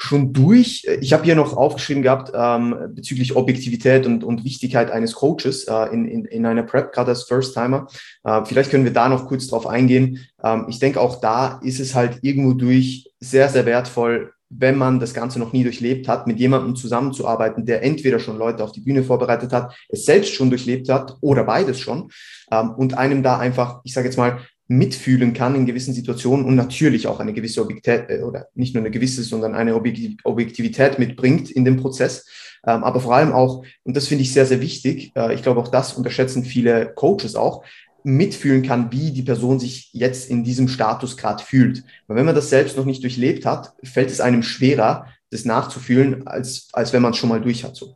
schon 0.00 0.32
durch. 0.32 0.86
Ich 1.02 1.12
habe 1.12 1.24
hier 1.24 1.34
noch 1.34 1.54
aufgeschrieben 1.54 2.02
gehabt 2.02 2.32
ähm, 2.34 2.74
bezüglich 2.94 3.36
Objektivität 3.36 4.06
und, 4.06 4.24
und 4.24 4.44
Wichtigkeit 4.44 4.90
eines 4.90 5.12
Coaches 5.12 5.64
äh, 5.64 5.92
in, 5.92 6.06
in, 6.06 6.24
in 6.24 6.46
einer 6.46 6.62
Prep, 6.62 6.92
gerade 6.92 7.10
als 7.10 7.24
First-Timer. 7.24 7.86
Äh, 8.24 8.44
vielleicht 8.46 8.70
können 8.70 8.84
wir 8.84 8.94
da 8.94 9.10
noch 9.10 9.26
kurz 9.26 9.46
drauf 9.46 9.66
eingehen. 9.66 10.26
Ähm, 10.42 10.66
ich 10.70 10.78
denke, 10.78 11.00
auch 11.00 11.20
da 11.20 11.60
ist 11.62 11.80
es 11.80 11.94
halt 11.94 12.20
irgendwo 12.22 12.54
durch 12.54 13.10
sehr, 13.20 13.50
sehr 13.50 13.66
wertvoll, 13.66 14.32
wenn 14.50 14.76
man 14.76 14.98
das 14.98 15.14
Ganze 15.14 15.38
noch 15.38 15.52
nie 15.52 15.62
durchlebt 15.62 16.08
hat, 16.08 16.26
mit 16.26 16.38
jemandem 16.38 16.74
zusammenzuarbeiten, 16.74 17.64
der 17.64 17.82
entweder 17.82 18.18
schon 18.18 18.36
Leute 18.36 18.64
auf 18.64 18.72
die 18.72 18.80
Bühne 18.80 19.04
vorbereitet 19.04 19.52
hat, 19.52 19.74
es 19.88 20.04
selbst 20.04 20.34
schon 20.34 20.50
durchlebt 20.50 20.88
hat 20.88 21.16
oder 21.20 21.44
beides 21.44 21.78
schon 21.78 22.10
ähm, 22.50 22.70
und 22.70 22.98
einem 22.98 23.22
da 23.22 23.38
einfach, 23.38 23.80
ich 23.84 23.94
sage 23.94 24.08
jetzt 24.08 24.18
mal, 24.18 24.40
mitfühlen 24.66 25.32
kann 25.32 25.56
in 25.56 25.66
gewissen 25.66 25.94
Situationen 25.94 26.46
und 26.46 26.54
natürlich 26.54 27.08
auch 27.08 27.18
eine 27.18 27.32
gewisse 27.32 27.60
Objektivität 27.60 28.08
äh, 28.08 28.22
oder 28.22 28.46
nicht 28.54 28.74
nur 28.74 28.82
eine 28.82 28.92
gewisse, 28.92 29.22
sondern 29.22 29.54
eine 29.54 29.74
Objektivität 29.74 30.98
mitbringt 30.98 31.50
in 31.50 31.64
dem 31.64 31.76
Prozess. 31.76 32.26
Ähm, 32.66 32.84
aber 32.84 33.00
vor 33.00 33.14
allem 33.14 33.32
auch, 33.32 33.64
und 33.84 33.96
das 33.96 34.06
finde 34.06 34.22
ich 34.22 34.32
sehr, 34.32 34.46
sehr 34.46 34.60
wichtig, 34.60 35.12
äh, 35.16 35.34
ich 35.34 35.42
glaube 35.42 35.60
auch 35.60 35.68
das 35.68 35.94
unterschätzen 35.94 36.44
viele 36.44 36.92
Coaches 36.94 37.34
auch, 37.34 37.64
mitfühlen 38.02 38.62
kann, 38.62 38.92
wie 38.92 39.12
die 39.12 39.22
Person 39.22 39.58
sich 39.58 39.92
jetzt 39.92 40.30
in 40.30 40.44
diesem 40.44 40.68
Status 40.68 41.16
gerade 41.16 41.42
fühlt. 41.42 41.84
Weil 42.06 42.16
wenn 42.16 42.26
man 42.26 42.34
das 42.34 42.50
selbst 42.50 42.76
noch 42.76 42.84
nicht 42.84 43.02
durchlebt 43.02 43.46
hat, 43.46 43.74
fällt 43.82 44.10
es 44.10 44.20
einem 44.20 44.42
schwerer, 44.42 45.06
das 45.30 45.44
nachzufühlen, 45.44 46.26
als, 46.26 46.68
als 46.72 46.92
wenn 46.92 47.02
man 47.02 47.12
es 47.12 47.18
schon 47.18 47.28
mal 47.28 47.40
durch 47.40 47.64
hat. 47.64 47.76
So. 47.76 47.94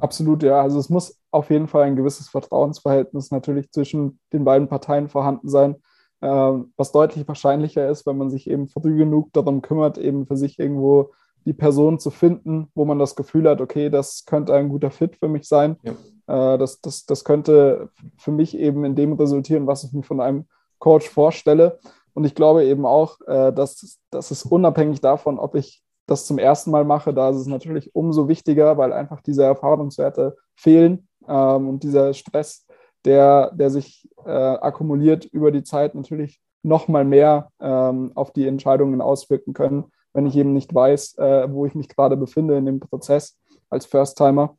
Absolut, 0.00 0.42
ja. 0.42 0.60
Also 0.60 0.78
es 0.78 0.88
muss 0.88 1.18
auf 1.30 1.50
jeden 1.50 1.68
Fall 1.68 1.84
ein 1.84 1.96
gewisses 1.96 2.28
Vertrauensverhältnis 2.28 3.30
natürlich 3.30 3.70
zwischen 3.70 4.18
den 4.32 4.44
beiden 4.44 4.68
Parteien 4.68 5.08
vorhanden 5.08 5.48
sein, 5.48 5.76
äh, 6.20 6.28
was 6.76 6.92
deutlich 6.92 7.26
wahrscheinlicher 7.28 7.88
ist, 7.88 8.06
wenn 8.06 8.18
man 8.18 8.30
sich 8.30 8.48
eben 8.50 8.68
früh 8.68 8.96
genug 8.96 9.32
darum 9.32 9.62
kümmert, 9.62 9.98
eben 9.98 10.26
für 10.26 10.36
sich 10.36 10.58
irgendwo 10.58 11.12
die 11.44 11.52
Person 11.52 11.98
zu 11.98 12.10
finden, 12.10 12.68
wo 12.74 12.84
man 12.84 12.98
das 12.98 13.14
Gefühl 13.14 13.48
hat, 13.48 13.60
okay, 13.60 13.88
das 13.88 14.24
könnte 14.26 14.54
ein 14.54 14.68
guter 14.68 14.90
Fit 14.90 15.16
für 15.16 15.28
mich 15.28 15.46
sein. 15.46 15.76
Ja. 15.82 15.92
Äh, 16.26 16.58
das, 16.58 16.80
das, 16.80 17.06
das 17.06 17.24
könnte 17.24 17.90
für 18.16 18.32
mich 18.32 18.56
eben 18.56 18.84
in 18.84 18.94
dem 18.94 19.12
resultieren, 19.14 19.66
was 19.66 19.84
ich 19.84 19.92
mir 19.92 20.02
von 20.02 20.20
einem 20.20 20.46
Coach 20.78 21.08
vorstelle. 21.08 21.78
Und 22.14 22.24
ich 22.24 22.34
glaube 22.34 22.64
eben 22.64 22.86
auch, 22.86 23.20
äh, 23.26 23.52
dass, 23.52 24.00
dass 24.10 24.30
es 24.30 24.44
unabhängig 24.44 25.00
davon, 25.00 25.38
ob 25.38 25.54
ich 25.54 25.82
das 26.06 26.26
zum 26.26 26.38
ersten 26.38 26.70
Mal 26.70 26.84
mache, 26.84 27.12
da 27.12 27.30
ist 27.30 27.36
es 27.36 27.46
natürlich 27.46 27.94
umso 27.94 28.28
wichtiger, 28.28 28.78
weil 28.78 28.92
einfach 28.92 29.20
diese 29.20 29.44
Erfahrungswerte 29.44 30.36
fehlen 30.54 31.08
ähm, 31.28 31.68
und 31.68 31.82
dieser 31.82 32.14
Stress, 32.14 32.66
der, 33.04 33.50
der 33.52 33.70
sich 33.70 34.08
äh, 34.24 34.30
akkumuliert 34.30 35.24
über 35.24 35.50
die 35.50 35.62
Zeit, 35.62 35.94
natürlich 35.94 36.40
noch 36.62 36.88
mal 36.88 37.04
mehr 37.04 37.50
ähm, 37.60 38.12
auf 38.14 38.32
die 38.32 38.46
Entscheidungen 38.46 39.00
auswirken 39.00 39.52
können, 39.52 39.84
wenn 40.12 40.26
ich 40.26 40.36
eben 40.36 40.52
nicht 40.52 40.74
weiß, 40.74 41.18
äh, 41.18 41.52
wo 41.52 41.66
ich 41.66 41.74
mich 41.74 41.88
gerade 41.88 42.16
befinde 42.16 42.56
in 42.56 42.66
dem 42.66 42.80
Prozess 42.80 43.38
als 43.68 43.86
First-Timer. 43.86 44.56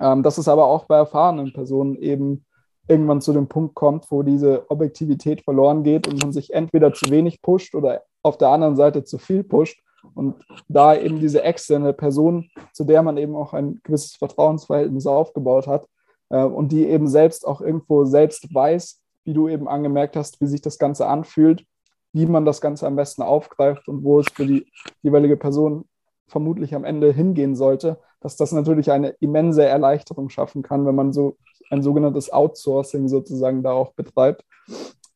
Ähm, 0.00 0.22
dass 0.22 0.38
es 0.38 0.48
aber 0.48 0.66
auch 0.66 0.84
bei 0.84 0.96
erfahrenen 0.96 1.52
Personen 1.52 1.96
eben 1.96 2.44
irgendwann 2.88 3.20
zu 3.20 3.32
dem 3.32 3.48
Punkt 3.48 3.74
kommt, 3.74 4.10
wo 4.10 4.22
diese 4.22 4.70
Objektivität 4.70 5.42
verloren 5.42 5.82
geht 5.82 6.08
und 6.08 6.22
man 6.22 6.32
sich 6.32 6.52
entweder 6.52 6.92
zu 6.92 7.10
wenig 7.10 7.42
pusht 7.42 7.74
oder 7.74 8.02
auf 8.22 8.38
der 8.38 8.48
anderen 8.48 8.76
Seite 8.76 9.04
zu 9.04 9.18
viel 9.18 9.44
pusht. 9.44 9.80
Und 10.14 10.44
da 10.68 10.96
eben 10.96 11.20
diese 11.20 11.42
externe 11.44 11.92
Person, 11.92 12.50
zu 12.72 12.84
der 12.84 13.02
man 13.02 13.16
eben 13.16 13.36
auch 13.36 13.52
ein 13.52 13.80
gewisses 13.84 14.16
Vertrauensverhältnis 14.16 15.06
aufgebaut 15.06 15.68
hat 15.68 15.86
äh, 16.30 16.42
und 16.42 16.72
die 16.72 16.86
eben 16.86 17.06
selbst 17.06 17.46
auch 17.46 17.60
irgendwo 17.60 18.04
selbst 18.04 18.52
weiß, 18.52 19.00
wie 19.24 19.32
du 19.32 19.48
eben 19.48 19.68
angemerkt 19.68 20.16
hast, 20.16 20.40
wie 20.40 20.46
sich 20.46 20.60
das 20.60 20.78
Ganze 20.78 21.06
anfühlt, 21.06 21.64
wie 22.12 22.26
man 22.26 22.44
das 22.44 22.60
Ganze 22.60 22.86
am 22.88 22.96
besten 22.96 23.22
aufgreift 23.22 23.88
und 23.88 24.02
wo 24.02 24.18
es 24.18 24.26
für 24.32 24.46
die 24.46 24.66
jeweilige 25.02 25.36
Person 25.36 25.84
vermutlich 26.26 26.74
am 26.74 26.84
Ende 26.84 27.12
hingehen 27.12 27.54
sollte, 27.54 28.00
dass 28.22 28.36
das 28.36 28.52
natürlich 28.52 28.90
eine 28.90 29.10
immense 29.20 29.64
Erleichterung 29.64 30.28
schaffen 30.28 30.62
kann, 30.62 30.86
wenn 30.86 30.94
man 30.94 31.12
so 31.12 31.36
ein 31.70 31.82
sogenanntes 31.82 32.32
Outsourcing 32.32 33.08
sozusagen 33.08 33.62
da 33.62 33.72
auch 33.72 33.92
betreibt. 33.92 34.44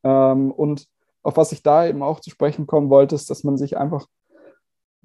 Ähm, 0.02 0.50
und 0.50 0.86
auf 1.22 1.36
was 1.36 1.52
ich 1.52 1.62
da 1.62 1.86
eben 1.86 2.02
auch 2.02 2.20
zu 2.20 2.30
sprechen 2.30 2.66
kommen 2.66 2.90
wollte, 2.90 3.14
ist, 3.14 3.30
dass 3.30 3.44
man 3.44 3.56
sich 3.56 3.76
einfach 3.76 4.06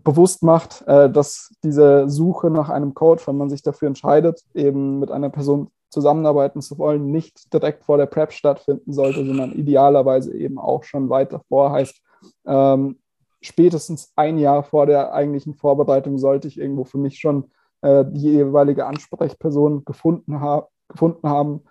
bewusst 0.03 0.43
macht, 0.43 0.83
äh, 0.87 1.09
dass 1.09 1.53
diese 1.63 2.09
Suche 2.09 2.49
nach 2.49 2.69
einem 2.69 2.93
Coach, 2.93 3.27
wenn 3.27 3.37
man 3.37 3.49
sich 3.49 3.61
dafür 3.61 3.87
entscheidet, 3.87 4.41
eben 4.53 4.99
mit 4.99 5.11
einer 5.11 5.29
Person 5.29 5.69
zusammenarbeiten 5.89 6.61
zu 6.61 6.77
wollen, 6.77 7.11
nicht 7.11 7.53
direkt 7.53 7.83
vor 7.83 7.97
der 7.97 8.05
Prep 8.05 8.31
stattfinden 8.31 8.93
sollte, 8.93 9.25
sondern 9.25 9.51
idealerweise 9.51 10.33
eben 10.33 10.57
auch 10.57 10.83
schon 10.83 11.09
weiter 11.09 11.41
vor. 11.49 11.71
Heißt, 11.71 12.01
ähm, 12.45 12.99
spätestens 13.41 14.11
ein 14.15 14.37
Jahr 14.37 14.63
vor 14.63 14.85
der 14.85 15.13
eigentlichen 15.13 15.53
Vorbereitung 15.53 16.17
sollte 16.17 16.47
ich 16.47 16.57
irgendwo 16.57 16.85
für 16.85 16.97
mich 16.97 17.19
schon 17.19 17.51
äh, 17.81 18.05
die 18.07 18.31
jeweilige 18.31 18.85
Ansprechperson 18.85 19.85
gefunden, 19.85 20.39
ha 20.39 20.67
gefunden 20.87 21.29
haben, 21.29 21.61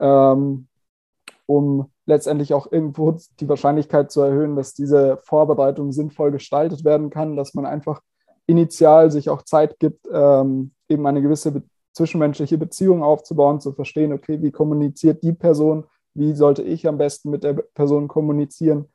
ähm, 0.00 0.68
um 1.46 1.90
letztendlich 2.04 2.54
auch 2.54 2.70
irgendwo 2.70 3.16
die 3.40 3.48
Wahrscheinlichkeit 3.48 4.10
zu 4.10 4.20
erhöhen, 4.20 4.54
dass 4.54 4.74
diese 4.74 5.18
Vorbereitung 5.24 5.92
sinnvoll 5.92 6.30
gestaltet 6.30 6.84
werden 6.84 7.10
kann, 7.10 7.36
dass 7.36 7.54
man 7.54 7.66
einfach 7.66 8.00
initial 8.46 9.10
sich 9.10 9.28
auch 9.28 9.42
Zeit 9.42 9.78
gibt, 9.78 10.06
ähm, 10.12 10.72
eben 10.88 11.06
eine 11.06 11.22
gewisse 11.22 11.52
be 11.52 11.62
zwischenmenschliche 11.92 12.58
Beziehung 12.58 13.02
aufzubauen, 13.02 13.58
zu 13.58 13.72
verstehen, 13.72 14.12
okay, 14.12 14.42
wie 14.42 14.50
kommuniziert 14.50 15.22
die 15.22 15.32
Person, 15.32 15.86
wie 16.12 16.34
sollte 16.34 16.62
ich 16.62 16.86
am 16.86 16.98
besten 16.98 17.30
mit 17.30 17.42
der 17.42 17.54
Person 17.54 18.06
kommunizieren. 18.06 18.90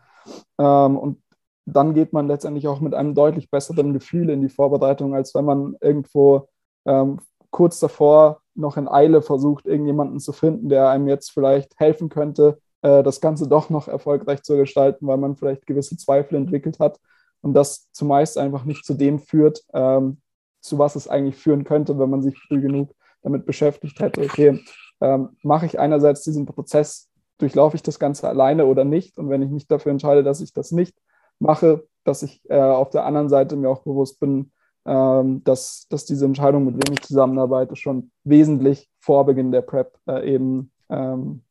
Ähm, 0.59 0.97
und 0.97 1.19
dann 1.65 1.95
geht 1.95 2.13
man 2.13 2.27
letztendlich 2.27 2.67
auch 2.67 2.79
mit 2.79 2.93
einem 2.93 3.15
deutlich 3.15 3.49
besseren 3.49 3.93
Gefühl 3.93 4.29
in 4.29 4.41
die 4.41 4.49
Vorbereitung, 4.49 5.15
als 5.15 5.33
wenn 5.33 5.45
man 5.45 5.75
irgendwo 5.81 6.47
ähm, 6.85 7.19
kurz 7.49 7.79
davor 7.79 8.41
noch 8.55 8.77
in 8.77 8.87
Eile 8.87 9.21
versucht, 9.21 9.65
irgendjemanden 9.65 10.19
zu 10.19 10.33
finden, 10.33 10.69
der 10.69 10.89
einem 10.89 11.07
jetzt 11.07 11.31
vielleicht 11.31 11.79
helfen 11.79 12.09
könnte, 12.09 12.59
äh, 12.81 13.03
das 13.03 13.21
Ganze 13.21 13.47
doch 13.47 13.69
noch 13.69 13.87
erfolgreich 13.87 14.43
zu 14.43 14.57
gestalten, 14.57 15.07
weil 15.07 15.17
man 15.17 15.35
vielleicht 15.35 15.65
gewisse 15.65 15.97
Zweifel 15.97 16.35
entwickelt 16.35 16.79
hat 16.79 16.99
und 17.41 17.53
das 17.53 17.91
zumeist 17.91 18.37
einfach 18.37 18.65
nicht 18.65 18.85
zu 18.85 18.93
dem 18.93 19.19
führt, 19.19 19.63
ähm, 19.73 20.21
zu 20.61 20.77
was 20.77 20.95
es 20.95 21.07
eigentlich 21.07 21.37
führen 21.37 21.63
könnte, 21.63 21.97
wenn 21.99 22.09
man 22.09 22.21
sich 22.21 22.37
früh 22.37 22.61
genug 22.61 22.93
damit 23.23 23.45
beschäftigt 23.45 23.99
hätte, 23.99 24.21
okay, 24.21 24.63
ähm, 24.99 25.29
mache 25.43 25.65
ich 25.65 25.79
einerseits 25.79 26.23
diesen 26.23 26.45
Prozess, 26.45 27.09
durchlaufe 27.37 27.75
ich 27.75 27.83
das 27.83 27.99
Ganze 27.99 28.27
alleine 28.27 28.65
oder 28.65 28.83
nicht? 28.83 29.17
Und 29.17 29.29
wenn 29.29 29.41
ich 29.41 29.49
mich 29.49 29.67
dafür 29.67 29.91
entscheide, 29.91 30.23
dass 30.23 30.41
ich 30.41 30.53
das 30.53 30.71
nicht 30.71 30.95
mache, 31.39 31.87
dass 32.03 32.23
ich 32.23 32.41
äh, 32.49 32.59
auf 32.59 32.89
der 32.89 33.05
anderen 33.05 33.29
Seite 33.29 33.55
mir 33.55 33.69
auch 33.69 33.83
bewusst 33.83 34.19
bin, 34.19 34.51
ähm, 34.85 35.43
dass, 35.43 35.87
dass 35.89 36.05
diese 36.05 36.25
Entscheidung, 36.25 36.65
mit 36.65 36.75
wem 36.75 36.93
ich 36.93 37.01
zusammenarbeite, 37.01 37.75
schon 37.75 38.11
wesentlich 38.23 38.89
vor 38.99 39.25
Beginn 39.25 39.51
der 39.51 39.61
Prep 39.61 39.97
äh, 40.07 40.33
eben 40.33 40.71
ähm, 40.89 41.43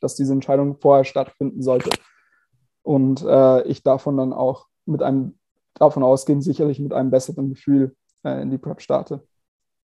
dass 0.00 0.16
diese 0.16 0.34
Entscheidung 0.34 0.76
vorher 0.80 1.04
stattfinden 1.04 1.62
sollte. 1.62 1.90
Und 2.82 3.22
äh, 3.22 3.62
ich 3.62 3.82
davon 3.82 4.18
dann 4.18 4.32
auch 4.34 4.66
mit 4.84 5.02
einem, 5.02 5.38
davon 5.72 6.02
ausgehend 6.02 6.44
sicherlich 6.44 6.78
mit 6.78 6.92
einem 6.92 7.10
besseren 7.10 7.48
Gefühl 7.48 7.96
äh, 8.22 8.42
in 8.42 8.50
die 8.50 8.58
Prep 8.58 8.82
starte. 8.82 9.26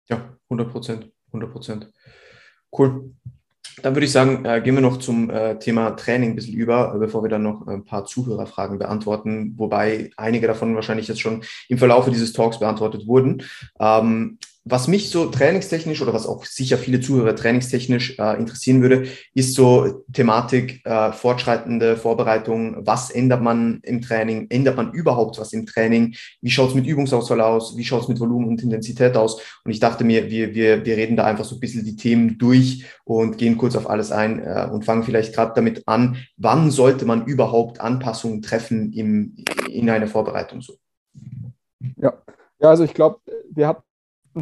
Ja, 0.09 0.37
100 0.49 0.73
Prozent, 0.73 1.13
100 1.27 1.53
Prozent. 1.53 1.93
Cool. 2.77 3.15
Dann 3.83 3.95
würde 3.95 4.07
ich 4.07 4.13
sagen, 4.13 4.45
äh, 4.45 4.61
gehen 4.61 4.75
wir 4.75 4.81
noch 4.81 4.99
zum 4.99 5.31
äh, 5.31 5.59
Thema 5.59 5.91
Training 5.91 6.31
ein 6.31 6.37
bisschen 6.37 6.55
über, 6.55 6.97
bevor 6.99 7.23
wir 7.23 7.31
dann 7.31 7.43
noch 7.43 7.67
ein 7.67 7.85
paar 7.85 8.05
Zuhörerfragen 8.05 8.79
beantworten, 8.79 9.55
wobei 9.57 10.11
einige 10.17 10.47
davon 10.47 10.75
wahrscheinlich 10.75 11.09
jetzt 11.09 11.21
schon 11.21 11.43
im 11.69 11.79
Verlauf 11.79 12.09
dieses 12.09 12.33
Talks 12.33 12.59
beantwortet 12.59 13.07
wurden. 13.07 13.43
Ähm, 13.79 14.39
was 14.71 14.89
mich 14.89 15.11
so 15.11 15.27
trainingstechnisch 15.27 16.03
oder 16.03 16.13
was 16.13 16.27
auch 16.27 16.45
sicher 16.45 16.79
viele 16.79 17.01
Zuhörer 17.01 17.35
trainingstechnisch 17.35 18.19
äh, 18.19 18.37
interessieren 18.39 18.83
würde, 18.83 19.07
ist 19.35 19.55
so 19.55 20.05
Thematik 20.13 20.85
äh, 20.85 21.13
fortschreitende 21.13 21.97
Vorbereitung. 21.97 22.87
Was 22.87 23.11
ändert 23.11 23.43
man 23.43 23.81
im 23.83 24.03
Training? 24.03 24.47
Ändert 24.51 24.77
man 24.77 24.93
überhaupt 24.93 25.39
was 25.39 25.53
im 25.53 25.67
Training? 25.67 26.15
Wie 26.43 26.51
schaut 26.51 26.71
es 26.71 26.75
mit 26.75 26.87
Übungsauswahl 26.87 27.41
aus? 27.41 27.77
Wie 27.77 27.85
schaut 27.85 28.03
es 28.03 28.09
mit 28.09 28.21
Volumen 28.21 28.49
und 28.49 28.63
Intensität 28.63 29.17
aus? 29.17 29.41
Und 29.65 29.71
ich 29.71 29.81
dachte 29.81 30.05
mir, 30.05 30.31
wir, 30.31 30.55
wir, 30.55 30.85
wir 30.85 30.97
reden 30.97 31.17
da 31.17 31.25
einfach 31.25 31.45
so 31.45 31.57
ein 31.57 31.61
bisschen 31.61 31.85
die 31.85 31.97
Themen 31.97 32.39
durch 32.39 32.85
und 33.05 33.39
gehen 33.39 33.57
kurz 33.57 33.75
auf 33.77 33.89
alles 33.89 34.13
ein 34.13 34.41
äh, 34.41 34.69
und 34.71 34.85
fangen 34.85 35.03
vielleicht 35.03 35.35
gerade 35.35 35.53
damit 35.55 35.83
an, 35.87 36.17
wann 36.37 36.71
sollte 36.71 37.07
man 37.07 37.25
überhaupt 37.27 37.81
Anpassungen 37.81 38.43
treffen 38.43 38.93
im, 38.93 39.35
in 39.71 39.89
einer 39.89 40.09
Vorbereitung 40.09 40.61
so? 40.61 40.75
Ja, 41.97 42.13
ja 42.61 42.69
also 42.69 42.85
ich 42.85 42.95
glaube, 42.95 43.21
wir 43.51 43.69
hatten 43.69 43.88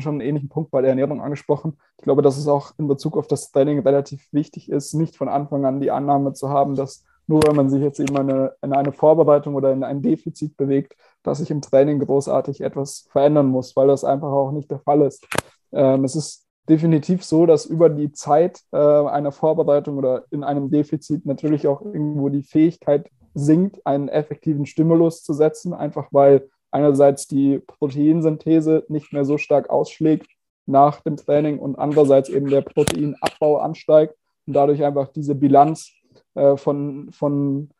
schon 0.01 0.15
einen 0.15 0.29
ähnlichen 0.29 0.49
Punkt 0.49 0.71
bei 0.71 0.81
der 0.81 0.91
Ernährung 0.91 1.21
angesprochen. 1.21 1.77
Ich 1.99 2.05
glaube, 2.05 2.23
dass 2.23 2.37
es 2.37 2.49
auch 2.49 2.73
in 2.79 2.89
Bezug 2.89 3.17
auf 3.17 3.27
das 3.27 3.51
Training 3.51 3.81
relativ 3.81 4.33
wichtig 4.33 4.71
ist, 4.71 4.95
nicht 4.95 5.17
von 5.17 5.29
Anfang 5.29 5.65
an 5.65 5.81
die 5.81 5.91
Annahme 5.91 6.33
zu 6.33 6.49
haben, 6.49 6.75
dass 6.75 7.05
nur 7.27 7.43
wenn 7.47 7.57
man 7.57 7.71
sich 7.71 7.83
jetzt 7.83 7.99
eben 7.99 8.17
eine, 8.17 8.53
in 8.63 8.73
eine 8.73 8.93
Vorbereitung 8.93 9.55
oder 9.55 9.73
in 9.73 9.83
ein 9.83 10.01
Defizit 10.01 10.57
bewegt, 10.57 10.97
dass 11.23 11.39
sich 11.39 11.51
im 11.51 11.61
Training 11.61 11.99
großartig 11.99 12.61
etwas 12.61 13.09
verändern 13.11 13.47
muss, 13.47 13.75
weil 13.75 13.89
das 13.89 14.05
einfach 14.05 14.31
auch 14.31 14.53
nicht 14.53 14.71
der 14.71 14.79
Fall 14.79 15.03
ist. 15.03 15.27
Ähm, 15.73 16.05
es 16.05 16.15
ist 16.15 16.47
definitiv 16.69 17.25
so, 17.25 17.47
dass 17.47 17.67
über 17.67 17.89
die 17.89 18.13
Zeit 18.13 18.61
äh, 18.73 18.77
einer 18.77 19.33
Vorbereitung 19.33 19.97
oder 19.97 20.25
in 20.31 20.45
einem 20.45 20.71
Defizit 20.71 21.27
natürlich 21.27 21.67
auch 21.67 21.83
irgendwo 21.83 22.29
die 22.29 22.43
Fähigkeit 22.43 23.11
sinkt, 23.35 23.85
einen 23.87 24.09
effektiven 24.09 24.67
Stimulus 24.67 25.23
zu 25.23 25.33
setzen, 25.33 25.75
einfach 25.75 26.09
weil 26.11 26.49
einerseits 26.77 27.27
die 27.27 27.59
Proteinsynthese 27.59 28.85
nicht 28.89 29.13
mehr 29.13 29.25
so 29.25 29.39
stark 29.39 29.71
ausschlägt 29.71 30.29
nach 30.67 31.01
dem 31.01 31.17
Training 31.17 31.59
und 31.59 31.79
andererseits 31.79 32.29
eben 32.29 32.51
der 32.51 32.61
Proteinabbau 32.61 33.59
ansteigt 33.59 34.15
und 34.47 34.53
dadurch 34.53 34.85
einfach 34.85 35.09
diese 35.09 35.35
Bilanz 35.35 35.93
äh, 36.35 36.57
von, 36.57 37.11
von 37.13 37.71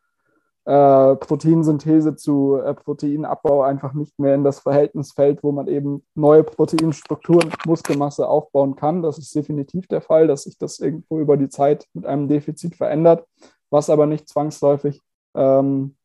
äh, 0.65 1.15
Proteinsynthese 1.15 2.15
zu 2.15 2.55
äh, 2.55 2.73
Proteinabbau 2.73 3.61
einfach 3.61 3.93
nicht 3.93 4.17
mehr 4.17 4.33
in 4.33 4.43
das 4.43 4.61
Verhältnis 4.61 5.11
fällt, 5.11 5.43
wo 5.43 5.51
man 5.51 5.67
eben 5.67 6.03
neue 6.15 6.43
Proteinstrukturen, 6.43 7.51
Muskelmasse 7.67 8.27
aufbauen 8.27 8.75
kann. 8.75 9.03
Das 9.03 9.19
ist 9.19 9.35
definitiv 9.35 9.87
der 9.87 10.01
Fall, 10.01 10.25
dass 10.27 10.43
sich 10.43 10.57
das 10.57 10.79
irgendwo 10.79 11.19
über 11.19 11.37
die 11.37 11.49
Zeit 11.49 11.85
mit 11.93 12.05
einem 12.07 12.27
Defizit 12.27 12.75
verändert, 12.75 13.27
was 13.69 13.91
aber 13.91 14.07
nicht 14.07 14.27
zwangsläufig 14.27 15.03
ähm, 15.35 15.95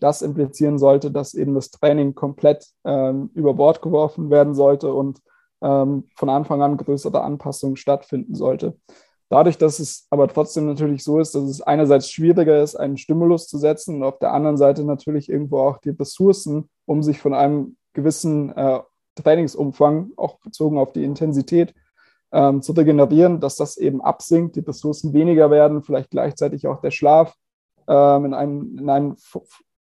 das 0.00 0.22
implizieren 0.22 0.78
sollte, 0.78 1.10
dass 1.10 1.34
eben 1.34 1.54
das 1.54 1.70
Training 1.70 2.14
komplett 2.14 2.66
ähm, 2.84 3.30
über 3.34 3.54
Bord 3.54 3.82
geworfen 3.82 4.30
werden 4.30 4.54
sollte 4.54 4.92
und 4.92 5.20
ähm, 5.62 6.04
von 6.16 6.28
Anfang 6.28 6.62
an 6.62 6.76
größere 6.76 7.22
Anpassungen 7.22 7.76
stattfinden 7.76 8.34
sollte. 8.34 8.76
Dadurch, 9.30 9.58
dass 9.58 9.78
es 9.78 10.06
aber 10.10 10.28
trotzdem 10.28 10.66
natürlich 10.66 11.02
so 11.02 11.18
ist, 11.18 11.34
dass 11.34 11.44
es 11.44 11.60
einerseits 11.60 12.10
schwieriger 12.10 12.62
ist, 12.62 12.76
einen 12.76 12.98
Stimulus 12.98 13.48
zu 13.48 13.58
setzen 13.58 13.96
und 13.96 14.02
auf 14.04 14.18
der 14.18 14.32
anderen 14.32 14.56
Seite 14.56 14.84
natürlich 14.84 15.28
irgendwo 15.28 15.60
auch 15.60 15.78
die 15.78 15.90
Ressourcen, 15.90 16.68
um 16.86 17.02
sich 17.02 17.18
von 17.18 17.34
einem 17.34 17.76
gewissen 17.94 18.54
äh, 18.56 18.80
Trainingsumfang, 19.16 20.10
auch 20.16 20.38
bezogen 20.40 20.78
auf 20.78 20.92
die 20.92 21.04
Intensität, 21.04 21.74
ähm, 22.32 22.62
zu 22.62 22.72
regenerieren, 22.72 23.40
dass 23.40 23.56
das 23.56 23.76
eben 23.76 24.02
absinkt, 24.02 24.56
die 24.56 24.60
Ressourcen 24.60 25.14
weniger 25.14 25.50
werden, 25.50 25.82
vielleicht 25.82 26.10
gleichzeitig 26.10 26.66
auch 26.66 26.80
der 26.80 26.90
Schlaf 26.90 27.34
ähm, 27.88 28.26
in 28.26 28.34
ein, 28.34 28.76
in 28.78 28.90
ein 28.90 29.16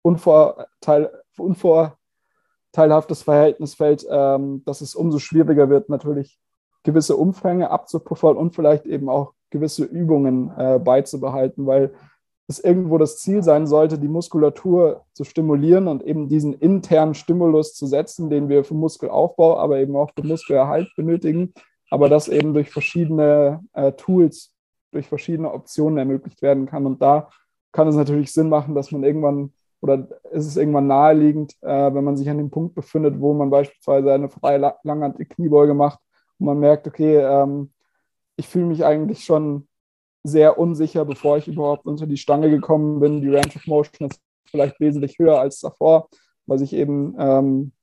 unvorteil, 0.03 1.09
unvorteilhaftes 1.37 3.23
Verhältnis 3.23 3.73
fällt, 3.73 4.05
ähm, 4.07 4.63
dass 4.65 4.81
es 4.81 4.93
umso 4.93 5.17
schwieriger 5.17 5.69
wird, 5.69 5.89
natürlich 5.89 6.37
gewisse 6.83 7.15
Umfänge 7.15 7.71
abzupuffern 7.71 8.37
und 8.37 8.53
vielleicht 8.53 8.85
eben 8.85 9.09
auch 9.09 9.33
gewisse 9.49 9.85
Übungen 9.85 10.51
äh, 10.57 10.79
beizubehalten, 10.79 11.65
weil 11.65 11.93
es 12.47 12.59
irgendwo 12.59 12.97
das 12.97 13.17
Ziel 13.19 13.41
sein 13.41 13.67
sollte, 13.67 13.97
die 13.97 14.09
Muskulatur 14.09 15.05
zu 15.13 15.23
stimulieren 15.23 15.87
und 15.87 16.03
eben 16.03 16.27
diesen 16.27 16.53
internen 16.53 17.13
Stimulus 17.13 17.73
zu 17.73 17.87
setzen, 17.87 18.29
den 18.29 18.49
wir 18.49 18.65
für 18.65 18.73
Muskelaufbau, 18.73 19.57
aber 19.57 19.79
eben 19.79 19.95
auch 19.95 20.11
für 20.13 20.27
Muskelerhalt 20.27 20.89
benötigen, 20.97 21.53
aber 21.89 22.09
das 22.09 22.27
eben 22.27 22.53
durch 22.53 22.69
verschiedene 22.69 23.63
äh, 23.73 23.93
Tools, 23.93 24.53
durch 24.91 25.07
verschiedene 25.07 25.53
Optionen 25.53 25.97
ermöglicht 25.97 26.41
werden 26.41 26.65
kann. 26.65 26.85
Und 26.85 27.01
da 27.01 27.29
kann 27.71 27.87
es 27.87 27.95
natürlich 27.95 28.33
Sinn 28.33 28.49
machen, 28.49 28.75
dass 28.75 28.91
man 28.91 29.03
irgendwann 29.03 29.53
oder 29.83 30.07
ist 30.31 30.47
es 30.47 30.55
irgendwann 30.55 30.87
naheliegend, 30.87 31.57
äh, 31.61 31.93
wenn 31.93 32.05
man 32.05 32.15
sich 32.15 32.29
an 32.29 32.37
dem 32.37 32.49
Punkt 32.49 32.73
befindet, 32.73 33.19
wo 33.19 33.33
man 33.33 33.49
beispielsweise 33.49 34.13
eine 34.13 34.29
freie 34.29 34.73
langhantige 34.83 35.25
Kniebeuge 35.25 35.73
macht 35.73 35.99
und 36.39 36.45
man 36.45 36.59
merkt, 36.59 36.87
okay, 36.87 37.17
ähm, 37.17 37.73
ich 38.37 38.47
fühle 38.47 38.67
mich 38.67 38.85
eigentlich 38.85 39.25
schon 39.25 39.67
sehr 40.23 40.57
unsicher, 40.57 41.03
bevor 41.03 41.37
ich 41.37 41.49
überhaupt 41.49 41.85
unter 41.85 42.07
die 42.07 42.15
Stange 42.15 42.49
gekommen 42.49 43.01
bin. 43.01 43.19
Die 43.19 43.27
Range 43.27 43.51
of 43.53 43.67
Motion 43.67 44.07
ist 44.07 44.21
vielleicht 44.45 44.79
wesentlich 44.79 45.19
höher 45.19 45.41
als 45.41 45.59
davor, 45.59 46.07
weil 46.45 46.59
sich 46.59 46.71
eben, 46.71 47.17
ähm, 47.19 47.73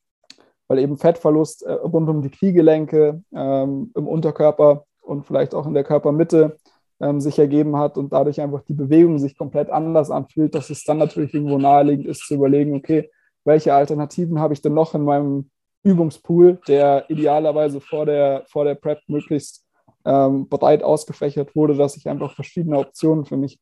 weil 0.69 0.79
eben 0.79 0.97
Fettverlust 0.97 1.65
äh, 1.65 1.73
rund 1.73 2.09
um 2.09 2.23
die 2.23 2.31
Kniegelenke 2.31 3.23
ähm, 3.35 3.93
im 3.95 4.09
Unterkörper 4.09 4.87
und 5.03 5.27
vielleicht 5.27 5.55
auch 5.55 5.67
in 5.67 5.75
der 5.75 5.85
Körpermitte 5.85 6.57
ähm, 7.01 7.21
sich 7.21 7.39
ergeben 7.39 7.77
hat 7.77 7.97
und 7.97 8.13
dadurch 8.13 8.41
einfach 8.41 8.63
die 8.63 8.75
Bewegung 8.75 9.19
sich 9.19 9.37
komplett 9.37 9.71
anders 9.71 10.11
anfühlt, 10.11 10.55
dass 10.55 10.71
es 10.71 10.85
dann 10.85 10.99
natürlich 10.99 11.35
irgendwo 11.35 11.59
naheliegend 11.59 12.07
ist 12.07 12.27
zu 12.27 12.35
überlegen, 12.35 12.75
okay, 12.75 13.11
welche 13.45 13.75
Alternativen 13.75 14.39
habe 14.39 14.55
ich 14.55 14.63
denn 14.63 14.75
noch 14.75 14.95
in 14.95 15.05
meinem 15.05 15.51
Übungspool, 15.83 16.61
der 16.69 17.09
idealerweise 17.09 17.81
vor 17.81 18.05
der, 18.05 18.45
vor 18.47 18.65
der 18.65 18.75
Prep 18.75 19.01
möglichst 19.07 19.65
ähm, 20.05 20.49
breit 20.49 20.83
ausgefächert 20.83 21.57
wurde, 21.57 21.75
dass 21.75 21.97
ich 21.97 22.09
einfach 22.09 22.35
verschiedene 22.35 22.79
Optionen 22.79 23.25
für 23.25 23.37
mich 23.37 23.59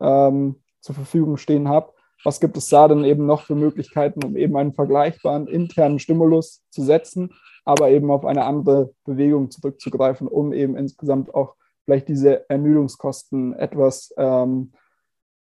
ähm, 0.00 0.56
zur 0.80 0.94
Verfügung 0.94 1.36
stehen 1.36 1.68
habe. 1.68 1.92
Was 2.24 2.40
gibt 2.40 2.56
es 2.56 2.68
da 2.68 2.88
denn 2.88 3.04
eben 3.04 3.24
noch 3.24 3.42
für 3.42 3.54
Möglichkeiten, 3.54 4.22
um 4.24 4.36
eben 4.36 4.56
einen 4.56 4.74
vergleichbaren 4.74 5.46
internen 5.46 5.98
Stimulus 5.98 6.62
zu 6.70 6.82
setzen, 6.82 7.32
aber 7.64 7.90
eben 7.90 8.10
auf 8.10 8.24
eine 8.24 8.44
andere 8.44 8.92
Bewegung 9.04 9.50
zurückzugreifen, 9.50 10.26
um 10.28 10.52
eben 10.52 10.76
insgesamt 10.76 11.34
auch 11.34 11.54
vielleicht 11.90 12.08
diese 12.08 12.48
Ermüdungskosten 12.48 13.52
etwas 13.54 14.14
ähm, 14.16 14.72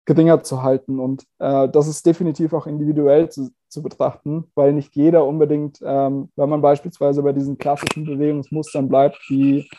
geringer 0.06 0.42
zu 0.44 0.64
halten. 0.64 0.98
Und 0.98 1.26
äh, 1.40 1.68
das 1.68 1.90
ist 1.90 2.06
definitiv 2.06 2.54
auch 2.54 2.68
individuell 2.68 3.30
zu, 3.30 3.50
zu 3.68 3.84
betrachten, 3.84 4.46
weil 4.56 4.72
nicht 4.72 4.96
jeder 4.96 5.26
unbedingt, 5.26 5.80
ähm, 5.84 6.30
wenn 6.38 6.50
man 6.50 6.62
beispielsweise 6.62 7.22
bei 7.22 7.34
diesen 7.34 7.58
klassischen 7.58 8.06
Bewegungsmustern 8.06 8.88
bleibt, 8.88 9.20
wie 9.28 9.70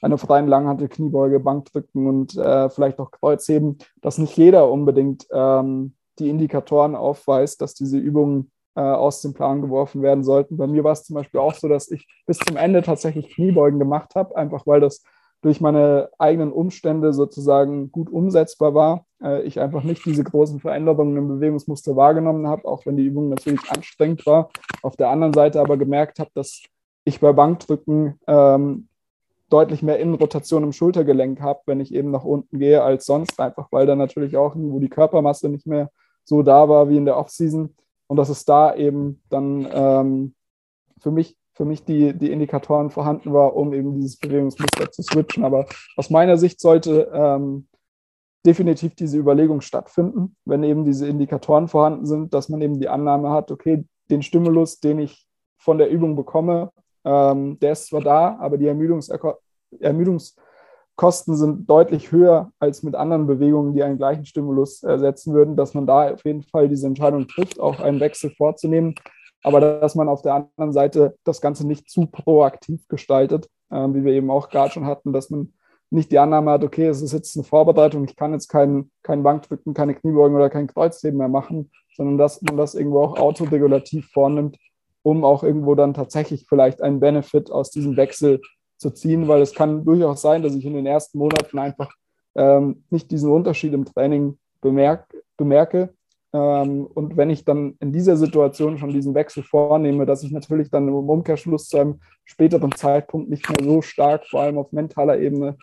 eine 0.00 0.16
freien 0.16 0.46
Langhantel, 0.46 0.88
Kniebeuge, 0.88 1.40
Bankdrücken 1.40 2.06
und 2.06 2.36
äh, 2.36 2.70
vielleicht 2.70 3.00
auch 3.00 3.10
Kreuzheben, 3.10 3.78
dass 4.00 4.18
nicht 4.18 4.36
jeder 4.36 4.70
unbedingt 4.70 5.26
ähm, 5.32 5.96
die 6.20 6.30
Indikatoren 6.30 6.94
aufweist, 6.94 7.60
dass 7.60 7.74
diese 7.74 7.98
Übungen 7.98 8.52
äh, 8.76 8.80
aus 8.80 9.22
dem 9.22 9.34
Plan 9.34 9.60
geworfen 9.60 10.02
werden 10.02 10.22
sollten. 10.22 10.56
Bei 10.56 10.68
mir 10.68 10.84
war 10.84 10.92
es 10.92 11.02
zum 11.02 11.14
Beispiel 11.14 11.40
auch 11.40 11.54
so, 11.54 11.66
dass 11.66 11.90
ich 11.90 12.06
bis 12.26 12.38
zum 12.38 12.56
Ende 12.56 12.82
tatsächlich 12.82 13.30
Kniebeugen 13.30 13.80
gemacht 13.80 14.14
habe, 14.14 14.36
einfach 14.36 14.64
weil 14.66 14.80
das 14.80 15.02
durch 15.42 15.60
meine 15.60 16.10
eigenen 16.18 16.52
Umstände 16.52 17.12
sozusagen 17.12 17.92
gut 17.92 18.10
umsetzbar 18.10 18.74
war. 18.74 19.06
Äh, 19.22 19.42
ich 19.42 19.60
einfach 19.60 19.82
nicht 19.82 20.04
diese 20.04 20.24
großen 20.24 20.60
Veränderungen 20.60 21.16
im 21.16 21.28
Bewegungsmuster 21.28 21.96
wahrgenommen 21.96 22.46
habe, 22.46 22.64
auch 22.66 22.86
wenn 22.86 22.96
die 22.96 23.04
Übung 23.04 23.28
natürlich 23.28 23.70
anstrengend 23.70 24.26
war. 24.26 24.50
Auf 24.82 24.96
der 24.96 25.10
anderen 25.10 25.34
Seite 25.34 25.60
aber 25.60 25.76
gemerkt 25.76 26.18
habe, 26.18 26.30
dass 26.34 26.62
ich 27.04 27.20
bei 27.20 27.32
Bankdrücken 27.32 28.18
ähm, 28.26 28.88
deutlich 29.48 29.82
mehr 29.82 30.00
Innenrotation 30.00 30.64
im 30.64 30.72
Schultergelenk 30.72 31.40
habe, 31.40 31.60
wenn 31.66 31.80
ich 31.80 31.94
eben 31.94 32.10
nach 32.10 32.24
unten 32.24 32.58
gehe, 32.58 32.82
als 32.82 33.06
sonst, 33.06 33.38
einfach 33.38 33.68
weil 33.70 33.86
dann 33.86 33.98
natürlich 33.98 34.36
auch 34.36 34.56
irgendwo 34.56 34.80
die 34.80 34.88
Körpermasse 34.88 35.48
nicht 35.48 35.66
mehr 35.66 35.90
so 36.24 36.42
da 36.42 36.68
war 36.68 36.88
wie 36.88 36.96
in 36.96 37.04
der 37.04 37.16
Offseason. 37.16 37.74
Und 38.08 38.16
dass 38.16 38.28
es 38.28 38.44
da 38.44 38.74
eben 38.74 39.20
dann 39.28 39.68
ähm, 39.72 40.34
für 40.98 41.10
mich 41.10 41.36
für 41.56 41.64
mich 41.64 41.84
die, 41.84 42.12
die 42.12 42.30
Indikatoren 42.30 42.90
vorhanden 42.90 43.32
war, 43.32 43.56
um 43.56 43.72
eben 43.72 43.94
dieses 43.94 44.18
Bewegungsmuster 44.18 44.90
zu 44.90 45.02
switchen. 45.02 45.42
Aber 45.42 45.64
aus 45.96 46.10
meiner 46.10 46.36
Sicht 46.36 46.60
sollte 46.60 47.10
ähm, 47.14 47.66
definitiv 48.44 48.94
diese 48.94 49.16
Überlegung 49.16 49.62
stattfinden, 49.62 50.36
wenn 50.44 50.62
eben 50.62 50.84
diese 50.84 51.08
Indikatoren 51.08 51.66
vorhanden 51.68 52.04
sind, 52.04 52.34
dass 52.34 52.50
man 52.50 52.60
eben 52.60 52.78
die 52.78 52.90
Annahme 52.90 53.30
hat, 53.30 53.50
okay, 53.50 53.86
den 54.10 54.22
Stimulus, 54.22 54.80
den 54.80 54.98
ich 54.98 55.26
von 55.56 55.78
der 55.78 55.88
Übung 55.88 56.14
bekomme, 56.14 56.72
ähm, 57.04 57.58
der 57.58 57.72
ist 57.72 57.86
zwar 57.86 58.02
da, 58.02 58.36
aber 58.38 58.58
die 58.58 58.66
Ermüdungs 58.66 59.10
Ermüdungskosten 59.80 61.36
sind 61.36 61.70
deutlich 61.70 62.12
höher 62.12 62.52
als 62.58 62.82
mit 62.82 62.94
anderen 62.94 63.26
Bewegungen, 63.26 63.74
die 63.74 63.82
einen 63.82 63.96
gleichen 63.96 64.26
Stimulus 64.26 64.82
ersetzen 64.82 65.32
würden, 65.32 65.56
dass 65.56 65.72
man 65.72 65.86
da 65.86 66.12
auf 66.12 66.24
jeden 66.24 66.42
Fall 66.42 66.68
diese 66.68 66.86
Entscheidung 66.86 67.26
trifft, 67.26 67.58
auch 67.58 67.80
einen 67.80 68.00
Wechsel 68.00 68.30
vorzunehmen 68.30 68.94
aber 69.46 69.60
dass 69.60 69.94
man 69.94 70.08
auf 70.08 70.22
der 70.22 70.34
anderen 70.34 70.72
Seite 70.72 71.16
das 71.22 71.40
Ganze 71.40 71.64
nicht 71.64 71.88
zu 71.88 72.06
proaktiv 72.06 72.88
gestaltet, 72.88 73.48
äh, 73.70 73.76
wie 73.76 74.02
wir 74.04 74.12
eben 74.12 74.28
auch 74.28 74.48
gerade 74.48 74.72
schon 74.72 74.86
hatten, 74.86 75.12
dass 75.12 75.30
man 75.30 75.52
nicht 75.88 76.10
die 76.10 76.18
Annahme 76.18 76.50
hat, 76.50 76.64
okay, 76.64 76.86
es 76.86 77.00
ist 77.00 77.12
jetzt 77.12 77.36
eine 77.36 77.44
Vorbereitung, 77.44 78.04
ich 78.04 78.16
kann 78.16 78.32
jetzt 78.32 78.48
keinen 78.48 78.90
kein 79.04 79.22
Bankdrücken, 79.22 79.72
keine 79.72 79.94
Kniebeugen 79.94 80.36
oder 80.36 80.50
kein 80.50 80.66
Kreuzheben 80.66 81.18
mehr 81.18 81.28
machen, 81.28 81.70
sondern 81.94 82.18
dass 82.18 82.42
man 82.42 82.56
das 82.56 82.74
irgendwo 82.74 83.02
auch 83.02 83.20
autoregulativ 83.20 84.08
vornimmt, 84.08 84.58
um 85.04 85.24
auch 85.24 85.44
irgendwo 85.44 85.76
dann 85.76 85.94
tatsächlich 85.94 86.46
vielleicht 86.48 86.82
einen 86.82 86.98
Benefit 86.98 87.52
aus 87.52 87.70
diesem 87.70 87.96
Wechsel 87.96 88.40
zu 88.78 88.90
ziehen, 88.90 89.28
weil 89.28 89.42
es 89.42 89.54
kann 89.54 89.84
durchaus 89.84 90.22
sein, 90.22 90.42
dass 90.42 90.56
ich 90.56 90.64
in 90.64 90.74
den 90.74 90.86
ersten 90.86 91.18
Monaten 91.18 91.60
einfach 91.60 91.94
ähm, 92.34 92.82
nicht 92.90 93.12
diesen 93.12 93.30
Unterschied 93.30 93.74
im 93.74 93.84
Training 93.84 94.38
bemerk, 94.60 95.06
bemerke 95.36 95.82
ähm, 95.82 95.95
und 96.36 97.16
wenn 97.16 97.30
ich 97.30 97.44
dann 97.44 97.76
in 97.80 97.92
dieser 97.92 98.16
Situation 98.16 98.78
schon 98.78 98.90
diesen 98.90 99.14
Wechsel 99.14 99.42
vornehme, 99.42 100.06
dass 100.06 100.22
ich 100.22 100.32
natürlich 100.32 100.70
dann 100.70 100.88
im 100.88 100.94
Umkehrschluss 100.94 101.68
zu 101.68 101.78
einem 101.78 102.00
späteren 102.24 102.72
Zeitpunkt 102.72 103.30
nicht 103.30 103.48
mehr 103.48 103.64
so 103.64 103.82
stark, 103.82 104.26
vor 104.26 104.40
allem 104.40 104.58
auf 104.58 104.72
mentaler 104.72 105.18
Ebene, 105.18 105.56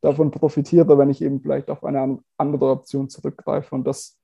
davon 0.00 0.30
profitiere, 0.30 0.98
wenn 0.98 1.10
ich 1.10 1.22
eben 1.22 1.40
vielleicht 1.40 1.70
auf 1.70 1.84
eine 1.84 2.18
andere 2.36 2.70
Option 2.70 3.08
zurückgreife. 3.08 3.74
Und 3.74 3.84
das 3.86 4.18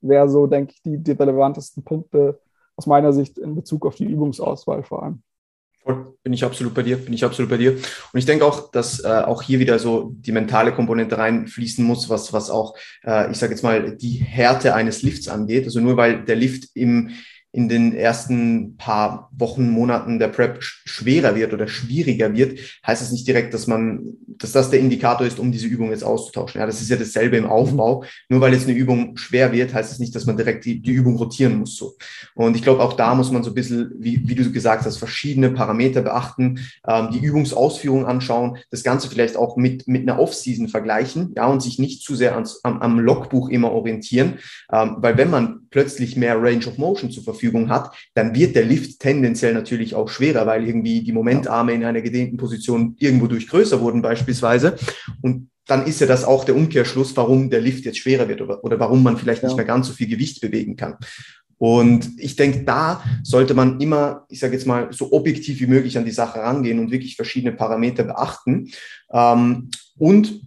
wäre 0.00 0.28
so, 0.28 0.46
denke 0.46 0.72
ich, 0.74 0.82
die, 0.82 0.98
die 0.98 1.12
relevantesten 1.12 1.84
Punkte 1.84 2.40
aus 2.76 2.86
meiner 2.86 3.12
Sicht 3.12 3.38
in 3.38 3.54
Bezug 3.54 3.86
auf 3.86 3.94
die 3.94 4.06
Übungsauswahl 4.06 4.82
vor 4.82 5.02
allem. 5.02 5.22
Bin 6.24 6.32
ich 6.32 6.42
absolut 6.42 6.72
bei 6.74 6.82
dir, 6.82 6.96
bin 6.96 7.12
ich 7.12 7.22
absolut 7.22 7.50
bei 7.50 7.58
dir. 7.58 7.72
Und 7.72 8.18
ich 8.18 8.24
denke 8.24 8.46
auch, 8.46 8.70
dass 8.72 9.04
äh, 9.04 9.08
auch 9.08 9.42
hier 9.42 9.58
wieder 9.58 9.78
so 9.78 10.14
die 10.16 10.32
mentale 10.32 10.72
Komponente 10.72 11.18
reinfließen 11.18 11.84
muss, 11.84 12.08
was, 12.08 12.32
was 12.32 12.50
auch, 12.50 12.74
äh, 13.04 13.30
ich 13.30 13.36
sage 13.36 13.52
jetzt 13.52 13.62
mal, 13.62 13.94
die 13.94 14.14
Härte 14.14 14.74
eines 14.74 15.02
Lifts 15.02 15.28
angeht. 15.28 15.66
Also 15.66 15.80
nur 15.80 15.98
weil 15.98 16.24
der 16.24 16.36
Lift 16.36 16.70
im, 16.74 17.10
in 17.54 17.68
den 17.68 17.94
ersten 17.94 18.76
paar 18.76 19.30
Wochen, 19.30 19.70
Monaten 19.70 20.18
der 20.18 20.26
Prep 20.26 20.60
schwerer 20.60 21.36
wird 21.36 21.52
oder 21.52 21.68
schwieriger 21.68 22.34
wird, 22.34 22.58
heißt 22.84 23.00
es 23.00 23.12
nicht 23.12 23.28
direkt, 23.28 23.54
dass 23.54 23.68
man, 23.68 24.02
dass 24.26 24.50
das 24.50 24.70
der 24.70 24.80
Indikator 24.80 25.24
ist, 25.24 25.38
um 25.38 25.52
diese 25.52 25.68
Übung 25.68 25.90
jetzt 25.90 26.02
auszutauschen. 26.02 26.60
Ja, 26.60 26.66
das 26.66 26.80
ist 26.80 26.90
ja 26.90 26.96
dasselbe 26.96 27.36
im 27.36 27.46
Aufbau. 27.46 28.02
Nur 28.28 28.40
weil 28.40 28.54
jetzt 28.54 28.66
eine 28.66 28.76
Übung 28.76 29.16
schwer 29.16 29.52
wird, 29.52 29.72
heißt 29.72 29.92
es 29.92 30.00
nicht, 30.00 30.16
dass 30.16 30.26
man 30.26 30.36
direkt 30.36 30.64
die, 30.64 30.82
die 30.82 30.90
Übung 30.90 31.14
rotieren 31.14 31.60
muss. 31.60 31.76
So. 31.76 31.94
Und 32.34 32.56
ich 32.56 32.62
glaube, 32.64 32.82
auch 32.82 32.94
da 32.94 33.14
muss 33.14 33.30
man 33.30 33.44
so 33.44 33.52
ein 33.52 33.54
bisschen, 33.54 33.92
wie, 34.00 34.28
wie 34.28 34.34
du 34.34 34.50
gesagt 34.50 34.84
hast, 34.84 34.96
verschiedene 34.96 35.50
Parameter 35.50 36.02
beachten, 36.02 36.58
ähm, 36.88 37.10
die 37.12 37.20
Übungsausführung 37.20 38.04
anschauen, 38.04 38.58
das 38.72 38.82
Ganze 38.82 39.08
vielleicht 39.08 39.36
auch 39.36 39.56
mit, 39.56 39.86
mit 39.86 40.02
einer 40.02 40.18
Off-Season 40.18 40.66
vergleichen, 40.66 41.32
ja, 41.36 41.46
und 41.46 41.62
sich 41.62 41.78
nicht 41.78 42.02
zu 42.02 42.16
sehr 42.16 42.34
ans, 42.34 42.58
am, 42.64 42.82
am 42.82 42.98
Logbuch 42.98 43.48
immer 43.48 43.70
orientieren, 43.70 44.38
ähm, 44.72 44.96
weil 44.98 45.16
wenn 45.16 45.30
man 45.30 45.63
plötzlich 45.74 46.16
mehr 46.16 46.40
Range 46.40 46.64
of 46.68 46.78
Motion 46.78 47.10
zur 47.10 47.24
Verfügung 47.24 47.68
hat, 47.68 47.90
dann 48.14 48.32
wird 48.32 48.54
der 48.54 48.64
Lift 48.64 49.00
tendenziell 49.00 49.52
natürlich 49.52 49.96
auch 49.96 50.08
schwerer, 50.08 50.46
weil 50.46 50.64
irgendwie 50.64 51.02
die 51.02 51.10
Momentarme 51.10 51.72
in 51.72 51.84
einer 51.84 52.00
gedehnten 52.00 52.36
Position 52.36 52.94
irgendwo 53.00 53.26
durch 53.26 53.48
größer 53.48 53.80
wurden 53.80 54.00
beispielsweise. 54.00 54.76
Und 55.20 55.50
dann 55.66 55.84
ist 55.84 56.00
ja 56.00 56.06
das 56.06 56.22
auch 56.22 56.44
der 56.44 56.54
Umkehrschluss, 56.54 57.16
warum 57.16 57.50
der 57.50 57.60
Lift 57.60 57.86
jetzt 57.86 57.98
schwerer 57.98 58.28
wird 58.28 58.40
oder, 58.40 58.62
oder 58.62 58.78
warum 58.78 59.02
man 59.02 59.16
vielleicht 59.16 59.42
ja. 59.42 59.48
nicht 59.48 59.56
mehr 59.56 59.66
ganz 59.66 59.88
so 59.88 59.94
viel 59.94 60.06
Gewicht 60.06 60.40
bewegen 60.40 60.76
kann. 60.76 60.94
Und 61.58 62.08
ich 62.18 62.36
denke, 62.36 62.62
da 62.62 63.02
sollte 63.24 63.54
man 63.54 63.80
immer, 63.80 64.26
ich 64.28 64.38
sage 64.38 64.52
jetzt 64.52 64.68
mal, 64.68 64.92
so 64.92 65.12
objektiv 65.12 65.58
wie 65.58 65.66
möglich 65.66 65.98
an 65.98 66.04
die 66.04 66.12
Sache 66.12 66.38
rangehen 66.38 66.78
und 66.78 66.92
wirklich 66.92 67.16
verschiedene 67.16 67.52
Parameter 67.52 68.04
beachten. 68.04 68.70
Ähm, 69.12 69.70
und 69.98 70.40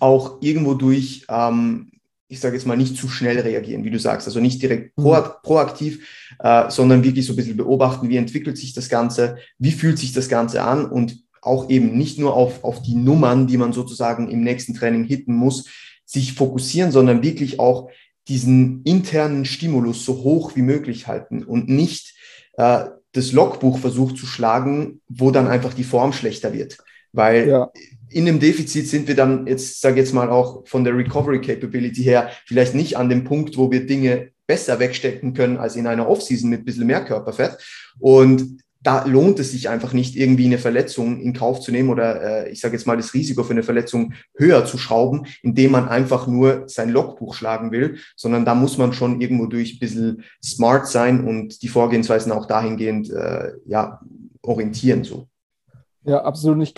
auch 0.00 0.42
irgendwo 0.42 0.74
durch 0.74 1.24
ähm, 1.30 1.89
ich 2.30 2.38
sage 2.38 2.54
jetzt 2.54 2.64
mal, 2.64 2.76
nicht 2.76 2.96
zu 2.96 3.08
schnell 3.08 3.40
reagieren, 3.40 3.82
wie 3.82 3.90
du 3.90 3.98
sagst. 3.98 4.28
Also 4.28 4.38
nicht 4.38 4.62
direkt 4.62 4.96
mhm. 4.96 5.02
proaktiv, 5.42 6.06
äh, 6.38 6.70
sondern 6.70 7.02
wirklich 7.02 7.26
so 7.26 7.32
ein 7.32 7.36
bisschen 7.36 7.56
beobachten, 7.56 8.08
wie 8.08 8.16
entwickelt 8.16 8.56
sich 8.56 8.72
das 8.72 8.88
Ganze, 8.88 9.36
wie 9.58 9.72
fühlt 9.72 9.98
sich 9.98 10.12
das 10.12 10.28
Ganze 10.28 10.62
an 10.62 10.86
und 10.86 11.24
auch 11.42 11.68
eben 11.68 11.98
nicht 11.98 12.18
nur 12.20 12.34
auf, 12.34 12.62
auf 12.62 12.82
die 12.82 12.94
Nummern, 12.94 13.48
die 13.48 13.56
man 13.56 13.72
sozusagen 13.72 14.30
im 14.30 14.44
nächsten 14.44 14.74
Training 14.74 15.04
hitten 15.04 15.34
muss, 15.34 15.68
sich 16.04 16.34
fokussieren, 16.34 16.92
sondern 16.92 17.24
wirklich 17.24 17.58
auch 17.58 17.90
diesen 18.28 18.82
internen 18.84 19.44
Stimulus 19.44 20.04
so 20.04 20.18
hoch 20.22 20.54
wie 20.54 20.62
möglich 20.62 21.08
halten 21.08 21.42
und 21.42 21.68
nicht 21.68 22.14
äh, 22.58 22.84
das 23.10 23.32
Logbuch 23.32 23.78
versucht 23.78 24.16
zu 24.16 24.26
schlagen, 24.26 25.00
wo 25.08 25.32
dann 25.32 25.48
einfach 25.48 25.74
die 25.74 25.82
Form 25.82 26.12
schlechter 26.12 26.52
wird. 26.52 26.78
Weil 27.12 27.48
ja 27.48 27.70
in 28.10 28.26
dem 28.26 28.40
Defizit 28.40 28.88
sind 28.88 29.08
wir 29.08 29.14
dann 29.14 29.46
jetzt, 29.46 29.80
sage 29.80 30.00
jetzt 30.00 30.12
mal 30.12 30.30
auch 30.30 30.66
von 30.66 30.84
der 30.84 30.96
Recovery 30.96 31.40
Capability 31.40 32.02
her, 32.02 32.30
vielleicht 32.46 32.74
nicht 32.74 32.96
an 32.96 33.08
dem 33.08 33.24
Punkt, 33.24 33.56
wo 33.56 33.70
wir 33.70 33.86
Dinge 33.86 34.30
besser 34.46 34.80
wegstecken 34.80 35.32
können 35.32 35.58
als 35.58 35.76
in 35.76 35.86
einer 35.86 36.08
Offseason 36.08 36.50
mit 36.50 36.62
ein 36.62 36.64
bisschen 36.64 36.86
mehr 36.86 37.04
Körperfett. 37.04 37.56
Und 37.98 38.60
da 38.82 39.04
lohnt 39.04 39.38
es 39.38 39.52
sich 39.52 39.68
einfach 39.68 39.92
nicht, 39.92 40.16
irgendwie 40.16 40.46
eine 40.46 40.58
Verletzung 40.58 41.20
in 41.20 41.34
Kauf 41.34 41.60
zu 41.60 41.70
nehmen 41.70 41.90
oder 41.90 42.46
äh, 42.46 42.50
ich 42.50 42.60
sage 42.60 42.74
jetzt 42.74 42.86
mal 42.86 42.96
das 42.96 43.12
Risiko 43.12 43.44
für 43.44 43.52
eine 43.52 43.62
Verletzung 43.62 44.14
höher 44.36 44.64
zu 44.64 44.78
schrauben, 44.78 45.26
indem 45.42 45.72
man 45.72 45.88
einfach 45.88 46.26
nur 46.26 46.64
sein 46.66 46.88
Logbuch 46.88 47.34
schlagen 47.34 47.72
will, 47.72 47.98
sondern 48.16 48.44
da 48.44 48.54
muss 48.54 48.78
man 48.78 48.92
schon 48.92 49.20
irgendwo 49.20 49.46
durch 49.46 49.74
ein 49.74 49.78
bisschen 49.80 50.24
smart 50.42 50.88
sein 50.88 51.26
und 51.26 51.62
die 51.62 51.68
Vorgehensweisen 51.68 52.32
auch 52.32 52.46
dahingehend 52.46 53.10
äh, 53.10 53.52
ja, 53.66 54.00
orientieren. 54.42 55.04
So. 55.04 55.28
Ja, 56.04 56.22
absolut. 56.24 56.62
Ich 56.62 56.74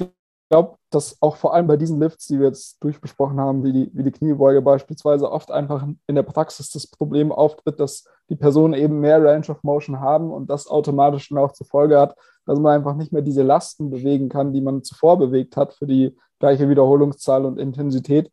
glaube, 0.50 0.76
dass 0.94 1.16
auch 1.20 1.36
vor 1.36 1.54
allem 1.54 1.66
bei 1.66 1.76
diesen 1.76 1.98
Lifts, 1.98 2.26
die 2.26 2.38
wir 2.38 2.46
jetzt 2.46 2.82
durchbesprochen 2.82 3.40
haben, 3.40 3.64
wie 3.64 3.72
die, 3.72 3.90
wie 3.92 4.02
die 4.02 4.12
Kniebeuge 4.12 4.62
beispielsweise, 4.62 5.30
oft 5.30 5.50
einfach 5.50 5.86
in 6.06 6.14
der 6.14 6.22
Praxis 6.22 6.70
das 6.70 6.86
Problem 6.86 7.32
auftritt, 7.32 7.80
dass 7.80 8.04
die 8.28 8.36
Personen 8.36 8.74
eben 8.74 9.00
mehr 9.00 9.22
Range 9.22 9.46
of 9.48 9.62
Motion 9.62 10.00
haben 10.00 10.30
und 10.30 10.50
das 10.50 10.66
automatisch 10.66 11.28
dann 11.28 11.38
auch 11.38 11.52
zur 11.52 11.66
Folge 11.66 11.98
hat, 11.98 12.16
dass 12.46 12.58
man 12.58 12.76
einfach 12.76 12.94
nicht 12.94 13.12
mehr 13.12 13.22
diese 13.22 13.42
Lasten 13.42 13.90
bewegen 13.90 14.28
kann, 14.28 14.52
die 14.52 14.60
man 14.60 14.82
zuvor 14.82 15.18
bewegt 15.18 15.56
hat 15.56 15.74
für 15.74 15.86
die 15.86 16.16
gleiche 16.38 16.68
Wiederholungszahl 16.68 17.44
und 17.44 17.58
Intensität. 17.58 18.30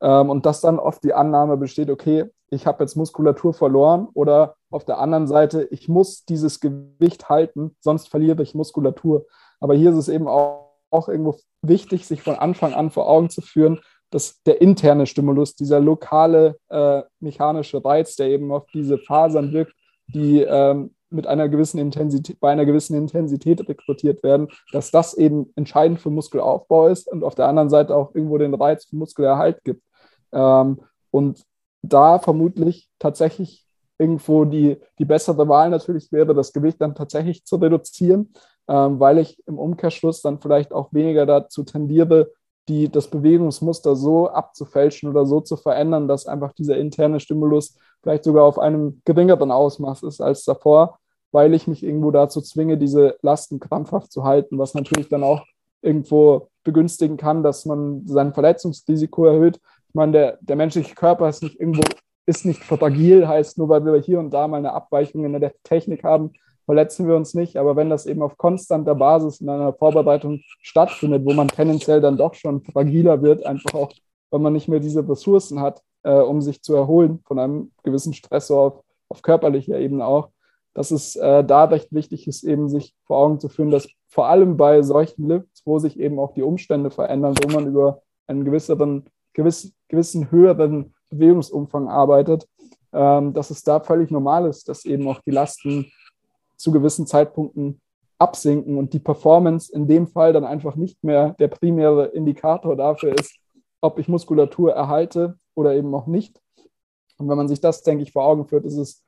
Ähm, 0.00 0.30
und 0.30 0.46
dass 0.46 0.60
dann 0.60 0.78
oft 0.78 1.02
die 1.02 1.14
Annahme 1.14 1.56
besteht, 1.56 1.90
okay, 1.90 2.26
ich 2.50 2.66
habe 2.66 2.82
jetzt 2.82 2.96
Muskulatur 2.96 3.52
verloren 3.52 4.08
oder 4.14 4.54
auf 4.70 4.84
der 4.84 4.98
anderen 4.98 5.26
Seite, 5.26 5.64
ich 5.70 5.88
muss 5.88 6.24
dieses 6.24 6.60
Gewicht 6.60 7.28
halten, 7.28 7.76
sonst 7.80 8.08
verliere 8.08 8.42
ich 8.42 8.54
Muskulatur. 8.54 9.26
Aber 9.60 9.74
hier 9.74 9.90
ist 9.90 9.96
es 9.96 10.08
eben 10.08 10.28
auch 10.28 10.67
auch 10.90 11.08
irgendwo 11.08 11.36
wichtig, 11.62 12.06
sich 12.06 12.22
von 12.22 12.36
Anfang 12.36 12.74
an 12.74 12.90
vor 12.90 13.08
Augen 13.08 13.30
zu 13.30 13.40
führen, 13.40 13.80
dass 14.10 14.42
der 14.42 14.60
interne 14.60 15.06
Stimulus, 15.06 15.54
dieser 15.54 15.80
lokale 15.80 16.56
äh, 16.68 17.02
mechanische 17.20 17.84
Reiz, 17.84 18.16
der 18.16 18.28
eben 18.28 18.50
auf 18.52 18.66
diese 18.72 18.98
Fasern 18.98 19.52
wirkt, 19.52 19.74
die 20.06 20.40
ähm, 20.40 20.94
mit 21.10 21.26
einer 21.26 21.48
gewissen 21.48 21.78
Intensität, 21.78 22.40
bei 22.40 22.50
einer 22.50 22.66
gewissen 22.66 22.96
Intensität 22.96 23.66
rekrutiert 23.68 24.22
werden, 24.22 24.48
dass 24.72 24.90
das 24.90 25.14
eben 25.14 25.52
entscheidend 25.56 26.00
für 26.00 26.10
Muskelaufbau 26.10 26.88
ist 26.88 27.10
und 27.10 27.24
auf 27.24 27.34
der 27.34 27.48
anderen 27.48 27.70
Seite 27.70 27.94
auch 27.94 28.14
irgendwo 28.14 28.38
den 28.38 28.54
Reiz 28.54 28.86
für 28.86 28.96
Muskelerhalt 28.96 29.62
gibt. 29.64 29.82
Ähm, 30.32 30.80
und 31.10 31.44
da 31.82 32.18
vermutlich 32.18 32.88
tatsächlich 32.98 33.64
irgendwo 33.98 34.44
die, 34.44 34.76
die 34.98 35.04
bessere 35.04 35.48
Wahl 35.48 35.70
natürlich 35.70 36.12
wäre, 36.12 36.34
das 36.34 36.52
Gewicht 36.52 36.80
dann 36.80 36.94
tatsächlich 36.94 37.44
zu 37.44 37.56
reduzieren, 37.56 38.32
weil 38.68 39.18
ich 39.18 39.42
im 39.46 39.58
Umkehrschluss 39.58 40.22
dann 40.22 40.40
vielleicht 40.40 40.72
auch 40.72 40.92
weniger 40.92 41.26
dazu 41.26 41.64
tendiere, 41.64 42.30
die, 42.68 42.90
das 42.90 43.08
Bewegungsmuster 43.08 43.96
so 43.96 44.28
abzufälschen 44.28 45.08
oder 45.08 45.24
so 45.24 45.40
zu 45.40 45.56
verändern, 45.56 46.06
dass 46.06 46.26
einfach 46.26 46.52
dieser 46.52 46.76
interne 46.76 47.18
Stimulus 47.18 47.78
vielleicht 48.02 48.24
sogar 48.24 48.44
auf 48.44 48.58
einem 48.58 49.00
geringeren 49.04 49.50
Ausmaß 49.50 50.02
ist 50.02 50.20
als 50.20 50.44
davor, 50.44 50.98
weil 51.32 51.54
ich 51.54 51.66
mich 51.66 51.82
irgendwo 51.82 52.10
dazu 52.10 52.42
zwinge, 52.42 52.76
diese 52.76 53.16
Lasten 53.22 53.58
krampfhaft 53.58 54.12
zu 54.12 54.24
halten, 54.24 54.58
was 54.58 54.74
natürlich 54.74 55.08
dann 55.08 55.24
auch 55.24 55.44
irgendwo 55.80 56.48
begünstigen 56.62 57.16
kann, 57.16 57.42
dass 57.42 57.64
man 57.64 58.06
sein 58.06 58.34
Verletzungsrisiko 58.34 59.24
erhöht. 59.24 59.60
Ich 59.88 59.94
meine, 59.94 60.12
der, 60.12 60.38
der 60.42 60.56
menschliche 60.56 60.94
Körper 60.94 61.28
ist 61.28 61.42
nicht 61.42 61.58
irgendwo, 61.58 61.82
ist 62.26 62.44
nicht 62.44 62.62
fragil, 62.62 63.26
heißt 63.26 63.56
nur, 63.56 63.70
weil 63.70 63.84
wir 63.84 63.96
hier 63.96 64.18
und 64.18 64.30
da 64.30 64.46
mal 64.46 64.58
eine 64.58 64.74
Abweichung 64.74 65.24
in 65.24 65.40
der 65.40 65.54
Technik 65.62 66.04
haben, 66.04 66.32
verletzen 66.68 67.08
wir 67.08 67.16
uns 67.16 67.32
nicht. 67.32 67.56
Aber 67.56 67.76
wenn 67.76 67.88
das 67.88 68.04
eben 68.04 68.20
auf 68.20 68.36
konstanter 68.36 68.94
Basis 68.94 69.40
in 69.40 69.48
einer 69.48 69.72
Vorbereitung 69.72 70.42
stattfindet, 70.60 71.24
wo 71.24 71.32
man 71.32 71.48
tendenziell 71.48 72.02
dann 72.02 72.18
doch 72.18 72.34
schon 72.34 72.60
fragiler 72.60 73.22
wird, 73.22 73.46
einfach 73.46 73.72
auch, 73.72 73.90
weil 74.30 74.40
man 74.40 74.52
nicht 74.52 74.68
mehr 74.68 74.78
diese 74.78 75.08
Ressourcen 75.08 75.60
hat, 75.60 75.80
äh, 76.02 76.12
um 76.12 76.42
sich 76.42 76.60
zu 76.60 76.74
erholen 76.74 77.20
von 77.24 77.38
einem 77.38 77.72
gewissen 77.84 78.12
Stressor 78.12 78.60
auf, 78.60 78.84
auf 79.08 79.22
körperlicher 79.22 79.78
Ebene 79.78 80.04
auch, 80.04 80.28
dass 80.74 80.90
es 80.90 81.16
äh, 81.16 81.42
da 81.42 81.64
recht 81.64 81.90
wichtig 81.90 82.28
ist, 82.28 82.44
eben 82.44 82.68
sich 82.68 82.94
vor 83.06 83.16
Augen 83.16 83.40
zu 83.40 83.48
führen, 83.48 83.70
dass 83.70 83.88
vor 84.06 84.26
allem 84.26 84.58
bei 84.58 84.82
solchen 84.82 85.26
Lifts, 85.26 85.62
wo 85.64 85.78
sich 85.78 85.98
eben 85.98 86.18
auch 86.18 86.34
die 86.34 86.42
Umstände 86.42 86.90
verändern, 86.90 87.34
wo 87.42 87.50
man 87.50 87.66
über 87.66 88.02
einen 88.26 88.44
gewisseren, 88.44 89.06
gewiss, 89.32 89.72
gewissen 89.88 90.30
höheren 90.30 90.92
Bewegungsumfang 91.08 91.88
arbeitet, 91.88 92.46
ähm, 92.92 93.32
dass 93.32 93.48
es 93.48 93.62
da 93.62 93.80
völlig 93.80 94.10
normal 94.10 94.46
ist, 94.46 94.68
dass 94.68 94.84
eben 94.84 95.08
auch 95.08 95.22
die 95.22 95.30
Lasten 95.30 95.90
zu 96.58 96.72
gewissen 96.72 97.06
Zeitpunkten 97.06 97.80
absinken 98.18 98.76
und 98.76 98.92
die 98.92 98.98
Performance 98.98 99.72
in 99.72 99.86
dem 99.86 100.06
Fall 100.06 100.32
dann 100.32 100.44
einfach 100.44 100.74
nicht 100.74 101.02
mehr 101.04 101.34
der 101.38 101.48
primäre 101.48 102.06
Indikator 102.06 102.76
dafür 102.76 103.18
ist, 103.18 103.36
ob 103.80 103.98
ich 103.98 104.08
Muskulatur 104.08 104.72
erhalte 104.72 105.38
oder 105.54 105.74
eben 105.74 105.94
auch 105.94 106.06
nicht. 106.06 106.40
Und 107.16 107.28
wenn 107.28 107.36
man 107.36 107.48
sich 107.48 107.60
das, 107.60 107.82
denke 107.82 108.02
ich, 108.02 108.12
vor 108.12 108.24
Augen 108.24 108.46
führt, 108.46 108.64
ist 108.64 108.76
es 108.76 109.04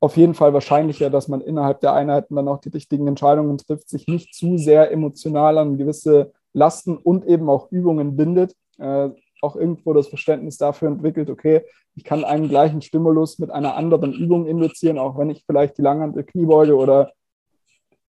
auf 0.00 0.16
jeden 0.16 0.34
Fall 0.34 0.52
wahrscheinlicher, 0.52 1.10
dass 1.10 1.28
man 1.28 1.40
innerhalb 1.40 1.80
der 1.80 1.94
Einheiten 1.94 2.36
dann 2.36 2.48
auch 2.48 2.60
die 2.60 2.68
richtigen 2.68 3.06
Entscheidungen 3.06 3.56
trifft, 3.58 3.88
sich 3.88 4.06
nicht 4.06 4.34
zu 4.34 4.58
sehr 4.58 4.92
emotional 4.92 5.58
an 5.58 5.78
gewisse 5.78 6.32
Lasten 6.52 6.96
und 6.96 7.24
eben 7.26 7.48
auch 7.48 7.72
Übungen 7.72 8.14
bindet, 8.16 8.54
äh, 8.78 9.10
auch 9.44 9.56
irgendwo 9.56 9.92
das 9.92 10.08
Verständnis 10.08 10.56
dafür 10.56 10.88
entwickelt, 10.88 11.30
okay, 11.30 11.62
ich 11.94 12.04
kann 12.04 12.24
einen 12.24 12.48
gleichen 12.48 12.82
Stimulus 12.82 13.38
mit 13.38 13.50
einer 13.50 13.76
anderen 13.76 14.12
Übung 14.12 14.46
induzieren, 14.46 14.98
auch 14.98 15.18
wenn 15.18 15.30
ich 15.30 15.44
vielleicht 15.46 15.78
die 15.78 15.82
Langhantel 15.82 16.24
Kniebeuge 16.24 16.74
oder 16.74 17.12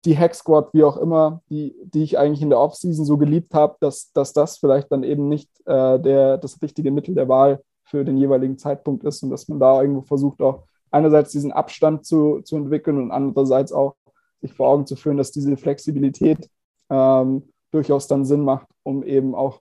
die 0.05 0.17
Hack 0.17 0.35
Squat, 0.35 0.73
wie 0.73 0.85
auch 0.85 0.97
immer, 0.97 1.43
die, 1.51 1.75
die 1.85 2.05
ich 2.05 2.17
eigentlich 2.17 2.41
in 2.41 2.51
der 2.51 2.61
Offseason 2.61 3.05
so 3.05 3.19
geliebt 3.19 3.53
habe, 3.55 3.77
dass, 3.81 4.13
dass 4.13 4.33
das 4.33 4.57
vielleicht 4.59 4.91
dann 4.93 5.03
eben 5.03 5.29
nicht 5.29 5.51
äh, 5.67 5.99
der, 5.99 6.39
das 6.39 6.63
richtige 6.63 6.93
Mittel 6.93 7.15
der 7.15 7.29
Wahl 7.29 7.61
für 7.83 8.05
den 8.05 8.17
jeweiligen 8.17 8.57
Zeitpunkt 8.57 9.05
ist 9.05 9.23
und 9.23 9.31
dass 9.31 9.49
man 9.49 9.59
da 9.59 9.83
irgendwo 9.83 10.03
versucht, 10.03 10.41
auch 10.41 10.63
einerseits 10.91 11.33
diesen 11.33 11.53
Abstand 11.53 12.07
zu, 12.07 12.41
zu 12.43 12.57
entwickeln 12.57 12.99
und 12.99 13.11
andererseits 13.11 13.73
auch 13.73 13.97
sich 14.41 14.53
vor 14.53 14.69
Augen 14.69 14.87
zu 14.87 14.97
führen, 14.97 15.17
dass 15.17 15.33
diese 15.33 15.57
Flexibilität 15.57 16.49
ähm, 16.89 17.43
durchaus 17.73 18.07
dann 18.07 18.25
Sinn 18.25 18.43
macht, 18.43 18.69
um 18.85 19.03
eben 19.03 19.35
auch 19.35 19.61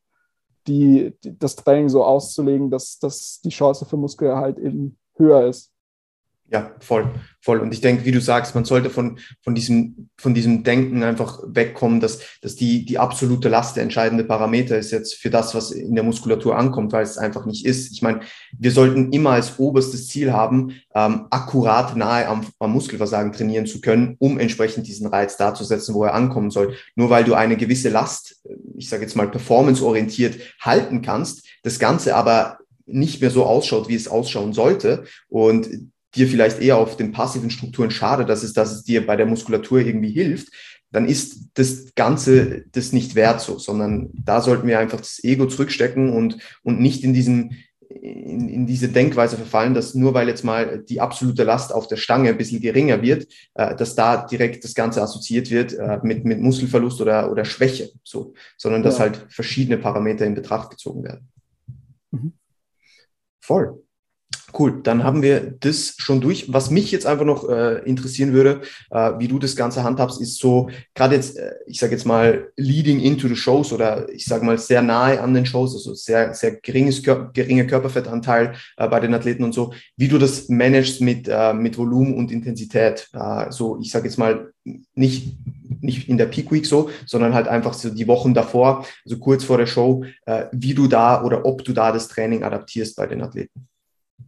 die, 0.68 1.16
die, 1.24 1.38
das 1.38 1.56
Training 1.56 1.90
so 1.90 2.04
auszulegen, 2.04 2.70
dass, 2.70 3.00
dass 3.00 3.42
die 3.42 3.50
Chance 3.50 3.86
für 3.86 3.98
Muskelerhalt 3.98 4.58
eben 4.60 4.98
höher 5.16 5.48
ist. 5.48 5.72
Ja, 6.52 6.76
voll, 6.80 7.12
voll. 7.42 7.60
Und 7.60 7.74
ich 7.74 7.82
denke, 7.82 8.06
wie 8.06 8.12
du 8.12 8.22
sagst, 8.22 8.54
man 8.54 8.66
sollte 8.66 8.92
von, 8.92 9.18
von, 9.42 9.56
diesem, 9.56 10.10
von 10.16 10.36
diesem 10.36 10.64
Denken 10.64 11.02
einfach 11.02 11.40
wegkommen, 11.44 12.00
dass, 12.00 12.20
dass 12.42 12.56
die, 12.56 12.86
die 12.86 13.00
absolute 13.00 13.50
Last 13.50 13.76
der 13.76 13.84
entscheidende 13.84 14.24
Parameter 14.24 14.78
ist 14.78 14.92
jetzt 14.92 15.16
für 15.16 15.32
das, 15.32 15.56
was 15.56 15.72
in 15.72 15.96
der 15.96 16.04
Muskulatur 16.04 16.56
ankommt, 16.56 16.94
weil 16.94 17.02
es 17.02 17.18
einfach 17.18 17.48
nicht 17.48 17.66
ist. 17.66 17.92
Ich 17.92 18.04
meine, 18.04 18.20
wir 18.56 18.72
sollten 18.72 19.12
immer 19.12 19.32
als 19.32 19.58
oberstes 19.58 20.08
Ziel 20.08 20.34
haben, 20.34 20.80
ähm, 20.94 21.26
akkurat 21.32 21.96
nahe 21.98 22.28
am, 22.28 22.46
am 22.60 22.72
Muskelversagen 22.74 23.32
trainieren 23.32 23.66
zu 23.66 23.82
können, 23.82 24.16
um 24.20 24.38
entsprechend 24.38 24.86
diesen 24.86 25.08
Reiz 25.08 25.38
darzusetzen, 25.38 25.96
wo 25.96 26.04
er 26.04 26.14
ankommen 26.14 26.52
soll. 26.52 26.76
Nur 26.96 27.10
weil 27.10 27.24
du 27.24 27.34
eine 27.34 27.58
gewisse 27.58 27.90
Last, 27.90 28.44
ich 28.78 28.88
sage 28.88 29.02
jetzt 29.02 29.16
mal 29.16 29.32
performanceorientiert 29.32 30.38
halten 30.62 31.02
kannst, 31.02 31.48
das 31.64 31.80
Ganze 31.80 32.16
aber 32.16 32.60
nicht 32.86 33.20
mehr 33.20 33.32
so 33.32 33.46
ausschaut, 33.46 33.90
wie 33.90 33.96
es 33.96 34.08
ausschauen 34.08 34.54
sollte 34.54 35.06
und 35.28 35.68
dir 36.16 36.28
vielleicht 36.28 36.62
eher 36.62 36.78
auf 36.78 36.98
den 36.98 37.12
passiven 37.12 37.50
Strukturen 37.50 37.92
schadet, 37.92 38.30
dass 38.30 38.44
es, 38.44 38.54
dass 38.54 38.72
es 38.72 38.84
dir 38.84 39.06
bei 39.06 39.16
der 39.16 39.26
Muskulatur 39.26 39.80
irgendwie 39.80 40.12
hilft, 40.12 40.50
dann 40.92 41.08
ist 41.08 41.50
das 41.56 41.94
Ganze 41.96 42.66
das 42.72 42.94
nicht 42.94 43.16
wert 43.16 43.42
so, 43.42 43.60
sondern 43.60 44.10
da 44.14 44.42
sollten 44.42 44.68
wir 44.68 44.80
einfach 44.80 45.00
das 45.00 45.22
Ego 45.24 45.46
zurückstecken 45.46 46.14
und, 46.14 46.38
und 46.64 46.80
nicht 46.80 47.04
in 47.04 47.14
diesen, 47.14 47.58
in, 47.90 48.48
in 48.48 48.66
diese 48.66 48.88
Denkweise 48.90 49.36
verfallen, 49.36 49.74
dass 49.74 49.94
nur 49.94 50.14
weil 50.14 50.28
jetzt 50.28 50.44
mal 50.44 50.80
die 50.80 51.02
absolute 51.02 51.44
Last 51.44 51.74
auf 51.74 51.88
der 51.88 51.98
Stange 51.98 52.30
ein 52.30 52.38
bisschen 52.38 52.62
geringer 52.62 53.02
wird, 53.02 53.28
äh, 53.56 53.76
dass 53.76 53.96
da 53.96 54.26
direkt 54.26 54.64
das 54.64 54.74
Ganze 54.74 55.02
assoziiert 55.02 55.52
wird 55.52 55.74
äh, 55.74 56.00
mit, 56.04 56.24
mit 56.24 56.40
Muskelverlust 56.40 57.02
oder, 57.02 57.32
oder 57.32 57.46
Schwäche, 57.46 57.92
so, 58.04 58.34
sondern 58.58 58.84
dass 58.84 58.96
ja. 58.96 59.02
halt 59.02 59.26
verschiedene 59.30 59.78
Parameter 59.78 60.26
in 60.26 60.36
Betracht 60.36 60.70
gezogen 60.70 61.04
werden. 61.04 61.28
Mhm. 62.12 62.34
Voll. 63.42 63.85
Cool, 64.58 64.82
dann 64.84 65.04
haben 65.04 65.22
wir 65.22 65.54
das 65.60 65.96
schon 65.98 66.22
durch. 66.22 66.54
Was 66.54 66.70
mich 66.70 66.90
jetzt 66.92 67.06
einfach 67.06 67.26
noch 67.26 67.50
äh, 67.50 67.80
interessieren 67.80 68.32
würde, 68.32 68.62
äh, 68.90 69.12
wie 69.20 69.28
du 69.28 69.38
das 69.38 69.58
Ganze 69.58 69.84
handhabst, 69.84 70.22
ist 70.22 70.40
so, 70.40 70.70
gerade 70.94 71.16
jetzt, 71.16 71.38
äh, 71.38 71.56
ich 71.68 71.80
sage 71.80 71.92
jetzt 71.92 72.06
mal, 72.06 72.52
leading 72.56 73.02
into 73.02 73.28
the 73.28 73.36
shows 73.36 73.74
oder 73.74 74.08
ich 74.14 74.24
sage 74.24 74.46
mal 74.46 74.58
sehr 74.58 74.82
nahe 74.82 75.20
an 75.20 75.34
den 75.34 75.46
Shows, 75.46 75.76
also 75.76 75.94
sehr, 75.94 76.34
sehr 76.34 76.56
geringes, 76.56 77.04
geringer 77.04 77.66
Körperfettanteil 77.66 78.54
äh, 78.78 78.88
bei 78.88 79.02
den 79.02 79.14
Athleten 79.14 79.44
und 79.44 79.54
so, 79.54 79.74
wie 79.98 80.08
du 80.08 80.18
das 80.18 80.48
managst 80.48 81.02
mit, 81.02 81.28
äh, 81.28 81.54
mit 81.54 81.78
Volumen 81.78 82.16
und 82.16 82.32
Intensität. 82.32 83.10
Äh, 83.12 83.52
so, 83.52 83.78
ich 83.82 83.92
sage 83.92 84.06
jetzt 84.06 84.18
mal, 84.18 84.54
nicht, 84.94 85.38
nicht 85.82 86.08
in 86.08 86.18
der 86.18 86.28
Peak 86.28 86.50
Week 86.52 86.66
so, 86.66 86.90
sondern 87.06 87.34
halt 87.34 87.50
einfach 87.50 87.74
so 87.74 87.90
die 87.90 88.08
Wochen 88.08 88.34
davor, 88.34 88.86
also 89.04 89.20
kurz 89.20 89.44
vor 89.44 89.58
der 89.58 89.68
Show, 89.68 90.04
wie 90.52 90.74
du 90.74 90.88
da 90.88 91.24
oder 91.24 91.46
ob 91.46 91.64
du 91.64 91.72
da 91.72 91.92
das 91.92 92.08
Training 92.08 92.44
adaptierst 92.44 92.96
bei 92.96 93.06
den 93.06 93.22
Athleten. 93.22 93.68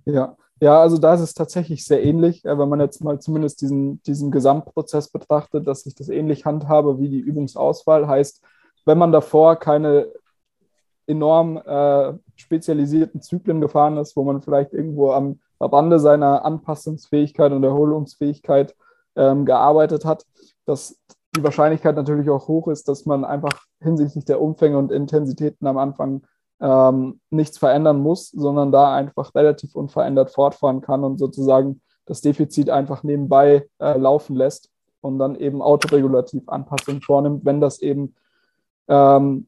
Ja. 0.06 0.36
Ja, 0.60 0.82
also 0.82 0.98
da 0.98 1.14
ist 1.14 1.22
es 1.22 1.36
tatsächlich 1.36 1.86
sehr 1.86 2.04
ähnlich, 2.04 2.44
wenn 2.44 2.70
man 2.70 2.80
jetzt 2.80 3.04
mal 3.04 3.20
zumindest 3.20 3.62
diesen, 3.62 4.02
diesen 4.04 4.32
Gesamtprozess 4.32 5.10
betrachtet, 5.10 5.68
dass 5.68 5.86
ich 5.86 5.94
das 5.94 6.10
ähnlich 6.10 6.46
handhabe 6.46 7.00
wie 7.00 7.10
die 7.10 7.20
Übungsauswahl. 7.20 8.08
Heißt, 8.08 8.42
wenn 8.86 8.98
man 8.98 9.12
davor 9.12 9.58
keine 9.58 10.08
enorm 11.06 11.58
äh, 11.58 12.14
spezialisierten 12.36 13.22
Zyklen 13.22 13.62
gefahren 13.62 13.98
ist, 13.98 14.16
wo 14.16 14.24
man 14.24 14.42
vielleicht 14.42 14.74
irgendwo 14.74 15.12
am 15.12 15.40
Rande 15.60 16.00
seiner 16.00 16.44
Anpassungsfähigkeit 16.44 17.52
und 17.52 17.64
Erholungsfähigkeit 17.64 18.76
ähm, 19.16 19.46
gearbeitet 19.46 20.06
hat, 20.06 20.26
dass 20.66 21.00
die 21.36 21.44
Wahrscheinlichkeit 21.44 21.96
natürlich 21.96 22.30
auch 22.30 22.48
hoch 22.48 22.68
ist, 22.68 22.88
dass 22.88 23.06
man 23.06 23.26
einfach 23.26 23.66
hinsichtlich 23.80 24.26
der 24.26 24.42
Umfänge 24.42 24.78
und 24.78 24.92
Intensitäten 24.92 25.68
am 25.68 25.78
Anfang 25.78 26.24
ähm, 26.60 27.20
nichts 27.30 27.58
verändern 27.58 28.00
muss, 28.00 28.30
sondern 28.30 28.72
da 28.72 28.96
einfach 28.96 29.34
relativ 29.36 29.76
unverändert 29.76 30.32
fortfahren 30.32 30.82
kann 30.82 31.04
und 31.04 31.18
sozusagen 31.18 31.82
das 32.06 32.22
Defizit 32.22 32.70
einfach 32.70 33.04
nebenbei 33.04 33.68
äh, 33.80 33.98
laufen 33.98 34.36
lässt 34.36 34.70
und 35.02 35.20
dann 35.20 35.36
eben 35.36 35.62
autoregulativ 35.62 36.48
Anpassungen 36.48 37.02
vornimmt, 37.02 37.46
wenn 37.46 37.62
das 37.62 37.80
eben, 37.80 38.16
ähm, 38.88 39.48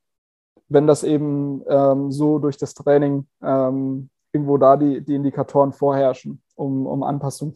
wenn 0.68 0.86
das 0.86 1.04
eben 1.04 1.64
ähm, 1.68 2.12
so 2.12 2.38
durch 2.38 2.58
das 2.58 2.74
Training 2.74 3.28
ähm, 3.42 4.10
irgendwo 4.32 4.58
da 4.58 4.78
die, 4.78 5.02
die 5.02 5.16
Indikatoren 5.16 5.74
vorherrschen, 5.74 6.42
um, 6.56 6.86
um 6.86 7.02
Anpassungen 7.02 7.56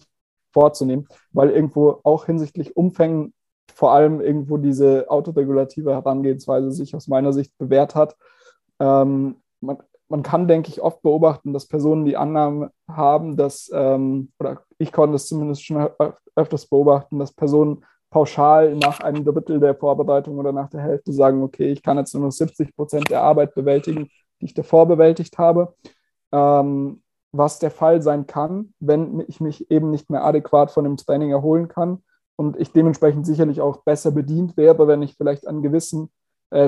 vorzunehmen, 0.51 1.07
weil 1.31 1.49
irgendwo 1.49 1.99
auch 2.03 2.25
hinsichtlich 2.25 2.75
Umfängen 2.75 3.34
vor 3.73 3.91
allem 3.91 4.21
irgendwo 4.21 4.57
diese 4.57 5.09
autoregulative 5.09 5.91
Herangehensweise 5.91 6.71
sich 6.71 6.95
aus 6.95 7.07
meiner 7.07 7.34
Sicht 7.34 7.57
bewährt 7.57 7.95
hat, 7.95 8.15
ähm, 8.80 9.38
man, 9.64 9.77
man 10.10 10.23
kann, 10.23 10.48
denke 10.48 10.69
ich, 10.69 10.81
oft 10.81 11.02
beobachten, 11.02 11.53
dass 11.53 11.68
Personen 11.68 12.06
die 12.06 12.18
Annahme 12.18 12.72
haben, 12.88 13.35
dass, 13.38 13.72
ähm, 13.73 14.31
oder 14.40 14.61
ich 14.77 14.91
konnte 14.91 15.15
es 15.15 15.27
zumindest 15.27 15.65
schon 15.65 15.90
öfters 16.35 16.68
beobachten, 16.68 17.19
dass 17.19 17.34
Personen 17.34 17.85
pauschal 18.10 18.76
nach 18.76 18.99
einem 18.99 19.26
Drittel 19.26 19.60
der 19.60 19.76
Vorbereitung 19.76 20.38
oder 20.38 20.52
nach 20.52 20.69
der 20.69 20.81
Hälfte 20.81 21.11
sagen, 21.11 21.41
okay, 21.41 21.72
ich 21.72 21.81
kann 21.81 21.98
jetzt 21.98 22.14
nur 22.14 22.23
noch 22.23 22.31
70 22.31 22.76
Prozent 22.76 23.10
der 23.10 23.23
Arbeit 23.23 23.56
bewältigen, 23.56 24.10
die 24.40 24.45
ich 24.45 24.53
davor 24.53 24.88
bewältigt 24.88 25.38
habe. 25.40 25.73
Ähm, 26.31 27.02
was 27.31 27.57
der 27.57 27.72
Fall 27.72 28.03
sein 28.03 28.27
kann, 28.27 28.76
wenn 28.80 29.23
ich 29.27 29.41
mich 29.41 29.72
eben 29.72 29.90
nicht 29.90 30.11
mehr 30.11 30.23
adäquat 30.23 30.69
von 30.69 30.84
dem 30.84 30.98
Training 30.98 31.31
erholen 31.31 31.68
kann 31.68 32.03
und 32.35 32.60
ich 32.60 32.72
dementsprechend 32.72 33.26
sicherlich 33.26 33.60
auch 33.60 33.77
besser 33.77 34.11
bedient 34.11 34.56
wäre, 34.56 34.88
wenn 34.88 35.02
ich 35.02 35.15
vielleicht 35.15 35.48
an 35.48 35.64
gewissen 35.64 36.11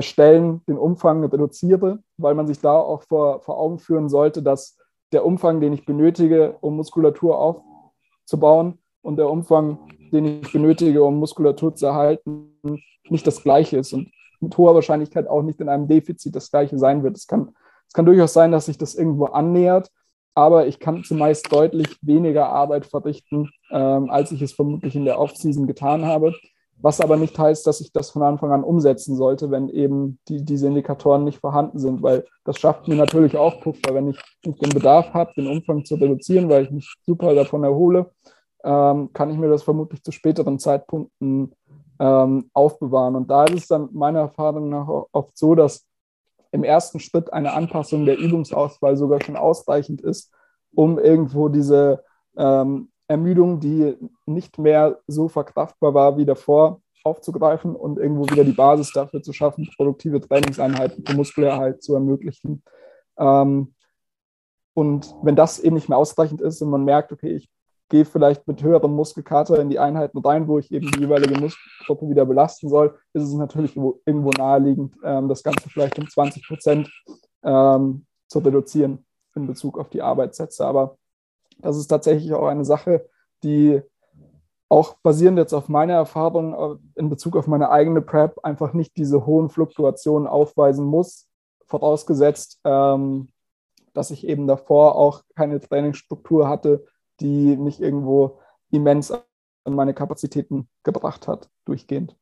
Stellen 0.02 0.62
den 0.66 0.78
Umfang 0.78 1.24
reduziere, 1.24 2.00
weil 2.16 2.34
man 2.34 2.46
sich 2.46 2.60
da 2.60 2.78
auch 2.78 3.02
vor, 3.02 3.40
vor 3.40 3.58
Augen 3.58 3.78
führen 3.78 4.08
sollte, 4.08 4.42
dass 4.42 4.78
der 5.12 5.24
Umfang, 5.24 5.60
den 5.60 5.72
ich 5.72 5.84
benötige, 5.84 6.56
um 6.60 6.76
Muskulatur 6.76 7.38
aufzubauen 7.38 8.78
und 9.02 9.16
der 9.16 9.30
Umfang, 9.30 9.78
den 10.12 10.42
ich 10.42 10.52
benötige, 10.52 11.04
um 11.04 11.18
Muskulatur 11.18 11.74
zu 11.74 11.86
erhalten, 11.86 12.58
nicht 13.08 13.26
das 13.26 13.42
gleiche 13.42 13.78
ist 13.78 13.92
und 13.92 14.10
mit 14.40 14.56
hoher 14.58 14.74
Wahrscheinlichkeit 14.74 15.28
auch 15.28 15.42
nicht 15.42 15.60
in 15.60 15.68
einem 15.68 15.88
Defizit 15.88 16.34
das 16.34 16.50
gleiche 16.50 16.78
sein 16.78 17.02
wird. 17.02 17.16
Es 17.16 17.26
kann, 17.26 17.54
es 17.86 17.94
kann 17.94 18.06
durchaus 18.06 18.32
sein, 18.32 18.52
dass 18.52 18.66
sich 18.66 18.78
das 18.78 18.94
irgendwo 18.94 19.26
annähert, 19.26 19.90
aber 20.34 20.66
ich 20.66 20.80
kann 20.80 21.04
zumeist 21.04 21.50
deutlich 21.50 21.96
weniger 22.02 22.48
Arbeit 22.50 22.86
verrichten, 22.86 23.50
ähm, 23.70 24.10
als 24.10 24.32
ich 24.32 24.42
es 24.42 24.52
vermutlich 24.52 24.94
in 24.96 25.04
der 25.04 25.18
Offseason 25.18 25.66
getan 25.66 26.04
habe. 26.04 26.34
Was 26.78 27.00
aber 27.00 27.16
nicht 27.16 27.38
heißt, 27.38 27.66
dass 27.66 27.80
ich 27.80 27.92
das 27.92 28.10
von 28.10 28.22
Anfang 28.22 28.52
an 28.52 28.62
umsetzen 28.62 29.16
sollte, 29.16 29.50
wenn 29.50 29.68
eben 29.68 30.18
die, 30.28 30.44
diese 30.44 30.66
Indikatoren 30.66 31.24
nicht 31.24 31.40
vorhanden 31.40 31.78
sind, 31.78 32.02
weil 32.02 32.24
das 32.44 32.58
schafft 32.58 32.86
mir 32.86 32.96
natürlich 32.96 33.36
auch 33.36 33.60
Puffer. 33.60 33.94
Wenn 33.94 34.10
ich 34.10 34.18
nicht 34.44 34.62
den 34.62 34.70
Bedarf 34.70 35.12
habe, 35.14 35.32
den 35.36 35.46
Umfang 35.46 35.84
zu 35.84 35.94
reduzieren, 35.94 36.48
weil 36.48 36.64
ich 36.64 36.70
mich 36.70 36.94
super 37.04 37.34
davon 37.34 37.64
erhole, 37.64 38.10
ähm, 38.62 39.10
kann 39.12 39.30
ich 39.30 39.38
mir 39.38 39.48
das 39.48 39.62
vermutlich 39.62 40.02
zu 40.02 40.12
späteren 40.12 40.58
Zeitpunkten 40.58 41.54
ähm, 41.98 42.50
aufbewahren. 42.52 43.16
Und 43.16 43.30
da 43.30 43.44
ist 43.44 43.54
es 43.54 43.68
dann 43.68 43.88
meiner 43.92 44.20
Erfahrung 44.20 44.68
nach 44.68 44.88
oft 45.12 45.36
so, 45.36 45.54
dass 45.54 45.86
im 46.52 46.62
ersten 46.62 47.00
Schritt 47.00 47.32
eine 47.32 47.52
Anpassung 47.52 48.04
der 48.04 48.18
Übungsauswahl 48.18 48.96
sogar 48.96 49.22
schon 49.22 49.36
ausreichend 49.36 50.00
ist, 50.02 50.32
um 50.74 50.98
irgendwo 50.98 51.48
diese 51.48 52.04
ähm, 52.36 52.90
Ermüdung, 53.08 53.60
die 53.60 53.96
nicht 54.26 54.58
mehr 54.58 54.98
so 55.06 55.28
verkraftbar 55.28 55.94
war 55.94 56.16
wie 56.16 56.24
davor, 56.24 56.80
aufzugreifen 57.04 57.76
und 57.76 57.98
irgendwo 57.98 58.24
wieder 58.28 58.44
die 58.44 58.52
Basis 58.52 58.92
dafür 58.92 59.22
zu 59.22 59.32
schaffen, 59.32 59.70
produktive 59.76 60.20
Trainingseinheiten 60.20 61.04
für 61.06 61.14
Muskelerhalt 61.14 61.82
zu 61.82 61.94
ermöglichen. 61.94 62.62
Ähm, 63.18 63.74
und 64.74 65.14
wenn 65.22 65.36
das 65.36 65.58
eben 65.58 65.76
nicht 65.76 65.88
mehr 65.88 65.98
ausreichend 65.98 66.40
ist 66.40 66.60
und 66.60 66.70
man 66.70 66.84
merkt, 66.84 67.12
okay, 67.12 67.34
ich 67.36 67.48
gehe 67.88 68.04
vielleicht 68.04 68.46
mit 68.48 68.62
höherem 68.62 68.92
Muskelkater 68.92 69.60
in 69.60 69.70
die 69.70 69.78
Einheiten 69.78 70.18
rein, 70.18 70.48
wo 70.48 70.58
ich 70.58 70.72
eben 70.72 70.90
die 70.90 71.00
jeweilige 71.00 71.38
Muskelgruppe 71.38 72.10
wieder 72.10 72.26
belasten 72.26 72.68
soll, 72.68 72.98
ist 73.12 73.22
es 73.22 73.34
natürlich 73.34 73.76
irgendwo 73.76 74.30
naheliegend, 74.30 74.94
ähm, 75.04 75.28
das 75.28 75.42
Ganze 75.42 75.68
vielleicht 75.70 75.98
um 75.98 76.08
20 76.08 76.46
Prozent 76.46 76.90
ähm, 77.44 78.06
zu 78.28 78.40
reduzieren 78.40 79.06
in 79.36 79.46
Bezug 79.46 79.78
auf 79.78 79.88
die 79.88 80.02
Arbeitssätze. 80.02 80.66
Aber 80.66 80.98
das 81.58 81.76
ist 81.76 81.88
tatsächlich 81.88 82.32
auch 82.34 82.46
eine 82.46 82.64
Sache, 82.64 83.08
die 83.42 83.82
auch 84.68 84.94
basierend 85.02 85.38
jetzt 85.38 85.52
auf 85.52 85.68
meiner 85.68 85.94
Erfahrung 85.94 86.52
äh, 86.52 86.98
in 86.98 87.08
Bezug 87.08 87.36
auf 87.36 87.46
meine 87.46 87.70
eigene 87.70 88.02
Prep 88.02 88.38
einfach 88.42 88.72
nicht 88.72 88.96
diese 88.96 89.26
hohen 89.26 89.48
Fluktuationen 89.48 90.26
aufweisen 90.26 90.84
muss, 90.84 91.28
vorausgesetzt, 91.66 92.60
ähm, 92.64 93.28
dass 93.94 94.10
ich 94.10 94.26
eben 94.26 94.46
davor 94.46 94.96
auch 94.96 95.22
keine 95.36 95.60
Trainingsstruktur 95.60 96.48
hatte, 96.48 96.84
die 97.20 97.56
mich 97.56 97.80
irgendwo 97.80 98.40
immens 98.70 99.12
an 99.12 99.74
meine 99.74 99.94
Kapazitäten 99.94 100.68
gebracht 100.82 101.28
hat, 101.28 101.48
durchgehend. 101.64 102.16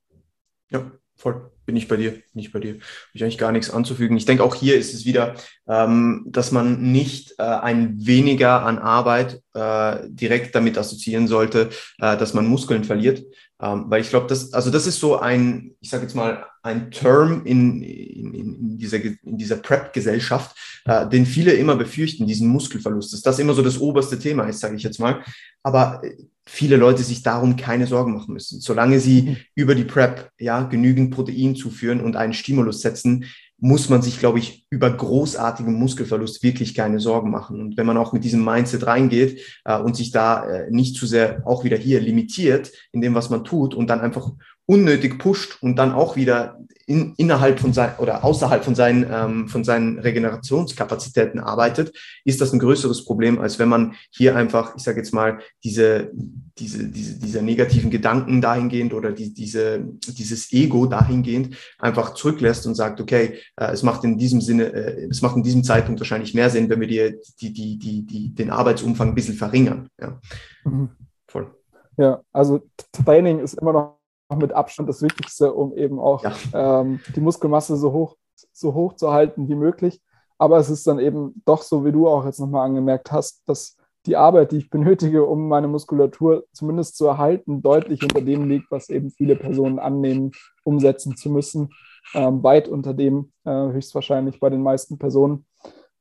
Ja, 0.70 0.90
voll. 1.16 1.50
Bin 1.66 1.76
ich 1.76 1.88
bei 1.88 1.96
dir, 1.96 2.10
bin 2.10 2.22
ich 2.34 2.52
bei 2.52 2.60
dir. 2.60 2.74
Habe 2.74 2.82
ich 3.14 3.22
eigentlich 3.22 3.38
gar 3.38 3.50
nichts 3.50 3.70
anzufügen. 3.70 4.18
Ich 4.18 4.26
denke, 4.26 4.44
auch 4.44 4.54
hier 4.54 4.76
ist 4.76 4.92
es 4.92 5.06
wieder, 5.06 5.34
ähm, 5.66 6.26
dass 6.26 6.52
man 6.52 6.92
nicht 6.92 7.36
äh, 7.38 7.42
ein 7.42 8.04
weniger 8.04 8.64
an 8.64 8.78
Arbeit 8.78 9.40
äh, 9.54 10.00
direkt 10.06 10.54
damit 10.54 10.76
assoziieren 10.76 11.26
sollte, 11.26 11.70
äh, 12.00 12.18
dass 12.18 12.34
man 12.34 12.46
Muskeln 12.46 12.84
verliert. 12.84 13.24
Ähm, 13.62 13.84
weil 13.88 14.02
ich 14.02 14.10
glaube, 14.10 14.26
das, 14.26 14.52
also 14.52 14.70
das 14.70 14.86
ist 14.86 15.00
so 15.00 15.18
ein, 15.18 15.74
ich 15.80 15.88
sage 15.88 16.02
jetzt 16.02 16.14
mal, 16.14 16.44
ein 16.62 16.90
Term 16.90 17.46
in, 17.46 17.82
in, 17.82 18.34
in 18.34 18.78
dieser, 18.78 19.02
in 19.02 19.38
dieser 19.38 19.56
Prep-Gesellschaft, 19.56 20.54
äh, 20.84 21.08
den 21.08 21.24
viele 21.24 21.52
immer 21.52 21.76
befürchten, 21.76 22.26
diesen 22.26 22.48
Muskelverlust. 22.48 23.12
Dass 23.12 23.22
das 23.22 23.38
immer 23.38 23.54
so 23.54 23.62
das 23.62 23.78
oberste 23.78 24.18
Thema 24.18 24.48
ist, 24.48 24.60
sage 24.60 24.76
ich 24.76 24.82
jetzt 24.82 25.00
mal. 25.00 25.24
Aber 25.62 26.02
äh, 26.04 26.14
viele 26.46 26.76
Leute 26.76 27.02
sich 27.02 27.22
darum 27.22 27.56
keine 27.56 27.86
Sorgen 27.86 28.14
machen 28.14 28.34
müssen. 28.34 28.60
Solange 28.60 29.00
sie 29.00 29.22
mhm. 29.22 29.36
über 29.54 29.74
die 29.74 29.84
Prep 29.84 30.30
ja 30.38 30.62
genügend 30.62 31.10
Protein 31.10 31.56
zuführen 31.56 32.00
und 32.00 32.16
einen 32.16 32.34
Stimulus 32.34 32.80
setzen, 32.80 33.26
muss 33.58 33.88
man 33.88 34.02
sich, 34.02 34.18
glaube 34.18 34.40
ich, 34.40 34.66
über 34.68 34.90
großartigen 34.90 35.72
Muskelverlust 35.72 36.42
wirklich 36.42 36.74
keine 36.74 37.00
Sorgen 37.00 37.30
machen. 37.30 37.60
Und 37.60 37.76
wenn 37.76 37.86
man 37.86 37.96
auch 37.96 38.12
mit 38.12 38.24
diesem 38.24 38.44
Mindset 38.44 38.86
reingeht 38.86 39.40
äh, 39.64 39.78
und 39.78 39.96
sich 39.96 40.10
da 40.10 40.44
äh, 40.44 40.70
nicht 40.70 40.96
zu 40.96 41.06
sehr 41.06 41.46
auch 41.46 41.64
wieder 41.64 41.76
hier 41.76 42.00
limitiert 42.00 42.72
in 42.92 43.00
dem, 43.00 43.14
was 43.14 43.30
man 43.30 43.44
tut 43.44 43.74
und 43.74 43.88
dann 43.88 44.00
einfach 44.00 44.32
unnötig 44.66 45.18
pusht 45.18 45.58
und 45.60 45.76
dann 45.76 45.92
auch 45.92 46.16
wieder 46.16 46.58
in, 46.86 47.14
innerhalb 47.16 47.60
von 47.60 47.72
sein 47.72 47.92
oder 47.98 48.24
außerhalb 48.24 48.64
von 48.64 48.74
seinen, 48.74 49.06
ähm, 49.10 49.48
von 49.48 49.64
seinen 49.64 49.98
Regenerationskapazitäten 49.98 51.40
arbeitet, 51.40 51.96
ist 52.24 52.40
das 52.40 52.52
ein 52.52 52.58
größeres 52.58 53.04
Problem, 53.04 53.40
als 53.40 53.58
wenn 53.58 53.68
man 53.68 53.94
hier 54.10 54.36
einfach, 54.36 54.76
ich 54.76 54.82
sage 54.82 54.98
jetzt 54.98 55.14
mal, 55.14 55.38
diese, 55.62 56.10
diese, 56.58 56.88
diese, 56.88 57.18
diese 57.18 57.42
negativen 57.42 57.90
Gedanken 57.90 58.40
dahingehend 58.40 58.92
oder 58.92 59.12
die, 59.12 59.32
diese, 59.32 59.84
dieses 60.06 60.52
Ego 60.52 60.86
dahingehend 60.86 61.56
einfach 61.78 62.14
zurücklässt 62.14 62.66
und 62.66 62.74
sagt, 62.74 63.00
okay, 63.00 63.38
äh, 63.56 63.72
es 63.72 63.82
macht 63.82 64.04
in 64.04 64.18
diesem 64.18 64.40
Sinne, 64.40 64.72
äh, 64.72 65.08
es 65.10 65.22
macht 65.22 65.36
in 65.36 65.42
diesem 65.42 65.64
Zeitpunkt 65.64 66.00
wahrscheinlich 66.00 66.34
mehr 66.34 66.50
Sinn, 66.50 66.68
wenn 66.68 66.80
wir 66.80 66.88
dir 66.88 67.18
die, 67.40 67.52
die, 67.52 67.78
die, 67.78 68.04
die, 68.04 68.34
den 68.34 68.50
Arbeitsumfang 68.50 69.08
ein 69.08 69.14
bisschen 69.14 69.36
verringern. 69.36 69.88
Ja. 70.00 70.20
Mhm. 70.64 70.90
Voll. 71.26 71.50
Ja, 71.96 72.20
also 72.32 72.62
Training 72.92 73.38
ist 73.38 73.54
immer 73.54 73.72
noch 73.72 74.03
mit 74.30 74.52
Abstand 74.52 74.88
das 74.88 75.02
Wichtigste, 75.02 75.52
um 75.52 75.74
eben 75.76 75.98
auch 75.98 76.22
ja. 76.22 76.80
ähm, 76.80 77.00
die 77.14 77.20
Muskelmasse 77.20 77.76
so 77.76 77.92
hoch, 77.92 78.16
so 78.52 78.74
hoch 78.74 78.94
zu 78.94 79.12
halten 79.12 79.48
wie 79.48 79.54
möglich. 79.54 80.00
Aber 80.38 80.58
es 80.58 80.70
ist 80.70 80.86
dann 80.86 80.98
eben 80.98 81.42
doch 81.44 81.62
so, 81.62 81.84
wie 81.84 81.92
du 81.92 82.08
auch 82.08 82.24
jetzt 82.24 82.40
nochmal 82.40 82.66
angemerkt 82.66 83.12
hast, 83.12 83.42
dass 83.48 83.76
die 84.06 84.16
Arbeit, 84.16 84.52
die 84.52 84.58
ich 84.58 84.70
benötige, 84.70 85.24
um 85.24 85.48
meine 85.48 85.68
Muskulatur 85.68 86.44
zumindest 86.52 86.96
zu 86.96 87.06
erhalten, 87.06 87.62
deutlich 87.62 88.02
unter 88.02 88.20
dem 88.20 88.48
liegt, 88.48 88.70
was 88.70 88.90
eben 88.90 89.10
viele 89.10 89.36
Personen 89.36 89.78
annehmen, 89.78 90.32
umsetzen 90.64 91.16
zu 91.16 91.30
müssen. 91.30 91.70
Ähm, 92.12 92.42
weit 92.42 92.68
unter 92.68 92.92
dem, 92.92 93.32
äh, 93.44 93.50
höchstwahrscheinlich 93.50 94.40
bei 94.40 94.50
den 94.50 94.62
meisten 94.62 94.98
Personen. 94.98 95.46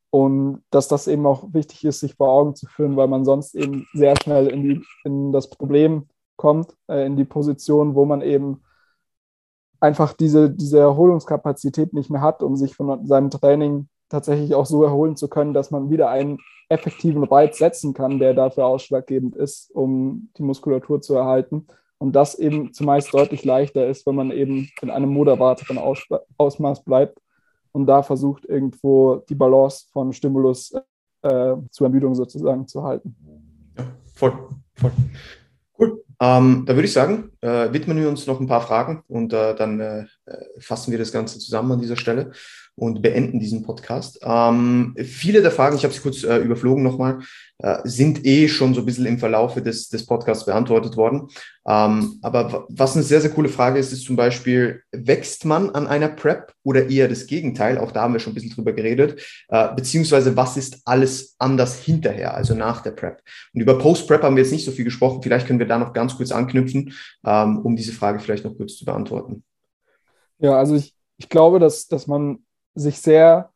Und 0.09 0.63
dass 0.69 0.87
das 0.87 1.07
eben 1.07 1.25
auch 1.25 1.53
wichtig 1.53 1.85
ist, 1.85 2.01
sich 2.01 2.15
vor 2.15 2.29
Augen 2.29 2.55
zu 2.55 2.67
führen, 2.67 2.97
weil 2.97 3.07
man 3.07 3.23
sonst 3.25 3.55
eben 3.55 3.87
sehr 3.93 4.15
schnell 4.21 4.47
in, 4.47 4.61
die, 4.63 4.85
in 5.05 5.31
das 5.31 5.49
Problem 5.49 6.07
kommt, 6.35 6.75
äh, 6.87 7.05
in 7.05 7.15
die 7.15 7.25
Position, 7.25 7.95
wo 7.95 8.05
man 8.05 8.21
eben 8.21 8.63
einfach 9.79 10.13
diese, 10.13 10.49
diese 10.49 10.79
Erholungskapazität 10.79 11.93
nicht 11.93 12.09
mehr 12.09 12.21
hat, 12.21 12.41
um 12.41 12.55
sich 12.55 12.75
von 12.75 13.05
seinem 13.05 13.29
Training 13.29 13.89
tatsächlich 14.07 14.55
auch 14.55 14.65
so 14.65 14.83
erholen 14.83 15.17
zu 15.17 15.27
können, 15.27 15.53
dass 15.53 15.71
man 15.71 15.89
wieder 15.89 16.09
einen 16.09 16.37
effektiven 16.69 17.23
Reiz 17.23 17.57
setzen 17.57 17.93
kann, 17.93 18.19
der 18.19 18.33
dafür 18.33 18.65
ausschlaggebend 18.65 19.35
ist, 19.35 19.71
um 19.71 20.29
die 20.37 20.43
Muskulatur 20.43 21.01
zu 21.01 21.15
erhalten. 21.15 21.67
Und 21.97 22.15
das 22.15 22.35
eben 22.35 22.73
zumeist 22.73 23.13
deutlich 23.13 23.43
leichter 23.43 23.87
ist, 23.87 24.05
wenn 24.05 24.15
man 24.15 24.31
eben 24.31 24.69
in 24.81 24.89
einem 24.89 25.09
moderateren 25.09 25.77
Ausmaß 26.37 26.83
bleibt 26.83 27.19
und 27.71 27.85
da 27.85 28.03
versucht, 28.03 28.45
irgendwo 28.45 29.17
die 29.29 29.35
Balance 29.35 29.87
von 29.91 30.13
Stimulus 30.13 30.73
äh, 31.21 31.55
zur 31.71 31.87
Ermüdung 31.87 32.15
sozusagen 32.15 32.67
zu 32.67 32.83
halten. 32.83 33.15
Ja, 33.77 33.85
voll, 34.13 34.33
voll. 34.75 34.91
Ähm, 36.23 36.63
da 36.65 36.75
würde 36.75 36.85
ich 36.85 36.93
sagen, 36.93 37.31
äh, 37.41 37.73
widmen 37.73 37.97
wir 37.97 38.07
uns 38.07 38.25
noch 38.27 38.39
ein 38.39 38.47
paar 38.47 38.61
Fragen 38.61 39.03
und 39.09 39.33
äh, 39.33 39.55
dann 39.55 39.81
äh, 39.81 40.05
fassen 40.57 40.91
wir 40.91 40.97
das 40.97 41.11
Ganze 41.11 41.37
zusammen 41.37 41.73
an 41.73 41.81
dieser 41.81 41.97
Stelle 41.97 42.31
und 42.75 43.01
beenden 43.01 43.39
diesen 43.39 43.63
Podcast. 43.63 44.19
Ähm, 44.23 44.95
viele 44.97 45.41
der 45.41 45.51
Fragen, 45.51 45.75
ich 45.75 45.83
habe 45.83 45.93
sie 45.93 45.99
kurz 45.99 46.23
äh, 46.23 46.37
überflogen 46.37 46.83
nochmal, 46.83 47.19
äh, 47.59 47.77
sind 47.83 48.25
eh 48.25 48.47
schon 48.47 48.73
so 48.73 48.81
ein 48.81 48.85
bisschen 48.85 49.05
im 49.05 49.19
Verlaufe 49.19 49.61
des, 49.61 49.89
des 49.89 50.05
Podcasts 50.05 50.45
beantwortet 50.45 50.97
worden. 50.97 51.27
Ähm, 51.67 52.17
aber 52.23 52.65
was 52.69 52.95
eine 52.95 53.03
sehr, 53.03 53.21
sehr 53.21 53.29
coole 53.29 53.49
Frage 53.49 53.79
ist, 53.79 53.93
ist 53.93 54.05
zum 54.05 54.15
Beispiel, 54.15 54.81
wächst 54.91 55.45
man 55.45 55.69
an 55.69 55.85
einer 55.87 56.09
Prep 56.09 56.51
oder 56.63 56.89
eher 56.89 57.07
das 57.07 57.27
Gegenteil? 57.27 57.77
Auch 57.77 57.91
da 57.91 58.01
haben 58.01 58.13
wir 58.13 58.19
schon 58.19 58.31
ein 58.31 58.35
bisschen 58.35 58.51
drüber 58.51 58.73
geredet. 58.73 59.21
Äh, 59.49 59.75
beziehungsweise 59.75 60.35
was 60.35 60.57
ist 60.57 60.81
alles 60.85 61.35
anders 61.37 61.79
hinterher, 61.79 62.33
also 62.33 62.55
nach 62.55 62.81
der 62.81 62.91
Prep? 62.91 63.21
Und 63.53 63.61
über 63.61 63.77
Post-Prep 63.77 64.23
haben 64.23 64.35
wir 64.35 64.43
jetzt 64.43 64.51
nicht 64.51 64.65
so 64.65 64.71
viel 64.71 64.85
gesprochen. 64.85 65.21
Vielleicht 65.21 65.45
können 65.45 65.59
wir 65.59 65.67
da 65.67 65.77
noch 65.77 65.93
ganz 65.93 66.17
kurz 66.17 66.31
anknüpfen, 66.31 66.93
ähm, 67.23 67.59
um 67.59 67.75
diese 67.75 67.93
Frage 67.93 68.19
vielleicht 68.19 68.45
noch 68.45 68.57
kurz 68.57 68.77
zu 68.77 68.85
beantworten. 68.85 69.43
Ja, 70.39 70.57
also 70.57 70.75
ich, 70.75 70.93
ich 71.17 71.29
glaube, 71.29 71.59
dass, 71.59 71.87
dass 71.87 72.07
man 72.07 72.42
sich 72.75 73.01
sehr 73.01 73.49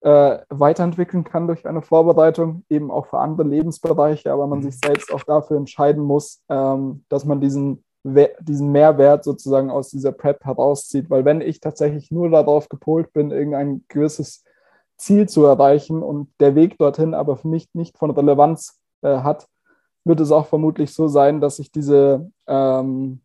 äh, 0.00 0.38
weiterentwickeln 0.48 1.24
kann 1.24 1.46
durch 1.46 1.66
eine 1.66 1.82
Vorbereitung, 1.82 2.64
eben 2.68 2.90
auch 2.90 3.06
für 3.06 3.18
andere 3.18 3.46
Lebensbereiche, 3.46 4.32
aber 4.32 4.46
man 4.46 4.62
sich 4.62 4.78
selbst 4.78 5.12
auch 5.12 5.24
dafür 5.24 5.56
entscheiden 5.56 6.02
muss, 6.02 6.42
ähm, 6.48 7.04
dass 7.08 7.24
man 7.24 7.40
diesen, 7.40 7.84
diesen 8.04 8.70
Mehrwert 8.70 9.24
sozusagen 9.24 9.70
aus 9.70 9.90
dieser 9.90 10.12
Prep 10.12 10.44
herauszieht. 10.44 11.10
Weil 11.10 11.24
wenn 11.24 11.40
ich 11.40 11.60
tatsächlich 11.60 12.10
nur 12.10 12.30
darauf 12.30 12.68
gepolt 12.68 13.12
bin, 13.12 13.32
irgendein 13.32 13.84
gewisses 13.88 14.44
Ziel 14.96 15.28
zu 15.28 15.44
erreichen 15.44 16.02
und 16.02 16.30
der 16.40 16.54
Weg 16.54 16.78
dorthin 16.78 17.14
aber 17.14 17.36
für 17.36 17.48
mich 17.48 17.68
nicht 17.72 17.98
von 17.98 18.10
Relevanz 18.10 18.80
äh, 19.02 19.18
hat, 19.18 19.46
wird 20.04 20.20
es 20.20 20.32
auch 20.32 20.46
vermutlich 20.46 20.92
so 20.92 21.08
sein, 21.08 21.40
dass 21.40 21.58
ich 21.58 21.70
diese 21.70 22.30
ähm, 22.46 23.20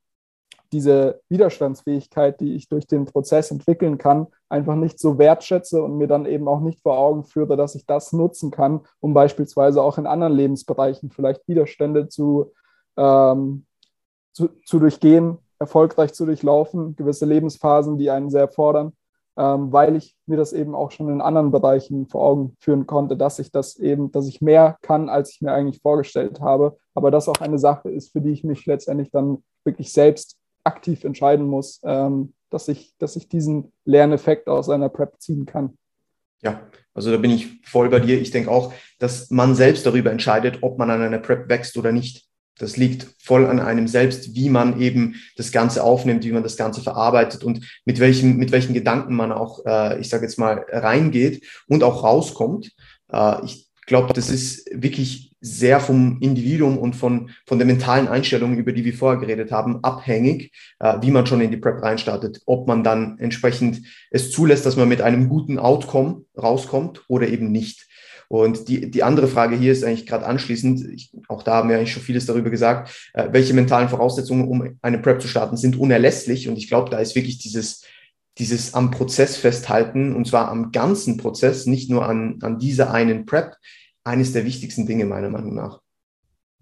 diese 0.73 1.21
Widerstandsfähigkeit, 1.29 2.41
die 2.41 2.55
ich 2.55 2.67
durch 2.67 2.87
den 2.87 3.05
Prozess 3.05 3.51
entwickeln 3.51 3.97
kann, 3.97 4.27
einfach 4.49 4.75
nicht 4.75 4.99
so 4.99 5.17
wertschätze 5.17 5.81
und 5.81 5.97
mir 5.97 6.07
dann 6.07 6.25
eben 6.25 6.47
auch 6.47 6.59
nicht 6.59 6.81
vor 6.81 6.97
Augen 6.97 7.23
führe, 7.23 7.55
dass 7.55 7.75
ich 7.75 7.85
das 7.85 8.11
nutzen 8.11 8.51
kann, 8.51 8.81
um 8.99 9.13
beispielsweise 9.13 9.81
auch 9.81 9.97
in 9.97 10.07
anderen 10.07 10.33
Lebensbereichen 10.33 11.11
vielleicht 11.11 11.47
Widerstände 11.47 12.09
zu, 12.09 12.51
ähm, 12.97 13.65
zu, 14.33 14.49
zu 14.65 14.79
durchgehen, 14.79 15.37
erfolgreich 15.59 16.13
zu 16.13 16.25
durchlaufen, 16.25 16.95
gewisse 16.95 17.25
Lebensphasen, 17.25 17.97
die 17.97 18.09
einen 18.09 18.31
sehr 18.31 18.47
fordern, 18.47 18.93
ähm, 19.37 19.71
weil 19.71 19.95
ich 19.95 20.17
mir 20.25 20.37
das 20.37 20.53
eben 20.53 20.75
auch 20.75 20.91
schon 20.91 21.09
in 21.09 21.21
anderen 21.21 21.51
Bereichen 21.51 22.07
vor 22.07 22.23
Augen 22.23 22.57
führen 22.59 22.87
konnte, 22.87 23.15
dass 23.15 23.39
ich 23.39 23.51
das 23.51 23.77
eben, 23.77 24.11
dass 24.11 24.27
ich 24.27 24.41
mehr 24.41 24.77
kann, 24.81 25.07
als 25.07 25.29
ich 25.31 25.41
mir 25.41 25.53
eigentlich 25.53 25.81
vorgestellt 25.81 26.41
habe, 26.41 26.77
aber 26.95 27.11
das 27.11 27.29
auch 27.29 27.41
eine 27.41 27.59
Sache 27.59 27.89
ist, 27.89 28.11
für 28.11 28.21
die 28.21 28.31
ich 28.31 28.43
mich 28.43 28.65
letztendlich 28.65 29.11
dann 29.11 29.43
wirklich 29.63 29.93
selbst 29.93 30.37
aktiv 30.63 31.03
entscheiden 31.03 31.45
muss, 31.45 31.81
ähm, 31.83 32.33
dass, 32.49 32.67
ich, 32.67 32.95
dass 32.97 33.15
ich 33.15 33.27
diesen 33.27 33.71
Lerneffekt 33.85 34.47
aus 34.47 34.69
einer 34.69 34.89
Prep 34.89 35.19
ziehen 35.19 35.45
kann. 35.45 35.77
Ja, 36.41 36.61
also 36.93 37.11
da 37.11 37.17
bin 37.17 37.31
ich 37.31 37.61
voll 37.63 37.89
bei 37.89 37.99
dir. 37.99 38.19
Ich 38.19 38.31
denke 38.31 38.51
auch, 38.51 38.73
dass 38.99 39.31
man 39.31 39.55
selbst 39.55 39.85
darüber 39.85 40.11
entscheidet, 40.11 40.59
ob 40.61 40.77
man 40.77 40.89
an 40.89 41.01
einer 41.01 41.19
Prep 41.19 41.49
wächst 41.49 41.77
oder 41.77 41.91
nicht. 41.91 42.27
Das 42.59 42.77
liegt 42.77 43.07
voll 43.19 43.47
an 43.47 43.59
einem 43.59 43.87
selbst, 43.87 44.35
wie 44.35 44.49
man 44.49 44.79
eben 44.79 45.15
das 45.37 45.51
Ganze 45.51 45.83
aufnimmt, 45.83 46.23
wie 46.23 46.31
man 46.31 46.43
das 46.43 46.55
Ganze 46.55 46.81
verarbeitet 46.81 47.43
und 47.43 47.65
mit 47.85 47.99
welchen, 47.99 48.37
mit 48.37 48.51
welchen 48.51 48.75
Gedanken 48.75 49.15
man 49.15 49.31
auch, 49.31 49.65
äh, 49.65 49.99
ich 49.99 50.09
sage 50.09 50.25
jetzt 50.25 50.37
mal, 50.37 50.65
reingeht 50.69 51.43
und 51.67 51.83
auch 51.83 52.03
rauskommt. 52.03 52.71
Äh, 53.11 53.45
ich 53.45 53.71
glaube, 53.85 54.13
das 54.13 54.29
ist 54.29 54.69
wirklich 54.73 55.33
sehr 55.41 55.81
vom 55.81 56.19
Individuum 56.21 56.77
und 56.77 56.95
von, 56.95 57.29
von 57.45 57.57
der 57.57 57.67
mentalen 57.67 58.07
Einstellung, 58.07 58.57
über 58.57 58.71
die 58.71 58.85
wir 58.85 58.93
vorher 58.93 59.19
geredet 59.19 59.51
haben, 59.51 59.83
abhängig, 59.83 60.53
äh, 60.79 60.95
wie 61.01 61.11
man 61.11 61.25
schon 61.25 61.41
in 61.41 61.51
die 61.51 61.57
Prep 61.57 61.81
reinstartet. 61.81 62.41
Ob 62.45 62.65
man 62.67 62.83
dann 62.83 63.17
entsprechend 63.19 63.81
es 64.09 64.31
zulässt, 64.31 64.65
dass 64.65 64.77
man 64.77 64.87
mit 64.87 65.01
einem 65.01 65.27
guten 65.27 65.59
Outcome 65.59 66.23
rauskommt 66.41 67.03
oder 67.09 67.27
eben 67.27 67.51
nicht. 67.51 67.87
Und 68.29 68.69
die, 68.69 68.89
die 68.89 69.03
andere 69.03 69.27
Frage 69.27 69.57
hier 69.57 69.73
ist 69.73 69.83
eigentlich 69.83 70.07
gerade 70.07 70.25
anschließend, 70.25 70.89
ich, 70.93 71.11
auch 71.27 71.43
da 71.43 71.55
haben 71.55 71.69
wir 71.69 71.77
eigentlich 71.77 71.91
schon 71.91 72.03
vieles 72.03 72.25
darüber 72.25 72.49
gesagt, 72.49 73.11
äh, 73.13 73.27
welche 73.31 73.53
mentalen 73.53 73.89
Voraussetzungen, 73.89 74.47
um 74.47 74.77
eine 74.81 74.97
Prep 74.97 75.21
zu 75.21 75.27
starten, 75.27 75.57
sind 75.57 75.77
unerlässlich. 75.77 76.47
Und 76.47 76.57
ich 76.57 76.69
glaube, 76.69 76.89
da 76.89 76.99
ist 76.99 77.15
wirklich 77.15 77.39
dieses, 77.39 77.83
dieses 78.37 78.73
am 78.73 78.91
Prozess 78.91 79.37
festhalten, 79.37 80.15
und 80.15 80.27
zwar 80.27 80.49
am 80.49 80.71
ganzen 80.71 81.17
Prozess, 81.17 81.65
nicht 81.65 81.89
nur 81.89 82.05
an, 82.05 82.39
an 82.41 82.57
dieser 82.57 82.91
einen 82.91 83.25
Prep, 83.25 83.55
eines 84.03 84.33
der 84.33 84.45
wichtigsten 84.45 84.85
Dinge 84.85 85.05
meiner 85.05 85.29
Meinung 85.29 85.53
nach. 85.53 85.81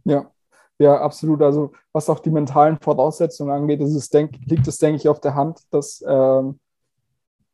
Ja, 0.04 0.32
ja, 0.80 1.00
absolut. 1.00 1.42
Also 1.42 1.72
was 1.94 2.10
auch 2.10 2.20
die 2.20 2.32
mentalen 2.32 2.78
Voraussetzungen 2.80 3.52
angeht, 3.52 3.82
ist 3.82 3.96
es, 3.96 4.10
denk, 4.10 4.36
liegt 4.46 4.68
es, 4.68 4.78
denke 4.78 4.98
ich, 4.98 5.08
auf 5.08 5.22
der 5.22 5.36
Hand, 5.36 5.60
dass 5.72 6.04
ähm, 6.08 6.60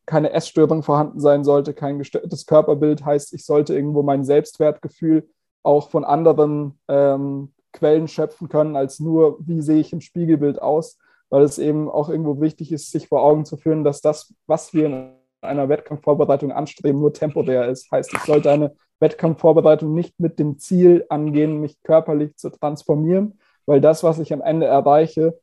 keine 0.06 0.32
Essstörung 0.32 0.84
vorhanden 0.84 1.20
sein 1.20 1.44
sollte, 1.44 1.74
kein 1.74 2.00
gestörtes 2.00 2.46
Körperbild 2.46 3.06
heißt, 3.06 3.34
ich 3.34 3.46
sollte 3.46 3.76
irgendwo 3.76 4.02
mein 4.02 4.24
Selbstwertgefühl 4.24 5.30
auch 5.64 5.90
von 5.90 6.06
anderen 6.06 6.80
ähm, 6.88 7.54
Quellen 7.74 8.08
schöpfen 8.08 8.48
können, 8.48 8.78
als 8.78 9.00
nur, 9.00 9.38
wie 9.46 9.62
sehe 9.62 9.82
ich 9.82 9.92
im 9.92 10.02
Spiegelbild 10.02 10.62
aus. 10.62 10.98
Weil 11.30 11.44
es 11.44 11.58
eben 11.58 11.90
auch 11.90 12.10
irgendwo 12.10 12.40
wichtig 12.42 12.72
ist, 12.72 12.92
sich 12.92 13.08
vor 13.08 13.24
Augen 13.24 13.46
zu 13.46 13.58
führen, 13.58 13.84
dass 13.84 14.02
das, 14.02 14.34
was 14.46 14.74
wir 14.74 14.86
in 14.86 15.12
einer 15.42 15.70
Wettkampfvorbereitung 15.70 16.52
anstreben, 16.52 17.00
nur 17.00 17.14
temporär 17.14 17.68
ist. 17.68 17.92
Heißt, 17.92 18.14
ich 18.14 18.22
sollte 18.22 18.52
eine 18.52 18.76
Wettkampfvorbereitung 19.00 19.94
nicht 19.94 20.20
mit 20.20 20.40
dem 20.40 20.58
Ziel 20.58 21.06
angehen, 21.10 21.62
mich 21.62 21.82
körperlich 21.84 22.36
zu 22.38 22.50
transformieren, 22.50 23.40
weil 23.66 23.82
das, 23.82 24.04
was 24.04 24.20
ich 24.20 24.34
am 24.34 24.42
Ende 24.42 24.66
erreiche, 24.66 25.40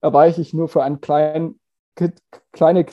erreiche 0.00 0.40
ich 0.40 0.54
nur 0.54 0.68
für 0.68 0.82
einen 0.82 1.00
kleinen, 1.00 1.58
kleine, 2.52 2.86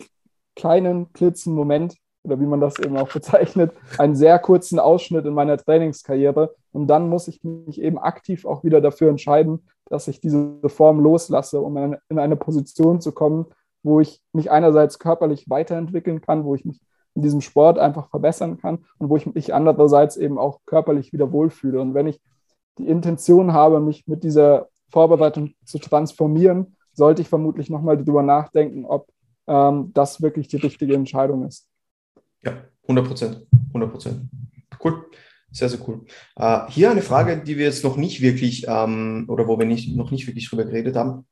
kleinen, 0.56 1.14
klitzen 1.14 1.54
Moment 1.54 1.96
oder 2.24 2.40
wie 2.40 2.46
man 2.46 2.62
das 2.62 2.78
eben 2.80 2.98
auch 2.98 3.12
bezeichnet, 3.14 3.74
einen 3.98 4.16
sehr 4.16 4.38
kurzen 4.40 4.80
Ausschnitt 4.80 5.26
in 5.26 5.34
meiner 5.34 5.58
Trainingskarriere. 5.58 6.56
Und 6.72 6.88
dann 6.88 7.10
muss 7.10 7.28
ich 7.28 7.44
mich 7.44 7.82
eben 7.82 7.98
aktiv 7.98 8.46
auch 8.46 8.64
wieder 8.64 8.82
dafür 8.82 9.10
entscheiden, 9.10 9.68
dass 9.92 10.08
ich 10.08 10.22
diese 10.22 10.58
Form 10.68 11.02
loslasse, 11.02 11.60
um 11.60 11.76
in 12.08 12.20
eine 12.20 12.38
Position 12.38 13.02
zu 13.02 13.12
kommen, 13.12 13.48
wo 13.84 14.00
ich 14.00 14.22
mich 14.32 14.50
einerseits 14.50 15.00
körperlich 15.00 15.50
weiterentwickeln 15.50 16.22
kann, 16.22 16.46
wo 16.46 16.56
ich 16.56 16.64
mich 16.64 16.82
in 17.14 17.22
diesem 17.22 17.42
Sport 17.42 17.78
einfach 17.78 18.10
verbessern 18.10 18.58
kann 18.58 18.86
und 18.98 19.10
wo 19.10 19.18
ich 19.18 19.26
mich 19.26 19.54
andererseits 19.54 20.16
eben 20.16 20.38
auch 20.38 20.60
körperlich 20.66 21.12
wieder 21.12 21.34
wohlfühle. 21.34 21.82
Und 21.82 21.94
wenn 21.94 22.08
ich 22.08 22.22
die 22.78 22.88
Intention 22.88 23.52
habe, 23.52 23.82
mich 23.82 24.08
mit 24.08 24.24
dieser 24.24 24.70
Vorbereitung 24.90 25.54
zu 25.66 25.78
transformieren, 25.78 26.78
sollte 26.94 27.22
ich 27.22 27.28
vermutlich 27.28 27.70
nochmal 27.70 27.98
darüber 27.98 28.24
nachdenken, 28.24 28.86
ob 28.86 29.10
ähm, 29.48 29.92
das 29.94 30.22
wirklich 30.22 30.48
die 30.48 30.58
richtige 30.58 30.96
Entscheidung 30.96 31.46
ist. 31.46 31.68
Ja, 32.44 32.54
100 32.84 33.06
Prozent. 33.06 33.46
100 33.68 33.92
Prozent. 33.92 34.22
Cool. 34.82 35.06
Sehr, 35.52 35.70
sehr 35.70 35.80
cool. 35.88 36.06
Uh, 36.40 36.68
hier 36.70 36.92
eine 36.92 37.02
Frage, 37.02 37.38
die 37.38 37.58
wir 37.58 37.66
jetzt 37.66 37.84
noch 37.84 37.98
nicht 37.98 38.22
wirklich 38.22 38.66
ähm, 38.68 39.26
oder 39.28 39.48
wo 39.48 39.60
wir 39.60 39.66
nicht, 39.66 39.96
noch 39.96 40.12
nicht 40.12 40.28
wirklich 40.28 40.50
drüber 40.50 40.66
geredet 40.66 40.96
haben. 40.96 41.26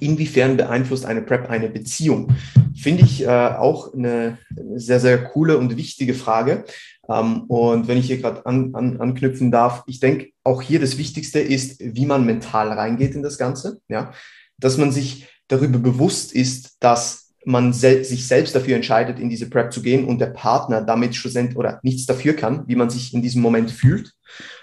Inwiefern 0.00 0.56
beeinflusst 0.56 1.06
eine 1.06 1.22
Prep 1.22 1.48
eine 1.48 1.68
Beziehung? 1.68 2.34
Finde 2.74 3.02
ich 3.04 3.24
äh, 3.24 3.28
auch 3.28 3.94
eine 3.94 4.38
sehr, 4.74 5.00
sehr 5.00 5.22
coole 5.24 5.58
und 5.58 5.76
wichtige 5.76 6.14
Frage. 6.14 6.64
Ähm, 7.08 7.42
und 7.44 7.88
wenn 7.88 7.98
ich 7.98 8.06
hier 8.06 8.18
gerade 8.18 8.44
an, 8.46 8.74
an, 8.74 9.00
anknüpfen 9.00 9.50
darf, 9.50 9.84
ich 9.86 10.00
denke, 10.00 10.30
auch 10.44 10.62
hier 10.62 10.80
das 10.80 10.98
Wichtigste 10.98 11.40
ist, 11.40 11.80
wie 11.80 12.06
man 12.06 12.24
mental 12.24 12.72
reingeht 12.72 13.14
in 13.14 13.22
das 13.22 13.38
Ganze. 13.38 13.80
Ja? 13.88 14.12
Dass 14.58 14.76
man 14.76 14.92
sich 14.92 15.26
darüber 15.48 15.78
bewusst 15.78 16.32
ist, 16.32 16.76
dass 16.80 17.27
man 17.44 17.72
sel 17.72 18.04
sich 18.04 18.26
selbst 18.26 18.54
dafür 18.54 18.76
entscheidet, 18.76 19.18
in 19.18 19.30
diese 19.30 19.48
Prep 19.48 19.72
zu 19.72 19.82
gehen 19.82 20.04
und 20.04 20.20
der 20.20 20.26
Partner 20.26 20.82
damit 20.82 21.14
schlussendlich 21.14 21.56
oder 21.56 21.80
nichts 21.82 22.06
dafür 22.06 22.34
kann, 22.34 22.64
wie 22.66 22.76
man 22.76 22.90
sich 22.90 23.14
in 23.14 23.22
diesem 23.22 23.42
Moment 23.42 23.70
fühlt. 23.70 24.12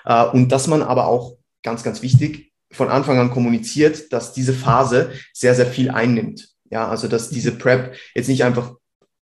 Äh, 0.05 0.25
und 0.25 0.51
dass 0.51 0.67
man 0.67 0.81
aber 0.81 1.07
auch, 1.07 1.37
ganz, 1.63 1.83
ganz 1.83 2.01
wichtig, 2.01 2.51
von 2.71 2.89
Anfang 2.89 3.17
an 3.17 3.31
kommuniziert, 3.31 4.11
dass 4.13 4.33
diese 4.33 4.53
Phase 4.53 5.11
sehr, 5.33 5.55
sehr 5.55 5.65
viel 5.65 5.89
einnimmt. 5.89 6.49
Ja, 6.69 6.87
also 6.87 7.07
dass 7.07 7.29
diese 7.29 7.53
Prep 7.53 7.95
jetzt 8.13 8.27
nicht 8.27 8.43
einfach 8.43 8.73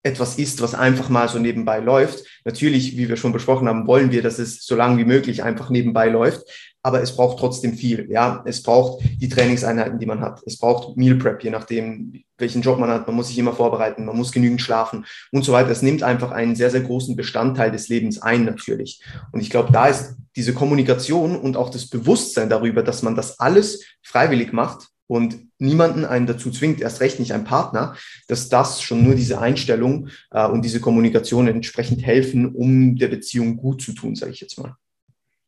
etwas 0.02 0.38
ist, 0.38 0.60
was 0.60 0.74
einfach 0.74 1.08
mal 1.08 1.28
so 1.28 1.38
nebenbei 1.38 1.80
läuft. 1.80 2.24
Natürlich, 2.44 2.96
wie 2.96 3.08
wir 3.08 3.16
schon 3.16 3.32
besprochen 3.32 3.68
haben, 3.68 3.86
wollen 3.86 4.12
wir, 4.12 4.22
dass 4.22 4.38
es 4.38 4.64
so 4.64 4.76
lange 4.76 4.98
wie 4.98 5.04
möglich 5.04 5.42
einfach 5.42 5.70
nebenbei 5.70 6.08
läuft 6.08 6.42
aber 6.82 7.02
es 7.02 7.14
braucht 7.14 7.38
trotzdem 7.38 7.74
viel. 7.74 8.08
Ja, 8.10 8.42
es 8.46 8.62
braucht 8.62 9.02
die 9.20 9.28
Trainingseinheiten, 9.28 9.98
die 9.98 10.06
man 10.06 10.20
hat. 10.20 10.42
Es 10.46 10.58
braucht 10.58 10.96
Meal 10.96 11.16
Prep, 11.16 11.42
je 11.42 11.50
nachdem, 11.50 12.12
welchen 12.38 12.62
Job 12.62 12.78
man 12.78 12.90
hat. 12.90 13.06
Man 13.06 13.16
muss 13.16 13.28
sich 13.28 13.38
immer 13.38 13.52
vorbereiten, 13.52 14.04
man 14.04 14.16
muss 14.16 14.32
genügend 14.32 14.60
schlafen 14.60 15.04
und 15.32 15.44
so 15.44 15.52
weiter. 15.52 15.70
Es 15.70 15.82
nimmt 15.82 16.02
einfach 16.02 16.30
einen 16.30 16.56
sehr, 16.56 16.70
sehr 16.70 16.82
großen 16.82 17.16
Bestandteil 17.16 17.70
des 17.70 17.88
Lebens 17.88 18.22
ein, 18.22 18.44
natürlich. 18.44 19.02
Und 19.32 19.40
ich 19.40 19.50
glaube, 19.50 19.72
da 19.72 19.88
ist 19.88 20.16
diese 20.36 20.54
Kommunikation 20.54 21.36
und 21.36 21.56
auch 21.56 21.70
das 21.70 21.88
Bewusstsein 21.88 22.48
darüber, 22.48 22.82
dass 22.82 23.02
man 23.02 23.16
das 23.16 23.40
alles 23.40 23.84
freiwillig 24.02 24.52
macht 24.52 24.88
und 25.08 25.38
niemanden 25.58 26.04
einen 26.04 26.26
dazu 26.26 26.50
zwingt, 26.50 26.80
erst 26.80 27.00
recht 27.00 27.18
nicht 27.18 27.32
ein 27.32 27.44
Partner, 27.44 27.96
dass 28.28 28.48
das 28.48 28.82
schon 28.82 29.02
nur 29.02 29.14
diese 29.14 29.40
Einstellung 29.40 30.08
äh, 30.30 30.46
und 30.46 30.64
diese 30.64 30.80
Kommunikation 30.80 31.48
entsprechend 31.48 32.04
helfen, 32.04 32.54
um 32.54 32.96
der 32.96 33.08
Beziehung 33.08 33.56
gut 33.56 33.82
zu 33.82 33.92
tun, 33.92 34.14
sage 34.14 34.32
ich 34.32 34.40
jetzt 34.40 34.58
mal. 34.58 34.76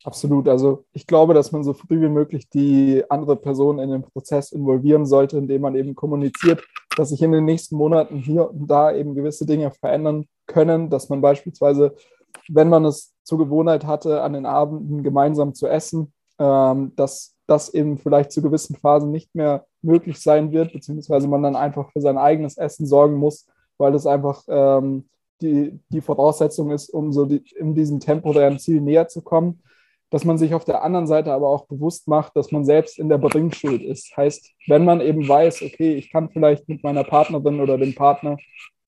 Absolut. 0.03 0.47
Also 0.47 0.85
ich 0.93 1.05
glaube, 1.05 1.33
dass 1.33 1.51
man 1.51 1.63
so 1.63 1.73
früh 1.73 2.01
wie 2.01 2.09
möglich 2.09 2.49
die 2.49 3.03
andere 3.09 3.35
Person 3.35 3.79
in 3.79 3.91
den 3.91 4.01
Prozess 4.01 4.51
involvieren 4.51 5.05
sollte, 5.05 5.37
indem 5.37 5.61
man 5.61 5.75
eben 5.75 5.93
kommuniziert, 5.93 6.63
dass 6.97 7.09
sich 7.09 7.21
in 7.21 7.31
den 7.31 7.45
nächsten 7.45 7.75
Monaten 7.75 8.17
hier 8.17 8.49
und 8.49 8.67
da 8.67 8.93
eben 8.93 9.13
gewisse 9.13 9.45
Dinge 9.45 9.71
verändern 9.71 10.25
können, 10.47 10.89
dass 10.89 11.09
man 11.09 11.21
beispielsweise, 11.21 11.95
wenn 12.49 12.69
man 12.69 12.85
es 12.85 13.13
zur 13.23 13.37
Gewohnheit 13.37 13.85
hatte, 13.85 14.21
an 14.23 14.33
den 14.33 14.45
Abenden 14.45 15.03
gemeinsam 15.03 15.53
zu 15.53 15.67
essen, 15.67 16.11
ähm, 16.39 16.93
dass 16.95 17.35
das 17.45 17.73
eben 17.73 17.97
vielleicht 17.97 18.31
zu 18.31 18.41
gewissen 18.41 18.75
Phasen 18.75 19.11
nicht 19.11 19.35
mehr 19.35 19.65
möglich 19.83 20.19
sein 20.19 20.51
wird, 20.51 20.73
beziehungsweise 20.73 21.27
man 21.27 21.43
dann 21.43 21.55
einfach 21.55 21.91
für 21.91 22.01
sein 22.01 22.17
eigenes 22.17 22.57
Essen 22.57 22.87
sorgen 22.87 23.17
muss, 23.17 23.45
weil 23.77 23.93
es 23.93 24.07
einfach 24.07 24.43
ähm, 24.47 25.07
die, 25.41 25.79
die 25.89 26.01
Voraussetzung 26.01 26.71
ist, 26.71 26.89
um 26.89 27.11
so 27.11 27.25
die, 27.25 27.43
in 27.55 27.75
diesem 27.75 27.99
temporären 27.99 28.57
Ziel 28.57 28.81
näher 28.81 29.07
zu 29.07 29.21
kommen 29.21 29.61
dass 30.11 30.25
man 30.25 30.37
sich 30.37 30.53
auf 30.53 30.65
der 30.65 30.83
anderen 30.83 31.07
Seite 31.07 31.33
aber 31.33 31.47
auch 31.47 31.65
bewusst 31.65 32.07
macht, 32.07 32.35
dass 32.35 32.51
man 32.51 32.65
selbst 32.65 32.99
in 32.99 33.09
der 33.09 33.17
Bringschuld 33.17 33.81
ist. 33.81 34.15
Heißt, 34.15 34.51
wenn 34.67 34.85
man 34.85 35.01
eben 35.01 35.27
weiß, 35.27 35.63
okay, 35.63 35.95
ich 35.95 36.11
kann 36.11 36.29
vielleicht 36.29 36.69
mit 36.69 36.83
meiner 36.83 37.03
Partnerin 37.03 37.61
oder 37.61 37.77
dem 37.77 37.95
Partner 37.95 38.37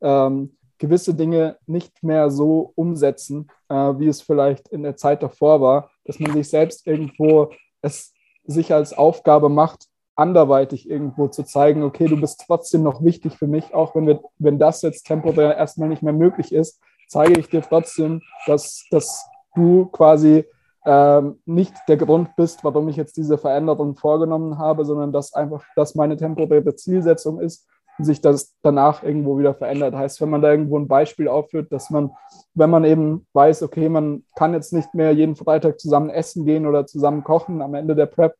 ähm, 0.01 0.55
gewisse 0.77 1.15
Dinge 1.15 1.57
nicht 1.65 2.03
mehr 2.03 2.29
so 2.29 2.73
umsetzen, 2.75 3.47
äh, 3.69 3.75
wie 3.75 4.07
es 4.07 4.21
vielleicht 4.21 4.67
in 4.67 4.83
der 4.83 4.97
Zeit 4.97 5.23
davor 5.23 5.61
war, 5.61 5.89
dass 6.03 6.19
man 6.19 6.33
sich 6.33 6.49
selbst 6.49 6.85
irgendwo 6.85 7.51
es 7.81 8.13
sich 8.45 8.73
als 8.73 8.91
Aufgabe 8.91 9.47
macht, 9.47 9.87
anderweitig 10.15 10.89
irgendwo 10.89 11.29
zu 11.29 11.43
zeigen, 11.43 11.83
okay, 11.83 12.07
du 12.07 12.19
bist 12.19 12.43
trotzdem 12.45 12.83
noch 12.83 13.01
wichtig 13.01 13.37
für 13.37 13.47
mich, 13.47 13.73
auch 13.73 13.95
wenn 13.95 14.07
wir, 14.07 14.21
wenn 14.37 14.59
das 14.59 14.81
jetzt 14.81 15.03
temporär 15.03 15.55
erstmal 15.55 15.87
nicht 15.87 16.03
mehr 16.03 16.13
möglich 16.13 16.51
ist, 16.51 16.81
zeige 17.07 17.39
ich 17.39 17.47
dir 17.47 17.61
trotzdem, 17.61 18.21
dass, 18.45 18.85
dass 18.91 19.25
du 19.55 19.85
quasi 19.85 20.43
ähm, 20.85 21.39
nicht 21.45 21.73
der 21.88 21.97
Grund 21.97 22.35
bist, 22.35 22.64
warum 22.64 22.89
ich 22.89 22.95
jetzt 22.95 23.18
diese 23.18 23.38
Veränderung 23.38 23.95
vorgenommen 23.95 24.57
habe, 24.57 24.85
sondern 24.85 25.11
dass 25.11 25.34
einfach 25.34 25.64
das 25.76 25.95
meine 25.95 26.18
temporäre 26.18 26.76
Zielsetzung 26.76 27.39
ist 27.39 27.68
und 27.97 28.05
sich 28.05 28.22
das 28.22 28.55
danach 28.61 29.03
irgendwo 29.03 29.38
wieder 29.38 29.53
verändert. 29.53 29.95
Heißt, 29.95 30.19
wenn 30.22 30.30
man 30.30 30.41
da 30.41 30.51
irgendwo 30.51 30.77
ein 30.77 30.88
Beispiel 30.88 31.27
aufführt, 31.27 31.72
dass 31.72 31.89
man, 31.89 32.11
wenn 32.53 32.69
man 32.69 32.84
eben 32.84 33.26
weiß, 33.34 33.64
okay, 33.64 33.88
man 33.88 34.23
kann 34.35 34.53
jetzt 34.53 34.73
nicht 34.73 34.93
mehr 34.93 35.14
jeden 35.14 35.35
Freitag 35.35 35.80
zusammen 35.80 36.10
essen 36.10 36.45
gehen 36.45 36.65
oder 36.65 36.85
zusammen 36.85 37.23
kochen 37.23 37.61
am 37.61 37.76
Ende 37.76 37.95
der 37.95 38.07
Prep, 38.07 38.35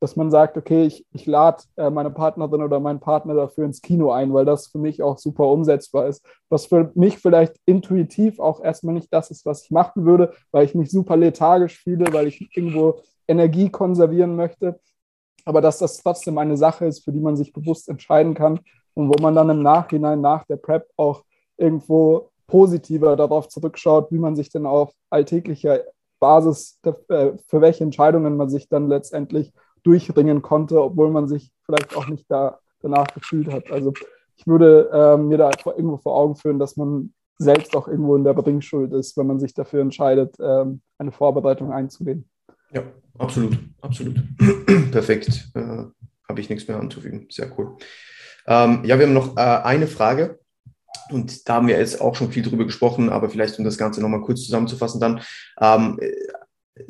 dass 0.00 0.16
man 0.16 0.30
sagt, 0.30 0.56
okay, 0.56 0.84
ich, 0.84 1.06
ich 1.12 1.26
lade 1.26 1.64
äh, 1.76 1.90
meine 1.90 2.10
Partnerin 2.10 2.62
oder 2.62 2.80
meinen 2.80 3.00
Partner 3.00 3.34
dafür 3.34 3.64
ins 3.64 3.82
Kino 3.82 4.12
ein, 4.12 4.32
weil 4.32 4.44
das 4.44 4.68
für 4.68 4.78
mich 4.78 5.02
auch 5.02 5.18
super 5.18 5.48
umsetzbar 5.48 6.06
ist. 6.06 6.24
Was 6.48 6.66
für 6.66 6.90
mich 6.94 7.18
vielleicht 7.18 7.56
intuitiv 7.66 8.38
auch 8.38 8.62
erstmal 8.62 8.94
nicht 8.94 9.12
das 9.12 9.30
ist, 9.30 9.44
was 9.44 9.64
ich 9.64 9.70
machen 9.70 10.04
würde, 10.04 10.32
weil 10.52 10.64
ich 10.64 10.74
mich 10.74 10.90
super 10.90 11.16
lethargisch 11.16 11.82
fühle, 11.82 12.12
weil 12.12 12.28
ich 12.28 12.56
irgendwo 12.56 13.00
Energie 13.26 13.70
konservieren 13.70 14.36
möchte. 14.36 14.78
Aber 15.44 15.60
dass 15.60 15.78
das 15.78 15.98
trotzdem 16.02 16.38
eine 16.38 16.56
Sache 16.56 16.84
ist, 16.84 17.04
für 17.04 17.12
die 17.12 17.20
man 17.20 17.36
sich 17.36 17.52
bewusst 17.52 17.88
entscheiden 17.88 18.34
kann 18.34 18.60
und 18.94 19.08
wo 19.08 19.20
man 19.20 19.34
dann 19.34 19.50
im 19.50 19.62
Nachhinein 19.62 20.20
nach 20.20 20.44
der 20.44 20.56
Prep 20.56 20.88
auch 20.96 21.24
irgendwo 21.56 22.30
positiver 22.46 23.16
darauf 23.16 23.48
zurückschaut, 23.48 24.10
wie 24.10 24.18
man 24.18 24.36
sich 24.36 24.50
denn 24.50 24.66
auf 24.66 24.92
alltäglicher 25.10 25.80
Basis, 26.20 26.80
äh, 26.82 27.32
für 27.46 27.60
welche 27.60 27.84
Entscheidungen 27.84 28.36
man 28.36 28.48
sich 28.48 28.68
dann 28.68 28.88
letztendlich 28.88 29.52
durchringen 29.88 30.42
konnte, 30.42 30.82
obwohl 30.82 31.10
man 31.10 31.28
sich 31.28 31.50
vielleicht 31.64 31.96
auch 31.96 32.08
nicht 32.08 32.26
da 32.28 32.58
danach 32.82 33.08
gefühlt 33.14 33.50
hat. 33.50 33.70
Also 33.70 33.94
ich 34.36 34.46
würde 34.46 34.90
ähm, 34.92 35.28
mir 35.28 35.38
da 35.38 35.50
irgendwo 35.64 35.96
vor 35.96 36.16
Augen 36.16 36.36
führen, 36.36 36.58
dass 36.58 36.76
man 36.76 37.12
selbst 37.38 37.74
auch 37.74 37.88
irgendwo 37.88 38.16
in 38.16 38.24
der 38.24 38.34
Bringschuld 38.34 38.92
ist, 38.92 39.16
wenn 39.16 39.26
man 39.26 39.40
sich 39.40 39.54
dafür 39.54 39.80
entscheidet, 39.80 40.36
ähm, 40.40 40.82
eine 40.98 41.10
Vorbereitung 41.10 41.72
einzugehen. 41.72 42.28
Ja, 42.70 42.82
absolut, 43.18 43.58
absolut. 43.80 44.20
Perfekt. 44.92 45.50
Äh, 45.54 45.84
Habe 46.28 46.40
ich 46.40 46.50
nichts 46.50 46.68
mehr 46.68 46.78
anzufügen. 46.78 47.26
Sehr 47.30 47.50
cool. 47.58 47.76
Ähm, 48.46 48.84
ja, 48.84 48.98
wir 48.98 49.06
haben 49.06 49.14
noch 49.14 49.36
äh, 49.36 49.40
eine 49.40 49.86
Frage. 49.86 50.38
Und 51.10 51.48
da 51.48 51.54
haben 51.54 51.68
wir 51.68 51.78
jetzt 51.78 52.00
auch 52.00 52.14
schon 52.14 52.30
viel 52.30 52.42
drüber 52.42 52.64
gesprochen, 52.64 53.08
aber 53.08 53.30
vielleicht 53.30 53.58
um 53.58 53.64
das 53.64 53.78
Ganze 53.78 54.02
nochmal 54.02 54.20
kurz 54.20 54.44
zusammenzufassen, 54.44 55.00
dann 55.00 55.22
ähm, 55.60 55.98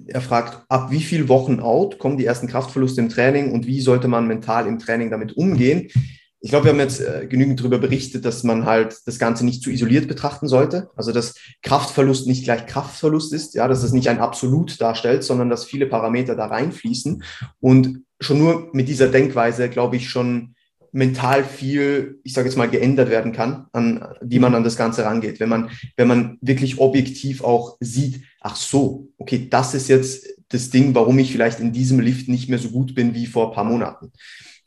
er 0.07 0.21
fragt, 0.21 0.65
ab 0.69 0.91
wie 0.91 1.03
viel 1.03 1.29
Wochen 1.29 1.61
out 1.61 1.99
kommen 1.99 2.17
die 2.17 2.25
ersten 2.25 2.47
Kraftverluste 2.47 3.01
im 3.01 3.09
Training 3.09 3.53
und 3.53 3.67
wie 3.67 3.81
sollte 3.81 4.09
man 4.09 4.27
mental 4.27 4.67
im 4.67 4.79
Training 4.79 5.11
damit 5.11 5.37
umgehen? 5.37 5.89
Ich 6.41 6.51
glaube, 6.51 6.67
wir 6.67 6.73
haben 6.73 6.79
jetzt 6.79 7.01
äh, 7.01 7.27
genügend 7.29 7.59
darüber 7.59 7.79
berichtet, 7.79 8.25
dass 8.25 8.45
man 8.45 8.65
halt 8.65 8.97
das 9.07 9.19
Ganze 9.19 9.45
nicht 9.45 9.63
zu 9.63 9.71
isoliert 9.71 10.07
betrachten 10.07 10.47
sollte. 10.47 10.89
Also, 10.95 11.11
dass 11.11 11.35
Kraftverlust 11.63 12.29
nicht 12.29 12.45
gleich 12.45 12.67
Kraftverlust 12.67 13.33
ist, 13.33 13.55
ja, 13.55 13.67
dass 13.67 13.83
es 13.83 13.93
nicht 13.93 14.09
ein 14.09 14.21
Absolut 14.21 14.81
darstellt, 14.81 15.25
sondern 15.25 15.51
dass 15.51 15.65
viele 15.65 15.87
Parameter 15.87 16.37
da 16.37 16.47
reinfließen. 16.47 17.25
Und 17.59 18.05
schon 18.21 18.39
nur 18.39 18.71
mit 18.73 18.89
dieser 18.89 19.09
Denkweise, 19.09 19.69
glaube 19.69 19.97
ich, 19.97 20.09
schon 20.09 20.55
mental 20.93 21.45
viel, 21.45 22.21
ich 22.25 22.33
sage 22.33 22.49
jetzt 22.49 22.57
mal, 22.57 22.69
geändert 22.69 23.11
werden 23.11 23.33
kann, 23.33 23.67
an 23.73 24.07
wie 24.21 24.39
man 24.39 24.55
an 24.55 24.65
das 24.65 24.77
Ganze 24.77 25.05
rangeht. 25.05 25.41
Wenn 25.41 25.49
man, 25.49 25.71
wenn 25.97 26.09
man 26.09 26.39
wirklich 26.41 26.79
objektiv 26.79 27.43
auch 27.43 27.77
sieht, 27.81 28.23
ach 28.41 28.57
so, 28.57 29.09
okay, 29.19 29.49
das 29.51 29.75
ist 29.75 29.89
jetzt 29.89 30.27
das 30.49 30.71
Ding, 30.71 30.95
warum 30.95 31.19
ich 31.19 31.33
vielleicht 31.33 31.61
in 31.61 31.73
diesem 31.73 32.01
Lift 32.01 32.29
nicht 32.29 32.49
mehr 32.49 32.59
so 32.59 32.71
gut 32.71 32.95
bin 32.95 33.15
wie 33.15 33.27
vor 33.27 33.49
ein 33.49 33.55
paar 33.55 33.65
Monaten. 33.65 34.13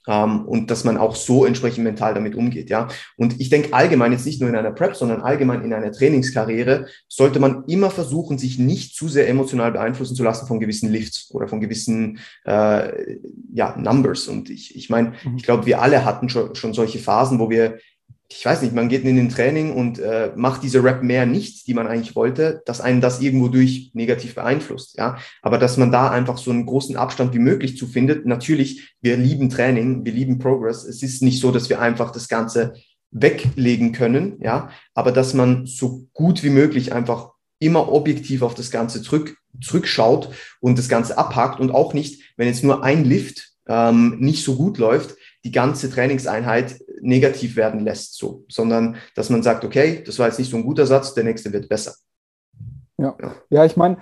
ähm, 0.08 0.46
und 0.46 0.72
dass 0.72 0.84
man 0.84 0.98
auch 0.98 1.16
so 1.16 1.46
entsprechend 1.46 1.84
mental 1.84 2.14
damit 2.14 2.34
umgeht, 2.36 2.70
ja. 2.70 2.88
Und 3.18 3.40
ich 3.40 3.50
denke 3.50 3.74
allgemein 3.74 4.12
jetzt 4.12 4.26
nicht 4.26 4.42
nur 4.42 4.50
in 4.50 4.56
einer 4.56 4.72
Prep, 4.72 4.96
sondern 4.96 5.22
allgemein 5.22 5.64
in 5.64 5.74
einer 5.74 5.92
Trainingskarriere 5.92 6.88
sollte 7.08 7.40
man 7.40 7.66
immer 7.66 7.92
versuchen, 7.92 8.38
sich 8.40 8.58
nicht 8.58 8.96
zu 8.96 9.08
sehr 9.08 9.30
emotional 9.30 9.72
beeinflussen 9.72 10.16
zu 10.16 10.24
lassen 10.24 10.48
von 10.48 10.60
gewissen 10.60 10.92
Lifts 10.92 11.30
oder 11.32 11.48
von 11.48 11.62
gewissen 11.62 12.20
äh, 12.46 13.18
ja, 13.54 13.76
Numbers. 13.78 14.28
Und 14.28 14.50
ich, 14.50 14.76
ich 14.76 14.90
meine, 14.90 15.14
mhm. 15.24 15.38
ich 15.38 15.44
glaube, 15.44 15.66
wir 15.68 15.82
alle 15.82 16.04
hatten 16.04 16.30
schon, 16.30 16.56
schon 16.56 16.74
solche 16.74 17.00
Phasen, 17.00 17.40
wo 17.40 17.50
wir 17.50 17.78
ich 18.34 18.46
weiß 18.46 18.62
nicht, 18.62 18.74
man 18.74 18.88
geht 18.88 19.04
in 19.04 19.18
den 19.18 19.30
Training 19.30 19.74
und 19.74 20.00
äh, 20.00 20.32
macht 20.36 20.64
diese 20.64 20.84
Rap 20.84 21.04
mehr 21.04 21.26
nicht, 21.26 21.68
die 21.68 21.74
man 21.74 21.88
eigentlich 21.88 22.16
wollte, 22.16 22.62
dass 22.66 22.80
einen 22.80 23.02
das 23.02 23.20
irgendwo 23.20 23.50
durch 23.50 23.92
negativ 23.94 24.36
beeinflusst, 24.36 24.98
ja. 24.98 25.18
Aber 25.42 25.58
dass 25.58 25.78
man 25.78 25.92
da 25.92 26.10
einfach 26.10 26.38
so 26.38 26.50
einen 26.50 26.66
großen 26.66 26.96
Abstand 26.96 27.34
wie 27.34 27.40
möglich 27.40 27.78
zu 27.78 27.88
findet. 27.88 28.26
Natürlich, 28.26 28.96
wir 29.02 29.18
lieben 29.18 29.50
Training, 29.50 30.06
wir 30.06 30.14
lieben 30.14 30.40
Progress. 30.40 30.86
Es 30.86 31.04
ist 31.04 31.22
nicht 31.22 31.42
so, 31.42 31.52
dass 31.52 31.70
wir 31.70 31.82
einfach 31.82 32.12
das 32.12 32.30
Ganze 32.30 32.74
weglegen 33.12 33.92
können, 33.92 34.38
ja. 34.42 34.70
Aber 34.94 35.12
dass 35.12 35.34
man 35.34 35.66
so 35.66 36.08
gut 36.14 36.44
wie 36.44 36.50
möglich 36.50 36.94
einfach 36.94 37.32
immer 37.60 37.92
objektiv 37.92 38.42
auf 38.42 38.56
das 38.56 38.72
Ganze 38.72 39.02
zurück, 39.02 39.36
zurückschaut 39.62 40.30
und 40.62 40.78
das 40.80 40.88
Ganze 40.88 41.18
abhakt 41.18 41.60
und 41.60 41.72
auch 41.72 41.94
nicht, 41.94 42.34
wenn 42.38 42.48
jetzt 42.48 42.64
nur 42.64 42.84
ein 42.84 43.04
Lift 43.04 43.52
ähm, 43.68 44.18
nicht 44.20 44.44
so 44.44 44.56
gut 44.56 44.78
läuft, 44.78 45.16
die 45.44 45.52
ganze 45.52 45.90
Trainingseinheit 45.90 46.80
negativ 47.02 47.56
werden 47.56 47.82
lässt, 47.82 48.18
so, 48.18 48.46
sondern 48.48 48.98
dass 49.16 49.30
man 49.30 49.42
sagt, 49.42 49.66
okay, 49.66 50.04
das 50.06 50.20
war 50.20 50.28
jetzt 50.28 50.40
nicht 50.40 50.52
so 50.52 50.58
ein 50.58 50.64
guter 50.64 50.86
Satz, 50.86 51.14
der 51.14 51.24
nächste 51.24 51.52
wird 51.52 51.68
besser. 51.68 51.96
Ja, 52.98 53.16
ja, 53.20 53.36
ja 53.50 53.66
ich 53.66 53.76
meine, 53.76 53.98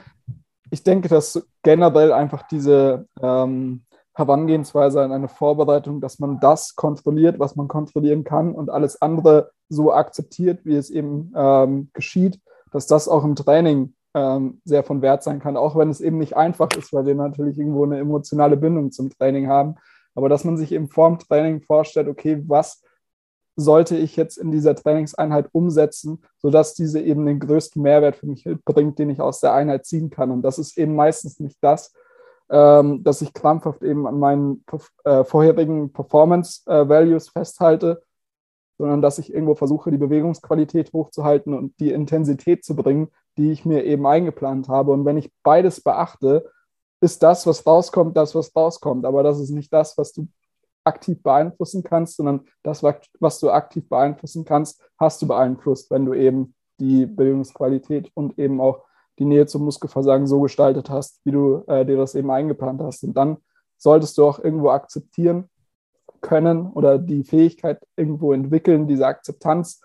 ich 0.70 0.84
denke, 0.84 1.07
dass 1.07 1.41
generell 1.64 2.11
einfach 2.11 2.44
diese 2.48 3.07
ähm, 3.22 3.84
Herangehensweise 4.14 5.02
an 5.02 5.14
eine 5.14 5.30
Vorbereitung, 5.30 6.02
dass 6.02 6.20
man 6.20 6.40
das 6.40 6.76
kontrolliert, 6.76 7.40
was 7.40 7.56
man 7.56 7.68
kontrollieren 7.68 8.24
kann 8.24 8.53
und 8.53 8.70
alles 8.70 9.02
andere 9.02 9.52
so 9.70 9.94
akzeptiert, 9.94 10.66
wie 10.66 10.76
es 10.76 10.90
eben 10.90 11.32
ähm, 11.36 11.90
geschieht, 11.94 12.40
dass 12.72 12.86
das 12.86 13.07
auch 13.07 13.24
im 13.24 13.36
Training 13.36 13.94
ähm, 14.14 14.61
sehr 14.66 14.84
von 14.84 15.02
Wert 15.02 15.24
sein 15.24 15.40
kann, 15.40 15.56
auch 15.56 15.76
wenn 15.78 15.90
es 15.90 16.02
eben 16.02 16.18
nicht 16.18 16.36
einfach 16.36 16.70
ist, 16.78 16.91
weil 16.91 17.06
wir 17.06 17.16
natürlich 17.16 17.57
irgendwo 17.57 17.86
eine 17.86 17.99
emotionale 17.99 18.57
Bindung 18.57 18.91
zum 18.91 19.10
Training 19.10 19.48
haben. 19.48 19.76
Aber 20.20 20.28
dass 20.28 20.44
man 20.44 20.58
sich 20.58 20.74
eben 20.74 20.90
vorm 20.90 21.18
Training 21.18 21.62
vorstellt, 21.62 22.10
okay, 22.10 22.44
was 22.46 22.84
sollte 23.56 23.96
ich 23.96 24.18
jetzt 24.18 24.36
in 24.38 24.52
dieser 24.52 24.76
Trainingseinheit 24.76 25.48
umsetzen, 25.54 26.22
sodass 26.38 26.74
diese 26.74 27.00
eben 27.00 27.26
den 27.26 27.40
größten 27.40 27.82
Mehrwert 27.82 28.18
für 28.18 28.28
mich 28.28 28.44
bringt, 28.66 29.00
den 29.00 29.10
ich 29.10 29.22
aus 29.22 29.40
der 29.40 29.54
Einheit 29.54 29.86
ziehen 29.86 30.10
kann. 30.10 30.30
Und 30.30 30.41
das 30.41 30.60
ist 30.60 30.78
eben 30.78 30.94
meistens 30.94 31.40
nicht 31.40 31.58
das, 31.62 31.94
ähm, 32.50 33.02
dass 33.02 33.22
ich 33.22 33.34
krampfhaft 33.34 33.82
eben 33.82 34.08
an 34.08 34.20
meinen 34.20 34.66
äh, 35.06 35.24
vorherigen 35.24 35.94
Performance-Values 35.94 37.28
äh, 37.30 37.32
festhalte, 37.32 38.04
sondern 38.78 39.02
dass 39.02 39.20
ich 39.20 39.34
irgendwo 39.34 39.56
versuche, 39.56 39.90
die 39.90 39.98
Bewegungsqualität 39.98 40.91
hochzuhalten 40.91 41.54
und 41.54 41.80
die 41.80 41.91
Intensität 41.91 42.66
zu 42.66 42.76
bringen, 42.76 43.08
die 43.38 43.54
ich 43.54 43.64
mir 43.64 43.86
eben 43.86 44.06
eingeplant 44.06 44.68
habe. 44.68 44.91
Und 44.91 45.06
wenn 45.06 45.18
ich 45.18 45.32
beides 45.44 45.80
beachte, 45.80 46.52
ist 47.01 47.23
das, 47.23 47.47
was 47.47 47.65
rauskommt, 47.65 48.15
das, 48.17 48.35
was 48.35 48.55
rauskommt. 48.55 49.05
Aber 49.05 49.23
das 49.23 49.39
ist 49.39 49.51
nicht 49.51 49.71
das, 49.71 49.97
was 49.97 50.13
du 50.13 50.27
aktiv 50.84 51.21
beeinflussen 51.21 51.84
kannst, 51.84 52.17
sondern 52.17 52.45
das, 52.63 52.84
was 52.84 53.39
du 53.39 53.49
aktiv 53.51 53.88
beeinflussen 53.88 54.45
kannst, 54.45 54.81
hast 54.97 55.21
du 55.21 55.27
beeinflusst, 55.27 55.91
wenn 55.91 56.05
du 56.05 56.13
eben 56.13 56.55
die 56.80 57.05
Bewegungsqualität 57.05 58.11
und 58.13 58.39
eben 58.39 58.59
auch 58.61 58.84
die 59.19 59.26
Nähe 59.26 59.45
zum 59.45 59.65
Muskelversagen 59.65 60.27
so 60.27 60.39
gestaltet 60.41 60.89
hast, 60.89 61.19
wie 61.26 61.31
du 61.31 61.63
äh, 61.67 61.85
dir 61.85 61.97
das 61.97 62.15
eben 62.15 62.31
eingeplant 62.31 62.81
hast. 62.81 63.03
Und 63.03 63.13
dann 63.15 63.38
solltest 63.77 64.17
du 64.17 64.26
auch 64.26 64.39
irgendwo 64.39 64.69
akzeptieren 64.69 65.49
können 66.21 66.67
oder 66.67 66.97
die 66.97 67.23
Fähigkeit 67.23 67.85
irgendwo 67.95 68.34
entwickeln, 68.34 68.88
diese 68.88 69.05
Akzeptanz 69.05 69.81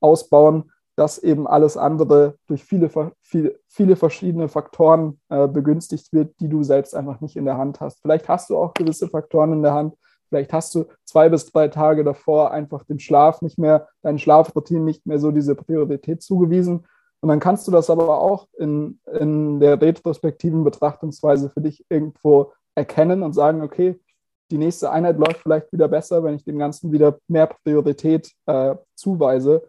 ausbauen, 0.00 0.70
dass 0.98 1.18
eben 1.18 1.46
alles 1.46 1.76
andere 1.76 2.34
durch 2.48 2.64
viele, 2.64 2.90
viele, 3.20 3.60
viele 3.68 3.94
verschiedene 3.94 4.48
Faktoren 4.48 5.20
äh, 5.28 5.46
begünstigt 5.46 6.12
wird, 6.12 6.34
die 6.40 6.48
du 6.48 6.64
selbst 6.64 6.92
einfach 6.92 7.20
nicht 7.20 7.36
in 7.36 7.44
der 7.44 7.56
Hand 7.56 7.80
hast. 7.80 8.02
Vielleicht 8.02 8.28
hast 8.28 8.50
du 8.50 8.56
auch 8.56 8.74
gewisse 8.74 9.06
Faktoren 9.06 9.52
in 9.52 9.62
der 9.62 9.74
Hand. 9.74 9.94
Vielleicht 10.28 10.52
hast 10.52 10.74
du 10.74 10.86
zwei 11.04 11.28
bis 11.28 11.46
drei 11.46 11.68
Tage 11.68 12.02
davor 12.02 12.50
einfach 12.50 12.82
den 12.82 12.98
Schlaf 12.98 13.42
nicht 13.42 13.58
mehr, 13.58 13.86
deinen 14.02 14.18
Schlafroutinen 14.18 14.84
nicht 14.84 15.06
mehr 15.06 15.20
so 15.20 15.30
diese 15.30 15.54
Priorität 15.54 16.20
zugewiesen. 16.20 16.84
Und 17.20 17.28
dann 17.28 17.38
kannst 17.38 17.68
du 17.68 17.70
das 17.70 17.90
aber 17.90 18.20
auch 18.20 18.48
in, 18.58 18.98
in 19.20 19.60
der 19.60 19.80
retrospektiven 19.80 20.64
Betrachtungsweise 20.64 21.48
für 21.48 21.60
dich 21.60 21.86
irgendwo 21.88 22.52
erkennen 22.74 23.22
und 23.22 23.34
sagen, 23.34 23.62
okay, 23.62 24.00
die 24.50 24.58
nächste 24.58 24.90
Einheit 24.90 25.16
läuft 25.16 25.42
vielleicht 25.42 25.72
wieder 25.72 25.86
besser, 25.86 26.24
wenn 26.24 26.34
ich 26.34 26.44
dem 26.44 26.58
Ganzen 26.58 26.90
wieder 26.90 27.18
mehr 27.28 27.46
Priorität 27.46 28.32
äh, 28.46 28.74
zuweise 28.96 29.62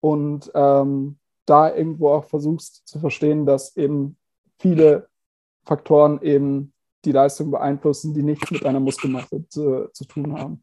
und 0.00 0.50
ähm, 0.54 1.18
da 1.46 1.74
irgendwo 1.74 2.10
auch 2.10 2.24
versuchst 2.24 2.86
zu 2.86 2.98
verstehen, 3.00 3.46
dass 3.46 3.76
eben 3.76 4.16
viele 4.58 5.08
Faktoren 5.64 6.20
eben 6.22 6.72
die 7.04 7.12
Leistung 7.12 7.50
beeinflussen, 7.50 8.14
die 8.14 8.22
nichts 8.22 8.50
mit 8.50 8.66
einer 8.66 8.80
Muskelmasse 8.80 9.46
zu, 9.48 9.88
zu 9.92 10.04
tun 10.04 10.38
haben. 10.38 10.62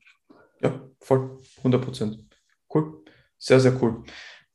Ja, 0.61 0.79
voll, 0.99 1.37
100 1.57 1.81
Prozent. 1.81 2.25
Cool, 2.73 3.03
sehr, 3.37 3.59
sehr 3.59 3.81
cool. 3.81 4.03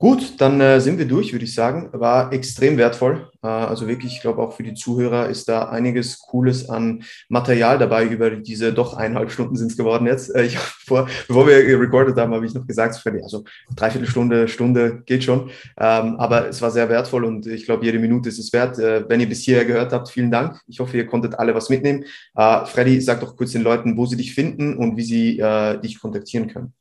Gut, 0.00 0.40
dann 0.40 0.62
äh, 0.62 0.80
sind 0.80 0.96
wir 0.96 1.04
durch, 1.04 1.32
würde 1.32 1.44
ich 1.44 1.54
sagen. 1.54 1.90
War 1.92 2.32
extrem 2.32 2.78
wertvoll. 2.78 3.28
Äh, 3.42 3.48
also 3.48 3.86
wirklich, 3.86 4.14
ich 4.14 4.22
glaube 4.22 4.40
auch 4.40 4.54
für 4.54 4.62
die 4.62 4.72
Zuhörer 4.72 5.28
ist 5.28 5.46
da 5.46 5.68
einiges 5.68 6.20
Cooles 6.20 6.70
an 6.70 7.02
Material 7.28 7.78
dabei 7.78 8.06
über 8.06 8.30
diese 8.30 8.72
doch 8.72 8.94
eineinhalb 8.94 9.30
Stunden 9.30 9.56
sind 9.56 9.70
es 9.70 9.76
geworden 9.76 10.06
jetzt. 10.06 10.34
Äh, 10.34 10.44
ich 10.44 10.56
vor, 10.58 11.06
bevor 11.28 11.46
wir 11.46 11.78
recorded 11.78 12.16
haben, 12.16 12.32
habe 12.32 12.46
ich 12.46 12.54
noch 12.54 12.66
gesagt, 12.66 12.98
also 13.22 13.44
dreiviertel 13.76 14.08
Stunde, 14.08 14.48
Stunde 14.48 15.02
geht 15.04 15.22
schon. 15.22 15.50
Ähm, 15.76 16.16
aber 16.16 16.48
es 16.48 16.62
war 16.62 16.70
sehr 16.70 16.88
wertvoll 16.88 17.26
und 17.26 17.46
ich 17.46 17.66
glaube, 17.66 17.84
jede 17.84 17.98
Minute 17.98 18.30
ist 18.30 18.38
es 18.38 18.54
wert. 18.54 18.78
Äh, 18.78 19.06
wenn 19.06 19.20
ihr 19.20 19.28
bis 19.28 19.42
hierher 19.42 19.66
gehört 19.66 19.92
habt, 19.92 20.08
vielen 20.08 20.30
Dank. 20.30 20.62
Ich 20.66 20.80
hoffe, 20.80 20.96
ihr 20.96 21.04
konntet 21.04 21.38
alle 21.38 21.54
was 21.54 21.68
mitnehmen. 21.68 22.06
Äh, 22.34 22.64
Freddy, 22.64 23.02
sag 23.02 23.20
doch 23.20 23.36
kurz 23.36 23.52
den 23.52 23.62
Leuten, 23.62 23.98
wo 23.98 24.06
sie 24.06 24.16
dich 24.16 24.32
finden 24.32 24.78
und 24.78 24.96
wie 24.96 25.04
sie 25.04 25.38
äh, 25.38 25.78
dich 25.78 26.00
kontaktieren 26.00 26.48
können. 26.48 26.72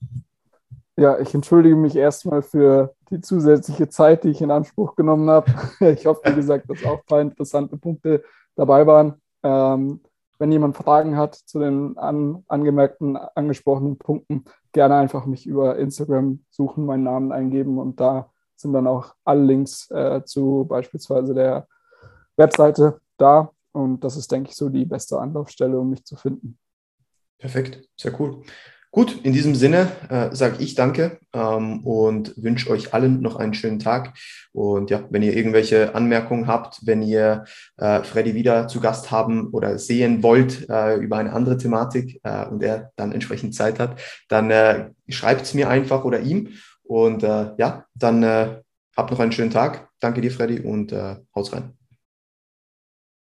Ja, 0.99 1.17
ich 1.17 1.33
entschuldige 1.33 1.77
mich 1.77 1.95
erstmal 1.95 2.41
für 2.41 2.93
die 3.09 3.21
zusätzliche 3.21 3.87
Zeit, 3.87 4.25
die 4.25 4.31
ich 4.31 4.41
in 4.41 4.51
Anspruch 4.51 4.97
genommen 4.97 5.29
habe. 5.29 5.49
Ich 5.79 6.05
hoffe, 6.05 6.21
wie 6.25 6.35
gesagt, 6.35 6.69
dass 6.69 6.83
auch 6.83 6.97
ein 6.97 7.05
paar 7.05 7.21
interessante 7.21 7.77
Punkte 7.77 8.21
dabei 8.57 8.85
waren. 8.85 9.13
Ähm, 9.41 10.01
wenn 10.39 10.51
jemand 10.51 10.75
Fragen 10.75 11.15
hat 11.15 11.35
zu 11.35 11.59
den 11.59 11.97
an, 11.97 12.43
angemerkten, 12.49 13.15
angesprochenen 13.15 13.97
Punkten, 13.97 14.43
gerne 14.73 14.95
einfach 14.95 15.25
mich 15.25 15.47
über 15.47 15.77
Instagram 15.77 16.43
suchen, 16.49 16.85
meinen 16.85 17.03
Namen 17.03 17.31
eingeben 17.31 17.77
und 17.77 18.01
da 18.01 18.29
sind 18.57 18.73
dann 18.73 18.85
auch 18.85 19.15
alle 19.23 19.45
Links 19.45 19.89
äh, 19.91 20.25
zu 20.25 20.65
beispielsweise 20.67 21.33
der 21.33 21.65
Webseite 22.35 22.99
da. 23.17 23.53
Und 23.71 24.03
das 24.03 24.17
ist, 24.17 24.29
denke 24.33 24.49
ich, 24.49 24.57
so 24.57 24.67
die 24.67 24.83
beste 24.83 25.17
Anlaufstelle, 25.17 25.79
um 25.79 25.91
mich 25.91 26.03
zu 26.03 26.17
finden. 26.17 26.59
Perfekt, 27.37 27.87
sehr 27.95 28.19
cool. 28.19 28.43
Gut, 28.91 29.19
in 29.23 29.33
diesem 29.33 29.53
Sinne 29.53 29.91
äh, 30.09 30.35
sage 30.35 30.55
ich 30.63 30.73
danke 30.73 31.19
ähm, 31.31 31.85
und 31.85 32.33
wünsche 32.37 32.71
euch 32.71 32.91
allen 32.91 33.21
noch 33.21 33.35
einen 33.35 33.53
schönen 33.53 33.77
Tag. 33.77 34.17
Und 34.51 34.89
ja, 34.89 35.05
wenn 35.11 35.21
ihr 35.21 35.37
irgendwelche 35.37 35.93
Anmerkungen 35.93 36.47
habt, 36.47 36.79
wenn 36.87 37.03
ihr 37.03 37.43
äh, 37.77 38.01
Freddy 38.01 38.33
wieder 38.33 38.67
zu 38.67 38.79
Gast 38.79 39.11
haben 39.11 39.49
oder 39.51 39.77
sehen 39.77 40.23
wollt 40.23 40.67
äh, 40.69 40.95
über 40.95 41.17
eine 41.17 41.33
andere 41.33 41.57
Thematik 41.57 42.19
äh, 42.23 42.47
und 42.47 42.63
er 42.63 42.91
dann 42.95 43.11
entsprechend 43.11 43.53
Zeit 43.53 43.79
hat, 43.79 44.01
dann 44.27 44.49
äh, 44.49 44.89
schreibt 45.07 45.43
es 45.43 45.53
mir 45.53 45.69
einfach 45.69 46.03
oder 46.03 46.21
ihm. 46.21 46.49
Und 46.81 47.21
äh, 47.21 47.51
ja, 47.59 47.85
dann 47.93 48.23
äh, 48.23 48.61
habt 48.97 49.11
noch 49.11 49.19
einen 49.19 49.31
schönen 49.31 49.51
Tag. 49.51 49.87
Danke 49.99 50.21
dir, 50.21 50.31
Freddy, 50.31 50.61
und 50.61 50.91
äh, 50.91 51.17
haut 51.35 51.53
rein. 51.53 51.78